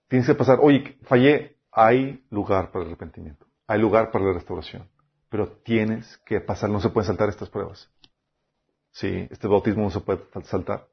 Tienes 0.08 0.26
que 0.26 0.34
pasar, 0.34 0.58
oye, 0.60 0.98
fallé, 1.02 1.56
hay 1.72 2.24
lugar 2.30 2.70
para 2.70 2.84
el 2.84 2.90
arrepentimiento, 2.90 3.46
hay 3.66 3.80
lugar 3.80 4.10
para 4.10 4.26
la 4.26 4.34
restauración, 4.34 4.88
pero 5.28 5.48
tienes 5.48 6.18
que 6.18 6.40
pasar, 6.40 6.70
no 6.70 6.80
se 6.80 6.90
pueden 6.90 7.06
saltar 7.06 7.28
estas 7.28 7.48
pruebas. 7.48 7.90
Sí, 8.92 9.26
este 9.30 9.48
bautismo 9.48 9.84
no 9.84 9.90
se 9.90 10.00
puede 10.00 10.20
saltar. 10.44 10.86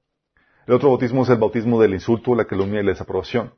El 0.65 0.73
otro 0.73 0.89
bautismo 0.89 1.23
es 1.23 1.29
el 1.29 1.37
bautismo 1.37 1.81
del 1.81 1.93
insulto, 1.93 2.33
la 2.33 2.45
calumnia 2.45 2.79
y 2.79 2.83
la 2.83 2.91
desaprobación. 2.91 3.53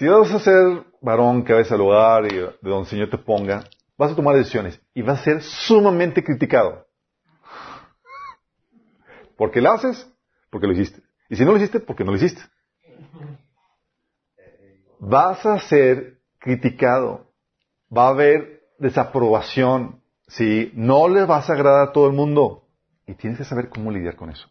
Si 0.00 0.08
vas 0.08 0.32
a 0.32 0.38
ser 0.38 0.86
varón 1.02 1.44
que 1.44 1.52
vayas 1.52 1.70
al 1.72 1.82
hogar 1.82 2.24
y 2.24 2.34
de 2.34 2.54
donde 2.62 2.80
el 2.80 2.86
Señor 2.86 3.10
te 3.10 3.18
ponga, 3.18 3.64
vas 3.98 4.12
a 4.12 4.16
tomar 4.16 4.34
decisiones 4.34 4.80
y 4.94 5.02
vas 5.02 5.20
a 5.20 5.24
ser 5.24 5.42
sumamente 5.42 6.24
criticado. 6.24 6.86
Porque 9.36 9.60
lo 9.60 9.72
haces, 9.72 10.10
porque 10.48 10.66
lo 10.66 10.72
hiciste. 10.72 11.02
Y 11.28 11.36
si 11.36 11.44
no 11.44 11.50
lo 11.50 11.58
hiciste, 11.58 11.80
porque 11.80 12.02
no 12.02 12.12
lo 12.12 12.16
hiciste. 12.16 12.40
Vas 15.00 15.44
a 15.44 15.58
ser 15.58 16.22
criticado. 16.38 17.26
Va 17.94 18.06
a 18.06 18.12
haber 18.12 18.62
desaprobación. 18.78 20.00
¿sí? 20.28 20.72
No 20.74 21.08
le 21.08 21.26
vas 21.26 21.50
a 21.50 21.52
agradar 21.52 21.88
a 21.88 21.92
todo 21.92 22.06
el 22.06 22.14
mundo. 22.14 22.64
Y 23.06 23.16
tienes 23.16 23.38
que 23.38 23.44
saber 23.44 23.68
cómo 23.68 23.90
lidiar 23.90 24.16
con 24.16 24.30
eso. 24.30 24.48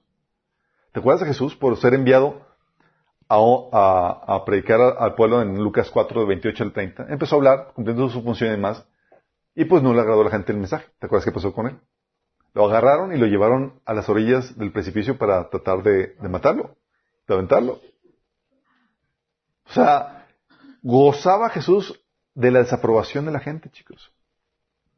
¿Te 0.91 0.99
acuerdas 0.99 1.21
de 1.21 1.33
Jesús 1.33 1.55
por 1.55 1.75
ser 1.77 1.95
enviado 1.95 2.48
a, 3.29 4.43
predicar 4.45 4.79
al 4.97 5.15
pueblo 5.15 5.41
en 5.41 5.57
Lucas 5.57 5.89
4, 5.91 6.21
de 6.21 6.27
28 6.27 6.63
al 6.63 6.73
30? 6.73 7.05
Empezó 7.09 7.35
a 7.35 7.37
hablar, 7.37 7.71
cumpliendo 7.73 8.09
su 8.09 8.21
función 8.23 8.49
y 8.49 8.51
demás. 8.53 8.85
Y 9.55 9.65
pues 9.65 9.83
no 9.83 9.93
le 9.93 10.01
agradó 10.01 10.21
a 10.21 10.25
la 10.25 10.31
gente 10.31 10.51
el 10.51 10.57
mensaje. 10.57 10.87
¿Te 10.99 11.05
acuerdas 11.05 11.25
qué 11.25 11.31
pasó 11.31 11.53
con 11.53 11.67
él? 11.67 11.79
Lo 12.53 12.65
agarraron 12.65 13.13
y 13.13 13.17
lo 13.17 13.27
llevaron 13.27 13.81
a 13.85 13.93
las 13.93 14.09
orillas 14.09 14.57
del 14.57 14.71
precipicio 14.71 15.17
para 15.17 15.49
tratar 15.49 15.83
de, 15.83 16.15
matarlo, 16.21 16.75
de 17.27 17.33
aventarlo. 17.35 17.79
O 19.65 19.71
sea, 19.71 20.27
gozaba 20.81 21.49
Jesús 21.49 22.01
de 22.33 22.51
la 22.51 22.59
desaprobación 22.59 23.25
de 23.25 23.31
la 23.31 23.39
gente, 23.39 23.69
chicos. 23.69 24.11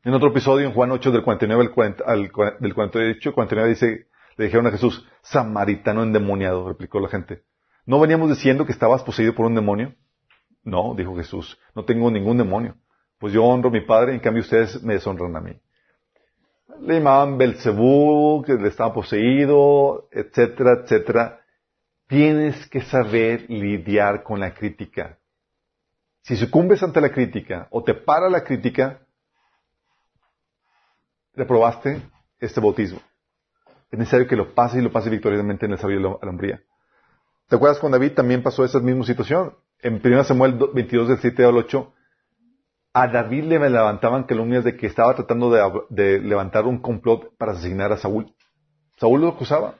En 0.03 0.13
otro 0.13 0.29
episodio, 0.29 0.67
en 0.67 0.73
Juan 0.73 0.91
8, 0.91 1.11
del 1.11 1.23
49 1.23 1.63
al 1.63 1.71
40, 1.71 2.03
al 2.05 2.31
del 2.59 2.73
48 2.73 3.29
al 3.29 3.35
49, 3.35 3.69
dice, 3.69 4.07
le 4.37 4.45
dijeron 4.45 4.67
a 4.67 4.71
Jesús, 4.71 5.05
samaritano 5.21 6.03
endemoniado, 6.03 6.67
replicó 6.67 6.99
la 6.99 7.09
gente. 7.09 7.43
¿No 7.85 7.99
veníamos 7.99 8.29
diciendo 8.29 8.65
que 8.65 8.71
estabas 8.71 9.03
poseído 9.03 9.33
por 9.33 9.45
un 9.45 9.55
demonio? 9.55 9.95
No, 10.63 10.93
dijo 10.95 11.15
Jesús, 11.15 11.57
no 11.75 11.85
tengo 11.85 12.11
ningún 12.11 12.37
demonio. 12.37 12.75
Pues 13.17 13.33
yo 13.33 13.43
honro 13.43 13.69
a 13.69 13.73
mi 13.73 13.81
Padre, 13.81 14.13
en 14.13 14.19
cambio 14.19 14.41
ustedes 14.41 14.81
me 14.83 14.93
deshonran 14.93 15.35
a 15.35 15.41
mí. 15.41 15.59
Le 16.81 16.95
llamaban 16.95 17.37
Belcebú, 17.37 18.43
que 18.45 18.53
le 18.53 18.67
estaba 18.67 18.93
poseído, 18.93 20.07
etcétera, 20.11 20.81
etcétera. 20.81 21.41
Tienes 22.07 22.67
que 22.67 22.81
saber 22.81 23.49
lidiar 23.49 24.23
con 24.23 24.39
la 24.39 24.53
crítica. 24.53 25.17
Si 26.23 26.35
sucumbes 26.35 26.81
ante 26.83 27.01
la 27.01 27.11
crítica 27.11 27.67
o 27.71 27.83
te 27.83 27.93
para 27.93 28.29
la 28.29 28.43
crítica, 28.43 29.01
reprobaste 31.33 32.01
este 32.39 32.59
bautismo. 32.59 32.99
Es 33.91 33.99
necesario 33.99 34.27
que 34.27 34.35
lo 34.35 34.53
pases 34.53 34.79
y 34.79 34.83
lo 34.83 34.91
pases 34.91 35.11
victoriosamente 35.11 35.65
en 35.65 35.71
el 35.71 35.77
desarrollo 35.77 36.17
de 36.19 36.25
la 36.25 36.29
hombría. 36.29 36.63
¿Te 37.51 37.57
acuerdas 37.57 37.79
con 37.79 37.91
David 37.91 38.13
también 38.13 38.41
pasó 38.41 38.63
esa 38.63 38.79
misma 38.79 39.03
situación? 39.03 39.53
En 39.81 39.99
1 40.01 40.23
Samuel 40.23 40.57
22, 40.73 41.09
del 41.09 41.17
7 41.17 41.43
al 41.43 41.57
8, 41.57 41.93
a 42.93 43.07
David 43.09 43.43
le 43.43 43.59
levantaban 43.69 44.23
calumnias 44.23 44.63
de 44.63 44.77
que 44.77 44.87
estaba 44.87 45.13
tratando 45.15 45.51
de, 45.89 46.19
levantar 46.21 46.65
un 46.65 46.79
complot 46.79 47.35
para 47.37 47.51
asesinar 47.51 47.91
a 47.91 47.97
Saúl. 47.97 48.33
Saúl 48.95 49.19
lo 49.19 49.27
acusaba. 49.27 49.75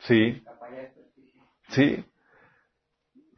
Sí. 0.00 0.42
Sí. 1.68 2.04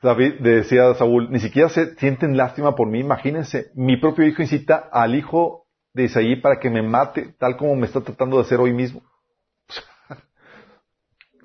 David 0.01 0.41
decía 0.41 0.89
a 0.89 0.95
Saúl, 0.95 1.31
ni 1.31 1.41
siquiera 1.41 1.69
se 1.69 1.97
sienten 1.97 2.35
lástima 2.35 2.75
por 2.75 2.89
mí. 2.89 3.01
Imagínense, 3.01 3.73
mi 3.75 3.99
propio 3.99 4.27
hijo 4.27 4.41
incita 4.41 4.89
al 4.91 5.15
hijo 5.15 5.67
de 5.93 6.05
Isaí 6.05 6.37
para 6.37 6.59
que 6.59 6.71
me 6.71 6.81
mate, 6.81 7.35
tal 7.39 7.59
como 7.59 7.77
me 7.77 7.85
está 7.85 8.01
tratando 8.01 8.39
de 8.39 8.45
hacer 8.45 8.59
hoy 8.59 8.73
mismo. 8.73 9.03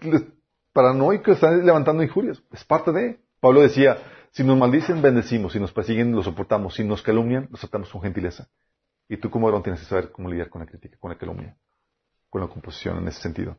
Paranoico, 0.73 1.31
están 1.31 1.65
levantando 1.65 2.03
injurias. 2.03 2.41
Es 2.51 2.63
parte 2.63 2.91
de. 2.91 3.19
Pablo 3.39 3.61
decía, 3.61 3.97
si 4.31 4.43
nos 4.43 4.57
maldicen, 4.57 5.01
bendecimos. 5.01 5.53
Si 5.53 5.59
nos 5.59 5.73
persiguen, 5.73 6.13
lo 6.13 6.23
soportamos. 6.23 6.75
Si 6.75 6.83
nos 6.83 7.01
calumnian, 7.01 7.47
los 7.51 7.59
tratamos 7.59 7.89
con 7.89 8.01
gentileza. 8.01 8.47
Y 9.09 9.17
tú 9.17 9.29
como 9.29 9.47
varón 9.47 9.63
tienes 9.63 9.81
que 9.81 9.87
saber 9.87 10.11
cómo 10.11 10.29
lidiar 10.29 10.49
con 10.49 10.61
la 10.61 10.67
crítica, 10.67 10.97
con 10.97 11.11
la 11.11 11.17
calumnia, 11.17 11.57
con 12.29 12.39
la 12.39 12.47
composición 12.47 12.97
en 12.99 13.07
ese 13.09 13.21
sentido. 13.21 13.57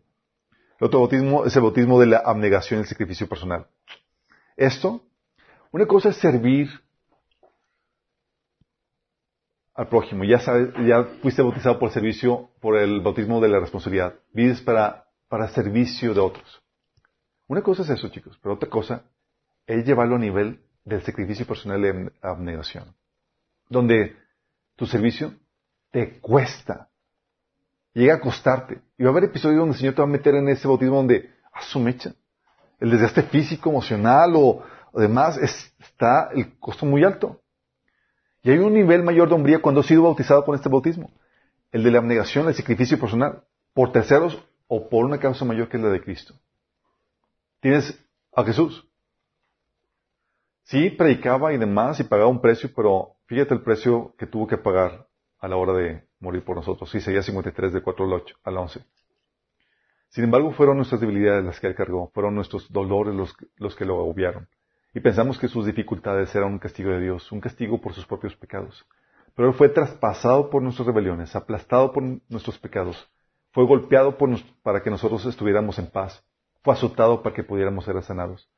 El 0.81 0.87
otro 0.87 1.01
bautismo 1.01 1.45
es 1.45 1.55
el 1.55 1.63
bautismo 1.63 2.01
de 2.01 2.07
la 2.07 2.19
abnegación 2.25 2.81
y 2.81 2.83
el 2.83 2.89
sacrificio 2.89 3.29
personal. 3.29 3.67
Esto, 4.57 5.03
una 5.71 5.87
cosa 5.87 6.09
es 6.09 6.17
servir 6.17 6.71
al 9.75 9.89
prójimo. 9.89 10.25
Ya 10.25 10.41
sabes, 10.41 10.71
ya 10.87 11.05
fuiste 11.21 11.43
bautizado 11.43 11.79
por 11.79 11.89
el 11.89 11.95
servicio, 11.95 12.51
por 12.61 12.79
el 12.79 13.03
bautismo 13.03 13.41
de 13.41 13.49
la 13.49 13.61
responsabilidad. 13.61 14.15
Vives 14.33 14.63
para, 14.63 15.07
para 15.29 15.49
servicio 15.49 16.15
de 16.15 16.21
otros. 16.21 16.62
Una 17.48 17.62
cosa 17.62 17.82
es 17.82 17.90
eso, 17.90 18.09
chicos, 18.09 18.39
pero 18.43 18.55
otra 18.55 18.69
cosa 18.69 19.05
es 19.66 19.85
llevarlo 19.85 20.16
a 20.16 20.19
nivel 20.19 20.60
del 20.85 21.02
sacrificio 21.02 21.47
personal 21.47 21.82
de 21.82 22.12
abnegación. 22.23 22.94
Donde 23.69 24.16
tu 24.77 24.86
servicio 24.86 25.35
te 25.90 26.19
cuesta. 26.20 26.89
Llega 27.94 28.14
a 28.14 28.20
costarte. 28.20 28.81
Y 28.98 29.05
va 29.05 29.10
a 29.10 29.12
haber 29.12 29.24
episodios 29.24 29.59
donde 29.59 29.73
el 29.74 29.78
Señor 29.78 29.94
te 29.94 30.02
va 30.02 30.09
a 30.09 30.10
meter 30.10 30.35
en 30.35 30.48
ese 30.48 30.66
bautismo 30.66 30.97
donde, 30.97 31.31
a 31.52 31.62
su 31.62 31.78
mecha. 31.78 32.14
El 32.81 32.90
desgaste 32.90 33.23
físico, 33.23 33.70
emocional 33.70 34.32
o, 34.35 34.64
o 34.93 35.01
demás, 35.01 35.36
está 35.39 36.31
el 36.35 36.59
costo 36.59 36.86
muy 36.86 37.05
alto. 37.05 37.40
Y 38.43 38.51
hay 38.51 38.59
un 38.59 38.74
nivel 38.74 39.02
mayor 39.02 39.28
de 39.28 39.35
hombría 39.35 39.62
cuando 39.62 39.82
has 39.82 39.86
sido 39.86 40.02
bautizado 40.02 40.44
con 40.44 40.55
este 40.55 40.69
bautismo. 40.69 41.10
El 41.70 41.85
de 41.85 41.90
la 41.90 41.98
abnegación, 41.98 42.48
el 42.48 42.55
sacrificio 42.55 42.98
personal, 42.98 43.44
por 43.73 43.93
terceros 43.93 44.43
o 44.66 44.89
por 44.89 45.05
una 45.05 45.19
causa 45.19 45.44
mayor 45.44 45.69
que 45.69 45.78
la 45.78 45.89
de 45.90 46.02
Cristo. 46.02 46.35
Tienes 47.63 47.97
a 48.35 48.43
Jesús. 48.43 48.89
Sí, 50.65 50.91
predicaba 50.91 51.53
y 51.53 51.59
demás 51.59 52.01
y 52.01 52.05
pagaba 52.05 52.29
un 52.29 52.41
precio, 52.41 52.69
pero 52.75 53.15
fíjate 53.27 53.55
el 53.55 53.63
precio 53.63 54.17
que 54.19 54.27
tuvo 54.27 54.49
que 54.49 54.59
pagar 54.59 55.07
a 55.39 55.47
la 55.47 55.57
hora 55.57 55.73
de 55.75 56.03
morir 56.19 56.45
por 56.45 56.57
nosotros. 56.57 56.91
Sería 56.91 57.23
53 57.23 57.73
de 57.73 57.81
4 57.81 58.05
al 58.05 58.13
8, 58.15 58.37
al 58.43 58.57
11. 58.59 58.81
Sin 60.09 60.25
embargo, 60.25 60.51
fueron 60.51 60.77
nuestras 60.77 61.01
debilidades 61.01 61.45
las 61.45 61.61
que 61.61 61.69
él 61.69 61.77
cargó, 61.77 62.11
fueron 62.13 62.35
nuestros 62.35 62.71
dolores 62.73 63.15
los, 63.15 63.33
los 63.57 63.77
que 63.77 63.85
lo 63.85 64.01
agobiaron. 64.01 64.49
Y 64.93 64.99
pensamos 64.99 65.39
que 65.39 65.47
sus 65.47 65.65
dificultades 65.65 66.35
eran 66.35 66.53
un 66.53 66.59
castigo 66.59 66.91
de 66.91 67.01
Dios, 67.01 67.31
un 67.31 67.41
castigo 67.41 67.81
por 67.81 67.95
sus 67.95 68.07
propios 68.07 68.35
pecados. 68.35 68.85
Pero 69.37 69.49
Él 69.49 69.55
fue 69.55 69.69
traspasado 69.69 70.51
por 70.51 70.63
nuestras 70.63 70.87
rebeliones, 70.87 71.35
aplastado 71.37 71.93
por 71.93 72.03
nuestros 72.29 72.59
pecados, 72.59 73.09
fue 73.53 73.65
golpeado 73.67 74.19
para 74.63 74.83
que 74.83 74.91
nosotros 74.91 75.25
estuviéramos 75.27 75.79
en 75.79 75.87
paz, 75.87 76.25
fue 76.63 76.75
azotado 76.75 77.23
para 77.23 77.35
que 77.35 77.45
pudiéramos 77.45 77.85
ser 77.85 78.01
sanados. 78.03 78.51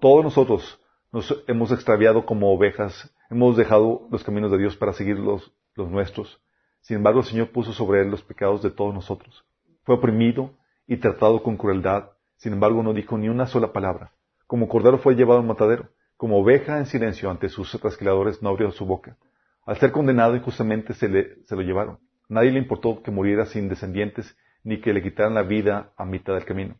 Todos 0.00 0.24
nosotros 0.24 0.80
nos 1.12 1.42
hemos 1.48 1.72
extraviado 1.72 2.24
como 2.24 2.52
ovejas, 2.52 3.12
hemos 3.30 3.56
dejado 3.56 4.06
los 4.10 4.22
caminos 4.24 4.50
de 4.50 4.58
Dios 4.58 4.76
para 4.76 4.92
seguir 4.92 5.18
los, 5.18 5.52
los 5.74 5.90
nuestros. 5.90 6.40
Sin 6.80 6.98
embargo, 6.98 7.20
el 7.20 7.26
Señor 7.26 7.50
puso 7.50 7.72
sobre 7.72 8.02
Él 8.02 8.10
los 8.10 8.22
pecados 8.22 8.62
de 8.62 8.70
todos 8.70 8.94
nosotros. 8.94 9.44
Fue 9.84 9.96
oprimido 9.96 10.52
y 10.86 10.96
tratado 10.96 11.42
con 11.42 11.56
crueldad. 11.56 12.10
Sin 12.36 12.52
embargo, 12.52 12.82
no 12.82 12.94
dijo 12.94 13.18
ni 13.18 13.28
una 13.28 13.46
sola 13.46 13.72
palabra. 13.72 14.12
Como 14.46 14.68
cordero 14.68 14.98
fue 14.98 15.14
llevado 15.14 15.40
al 15.40 15.46
matadero, 15.46 15.90
como 16.16 16.38
oveja 16.38 16.78
en 16.78 16.86
silencio 16.86 17.30
ante 17.30 17.48
sus 17.48 17.70
trasquiladores 17.80 18.42
no 18.42 18.50
abrió 18.50 18.70
su 18.72 18.84
boca. 18.84 19.16
Al 19.64 19.78
ser 19.78 19.92
condenado 19.92 20.36
injustamente 20.36 20.94
se, 20.94 21.08
le, 21.08 21.44
se 21.44 21.54
lo 21.54 21.62
llevaron. 21.62 21.98
Nadie 22.28 22.50
le 22.50 22.58
importó 22.58 23.02
que 23.02 23.10
muriera 23.10 23.46
sin 23.46 23.68
descendientes, 23.68 24.36
ni 24.62 24.80
que 24.80 24.92
le 24.92 25.02
quitaran 25.02 25.34
la 25.34 25.42
vida 25.42 25.92
a 25.96 26.04
mitad 26.04 26.34
del 26.34 26.44
camino. 26.44 26.76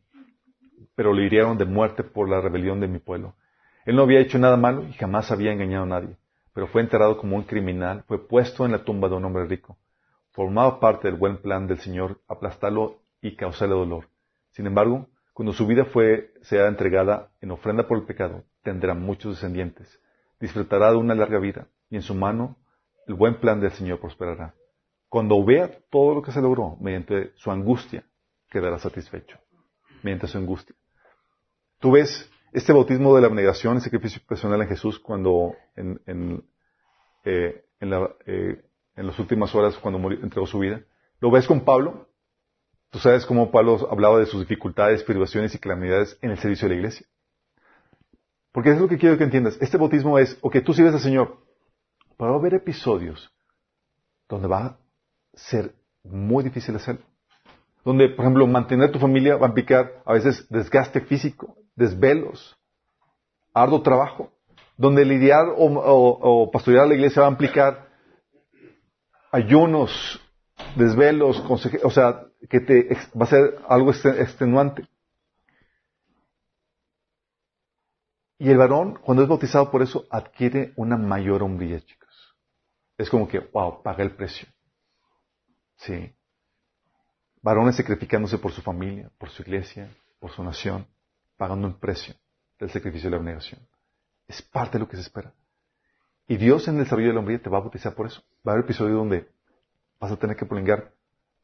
Pero 0.95 1.13
le 1.13 1.25
hirieron 1.25 1.59
de 1.59 1.65
muerte 1.65 2.03
por 2.03 2.29
la 2.29 2.41
rebelión 2.41 2.81
de 2.81 2.89
mi 2.89 2.99
pueblo. 2.99 3.35
Él 3.85 3.97
no 3.97 4.03
había 4.03 4.21
hecho 4.21 4.39
nada 4.39 4.57
malo 4.57 4.85
y 4.85 4.93
jamás 4.93 5.31
había 5.31 5.53
engañado 5.53 5.85
a 5.85 5.89
nadie, 5.89 6.17
pero 6.53 6.67
fue 6.67 6.83
enterrado 6.83 7.17
como 7.17 7.37
un 7.37 7.45
criminal, 7.45 8.05
fue 8.07 8.27
puesto 8.27 8.65
en 8.65 8.73
la 8.73 8.85
tumba 8.85 9.09
de 9.09 9.17
un 9.17 9.25
hombre 9.25 9.47
rico. 9.47 9.79
Formaba 10.31 10.79
parte 10.81 11.09
del 11.09 11.19
buen 11.19 11.39
plan 11.39 11.67
del 11.67 11.79
Señor 11.79 12.21
aplastarlo 12.29 13.01
y 13.21 13.37
causarle 13.37 13.75
dolor. 13.75 14.09
Sin 14.51 14.67
embargo, 14.67 15.09
cuando 15.33 15.53
su 15.53 15.67
vida 15.67 15.85
fue, 15.87 16.35
sea 16.43 16.69
entregada 16.69 17.31
en 17.41 17.51
ofrenda 17.51 17.89
por 17.89 17.99
el 17.99 18.05
pecado, 18.05 18.45
tendrá 18.63 18.95
muchos 18.95 19.37
descendientes, 19.37 20.01
disfrutará 20.39 20.91
de 20.91 20.97
una 20.97 21.15
larga 21.15 21.39
vida, 21.39 21.69
y 21.89 21.97
en 21.97 22.03
su 22.03 22.15
mano 22.15 22.57
el 23.07 23.15
buen 23.15 23.41
plan 23.41 23.61
del 23.61 23.73
Señor 23.73 24.01
prosperará. 24.01 24.55
Cuando 25.09 25.45
vea 25.45 25.71
todo 25.91 26.15
lo 26.15 26.23
que 26.23 26.31
se 26.31 26.41
logró, 26.41 26.77
mediante 26.81 27.33
su 27.35 27.51
angustia, 27.51 28.05
quedará 28.51 28.79
satisfecho. 28.79 29.39
Mediante 30.03 30.27
su 30.27 30.39
angustia. 30.39 30.75
Tú 31.79 31.93
ves 31.93 32.31
este 32.53 32.73
bautismo 32.73 33.15
de 33.15 33.21
la 33.23 33.29
abnegación, 33.29 33.77
el 33.77 33.83
sacrificio 33.83 34.21
personal 34.27 34.61
en 34.63 34.69
Jesús, 34.69 34.99
cuando 34.99 35.55
en, 35.77 36.01
en, 36.07 36.45
eh, 37.25 37.65
eh, 37.81 38.65
en 38.97 39.07
las 39.07 39.19
últimas 39.19 39.55
horas, 39.55 39.77
cuando 39.79 40.11
entregó 40.11 40.47
su 40.47 40.59
vida. 40.59 40.83
Lo 41.21 41.31
ves 41.31 41.47
con 41.47 41.65
Pablo, 41.65 42.11
Tú 42.91 42.99
sabes 42.99 43.25
cómo 43.25 43.53
Pablo 43.53 43.89
hablaba 43.91 44.19
de 44.19 44.27
sus 44.27 44.41
dificultades, 44.41 45.05
privaciones 45.05 45.55
y 45.55 45.59
calamidades 45.59 46.19
en 46.23 46.31
el 46.31 46.39
servicio 46.39 46.69
de 46.69 46.75
la 46.75 46.79
iglesia. 46.81 47.07
Porque 48.53 48.71
es 48.71 48.81
lo 48.81 48.89
que 48.89 48.99
quiero 48.99 49.17
que 49.17 49.25
entiendas. 49.25 49.57
Este 49.61 49.77
bautismo 49.77 50.19
es, 50.19 50.37
o 50.41 50.51
que 50.51 50.61
tú 50.61 50.75
sirves 50.75 50.95
al 50.95 51.01
Señor, 51.01 51.39
pero 52.19 52.31
va 52.31 52.37
a 52.37 52.41
haber 52.41 52.55
episodios 52.55 53.33
donde 54.29 54.49
va 54.49 54.67
a 54.67 54.79
ser 55.35 55.73
muy 56.03 56.43
difícil 56.43 56.75
hacerlo. 56.75 57.05
Donde, 57.85 58.09
por 58.11 58.25
ejemplo, 58.25 58.47
mantener 58.47 58.93
tu 58.93 58.99
familia 58.99 59.37
va 59.37 59.47
a 59.47 59.49
implicar 59.51 60.03
a 60.05 60.13
veces 60.13 60.47
desgaste 60.51 61.01
físico, 61.01 61.57
desvelos, 61.75 62.57
arduo 63.55 63.83
trabajo. 63.83 64.33
Donde 64.77 65.05
lidiar 65.05 65.47
o, 65.57 65.67
o 65.67 66.51
pastorear 66.51 66.89
la 66.89 66.95
iglesia 66.95 67.23
va 67.23 67.29
a 67.29 67.33
implicar 67.33 67.91
ayunos, 69.31 70.21
desvelos, 70.77 71.43
o 71.83 71.91
sea, 71.91 72.27
que 72.49 72.61
te 72.61 72.89
va 73.19 73.25
a 73.25 73.27
ser 73.27 73.59
algo 73.69 73.91
extenuante. 73.91 74.87
Y 78.39 78.49
el 78.49 78.57
varón, 78.57 78.99
cuando 79.03 79.23
es 79.23 79.29
bautizado 79.29 79.71
por 79.71 79.83
eso, 79.83 80.07
adquiere 80.11 80.73
una 80.77 80.97
mayor 80.97 81.43
hombría, 81.43 81.81
chicos. 81.81 82.35
Es 82.97 83.11
como 83.11 83.29
que, 83.29 83.39
wow, 83.39 83.83
paga 83.83 84.03
el 84.03 84.17
precio. 84.17 84.49
Sí. 85.77 86.15
Varones 87.43 87.77
sacrificándose 87.77 88.39
por 88.39 88.53
su 88.53 88.61
familia, 88.61 89.11
por 89.19 89.31
su 89.31 89.43
iglesia, 89.43 89.91
por 90.19 90.31
su 90.31 90.45
nación, 90.45 90.87
pagando 91.37 91.67
un 91.67 91.79
precio 91.79 92.15
del 92.59 92.71
sacrificio 92.71 93.09
de 93.09 93.13
la 93.13 93.17
abnegación. 93.17 93.61
Es 94.29 94.43
parte 94.43 94.75
de 94.75 94.81
lo 94.81 94.89
que 94.89 94.97
se 94.97 95.03
espera. 95.03 95.33
Y 96.29 96.37
Dios 96.37 96.69
en 96.69 96.75
el 96.75 96.85
desarrollo 96.85 97.09
de 97.09 97.15
la 97.15 97.21
hombría 97.21 97.43
te 97.43 97.51
va 97.51 97.59
a 97.59 97.63
bautizar 97.63 97.95
por 97.95 98.07
eso. 98.07 98.23
Va 98.47 98.53
a 98.53 98.55
haber 98.55 98.65
episodios 98.65 98.97
donde 98.97 99.29
vas 99.99 100.13
a 100.13 100.17
tener 100.17 100.37
que 100.37 100.47
prolongar 100.47 100.93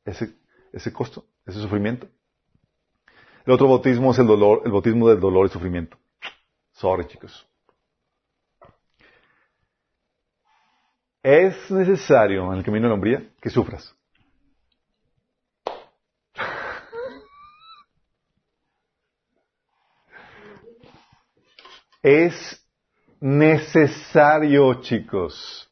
ese, 0.05 0.35
ese 0.73 0.93
costo, 0.93 1.25
ese 1.47 1.61
sufrimiento. 1.61 2.07
El 3.45 3.53
otro 3.53 3.69
bautismo 3.69 4.13
es 4.13 4.19
el 4.19 4.27
dolor, 4.27 4.63
el 4.65 4.73
bautismo 4.73 5.09
del 5.09 5.19
dolor 5.19 5.47
y 5.47 5.49
sufrimiento. 5.49 5.97
Sorry, 6.73 7.07
chicos. 7.07 7.49
Es 11.23 11.71
necesario 11.71 12.53
en 12.53 12.59
el 12.59 12.65
camino 12.65 12.85
de 12.85 12.89
la 12.89 12.95
hombría 12.95 13.29
que 13.41 13.51
sufras. 13.51 13.95
Es 22.07 22.65
necesario, 23.21 24.81
chicos. 24.81 25.69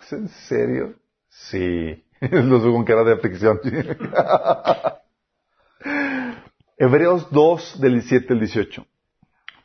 ¿Es 0.00 0.12
en 0.12 0.28
serio? 0.28 0.94
Sí. 1.28 2.04
Los 2.20 2.62
con 2.62 2.84
cara 2.84 3.02
de 3.02 3.14
aflicción. 3.14 3.58
Hebreos 6.78 7.26
2, 7.32 7.80
del 7.80 7.94
17 7.94 8.34
al 8.34 8.38
18. 8.38 8.86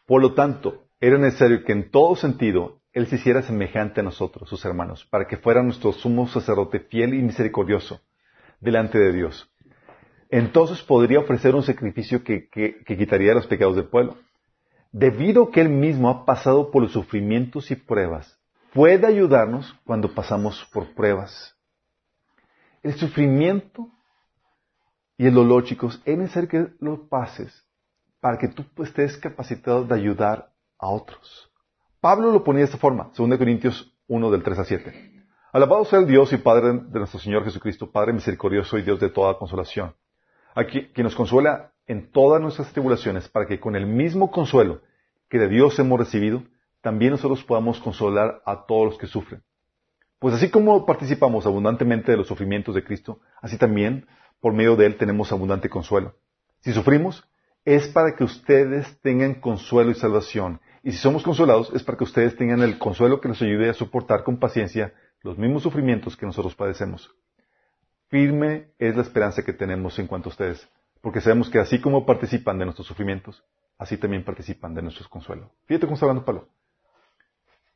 Por 0.08 0.24
lo 0.24 0.34
tanto, 0.34 0.88
era 1.00 1.20
necesario 1.20 1.64
que 1.64 1.74
en 1.74 1.92
todo 1.92 2.16
sentido 2.16 2.82
Él 2.92 3.06
se 3.06 3.18
hiciera 3.18 3.44
semejante 3.44 4.00
a 4.00 4.04
nosotros, 4.04 4.50
sus 4.50 4.66
hermanos, 4.66 5.06
para 5.12 5.28
que 5.28 5.38
fuera 5.38 5.62
nuestro 5.62 5.94
sumo 5.94 6.28
sacerdote 6.28 6.80
fiel 6.80 7.14
y 7.14 7.22
misericordioso 7.22 8.02
delante 8.62 8.98
de 8.98 9.14
Dios. 9.14 9.48
Entonces 10.32 10.82
podría 10.82 11.20
ofrecer 11.20 11.54
un 11.54 11.62
sacrificio 11.62 12.24
que, 12.24 12.50
que 12.50 12.98
quitaría 12.98 13.36
los 13.36 13.46
pecados 13.46 13.76
del 13.76 13.86
pueblo. 13.86 14.18
Debido 14.98 15.44
a 15.44 15.52
que 15.52 15.60
Él 15.60 15.68
mismo 15.68 16.10
ha 16.10 16.24
pasado 16.24 16.72
por 16.72 16.82
los 16.82 16.94
sufrimientos 16.94 17.70
y 17.70 17.76
pruebas, 17.76 18.40
puede 18.74 19.06
ayudarnos 19.06 19.76
cuando 19.84 20.16
pasamos 20.16 20.66
por 20.72 20.96
pruebas. 20.96 21.54
El 22.82 22.94
sufrimiento 22.94 23.90
y 25.18 25.28
el 25.28 25.34
dolor, 25.34 25.66
chicos, 25.66 26.02
es 26.06 26.18
necesario 26.18 26.48
que 26.48 26.68
lo 26.80 27.10
pases 27.10 27.68
para 28.22 28.38
que 28.38 28.48
tú 28.48 28.64
estés 28.84 29.18
capacitado 29.18 29.84
de 29.84 29.96
ayudar 29.96 30.54
a 30.80 30.88
otros. 30.88 31.52
Pablo 32.00 32.32
lo 32.32 32.46
ponía 32.46 32.60
de 32.60 32.68
esta 32.68 32.78
forma, 32.78 33.12
2 33.18 33.38
Corintios 33.38 33.94
1 34.08 34.32
del 34.32 34.44
3 34.44 34.60
a 34.60 34.64
7. 34.64 35.26
Alabado 35.52 35.84
sea 35.84 36.00
el 36.00 36.08
Dios 36.08 36.32
y 36.32 36.38
Padre 36.38 36.72
de 36.72 37.00
nuestro 37.00 37.20
Señor 37.20 37.44
Jesucristo, 37.44 37.92
Padre 37.92 38.14
misericordioso 38.14 38.78
y 38.78 38.84
Dios 38.84 39.02
de 39.02 39.10
toda 39.10 39.38
consolación, 39.38 39.94
aquí, 40.56 40.88
que 40.94 41.04
nos 41.04 41.16
consuela 41.16 41.74
en 41.88 42.12
todas 42.12 42.42
nuestras 42.42 42.72
tribulaciones, 42.72 43.30
para 43.30 43.46
que 43.46 43.60
con 43.60 43.76
el 43.76 43.86
mismo 43.86 44.32
consuelo 44.32 44.82
que 45.30 45.40
de 45.40 45.48
Dios 45.48 45.78
hemos 45.80 46.00
recibido, 46.00 46.44
también 46.82 47.12
nosotros 47.12 47.44
podamos 47.44 47.80
consolar 47.80 48.42
a 48.46 48.66
todos 48.66 48.86
los 48.86 48.98
que 48.98 49.08
sufren. 49.08 49.44
Pues 50.20 50.36
así 50.36 50.50
como 50.50 50.86
participamos 50.86 51.46
abundantemente 51.46 52.12
de 52.12 52.18
los 52.18 52.28
sufrimientos 52.28 52.74
de 52.76 52.84
Cristo, 52.84 53.20
así 53.42 53.58
también 53.58 54.08
por 54.40 54.54
medio 54.54 54.76
de 54.76 54.86
Él 54.86 54.98
tenemos 54.98 55.32
abundante 55.32 55.70
consuelo. 55.70 56.16
Si 56.62 56.74
sufrimos, 56.74 57.28
es 57.64 57.88
para 57.88 58.16
que 58.16 58.24
ustedes 58.24 59.00
tengan 59.02 59.36
consuelo 59.36 59.92
y 59.92 59.96
salvación. 59.96 60.62
Y 60.84 60.92
si 60.92 60.98
somos 60.98 61.24
consolados, 61.24 61.72
es 61.74 61.84
para 61.84 61.98
que 61.98 62.04
ustedes 62.04 62.36
tengan 62.36 62.62
el 62.62 62.78
consuelo 62.78 63.20
que 63.20 63.28
nos 63.28 63.42
ayude 63.42 63.70
a 63.70 63.74
soportar 63.74 64.24
con 64.24 64.38
paciencia 64.38 64.94
los 65.22 65.38
mismos 65.38 65.64
sufrimientos 65.64 66.16
que 66.16 66.28
nosotros 66.28 66.56
padecemos. 66.56 67.12
Firme 68.10 68.68
es 68.78 68.96
la 68.96 69.02
esperanza 69.02 69.44
que 69.44 69.54
tenemos 69.54 69.98
en 69.98 70.06
cuanto 70.06 70.30
a 70.30 70.32
ustedes, 70.32 70.70
porque 71.06 71.22
sabemos 71.22 71.52
que 71.52 71.60
así 71.60 71.80
como 71.80 72.04
participan 72.04 72.58
de 72.58 72.66
nuestros 72.66 72.88
sufrimientos, 72.88 73.44
así 73.78 73.96
también 73.96 74.26
participan 74.26 74.74
de 74.74 74.82
nuestros 74.82 75.08
consuelos. 75.08 75.52
Fíjate 75.68 75.86
cómo 75.86 75.94
está 75.94 76.08
hablando 76.08 76.26
Pablo. 76.26 76.50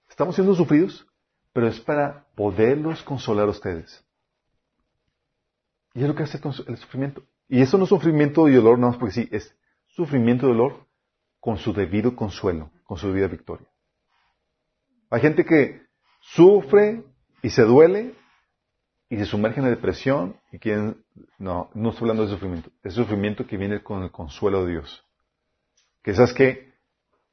Estamos 0.09 0.33
siendo 0.33 0.55
sufridos, 0.55 1.05
pero 1.53 1.67
es 1.67 1.79
para 1.79 2.25
poderlos 2.33 3.03
consolar 3.03 3.45
a 3.45 3.51
ustedes. 3.51 4.03
Y 5.93 6.01
es 6.01 6.07
lo 6.07 6.15
que 6.15 6.23
hace 6.23 6.39
el 6.65 6.77
sufrimiento. 6.77 7.21
Y 7.47 7.61
eso 7.61 7.77
no 7.77 7.83
es 7.83 7.89
sufrimiento 7.89 8.49
y 8.49 8.55
dolor, 8.55 8.79
nada 8.79 8.93
más 8.93 8.99
porque 8.99 9.13
sí, 9.13 9.29
es 9.31 9.55
sufrimiento 9.89 10.47
y 10.47 10.49
dolor 10.49 10.87
con 11.39 11.59
su 11.59 11.71
debido 11.71 12.15
consuelo, 12.15 12.71
con 12.83 12.97
su 12.97 13.09
debida 13.09 13.27
victoria. 13.27 13.67
Hay 15.11 15.21
gente 15.21 15.45
que 15.45 15.83
sufre 16.19 17.03
y 17.43 17.51
se 17.51 17.61
duele 17.61 18.15
y 19.09 19.17
se 19.17 19.25
sumerge 19.25 19.59
en 19.59 19.65
la 19.65 19.71
depresión 19.71 20.39
y 20.51 20.59
quien 20.59 21.03
no, 21.39 21.71
no 21.73 21.89
estoy 21.89 22.03
hablando 22.03 22.25
de 22.25 22.33
sufrimiento, 22.33 22.69
es 22.83 22.93
sufrimiento 22.93 23.45
que 23.47 23.57
viene 23.57 23.81
con 23.81 24.03
el 24.03 24.11
consuelo 24.11 24.65
de 24.65 24.73
Dios. 24.73 25.03
Que 26.03 26.13
sabes 26.13 26.33
que 26.33 26.73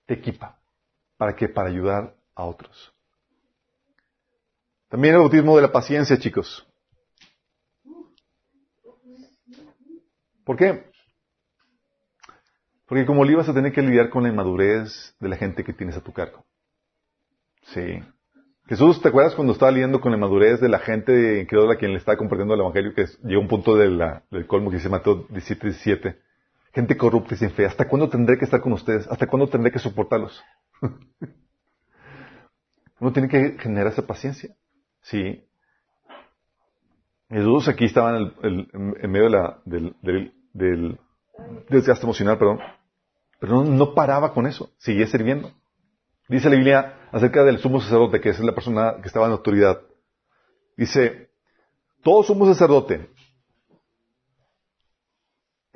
te 0.07 0.15
equipa. 0.15 0.59
¿Para 1.19 1.37
qué? 1.37 1.49
Para 1.49 1.69
ayudar 1.69 2.15
a 2.35 2.45
otros. 2.45 2.93
También 4.89 5.15
el 5.15 5.21
bautismo 5.21 5.57
de 5.57 5.63
la 5.63 5.73
paciencia, 5.73 6.19
chicos. 6.19 6.67
¿Por 10.45 10.57
qué? 10.57 10.91
Porque 12.87 13.05
como 13.05 13.25
le 13.25 13.35
vas 13.35 13.49
a 13.49 13.55
tener 13.55 13.73
que 13.73 13.83
lidiar 13.83 14.11
con 14.11 14.23
la 14.23 14.29
inmadurez 14.29 15.15
de 15.19 15.29
la 15.29 15.37
gente 15.37 15.65
que 15.65 15.73
tienes 15.73 15.97
a 15.97 16.03
tu 16.03 16.13
cargo. 16.13 16.45
Sí. 17.75 18.01
Jesús, 18.69 19.01
¿te 19.01 19.09
acuerdas 19.09 19.35
cuando 19.37 19.53
estaba 19.53 19.71
lidiando 19.71 20.01
con 20.01 20.11
la 20.11 20.17
inmadurez 20.17 20.61
de 20.61 20.69
la 20.69 20.81
gente 20.81 21.41
incrédula 21.41 21.75
a 21.75 21.77
quien 21.77 21.93
le 21.93 21.99
estaba 21.99 22.19
compartiendo 22.19 22.55
el 22.55 22.61
Evangelio 22.61 22.95
que 22.95 23.07
llegó 23.23 23.41
a 23.41 23.43
un 23.43 23.49
punto 23.49 23.77
del 23.77 24.47
colmo 24.49 24.71
que 24.71 24.81
se 24.81 24.89
mató 24.89 25.27
17, 25.29 25.69
17? 25.69 26.19
Gente 26.73 26.97
corrupta 26.97 27.35
y 27.35 27.39
sin 27.39 27.51
fe. 27.51 27.65
¿Hasta 27.65 27.89
cuándo 27.89 28.09
tendré 28.09 28.37
que 28.37 28.45
estar 28.45 28.61
con 28.61 28.73
ustedes? 28.73 29.07
¿Hasta 29.09 29.29
cuándo 29.29 29.49
tendré 29.49 29.71
que 29.71 29.79
soportarlos? 29.79 30.45
Uno 33.01 33.13
tiene 33.13 33.29
que 33.29 33.57
generar 33.59 33.93
esa 33.93 34.07
paciencia. 34.07 34.55
Sí. 35.01 35.45
Jesús 37.31 37.69
aquí 37.69 37.85
estaba 37.85 38.19
en, 38.19 39.11
medio 39.11 39.29
la, 39.29 39.61
del, 39.65 39.95
del 40.53 40.99
desgaste 41.69 42.05
emocional, 42.05 42.37
perdón. 42.37 42.59
Pero 43.39 43.65
no, 43.65 43.95
paraba 43.95 44.33
con 44.33 44.47
eso, 44.47 44.71
seguía 44.79 45.07
sirviendo. 45.07 45.53
Dice 46.29 46.51
la 46.51 46.57
Biblia 46.57 47.09
acerca 47.13 47.45
del 47.45 47.59
sumo 47.59 47.81
sacerdote, 47.81 48.21
que 48.21 48.31
es 48.31 48.41
la 48.41 48.55
persona 48.55 48.97
que 49.01 49.09
estaba 49.09 49.27
en 49.27 49.33
autoridad. 49.33 49.81
Dice, 50.77 51.31
todo 52.03 52.23
sumo 52.23 52.47
sacerdote 52.47 53.11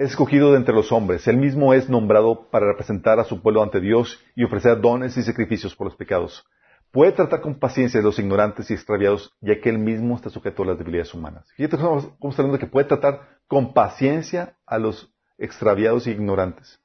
es 0.01 0.13
escogido 0.13 0.53
de 0.53 0.57
entre 0.57 0.75
los 0.75 0.93
hombres. 0.93 1.29
Él 1.29 1.37
mismo 1.37 1.75
es 1.75 1.91
nombrado 1.91 2.49
para 2.51 2.67
representar 2.67 3.21
a 3.21 3.25
su 3.25 3.43
pueblo 3.43 3.63
ante 3.63 3.83
Dios 3.83 4.19
y 4.35 4.45
ofrecer 4.45 4.81
dones 4.81 5.15
y 5.19 5.23
sacrificios 5.23 5.77
por 5.77 5.89
los 5.89 5.95
pecados. 5.95 6.43
Puede 6.91 7.13
tratar 7.13 7.43
con 7.43 7.59
paciencia 7.59 8.01
a 8.01 8.03
los 8.03 8.19
ignorantes 8.19 8.71
y 8.71 8.75
extraviados, 8.75 9.31
ya 9.43 9.61
que 9.61 9.69
él 9.69 9.79
mismo 9.79 10.17
está 10.17 10.31
sujeto 10.31 10.63
a 10.63 10.67
las 10.69 10.79
debilidades 10.79 11.13
humanas. 11.13 11.47
Fíjate 11.55 11.77
cómo 11.77 11.99
está 11.99 12.43
hablando 12.43 12.55
de 12.55 12.65
que 12.65 12.67
puede 12.67 12.89
tratar 12.89 13.41
con 13.47 13.75
paciencia 13.75 14.57
a 14.65 14.79
los 14.79 15.13
extraviados 15.37 16.07
e 16.07 16.13
ignorantes. 16.13 16.81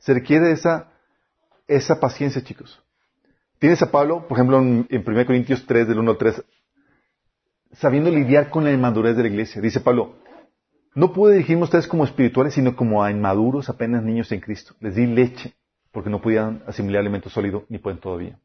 Se 0.00 0.12
requiere 0.12 0.50
esa, 0.50 0.92
esa 1.68 2.00
paciencia, 2.00 2.42
chicos. 2.42 2.82
Tienes 3.58 3.82
a 3.82 3.90
Pablo, 3.90 4.26
por 4.26 4.36
ejemplo, 4.36 4.58
en, 4.58 4.88
1 4.90 5.26
Corintios 5.26 5.64
3, 5.66 5.86
del 5.86 5.98
1 5.98 6.10
al 6.10 6.18
3, 6.18 6.44
sabiendo 7.72 8.10
lidiar 8.10 8.50
con 8.50 8.64
la 8.64 8.72
inmadurez 8.72 9.16
de 9.16 9.22
la 9.22 9.28
iglesia. 9.28 9.60
Dice 9.62 9.80
Pablo, 9.80 10.16
no 10.94 11.12
pude 11.12 11.34
dirigirme 11.34 11.62
a 11.62 11.64
ustedes 11.64 11.86
como 11.86 12.04
espirituales, 12.04 12.54
sino 12.54 12.74
como 12.74 13.04
a 13.04 13.10
inmaduros, 13.10 13.68
apenas 13.68 14.02
niños 14.02 14.32
en 14.32 14.40
Cristo. 14.40 14.74
Les 14.80 14.94
di 14.94 15.06
leche, 15.06 15.54
porque 15.92 16.10
no 16.10 16.20
podían 16.20 16.62
asimilar 16.66 17.00
alimento 17.00 17.30
sólido, 17.30 17.64
ni 17.68 17.78
pueden 17.78 18.00
todavía. 18.00 18.38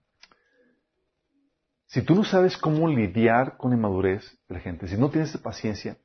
Si 1.87 2.01
tú 2.01 2.15
no 2.15 2.23
sabes 2.23 2.57
cómo 2.57 2.87
lidiar 2.87 3.57
con 3.57 3.71
la 3.71 3.77
inmadurez 3.77 4.37
de 4.47 4.55
la 4.55 4.61
gente, 4.61 4.87
si 4.87 4.97
no 4.97 5.09
tienes 5.09 5.35
paciencia, 5.37 5.97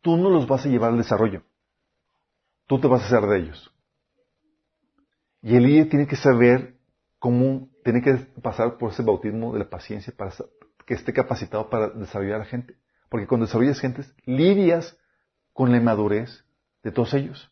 tú 0.00 0.16
no 0.16 0.30
los 0.30 0.46
vas 0.46 0.64
a 0.64 0.68
llevar 0.68 0.90
al 0.90 0.98
desarrollo 0.98 1.42
tú 2.72 2.80
te 2.80 2.88
vas 2.88 3.02
a 3.02 3.06
hacer 3.06 3.28
de 3.28 3.38
ellos. 3.38 3.70
Y 5.42 5.56
el 5.56 5.64
líder 5.64 5.88
tiene 5.88 6.06
que 6.06 6.16
saber 6.16 6.76
cómo, 7.18 7.68
tiene 7.84 8.00
que 8.00 8.14
pasar 8.40 8.78
por 8.78 8.92
ese 8.92 9.02
bautismo 9.02 9.52
de 9.52 9.58
la 9.58 9.68
paciencia 9.68 10.12
para 10.16 10.32
que 10.86 10.94
esté 10.94 11.12
capacitado 11.12 11.68
para 11.68 11.88
desarrollar 11.90 12.36
a 12.36 12.38
la 12.40 12.44
gente. 12.44 12.76
Porque 13.08 13.26
cuando 13.26 13.46
desarrollas 13.46 13.80
gente, 13.80 14.02
lidias 14.24 14.96
con 15.52 15.70
la 15.70 15.78
inmadurez 15.78 16.44
de 16.82 16.92
todos 16.92 17.12
ellos. 17.14 17.50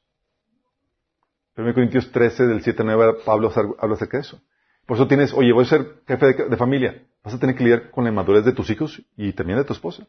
1 1.56 1.74
Corintios 1.74 2.10
13, 2.10 2.46
del 2.46 2.62
7 2.62 2.82
al 2.82 2.86
9, 2.86 3.18
Pablo 3.24 3.52
habla 3.78 3.94
acerca 3.94 4.16
de 4.16 4.22
eso. 4.22 4.40
Por 4.86 4.96
eso 4.96 5.06
tienes, 5.06 5.32
oye, 5.34 5.52
voy 5.52 5.64
a 5.64 5.68
ser 5.68 6.02
jefe 6.06 6.32
de, 6.48 6.56
familia. 6.56 7.06
Vas 7.22 7.34
a 7.34 7.38
tener 7.38 7.54
que 7.54 7.64
lidiar 7.64 7.90
con 7.90 8.04
la 8.04 8.10
inmadurez 8.10 8.44
de 8.44 8.52
tus 8.52 8.70
hijos 8.70 9.02
y 9.16 9.32
también 9.32 9.58
de 9.58 9.64
tu 9.64 9.72
esposa. 9.72 10.06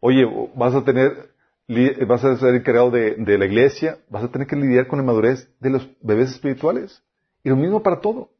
Oye, 0.00 0.24
vas 0.54 0.74
a 0.74 0.84
tener 0.84 1.30
vas 2.06 2.24
a 2.24 2.36
ser 2.38 2.54
encargado 2.54 2.90
de, 2.90 3.16
de, 3.16 3.38
la 3.38 3.44
iglesia, 3.44 3.98
vas 4.08 4.24
a 4.24 4.30
tener 4.30 4.46
que 4.46 4.56
lidiar 4.56 4.86
con 4.86 4.98
la 4.98 5.04
madurez 5.04 5.50
de 5.60 5.70
los 5.70 5.88
bebés 6.00 6.30
espirituales. 6.30 7.02
Y 7.44 7.50
lo 7.50 7.56
mismo 7.56 7.82
para 7.82 8.00
todo. 8.00 8.30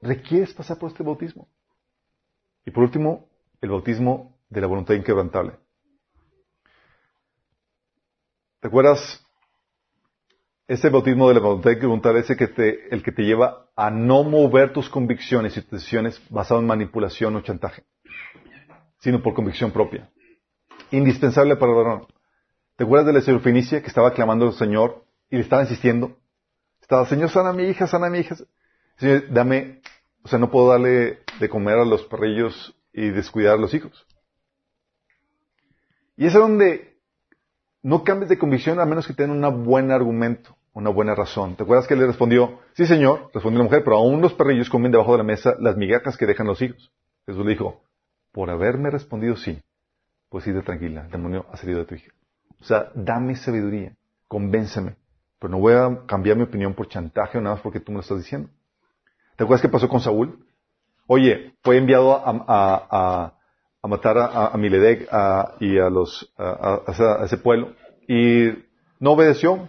Requieres 0.00 0.54
pasar 0.54 0.78
por 0.78 0.90
este 0.90 1.02
bautismo. 1.02 1.48
Y 2.64 2.70
por 2.70 2.84
último, 2.84 3.28
el 3.60 3.70
bautismo 3.70 4.38
de 4.48 4.60
la 4.60 4.66
voluntad 4.66 4.94
inquebrantable. 4.94 5.54
¿Te 8.60 8.68
acuerdas? 8.68 9.24
Ese 10.66 10.90
bautismo 10.90 11.28
de 11.28 11.34
la 11.34 11.40
voluntad 11.40 11.70
inquebrantable 11.70 12.20
es 12.20 12.30
el 12.30 12.36
que, 12.36 13.12
te, 13.12 13.22
lleva 13.22 13.70
a 13.74 13.90
no 13.90 14.22
mover 14.22 14.72
tus 14.72 14.90
convicciones 14.90 15.56
y 15.56 15.60
decisiones 15.62 16.20
basado 16.28 16.60
en 16.60 16.66
manipulación 16.66 17.36
o 17.36 17.40
chantaje, 17.40 17.84
sino 18.98 19.22
por 19.22 19.34
convicción 19.34 19.70
propia. 19.70 20.10
Indispensable 20.90 21.56
para 21.56 21.72
el 21.72 21.76
varón. 21.76 22.06
¿Te 22.78 22.84
acuerdas 22.84 23.08
de 23.08 23.12
la 23.12 23.20
señora 23.22 23.42
Fenicia 23.42 23.82
que 23.82 23.88
estaba 23.88 24.12
clamando 24.12 24.46
al 24.46 24.52
Señor 24.52 25.04
y 25.30 25.34
le 25.34 25.42
estaba 25.42 25.62
insistiendo? 25.62 26.16
Estaba, 26.80 27.06
Señor, 27.06 27.28
sana 27.28 27.48
a 27.48 27.52
mi 27.52 27.64
hija, 27.64 27.88
sana 27.88 28.06
a 28.06 28.10
mi 28.10 28.20
hija. 28.20 28.36
Señor, 28.98 29.24
dame, 29.32 29.80
o 30.22 30.28
sea, 30.28 30.38
no 30.38 30.48
puedo 30.48 30.68
darle 30.68 31.18
de 31.40 31.48
comer 31.48 31.76
a 31.76 31.84
los 31.84 32.04
perrillos 32.04 32.76
y 32.92 33.08
descuidar 33.10 33.54
a 33.54 33.60
los 33.60 33.74
hijos. 33.74 34.06
Y 36.16 36.26
es 36.26 36.32
donde 36.32 36.96
no 37.82 38.04
cambies 38.04 38.28
de 38.28 38.38
convicción 38.38 38.78
a 38.78 38.86
menos 38.86 39.08
que 39.08 39.12
tengan 39.12 39.44
un 39.44 39.64
buen 39.64 39.90
argumento. 39.90 40.56
una 40.72 40.90
buena 40.90 41.16
razón. 41.16 41.56
¿Te 41.56 41.64
acuerdas 41.64 41.88
que 41.88 41.96
le 41.96 42.06
respondió? 42.06 42.60
Sí, 42.74 42.86
señor, 42.86 43.32
respondió 43.34 43.58
la 43.58 43.64
mujer, 43.64 43.82
pero 43.82 43.96
aún 43.96 44.22
los 44.22 44.34
perrillos 44.34 44.70
comen 44.70 44.92
debajo 44.92 45.10
de 45.10 45.18
la 45.18 45.24
mesa 45.24 45.56
las 45.58 45.76
migajas 45.76 46.16
que 46.16 46.26
dejan 46.26 46.46
los 46.46 46.62
hijos. 46.62 46.92
Jesús 47.26 47.44
le 47.44 47.50
dijo, 47.50 47.82
por 48.30 48.50
haberme 48.50 48.88
respondido 48.88 49.34
sí, 49.34 49.60
pues 50.28 50.44
sí, 50.44 50.52
tranquila, 50.64 51.06
el 51.06 51.10
demonio 51.10 51.44
ha 51.50 51.56
salido 51.56 51.80
de 51.80 51.84
tu 51.84 51.96
hija. 51.96 52.12
O 52.60 52.64
sea, 52.64 52.90
dame 52.94 53.36
sabiduría, 53.36 53.96
convénceme, 54.26 54.96
pero 55.38 55.50
no 55.50 55.58
voy 55.58 55.74
a 55.74 56.06
cambiar 56.06 56.36
mi 56.36 56.42
opinión 56.42 56.74
por 56.74 56.88
chantaje 56.88 57.38
o 57.38 57.40
nada 57.40 57.56
más 57.56 57.62
porque 57.62 57.80
tú 57.80 57.92
me 57.92 57.96
lo 57.96 58.02
estás 58.02 58.18
diciendo. 58.18 58.48
¿Te 59.36 59.44
acuerdas 59.44 59.62
qué 59.62 59.68
pasó 59.68 59.88
con 59.88 60.00
Saúl? 60.00 60.44
Oye, 61.06 61.54
fue 61.62 61.78
enviado 61.78 62.12
a, 62.14 63.32
matar 63.82 64.18
a, 64.18 64.48
a 64.48 64.56
Miledec 64.56 65.08
y 65.60 65.78
a, 65.78 65.88
los, 65.88 66.32
a, 66.36 66.82
ese 67.24 67.38
pueblo 67.38 67.74
y 68.08 68.48
no 68.98 69.12
obedeció. 69.12 69.68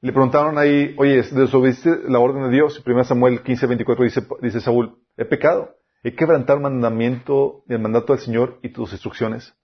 Le 0.00 0.12
preguntaron 0.12 0.58
ahí, 0.58 0.94
oye, 0.98 1.22
¿desobedeciste 1.22 2.08
la 2.08 2.18
orden 2.18 2.42
de 2.44 2.50
Dios? 2.50 2.82
1 2.84 3.04
Samuel 3.04 3.42
15, 3.42 3.66
24 3.66 4.04
dice, 4.04 4.26
dice 4.42 4.60
Saúl, 4.60 4.98
he 5.16 5.24
pecado, 5.24 5.76
he 6.02 6.14
quebrantado 6.14 6.58
el 6.58 6.64
mandamiento, 6.64 7.62
el 7.68 7.78
mandato 7.78 8.12
del 8.12 8.22
Señor 8.22 8.58
y 8.62 8.70
tus 8.70 8.92
instrucciones, 8.92 9.54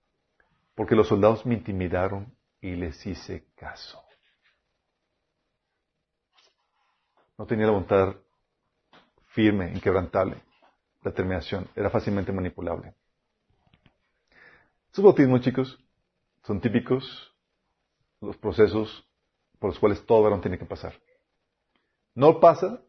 porque 0.78 0.94
los 0.94 1.08
soldados 1.08 1.44
me 1.44 1.54
intimidaron 1.54 2.32
y 2.60 2.76
les 2.76 3.04
hice 3.04 3.48
caso. 3.56 4.00
No 7.36 7.46
tenía 7.46 7.66
la 7.66 7.72
voluntad 7.72 8.14
firme, 9.26 9.72
inquebrantable, 9.72 10.36
determinación, 11.02 11.66
era 11.74 11.90
fácilmente 11.90 12.30
manipulable. 12.30 12.94
Estos 14.86 15.02
bautismos, 15.02 15.40
chicos, 15.40 15.84
son 16.44 16.60
típicos 16.60 17.34
los 18.20 18.36
procesos 18.36 19.04
por 19.58 19.70
los 19.70 19.80
cuales 19.80 20.06
todo 20.06 20.22
varón 20.22 20.40
tiene 20.40 20.60
que 20.60 20.64
pasar. 20.64 20.94
No 22.14 22.38
pasa, 22.38 22.80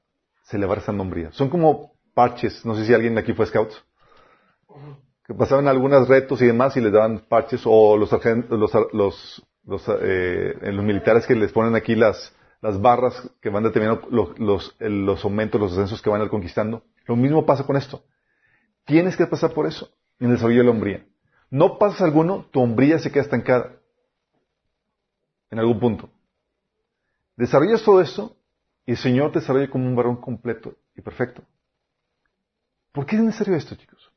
se 0.43 0.59
le 0.59 0.67
va 0.67 0.75
esa 0.75 0.91
nombría. 0.91 1.31
Son 1.31 1.49
como 1.49 1.95
parches, 2.13 2.63
no 2.67 2.75
sé 2.75 2.85
si 2.85 2.93
alguien 2.93 3.15
de 3.15 3.21
aquí 3.21 3.33
fue 3.33 3.47
scouts, 3.47 3.83
pasaban 5.35 5.67
algunos 5.67 6.07
retos 6.07 6.41
y 6.41 6.47
demás 6.47 6.75
y 6.75 6.81
les 6.81 6.91
daban 6.91 7.19
parches, 7.19 7.61
o 7.65 7.97
los, 7.97 8.11
eh, 10.01 10.71
militares 10.83 11.27
que 11.27 11.35
les 11.35 11.51
ponen 11.51 11.75
aquí 11.75 11.95
las, 11.95 12.33
barras 12.61 13.29
que 13.41 13.49
van 13.49 13.63
determinando 13.63 14.07
los, 14.09 15.23
aumentos, 15.23 15.61
los 15.61 15.73
ascensos 15.73 16.01
que 16.01 16.09
van 16.09 16.21
a 16.21 16.29
conquistando. 16.29 16.83
Lo 17.05 17.15
mismo 17.15 17.45
pasa 17.45 17.65
con 17.65 17.77
esto. 17.77 18.03
Tienes 18.85 19.15
que 19.15 19.27
pasar 19.27 19.53
por 19.53 19.67
eso 19.67 19.89
en 20.19 20.27
el 20.27 20.33
desarrollo 20.33 20.59
de 20.59 20.65
la 20.65 20.71
hombría. 20.71 21.05
No 21.51 21.77
pasas 21.77 22.01
alguno, 22.01 22.45
tu 22.51 22.61
hombría 22.61 22.99
se 22.99 23.11
queda 23.11 23.23
estancada 23.23 23.73
en 25.51 25.59
algún 25.59 25.79
punto. 25.79 26.09
Desarrollas 27.35 27.83
todo 27.83 28.01
eso 28.01 28.35
y 28.85 28.91
el 28.91 28.97
Señor 28.97 29.31
te 29.31 29.39
desarrolla 29.39 29.69
como 29.69 29.87
un 29.87 29.95
varón 29.95 30.17
completo 30.17 30.75
y 30.95 31.01
perfecto. 31.01 31.43
¿Por 32.91 33.05
qué 33.05 33.15
es 33.15 33.21
necesario 33.21 33.55
esto, 33.55 33.75
chicos? 33.75 34.08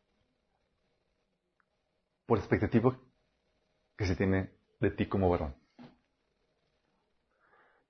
Por 2.33 2.39
la 2.39 2.45
expectativa 2.45 2.97
que 3.95 4.07
se 4.07 4.17
tiene 4.17 4.49
de 4.81 4.91
ti 4.91 5.07
como 5.07 5.29
varón. 5.29 5.55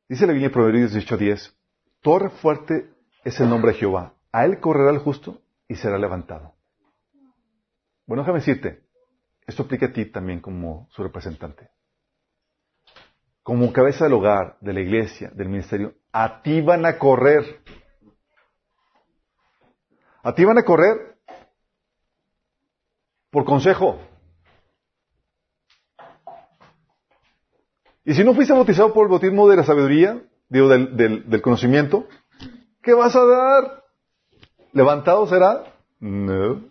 Dice 0.08 0.26
la 0.26 0.32
Biblia 0.32 0.48
en 0.48 0.52
Proverbios 0.52 0.92
18:10, 0.92 1.56
Torre 2.00 2.28
fuerte 2.28 2.92
es 3.22 3.38
el 3.38 3.48
nombre 3.48 3.70
de 3.70 3.78
Jehová, 3.78 4.16
a 4.32 4.44
él 4.44 4.58
correrá 4.58 4.90
el 4.90 4.98
justo 4.98 5.40
y 5.68 5.76
será 5.76 5.96
levantado. 5.96 6.56
Bueno, 8.04 8.24
déjame 8.24 8.40
decirte, 8.40 8.82
esto 9.46 9.62
aplica 9.62 9.86
a 9.86 9.92
ti 9.92 10.06
también 10.06 10.40
como 10.40 10.88
su 10.90 11.04
representante. 11.04 11.70
Como 13.44 13.72
cabeza 13.72 14.06
del 14.06 14.14
hogar, 14.14 14.56
de 14.60 14.72
la 14.72 14.80
iglesia, 14.80 15.30
del 15.30 15.50
ministerio, 15.50 15.94
a 16.10 16.42
ti 16.42 16.60
van 16.60 16.84
a 16.84 16.98
correr. 16.98 17.62
A 20.24 20.34
ti 20.34 20.44
van 20.44 20.58
a 20.58 20.64
correr 20.64 21.16
por 23.30 23.44
consejo. 23.44 24.08
Y 28.04 28.14
si 28.14 28.24
no 28.24 28.34
fuiste 28.34 28.52
bautizado 28.52 28.92
por 28.92 29.04
el 29.04 29.10
bautismo 29.10 29.48
de 29.48 29.56
la 29.56 29.64
sabiduría, 29.64 30.20
digo, 30.48 30.68
del, 30.68 31.42
conocimiento, 31.42 32.06
¿qué 32.82 32.94
vas 32.94 33.14
a 33.14 33.24
dar? 33.24 33.84
¿Levantado 34.72 35.26
será? 35.26 35.64
No. 36.00 36.62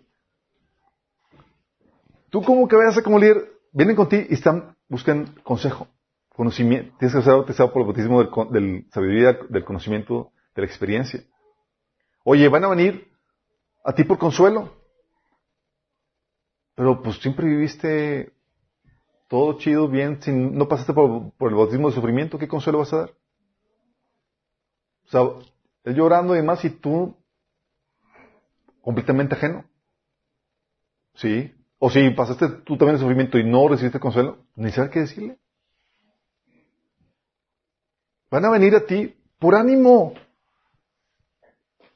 Tú 2.28 2.42
como 2.42 2.68
que 2.68 2.76
vayas 2.76 2.98
a 2.98 3.02
como 3.02 3.18
líder, 3.18 3.50
vienen 3.72 3.96
contigo 3.96 4.24
y 4.28 4.34
están, 4.34 4.76
buscan 4.88 5.34
consejo, 5.42 5.88
conocimiento. 6.28 6.94
Tienes 6.98 7.14
que 7.16 7.22
ser 7.22 7.32
bautizado 7.32 7.72
por 7.72 7.82
el 7.82 7.86
bautismo 7.86 8.22
del, 8.22 8.30
del 8.50 8.86
sabiduría, 8.90 9.38
del 9.48 9.64
conocimiento, 9.64 10.32
de 10.54 10.62
la 10.62 10.66
experiencia. 10.66 11.22
Oye, 12.24 12.48
van 12.48 12.64
a 12.64 12.68
venir 12.68 13.08
a 13.84 13.92
ti 13.94 14.04
por 14.04 14.18
consuelo. 14.18 14.70
Pero 16.74 17.02
pues 17.02 17.16
siempre 17.16 17.46
viviste 17.46 18.32
todo 19.32 19.56
chido, 19.56 19.88
bien, 19.88 20.20
si 20.20 20.30
no 20.30 20.68
pasaste 20.68 20.92
por, 20.92 21.32
el 21.40 21.54
bautismo 21.54 21.88
de 21.88 21.94
sufrimiento, 21.94 22.38
¿qué 22.38 22.46
consuelo 22.46 22.80
vas 22.80 22.92
a 22.92 22.98
dar? 22.98 23.10
O 25.06 25.08
sea, 25.08 25.22
él 25.84 25.94
llorando 25.94 26.34
y 26.34 26.36
demás 26.36 26.62
y 26.66 26.68
tú 26.68 27.16
completamente 28.82 29.34
ajeno. 29.34 29.64
¿Sí? 31.14 31.50
O 31.78 31.88
si 31.88 32.10
pasaste 32.10 32.46
tú 32.62 32.76
también 32.76 32.96
el 32.96 33.00
sufrimiento 33.00 33.38
y 33.38 33.44
no 33.44 33.68
recibiste 33.68 33.98
consuelo, 33.98 34.36
ni 34.54 34.70
sabes 34.70 34.90
qué 34.90 35.00
decirle. 35.00 35.38
Van 38.30 38.44
a 38.44 38.50
venir 38.50 38.76
a 38.76 38.84
ti 38.84 39.16
por 39.38 39.54
ánimo. 39.54 40.12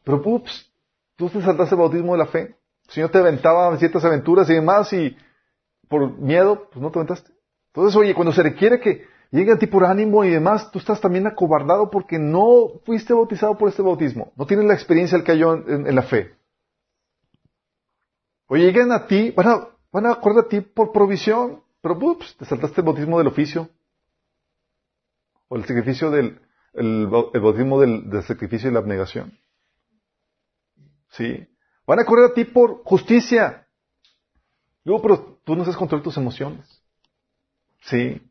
Pero, 0.04 0.22
ups, 0.24 0.72
tú 1.16 1.28
te 1.28 1.42
saltaste 1.42 1.74
el 1.74 1.80
bautismo 1.82 2.12
de 2.12 2.18
la 2.18 2.28
fe. 2.28 2.56
El 2.86 2.90
Señor 2.94 3.10
te 3.10 3.18
aventaba 3.18 3.76
ciertas 3.76 4.06
aventuras 4.06 4.48
y 4.48 4.54
demás 4.54 4.90
y 4.94 5.14
por 5.88 6.18
miedo, 6.18 6.68
pues 6.70 6.82
no 6.82 6.90
te 6.90 6.98
aventaste. 6.98 7.32
Entonces, 7.68 7.96
oye, 7.96 8.14
cuando 8.14 8.32
se 8.32 8.42
requiere 8.42 8.80
que 8.80 9.06
llegue 9.30 9.52
a 9.52 9.58
ti 9.58 9.66
por 9.66 9.84
ánimo 9.84 10.24
y 10.24 10.30
demás, 10.30 10.70
tú 10.70 10.78
estás 10.78 11.00
también 11.00 11.26
acobardado 11.26 11.90
porque 11.90 12.18
no 12.18 12.80
fuiste 12.84 13.12
bautizado 13.12 13.56
por 13.58 13.68
este 13.68 13.82
bautismo. 13.82 14.32
No 14.36 14.46
tienes 14.46 14.66
la 14.66 14.74
experiencia 14.74 15.22
que 15.22 15.32
hay 15.32 15.42
en, 15.42 15.94
la 15.94 16.02
fe. 16.02 16.34
Oye, 18.48 18.64
lleguen 18.64 18.92
a 18.92 19.06
ti, 19.06 19.32
van 19.32 19.48
a, 19.48 19.68
van 19.92 20.06
a 20.06 20.12
acordar 20.12 20.44
a 20.44 20.48
ti 20.48 20.60
por 20.60 20.92
provisión, 20.92 21.62
pero 21.80 21.98
ups, 22.00 22.36
te 22.36 22.44
saltaste 22.44 22.80
el 22.80 22.86
bautismo 22.86 23.18
del 23.18 23.26
oficio. 23.26 23.68
O 25.48 25.56
el 25.56 25.64
sacrificio 25.64 26.10
del, 26.10 26.40
el, 26.72 27.06
bautismo 27.06 27.80
del, 27.80 28.08
del 28.08 28.22
sacrificio 28.22 28.70
y 28.70 28.72
la 28.72 28.80
abnegación. 28.80 29.38
¿Sí? 31.10 31.46
Van 31.86 32.00
a 32.00 32.04
correr 32.04 32.30
a 32.30 32.34
ti 32.34 32.44
por 32.44 32.82
justicia. 32.84 33.65
Luego, 34.86 35.02
pero 35.02 35.40
tú 35.42 35.56
no 35.56 35.64
sabes 35.64 35.76
controlar 35.76 36.04
tus 36.04 36.16
emociones. 36.16 36.80
¿Sí? 37.82 38.22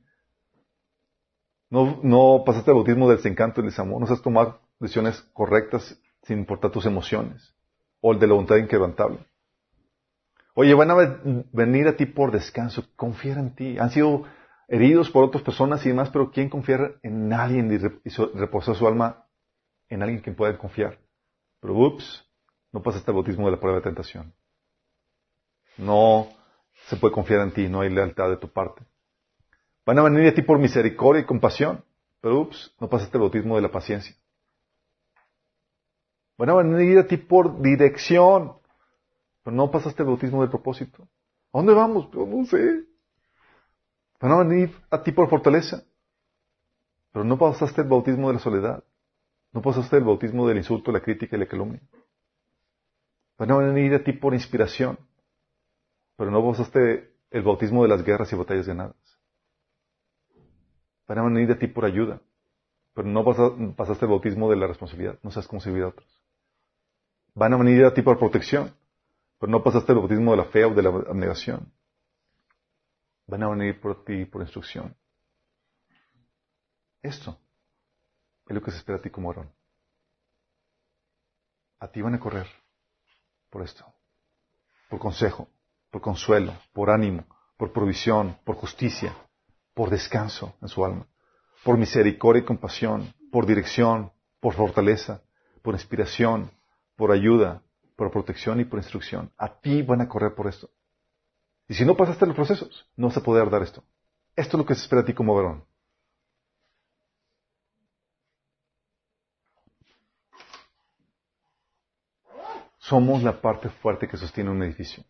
No, 1.69 1.99
no 2.02 2.44
pasaste 2.45 2.72
el 2.72 2.76
bautismo 2.76 3.10
del 3.10 3.18
desencanto 3.18 3.60
y 3.60 3.64
del 3.64 3.72
desamor. 3.72 3.99
No 3.99 4.07
sabes 4.07 4.22
tomar 4.22 4.61
decisiones 4.80 5.19
correctas 5.34 5.99
sin 6.23 6.40
importar 6.40 6.72
tus 6.72 6.86
emociones. 6.86 7.53
O 7.99 8.14
el 8.14 8.19
de 8.19 8.27
la 8.27 8.36
voluntad 8.36 8.56
inquebrantable. 8.56 9.19
Oye, 10.53 10.73
van 10.73 10.91
a 10.91 10.95
venir 11.52 11.90
a 11.90 11.98
ti 11.98 12.06
por 12.06 12.32
descanso. 12.32 12.86
Confía 12.95 13.34
en 13.34 13.53
ti. 13.53 13.77
Han 13.77 13.90
sido 13.90 14.23
heridos 14.69 15.10
por 15.10 15.26
otras 15.26 15.44
personas 15.44 15.86
y 15.86 15.90
demás, 15.90 16.10
pero 16.10 16.32
¿quién 16.32 16.48
confiar 16.48 16.99
en 17.03 17.34
alguien 17.34 17.69
y 17.69 18.07
reposar 18.18 18.76
su 18.76 18.88
alma 18.88 19.26
en 19.90 20.03
alguien 20.03 20.22
que 20.22 20.32
pueda 20.32 20.57
confiar? 20.57 20.99
Pero 21.60 21.77
ups, 21.77 22.26
no 22.72 22.82
pasaste 22.82 23.11
el 23.11 23.15
bautismo 23.15 23.45
de 23.45 23.52
la 23.52 23.60
prueba 23.60 23.80
de 23.80 23.84
tentación. 23.84 24.34
No 25.77 26.30
se 26.88 26.98
puede 26.98 27.14
confiar 27.14 27.41
en 27.41 27.52
ti, 27.52 27.68
no 27.68 27.82
hay 27.82 27.90
lealtad 27.90 28.30
de 28.30 28.38
tu 28.38 28.49
parte. 28.49 28.84
Van 29.86 29.99
a 29.99 30.03
venir 30.03 30.28
a 30.28 30.34
ti 30.34 30.41
por 30.41 30.60
misericordia 30.60 31.22
y 31.22 31.26
compasión, 31.26 31.84
pero 32.22 32.41
ups, 32.41 32.76
no 32.80 32.90
pasaste 32.90 33.18
el 33.18 33.22
bautismo 33.22 33.56
de 33.56 33.62
la 33.62 33.72
paciencia. 33.72 34.16
Van 36.38 36.49
a 36.49 36.56
venir 36.56 36.98
a 36.98 37.07
ti 37.07 37.18
por 37.18 37.62
dirección, 37.62 38.57
pero 39.44 39.56
no 39.56 39.72
pasaste 39.72 40.03
el 40.03 40.07
bautismo 40.07 40.41
del 40.41 40.49
propósito. 40.49 41.03
¿A 41.53 41.60
dónde 41.60 41.74
vamos? 41.74 42.14
no 42.14 42.45
sé. 42.45 42.84
Van 44.20 44.32
a 44.32 44.44
venir 44.44 44.76
a 44.90 45.02
ti 45.02 45.12
por 45.12 45.30
fortaleza, 45.30 45.84
pero 47.12 47.24
no 47.24 47.38
pasaste 47.38 47.82
el 47.82 47.88
bautismo 47.88 48.28
de 48.28 48.34
la 48.34 48.40
soledad. 48.40 48.84
No 49.53 49.62
pasaste 49.62 49.95
el 49.98 50.03
bautismo 50.03 50.48
del 50.48 50.57
insulto, 50.57 50.91
la 50.91 50.99
crítica 50.99 51.36
y 51.36 51.40
la 51.40 51.48
calumnia. 51.48 51.82
Van 53.38 53.52
a 53.52 53.57
venir 53.57 53.94
a 53.94 54.03
ti 54.03 54.12
por 54.12 54.34
inspiración, 54.34 54.98
pero 56.16 56.32
no 56.32 56.44
pasaste 56.46 57.14
el 57.32 57.44
bautismo 57.44 57.84
de 57.84 57.90
las 57.90 58.04
guerras 58.04 58.32
y 58.32 58.36
batallas 58.36 58.68
ganadas. 58.68 58.96
Van 61.08 61.20
a 61.20 61.24
venir 61.24 61.52
a 61.52 61.60
ti 61.60 61.68
por 61.68 61.86
ayuda, 61.86 62.22
pero 62.94 63.08
no 63.08 63.24
pasaste 63.76 64.06
el 64.06 64.12
bautismo 64.12 64.50
de 64.50 64.56
la 64.56 64.68
responsabilidad, 64.68 65.20
no 65.22 65.32
sabes 65.32 65.48
cómo 65.48 65.62
servir 65.62 65.84
a 65.84 65.90
otros. 65.90 66.24
Van 67.34 67.54
a 67.54 67.58
venir 67.58 67.86
a 67.86 67.94
ti 67.94 68.02
por 68.02 68.18
protección, 68.18 68.74
pero 69.40 69.52
no 69.52 69.62
pasaste 69.62 69.92
el 69.92 70.00
bautismo 70.00 70.32
de 70.32 70.38
la 70.38 70.46
fe 70.46 70.64
o 70.66 70.74
de 70.74 70.82
la 70.82 70.90
abnegación. 70.90 71.72
Van 73.28 73.44
a 73.44 73.50
venir 73.50 73.80
por 73.82 74.06
ti 74.06 74.26
por 74.26 74.42
instrucción. 74.42 74.96
Esto 77.02 77.38
es 78.48 78.56
lo 78.56 78.62
que 78.62 78.72
se 78.72 78.78
espera 78.78 78.98
a 78.98 79.02
ti 79.02 79.10
como 79.10 79.28
varón. 79.28 79.52
A 81.80 81.88
ti 81.90 82.02
van 82.02 82.16
a 82.16 82.20
correr 82.20 82.48
por 83.50 83.62
esto, 83.62 83.86
por 84.90 85.00
consejo, 85.00 85.50
por 85.95 86.01
consuelo, 86.01 86.53
por 86.73 86.89
ánimo, 86.89 87.23
por 87.55 87.72
provisión, 87.72 88.38
por 88.43 88.57
justicia, 88.57 89.15
por 89.73 89.89
descanso 89.89 90.53
en 90.61 90.67
su 90.67 90.84
alma, 90.84 91.07
por 91.63 91.77
misericordia 91.77 92.41
y 92.41 92.45
compasión, 92.45 93.13
por 93.31 93.45
dirección, 93.45 94.11
por 94.41 94.55
fortaleza, 94.55 95.22
por 95.61 95.73
inspiración, 95.73 96.51
por 96.97 97.13
ayuda, 97.13 97.61
por 97.95 98.11
protección 98.11 98.59
y 98.59 98.65
por 98.65 98.80
instrucción. 98.80 99.31
A 99.38 99.47
ti 99.61 99.84
van 99.84 100.01
a 100.01 100.09
correr 100.09 100.35
por 100.35 100.47
esto. 100.47 100.69
Y 101.69 101.76
si 101.76 101.85
no 101.85 101.95
pasaste 101.95 102.26
los 102.26 102.35
procesos, 102.35 102.91
no 102.97 103.07
vas 103.07 103.15
a 103.15 103.23
poder 103.23 103.49
dar 103.49 103.61
esto. 103.61 103.81
Esto 104.35 104.57
es 104.57 104.59
lo 104.59 104.65
que 104.65 104.76
se 104.76 104.81
espera 104.81 105.01
a 105.01 105.05
ti 105.05 105.13
como 105.13 105.34
varón. 105.34 105.63
Somos 112.80 113.23
la 113.23 113.39
parte 113.39 113.69
fuerte 113.69 114.09
que 114.09 114.17
sostiene 114.17 114.49
un 114.49 114.61
edificio. 114.61 115.05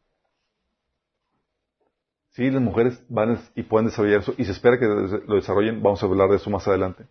Sí, 2.35 2.51
las 2.51 2.61
mujeres 2.61 3.01
van 3.07 3.39
y 3.55 3.63
pueden 3.63 3.85
desarrollar 3.85 4.19
eso 4.19 4.33
y 4.37 4.43
se 4.43 4.51
espera 4.51 4.77
que 4.77 4.85
lo 4.85 5.35
desarrollen. 5.35 5.81
Vamos 5.81 6.03
a 6.03 6.05
hablar 6.05 6.29
de 6.29 6.35
eso 6.35 6.49
más 6.49 6.67
adelante. 6.67 7.07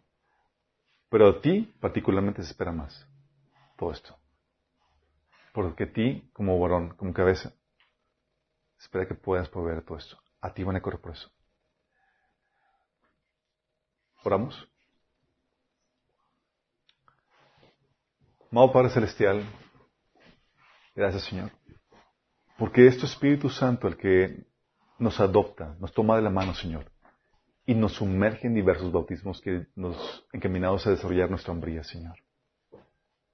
Pero 1.09 1.31
a 1.31 1.41
ti 1.41 1.75
particularmente 1.81 2.43
se 2.43 2.51
espera 2.51 2.73
más 2.73 3.09
todo 3.79 3.91
esto. 3.91 4.15
Porque 5.55 5.85
a 5.85 5.93
ti, 5.95 6.29
como 6.35 6.61
varón, 6.61 6.91
como 6.97 7.15
cabeza, 7.15 7.55
se 8.77 8.85
espera 8.85 9.09
que 9.09 9.15
puedas 9.15 9.49
proveer 9.49 9.83
todo 9.83 9.97
esto. 9.97 10.19
A 10.43 10.53
ti 10.53 10.63
van 10.63 10.77
a 10.77 10.83
correr 10.83 11.01
por 11.01 11.13
eso. 11.13 11.31
Oramos. 14.25 14.69
Amado 18.53 18.73
Padre 18.73 18.91
Celestial, 18.91 19.43
gracias 20.95 21.25
Señor, 21.25 21.51
porque 22.59 22.87
es 22.87 22.99
tu 22.99 23.07
Espíritu 23.07 23.49
Santo 23.49 23.89
el 23.89 23.97
que 23.97 24.54
nos 24.99 25.21
adopta, 25.21 25.77
nos 25.81 25.93
toma 25.93 26.17
de 26.17 26.23
la 26.23 26.31
mano, 26.31 26.55
Señor, 26.55 26.91
y 27.67 27.75
nos 27.75 27.95
sumerge 27.95 28.47
en 28.47 28.55
diversos 28.55 28.93
bautismos 28.93 29.41
que 29.41 29.67
nos 29.75 30.25
encaminados 30.33 30.87
a 30.87 30.91
desarrollar 30.91 31.31
nuestra 31.31 31.53
hombría, 31.53 31.83
Señor. 31.83 32.17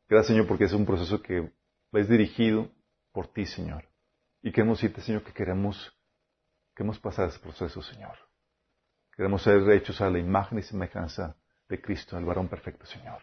Gracias, 0.09 0.28
Señor, 0.28 0.47
porque 0.47 0.65
es 0.65 0.73
un 0.73 0.87
proceso 0.87 1.23
que 1.23 1.51
es 1.93 2.09
dirigido 2.09 2.69
por 3.12 3.28
ti, 3.28 3.47
Señor. 3.47 3.85
Y 4.43 4.53
queremos 4.53 4.81
decirte, 4.81 5.03
Señor, 5.03 5.23
que 5.23 5.32
queremos, 5.32 5.93
queremos 6.74 6.99
pasar 6.99 7.28
ese 7.28 7.39
proceso, 7.39 7.82
Señor. 7.82 8.16
Queremos 9.15 9.43
ser 9.43 9.69
hechos 9.70 10.01
a 10.01 10.09
la 10.09 10.19
imagen 10.19 10.59
y 10.59 10.62
semejanza 10.62 11.37
de 11.69 11.81
Cristo, 11.81 12.16
el 12.16 12.24
varón 12.24 12.49
perfecto, 12.49 12.87
Señor. 12.87 13.23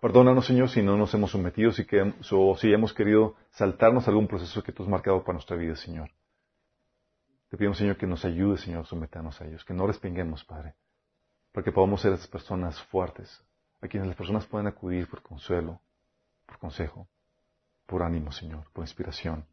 Perdónanos, 0.00 0.46
Señor, 0.46 0.68
si 0.68 0.82
no 0.82 0.96
nos 0.96 1.12
hemos 1.14 1.30
sometido 1.30 1.72
si 1.72 1.86
o 2.32 2.56
si 2.56 2.72
hemos 2.72 2.92
querido 2.92 3.36
saltarnos 3.50 4.08
algún 4.08 4.28
proceso 4.28 4.62
que 4.62 4.72
tú 4.72 4.82
has 4.82 4.88
marcado 4.88 5.22
para 5.22 5.34
nuestra 5.34 5.56
vida, 5.56 5.76
Señor. 5.76 6.10
Te 7.50 7.56
pedimos, 7.56 7.78
Señor, 7.78 7.96
que 7.96 8.06
nos 8.06 8.24
ayude, 8.24 8.58
Señor, 8.58 8.84
a 8.84 8.86
someternos 8.86 9.40
a 9.40 9.44
ellos, 9.44 9.64
que 9.64 9.74
no 9.74 9.84
respinguemos, 9.84 10.44
Padre, 10.44 10.76
para 11.50 11.64
que 11.64 11.72
podamos 11.72 12.00
ser 12.00 12.12
esas 12.12 12.28
personas 12.28 12.80
fuertes, 12.84 13.44
a 13.80 13.88
quienes 13.88 14.06
las 14.06 14.16
personas 14.16 14.46
puedan 14.46 14.68
acudir 14.68 15.08
por 15.08 15.20
consuelo, 15.20 15.80
por 16.46 16.58
consejo, 16.58 17.08
por 17.86 18.04
ánimo, 18.04 18.30
Señor, 18.30 18.70
por 18.72 18.84
inspiración, 18.84 19.44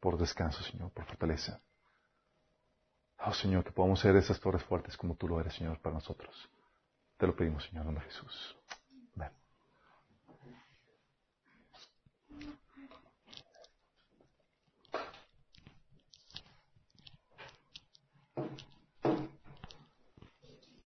por 0.00 0.16
descanso, 0.16 0.62
Señor, 0.62 0.90
por 0.92 1.04
fortaleza. 1.04 1.60
Oh, 3.18 3.34
Señor, 3.34 3.62
que 3.62 3.72
podamos 3.72 4.00
ser 4.00 4.16
esas 4.16 4.40
torres 4.40 4.64
fuertes 4.64 4.96
como 4.96 5.16
tú 5.16 5.28
lo 5.28 5.38
eres, 5.38 5.52
Señor, 5.52 5.78
para 5.80 5.96
nosotros. 5.96 6.48
Te 7.18 7.26
lo 7.26 7.36
pedimos, 7.36 7.64
Señor, 7.64 7.82
en 7.82 7.86
nombre 7.88 8.04
Jesús. 8.06 8.56